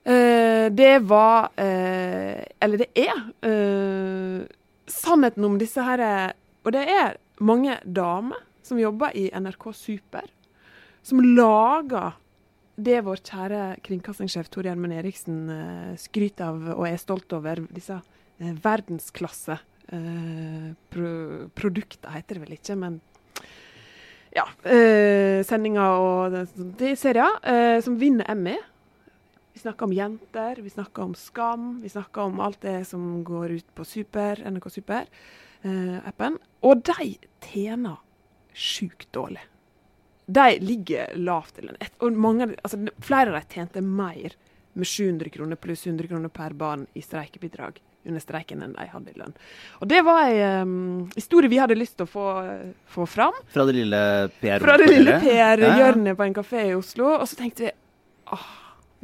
Uh, 0.07 0.71
det 0.71 0.99
var 1.03 1.49
uh, 1.59 2.43
Eller 2.63 2.79
det 2.79 2.87
er 2.95 3.17
uh, 3.43 4.45
sannheten 4.87 5.43
om 5.49 5.57
disse 5.59 5.83
her 5.83 6.31
Og 6.63 6.71
det 6.77 6.85
er 6.87 7.17
mange 7.43 7.75
damer 7.83 8.39
som 8.63 8.79
jobber 8.79 9.17
i 9.19 9.25
NRK 9.35 9.67
Super, 9.75 10.29
som 11.03 11.21
lager 11.23 12.15
det 12.77 13.01
vår 13.07 13.21
kjære 13.23 13.61
kringkastingssjef 13.87 14.49
Tor 14.51 14.67
Gjermund 14.67 14.95
Eriksen 14.95 15.37
skryter 16.03 16.49
av 16.49 16.73
og 16.75 16.83
er 16.89 16.99
stolt 16.99 17.31
over, 17.37 17.63
disse 17.71 18.01
verdensklasse 18.41 19.61
pro 19.87 21.13
produkter, 21.55 22.11
heter 22.11 22.41
det 22.41 22.43
vel 22.43 22.57
ikke, 22.59 22.79
men 22.83 22.99
ja. 24.37 24.47
Eh, 24.69 25.43
sendinger 25.47 26.01
og 26.01 26.37
de 26.79 26.95
serier 26.99 27.39
eh, 27.43 27.79
som 27.85 27.97
vinner 28.01 28.29
Emmy. 28.31 28.57
Vi 29.57 29.63
snakker 29.63 29.89
om 29.89 29.95
jenter, 29.97 30.61
vi 30.61 30.71
snakker 30.71 31.07
om 31.07 31.15
skam, 31.17 31.69
vi 31.81 31.89
snakker 31.89 32.29
om 32.29 32.43
alt 32.45 32.61
det 32.61 32.83
som 32.91 33.23
går 33.25 33.57
ut 33.57 33.69
på 33.75 33.87
Super, 33.89 34.43
NRK 34.45 34.69
Super-appen. 34.75 36.37
og 36.61 36.83
de 36.85 37.15
tjener 37.41 37.97
sjukt 38.53 39.09
dårlig. 39.17 39.41
De 40.27 40.59
ligger 40.61 41.15
lavt. 41.17 41.61
Og 42.03 42.13
mange, 42.13 42.51
altså, 42.65 42.81
flere 43.01 43.33
av 43.33 43.39
de 43.41 43.55
tjente 43.55 43.81
mer 43.81 44.35
med 44.77 44.87
700 44.87 45.31
kroner 45.33 45.57
pluss 45.57 45.87
100 45.87 46.11
kroner 46.11 46.29
per 46.29 46.53
barn 46.53 46.87
i 46.93 47.01
streikebidrag 47.01 47.81
under 48.07 48.23
streiken 48.23 48.63
enn 48.65 48.75
de 48.77 48.87
hadde 48.93 49.13
i 49.13 49.19
lønn. 49.21 49.35
Og 49.81 49.89
Det 49.91 50.03
var 50.07 50.31
en 50.31 50.77
historie 51.15 51.51
vi 51.53 51.59
hadde 51.63 51.77
lyst 51.79 51.97
til 51.99 52.07
å 52.07 52.11
få, 52.11 52.27
få 52.95 53.07
fram. 53.11 53.37
Fra 53.53 53.67
det 53.69 53.75
lille 53.79 54.01
PR 54.41 54.63
Fra 54.65 54.77
det 54.81 54.89
lille 54.93 55.17
Ja, 55.17 55.19
ja. 55.21 55.51
PR-hjørnet 55.57 56.17
på 56.19 56.27
en 56.29 56.37
kafé 56.39 56.65
i 56.71 56.77
Oslo. 56.79 57.13
Og 57.19 57.27
så 57.29 57.39
tenkte 57.39 57.67
vi 57.67 57.73
åh, 58.33 58.47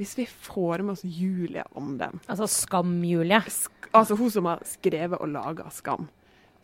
hvis 0.01 0.15
vi 0.19 0.27
får 0.27 0.83
med 0.87 0.95
oss 0.97 1.05
Julie 1.05 1.63
om 1.79 1.97
dem 2.01 2.21
Altså 2.27 2.49
Skam-Julie. 2.51 3.43
Sk 3.53 3.91
Altså 3.93 4.17
hun 4.17 4.31
som 4.33 4.47
har 4.49 4.63
skrevet 4.65 5.21
og 5.21 5.29
laga 5.29 5.67
Skam. 5.71 6.07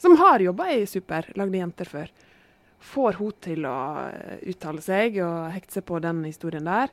Som 0.01 0.15
har 0.17 0.41
jobba 0.41 0.71
i 0.73 0.87
Super, 0.89 1.27
lagde 1.37 1.59
jenter 1.59 1.85
før. 1.91 2.09
Får 2.81 3.19
hun 3.19 3.33
til 3.43 3.67
å 3.69 3.75
eh, 4.09 4.39
uttale 4.53 4.81
seg 4.81 5.19
og 5.21 5.51
hekte 5.53 5.77
seg 5.77 5.85
på 5.91 5.99
den 6.01 6.23
historien 6.25 6.65
der, 6.71 6.93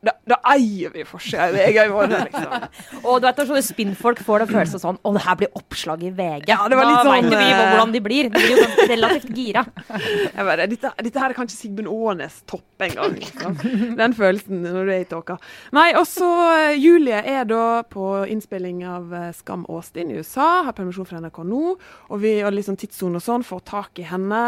da, 0.00 0.14
da, 0.24 0.36
eier 0.54 0.92
vi 0.94 1.02
forsida 1.04 1.50
i 1.50 1.52
VG 1.58 1.78
i 1.82 1.90
morgen, 1.92 2.22
liksom. 2.24 2.52
Og 3.10 3.18
du 3.20 3.26
vet 3.26 3.40
sånne 3.44 3.60
spinnfolk 3.64 4.22
får 4.24 4.44
den 4.44 4.48
følelsen 4.54 4.80
sånn 4.80 4.98
Å, 5.04 5.10
det 5.12 5.24
her 5.26 5.36
blir 5.36 5.50
oppslag 5.58 6.04
i 6.08 6.12
VG. 6.16 6.46
Ja, 6.48 6.64
det 6.72 6.78
var 6.78 6.88
litt 6.88 6.96
da 6.96 7.02
sånn, 7.04 7.28
vet 7.28 7.36
vi 7.36 7.48
eh, 7.50 7.60
hvordan 7.60 7.92
de 7.92 8.00
blir. 8.06 8.30
De 8.30 8.32
blir 8.38 8.54
jo 8.54 8.62
ganske 8.62 8.86
relativt 8.88 9.34
gira. 9.36 9.64
Bare, 10.50 10.68
dette, 10.70 10.92
dette 11.04 11.20
her 11.20 11.34
er 11.34 11.36
kanskje 11.36 11.58
Sigbjørn 11.58 11.90
Aanes 11.92 12.40
topp 12.48 12.86
en 12.86 12.96
gang. 12.96 13.18
Liksom. 13.20 13.58
Den 14.00 14.16
følelsen 14.16 14.64
når 14.64 14.88
du 14.88 14.94
er 14.94 15.04
i 15.04 15.10
tåka. 15.12 15.36
Nei, 15.76 15.90
og 16.00 16.08
så 16.08 16.30
eh, 16.54 16.80
Julie 16.80 17.20
er 17.20 17.44
da 17.52 17.82
på 17.84 18.08
innspilling 18.32 18.80
av 18.88 19.12
eh, 19.20 19.28
Skam 19.36 19.68
Austin 19.68 20.14
i 20.14 20.18
USA. 20.22 20.48
Har 20.70 20.78
permisjon 20.80 21.08
fra 21.12 21.20
NRK 21.20 21.44
nå. 21.52 21.76
Og 22.08 22.24
vi 22.24 22.38
har 22.40 22.56
liksom 22.56 22.80
tidssone 22.80 23.20
og 23.20 23.28
sånn, 23.28 23.44
får 23.44 23.64
tak 23.68 24.00
i 24.00 24.08
henne. 24.08 24.42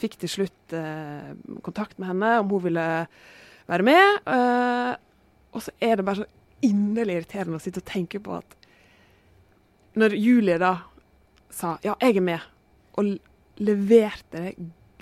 Fikk 0.00 0.16
til 0.24 0.36
slutt 0.38 0.76
eh, 0.80 1.32
kontakt 1.60 2.00
med 2.00 2.14
henne 2.14 2.36
om 2.40 2.56
hun 2.56 2.68
ville 2.70 2.90
være 3.70 3.86
med. 3.86 4.20
Uh, 4.28 4.92
og 5.54 5.62
så 5.64 5.74
er 5.80 5.96
det 6.00 6.06
bare 6.06 6.22
så 6.22 6.28
inderlig 6.64 7.20
irriterende 7.20 7.60
å 7.60 7.62
sitte 7.62 7.82
og 7.82 7.88
tenke 7.88 8.20
på 8.24 8.38
at 8.38 8.56
når 10.00 10.16
Julie 10.18 10.56
da 10.58 10.72
sa 11.54 11.76
ja, 11.86 11.94
jeg 12.02 12.18
er 12.18 12.24
med, 12.26 12.46
og 12.98 13.12
leverte 13.62 14.48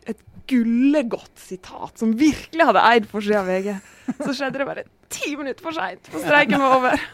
et 0.04 0.18
gullegodt 0.50 1.38
sitat 1.40 2.00
som 2.02 2.12
virkelig 2.18 2.66
hadde 2.68 2.82
eid 2.90 3.06
forsida 3.08 3.40
av 3.40 3.48
VG, 3.48 3.70
så 4.18 4.34
skjedde 4.36 4.60
det 4.60 4.66
bare 4.68 4.84
ti 5.12 5.32
minutter 5.38 5.64
for 5.64 5.76
seint, 5.76 6.08
for 6.12 6.24
streiken 6.24 6.60
var 6.60 6.76
over. 6.80 6.96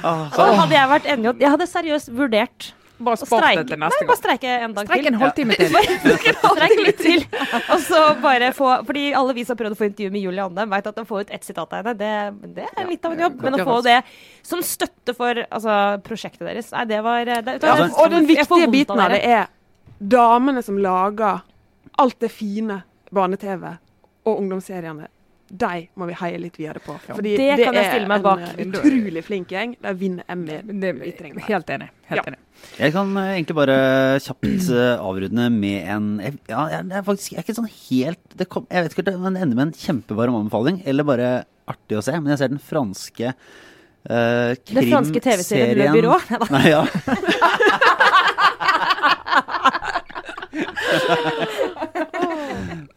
Ah, 0.00 0.30
Så 0.32 0.44
hadde 0.56 0.72
jeg 0.72 0.88
vært 0.88 1.06
enig 1.12 1.26
Jeg 1.42 1.50
hadde 1.52 1.66
seriøst 1.68 2.08
vurdert 2.16 2.70
Bare 3.00 3.16
å 3.16 3.20
spart 3.20 3.44
det 3.44 3.50
streike. 3.50 3.64
til 3.64 3.78
Nei, 3.80 3.88
neste 3.88 4.06
bare 4.08 4.20
streike 4.20 4.54
en 4.66 4.74
dag 4.76 4.88
Streik 4.88 5.04
til. 5.04 5.08
en 5.10 5.20
halvtime 5.20 5.56
til. 5.56 5.70
Streik 6.40 6.82
litt 6.84 7.00
til. 7.00 7.24
Og 7.60 7.84
så 7.86 8.00
bare 8.20 8.50
få 8.56 8.72
Fordi 8.88 9.04
alle 9.16 9.36
vi 9.36 9.44
som 9.46 9.54
har 9.54 9.60
prøvd 9.62 9.76
å 9.76 9.80
få 9.80 9.88
intervju 9.88 10.14
med 10.14 10.24
Julie 10.26 10.44
Andem, 10.44 10.74
vet 10.74 10.90
at 10.90 11.00
å 11.00 11.06
få 11.08 11.22
ut 11.24 11.32
ett 11.32 11.46
sitat 11.46 11.72
av 11.72 11.80
henne, 11.80 11.94
det, 11.96 12.50
det 12.58 12.66
er 12.68 12.88
litt 12.88 13.06
av 13.08 13.16
en 13.16 13.24
jobb. 13.26 13.38
Men 13.46 13.58
å 13.58 13.68
få 13.70 13.78
det 13.86 14.00
som 14.46 14.64
støtte 14.64 15.14
for 15.16 15.44
altså, 15.46 15.78
prosjektet 16.06 16.44
deres, 16.46 16.72
nei, 16.74 16.84
det 16.90 17.00
var 17.06 17.24
det, 17.28 17.38
det, 17.46 17.56
Ja, 17.62 17.76
altså, 17.76 18.04
og 18.04 18.12
den 18.12 18.28
viktige 18.28 18.68
biten 18.72 19.00
av 19.00 19.14
det 19.14 19.22
er 19.24 19.48
damene 20.00 20.62
som 20.64 20.78
lager 20.80 21.42
alt 22.00 22.20
det 22.20 22.30
fine 22.32 22.82
barne-TV 23.12 23.66
og 24.24 24.36
ungdomsseriene. 24.36 25.08
De 25.50 25.88
må 25.98 26.06
vi 26.06 26.14
heie 26.14 26.38
litt 26.38 26.54
videre 26.60 26.78
på. 26.84 26.94
Fordi 27.08 27.32
Det 27.36 27.56
kan 27.58 27.74
jeg 27.74 27.86
stille 27.90 28.06
meg 28.10 28.22
bak. 28.22 28.38
en 28.38 28.44
eh, 28.54 28.66
utrolig 28.68 29.22
flink 29.26 29.48
gjeng. 29.50 29.72
De 29.82 29.94
vinner 29.98 30.22
Emmy. 30.30 30.60
Det, 30.62 30.92
Vi 31.00 31.10
trenger 31.18 31.34
det. 31.40 31.44
helt 31.48 31.70
enig. 31.74 31.88
Helt 32.06 32.20
Ja. 32.20 32.24
enig. 32.30 32.38
Jeg 32.78 32.92
kan 32.92 33.16
eh, 33.16 33.32
egentlig 33.34 33.56
bare 33.56 33.76
kjapt 34.20 34.44
eh, 34.70 35.00
avrunde 35.00 35.48
med 35.50 35.88
en 35.88 36.20
Ja, 36.48 36.68
det 36.82 36.92
er 36.92 37.02
faktisk 37.02 37.32
jeg 37.32 37.38
er 37.40 37.44
ikke 37.48 37.56
sånn 37.56 37.70
helt 37.90 38.18
det 38.36 38.48
kom, 38.52 38.66
Jeg 38.70 38.82
vet 38.84 38.92
ikke 38.94 39.14
om 39.16 39.32
det 39.34 39.42
ender 39.42 39.56
med 39.56 39.66
en 39.68 39.72
kjempevarm 39.80 40.34
anbefaling, 40.42 40.82
eller 40.86 41.04
bare 41.08 41.30
artig 41.66 41.96
å 41.98 42.02
se. 42.04 42.12
Men 42.20 42.30
jeg 42.34 42.38
ser 42.44 42.48
den 42.54 42.60
franske 42.62 43.26
uh, 43.34 44.54
Den 44.54 44.90
franske 44.92 45.20
TV-serien 45.24 45.78
Le 45.78 45.90
Byrå. 45.98 46.14
Nei, 46.54 46.66
ja. 46.70 46.84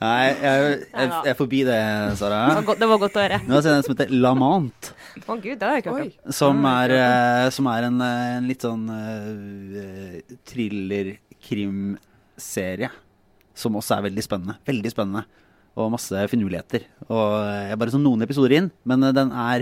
Nei, 0.03 0.33
jeg, 0.35 0.83
jeg, 0.91 1.07
jeg 1.13 1.31
er 1.31 1.35
forbi 1.39 1.61
det, 1.63 1.77
Sara. 2.19 2.41
Det 2.49 2.55
var 2.57 2.65
godt- 2.67 2.79
Det 2.81 2.87
var 2.91 2.97
godt 2.99 3.13
å 3.15 3.21
høre. 3.23 3.37
Nå 3.47 3.51
har 3.55 3.61
jeg 3.63 3.71
en 3.77 3.85
som 3.85 3.93
heter 3.95 4.09
La 4.11 4.31
Å 4.33 4.35
Å 5.23 5.35
gud, 5.39 5.55
det 5.61 5.63
har 5.63 5.73
jeg 5.77 5.83
ikke 5.83 5.93
hørt 5.95 6.09
om. 6.09 6.13
Som 6.39 6.55
er, 6.67 6.89
eh, 6.97 7.47
som 7.55 7.65
er 7.71 7.81
en, 7.87 7.97
eh, 8.01 8.33
en 8.37 8.47
litt 8.49 8.63
sånn 8.65 8.83
uh, 8.89 10.19
thriller-krimserie. 10.49 12.89
Som 13.55 13.75
også 13.79 13.95
er 13.97 14.01
veldig 14.09 14.23
spennende. 14.25 14.55
Veldig 14.67 14.91
spennende. 14.91 15.23
Og 15.77 15.91
masse 15.93 16.17
finurligheter. 16.29 16.81
Og 17.07 17.29
jeg 17.47 17.71
er 17.71 17.77
bare 17.81 17.93
sånn 17.93 18.03
noen 18.05 18.21
episoder 18.25 18.51
inn, 18.59 18.69
men 18.85 18.99
den 19.13 19.29
er 19.31 19.59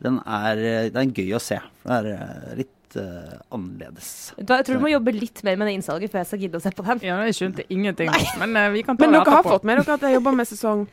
Den 0.00 0.16
er, 0.24 0.56
den 0.88 0.96
er 0.96 1.12
gøy 1.12 1.34
å 1.36 1.40
se. 1.44 1.58
Det 1.84 1.92
er 1.92 2.06
eh, 2.14 2.64
litt 2.90 2.96
eh, 2.96 3.38
annerledes. 3.50 4.32
Da, 4.38 4.58
Jeg 4.60 4.66
tror 4.66 4.80
du 4.80 4.84
må 4.84 4.90
jobbe 4.92 5.12
litt 5.14 5.42
mer 5.44 5.56
med 5.56 5.68
det 5.68 5.76
innsalget 5.78 6.10
før 6.10 6.22
jeg 6.22 6.30
skal 6.30 6.40
gidde 6.44 6.58
å 6.58 6.64
se 6.64 6.72
på 6.74 6.86
den. 6.86 7.04
Ja, 7.06 7.20
jeg 7.26 7.36
skjønte 7.38 7.66
ingenting, 7.68 8.10
men 8.40 8.56
uh, 8.56 8.70
vi 8.74 8.82
kan 8.82 8.96
ta 8.96 9.04
Men 9.04 9.14
det 9.14 9.22
dere 9.24 9.36
har 9.36 9.46
fått 9.46 9.64
med 9.64 9.80
dere 9.80 9.94
at 9.94 10.02
jeg 10.08 10.18
jobber 10.18 10.36
med 10.36 10.48
sesong 10.48 10.88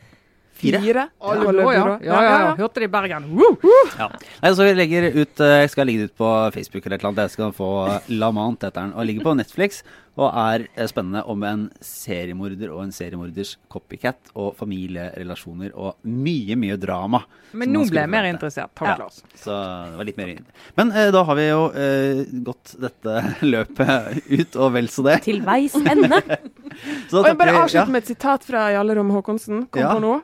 Fire. 0.58 0.80
fire? 0.82 1.04
Alle 1.22 1.52
ja, 1.62 1.72
ja. 1.72 1.98
Ja, 2.02 2.22
ja, 2.22 2.38
ja. 2.42 2.54
Hørte 2.58 2.82
det 2.82 2.88
i 2.88 2.90
Bergen. 2.90 3.28
Woo! 3.30 3.74
Ja. 3.94 4.08
Nei, 4.42 4.50
så 4.58 4.66
vi 4.66 4.72
legger 4.74 5.06
ut, 5.14 5.40
eh, 5.40 5.60
jeg 5.62 5.70
skal 5.70 5.86
legge 5.86 6.02
det 6.02 6.10
ut 6.10 6.18
på 6.18 6.32
Facebook 6.54 6.86
eller 6.86 6.98
et 6.98 7.04
eller 7.04 7.12
annet. 7.12 7.28
Jeg 7.28 7.36
skal 7.36 7.54
få 7.54 7.70
La 8.10 8.32
etter 8.34 8.66
heter 8.66 8.80
den. 8.80 8.94
Og 8.94 9.06
ligger 9.06 9.28
på 9.28 9.36
Netflix 9.38 9.84
og 10.18 10.32
er 10.34 10.64
eh, 10.74 10.86
spennende 10.90 11.20
om 11.30 11.42
en 11.46 11.60
seriemorder 11.84 12.72
og 12.74 12.80
en 12.82 12.92
seriemorders 12.94 13.52
copycat 13.70 14.32
og 14.34 14.56
familierelasjoner 14.58 15.70
og 15.78 15.94
mye, 16.10 16.56
mye 16.58 16.76
drama. 16.82 17.20
Men 17.56 17.70
nå 17.72 17.84
ble 17.88 18.02
jeg 18.02 18.10
mer 18.12 18.26
interessert. 18.28 18.72
Takk, 18.74 18.88
Ja. 18.88 18.96
Lars. 19.04 19.20
Så 19.38 19.54
det 19.54 19.96
var 20.00 20.08
litt 20.08 20.18
mer. 20.18 20.32
Men 20.80 20.90
eh, 20.92 21.10
da 21.14 21.22
har 21.28 21.38
vi 21.38 21.46
jo 21.48 21.60
eh, 21.70 22.24
gått 22.50 22.74
dette 22.82 23.14
løpet 23.54 24.18
ut, 24.28 24.56
og 24.58 24.72
vel 24.74 24.90
så 24.92 25.06
det. 25.06 25.20
Til 25.28 25.40
veis 25.46 25.76
ende. 25.78 26.18
Så 27.10 27.22
Og 27.22 27.26
jeg 27.26 27.38
bare 27.40 27.54
avslutte 27.56 27.86
ja. 27.86 27.92
med 27.94 28.02
et 28.04 28.10
sitat 28.12 28.44
fra 28.46 28.66
Jarle 28.74 28.94
Romme 28.98 29.14
Håkonsen. 29.16 29.64
Kom 29.72 29.80
Ja. 29.82 29.94
på 29.96 30.02
nå. 30.04 30.18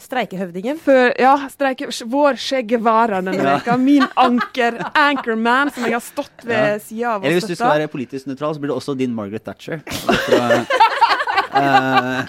Streikehøvdingen. 0.00 0.78
Før, 0.80 1.12
ja, 1.20 1.34
streike, 1.52 1.88
vår 2.10 2.38
Che 2.40 2.62
Guevara 2.62 3.20
denne 3.20 3.36
Ja. 3.36 3.58
veka. 3.58 3.76
Min 3.78 4.06
anker, 4.16 4.78
anchorman, 4.94 5.70
som 5.74 5.84
jeg 5.84 5.92
har 5.92 6.00
stått 6.00 6.44
ved 6.44 6.72
Ja. 6.72 6.78
sida 6.78 7.14
av 7.14 7.24
Eller 7.24 7.38
hvis 7.40 7.48
du 7.48 7.54
skal 7.54 7.78
være 7.78 7.88
politisk 7.92 8.26
nøytral, 8.26 8.54
så 8.54 8.60
blir 8.60 8.68
det 8.72 8.76
også 8.76 8.96
din 8.96 9.14
Margaret 9.14 9.44
Thatcher. 9.44 9.80
Fra, 9.86 10.64
eh, 11.54 12.26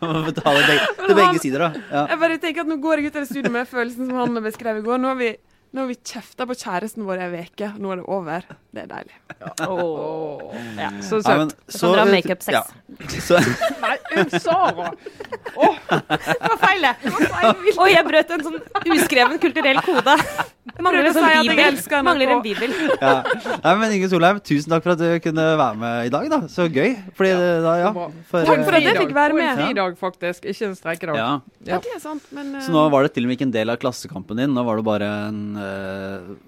må 0.00 0.24
betale 0.24 0.62
til 1.06 1.14
begge 1.14 1.40
sider, 1.42 1.58
da. 1.58 1.70
Ja. 1.92 2.06
Jeg 2.14 2.18
bare 2.22 2.38
tenker 2.40 2.60
at 2.64 2.66
Nå 2.70 2.76
går 2.80 2.96
jeg 3.02 3.10
ut 3.10 3.16
av 3.16 3.22
det 3.26 3.28
studioet 3.30 3.52
med 3.52 3.68
følelsen 3.68 4.08
som 4.08 4.16
han 4.16 4.42
beskrev 4.42 4.78
i 4.80 4.84
går. 4.86 4.98
Nå 5.02 5.08
har 5.12 5.18
vi, 5.20 5.36
nå 5.72 5.84
har 5.84 5.86
vi 5.90 5.94
kjefta 6.02 6.46
på 6.50 6.54
kjæresten 6.58 7.04
vår 7.06 7.20
ei 7.28 7.44
uke. 7.46 7.68
Nå 7.78 7.92
er 7.94 8.00
det 8.00 8.06
over. 8.10 8.46
Det 8.74 8.84
er 8.84 8.90
deilig. 8.90 9.16
Åh. 9.40 9.46
Ja, 9.60 9.66
Oh. 9.70 10.54
Ja, 10.78 10.88
så 11.02 11.18
søtt. 11.22 11.54
Så 11.70 11.90
dra 11.94 12.04
makeup-sex. 12.06 12.54
ja. 12.54 12.64
Nei, 13.84 14.24
Sara! 14.42 14.90
Oh. 15.56 15.76
Det 15.90 16.48
var 16.50 16.58
feil, 16.62 16.84
det. 16.86 16.94
Oi, 17.82 17.90
jeg 17.94 18.04
brøt 18.06 18.32
en 18.36 18.44
sånn 18.46 18.58
uskreven 18.94 19.38
kulturell 19.42 19.80
kode. 19.86 20.16
Det 20.70 20.84
mangler 20.86 21.08
en 21.10 21.16
sånn 21.16 21.48
bibel. 21.48 21.78
Mangler 22.06 22.32
en 22.36 22.42
bibel. 22.44 22.74
ja. 23.00 23.12
Nei, 23.64 23.74
men 23.80 23.94
Inge 23.98 24.10
Solheim, 24.12 24.38
tusen 24.46 24.74
takk 24.74 24.84
for 24.86 24.94
at 24.94 25.02
du 25.02 25.08
kunne 25.24 25.46
være 25.60 25.78
med 25.82 26.10
i 26.10 26.12
dag. 26.14 26.28
da 26.32 26.40
Så 26.50 26.66
gøy. 26.70 26.94
Fordi 27.18 27.32
da, 27.66 27.74
ja. 27.84 27.90
For, 28.30 28.46
Takk 28.48 28.64
for 28.66 28.78
at 28.78 28.86
jeg 28.86 28.98
fikk 29.02 29.14
være 29.16 29.38
med. 29.38 29.64
en 29.70 29.78
dag, 29.80 29.96
faktisk. 30.00 30.46
Ikke 30.50 30.70
en 30.70 30.76
streikedag. 30.78 31.18
ja. 31.20 31.30
Ja, 31.68 31.76
det 31.84 31.90
er 31.92 32.00
sant, 32.00 32.24
men 32.32 32.54
eh, 32.56 32.62
Så 32.64 32.72
nå 32.72 32.86
var 32.90 33.04
det 33.04 33.10
til 33.12 33.26
og 33.26 33.28
med 33.28 33.36
ikke 33.36 33.44
en 33.50 33.52
del 33.52 33.68
av 33.72 33.76
klassekampen 33.82 34.38
din. 34.40 34.54
Nå 34.56 34.62
var 34.64 34.78
det 34.80 34.84
bare 34.86 35.08
en, 35.28 35.40
eh, 35.59 35.59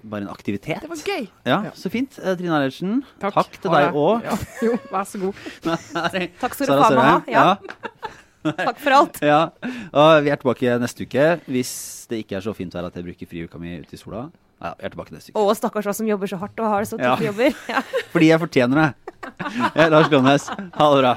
bare 0.03 0.21
en 0.25 0.29
aktivitet. 0.33 0.81
det 0.83 0.89
var 0.89 1.01
gøy. 1.07 1.27
Ja, 1.47 1.57
Så 1.77 1.89
fint. 1.93 2.17
Eh, 2.19 2.35
Trine 2.39 2.55
Eilertsen, 2.57 3.03
Takk. 3.21 3.33
takk 3.37 3.57
til 3.61 3.71
deg 3.71 3.87
det. 3.87 3.93
òg. 3.93 4.23
Ja. 4.27 4.37
Jo, 4.67 4.77
vær 4.91 5.05
så 5.09 5.21
god. 5.21 5.33
Takk 6.43 6.55
skal 6.57 6.67
du 6.67 6.81
ha, 6.83 6.89
meg. 6.97 7.29
Ja, 7.33 7.57
takk 8.59 8.79
for 8.83 8.91
alt. 8.97 9.19
Ja. 9.23 9.41
Og 9.93 10.23
vi 10.25 10.31
er 10.33 10.39
tilbake 10.41 10.77
neste 10.83 11.05
uke. 11.07 11.27
Hvis 11.47 11.73
det 12.11 12.23
ikke 12.25 12.37
er 12.41 12.43
så 12.45 12.53
fint 12.57 12.73
vær 12.75 12.89
at 12.89 12.95
jeg 12.99 13.05
bruker 13.07 13.29
friuka 13.29 13.59
mi 13.61 13.77
ute 13.79 13.95
i 13.95 14.01
sola. 14.01 14.25
Ja, 14.63 14.73
vi 14.79 14.85
er 14.87 14.93
tilbake 14.93 15.15
neste 15.15 15.31
uke. 15.31 15.39
Å, 15.39 15.55
stakkars 15.57 15.87
hva 15.89 15.93
som 15.95 16.07
jobber 16.07 16.27
så 16.31 16.37
hardt 16.41 16.59
og 16.59 16.67
har 16.71 16.83
så 16.87 16.99
Ja. 16.99 17.15
tøffe 17.15 17.29
jobber. 17.31 17.55
Ja. 17.73 17.81
Fordi 18.13 18.29
jeg 18.31 18.39
fortjener 18.43 18.81
det. 18.83 19.89
Lars 19.91 20.09
Glomnes. 20.11 20.49
Ha 20.51 20.89
det 20.93 21.01
bra. 21.03 21.15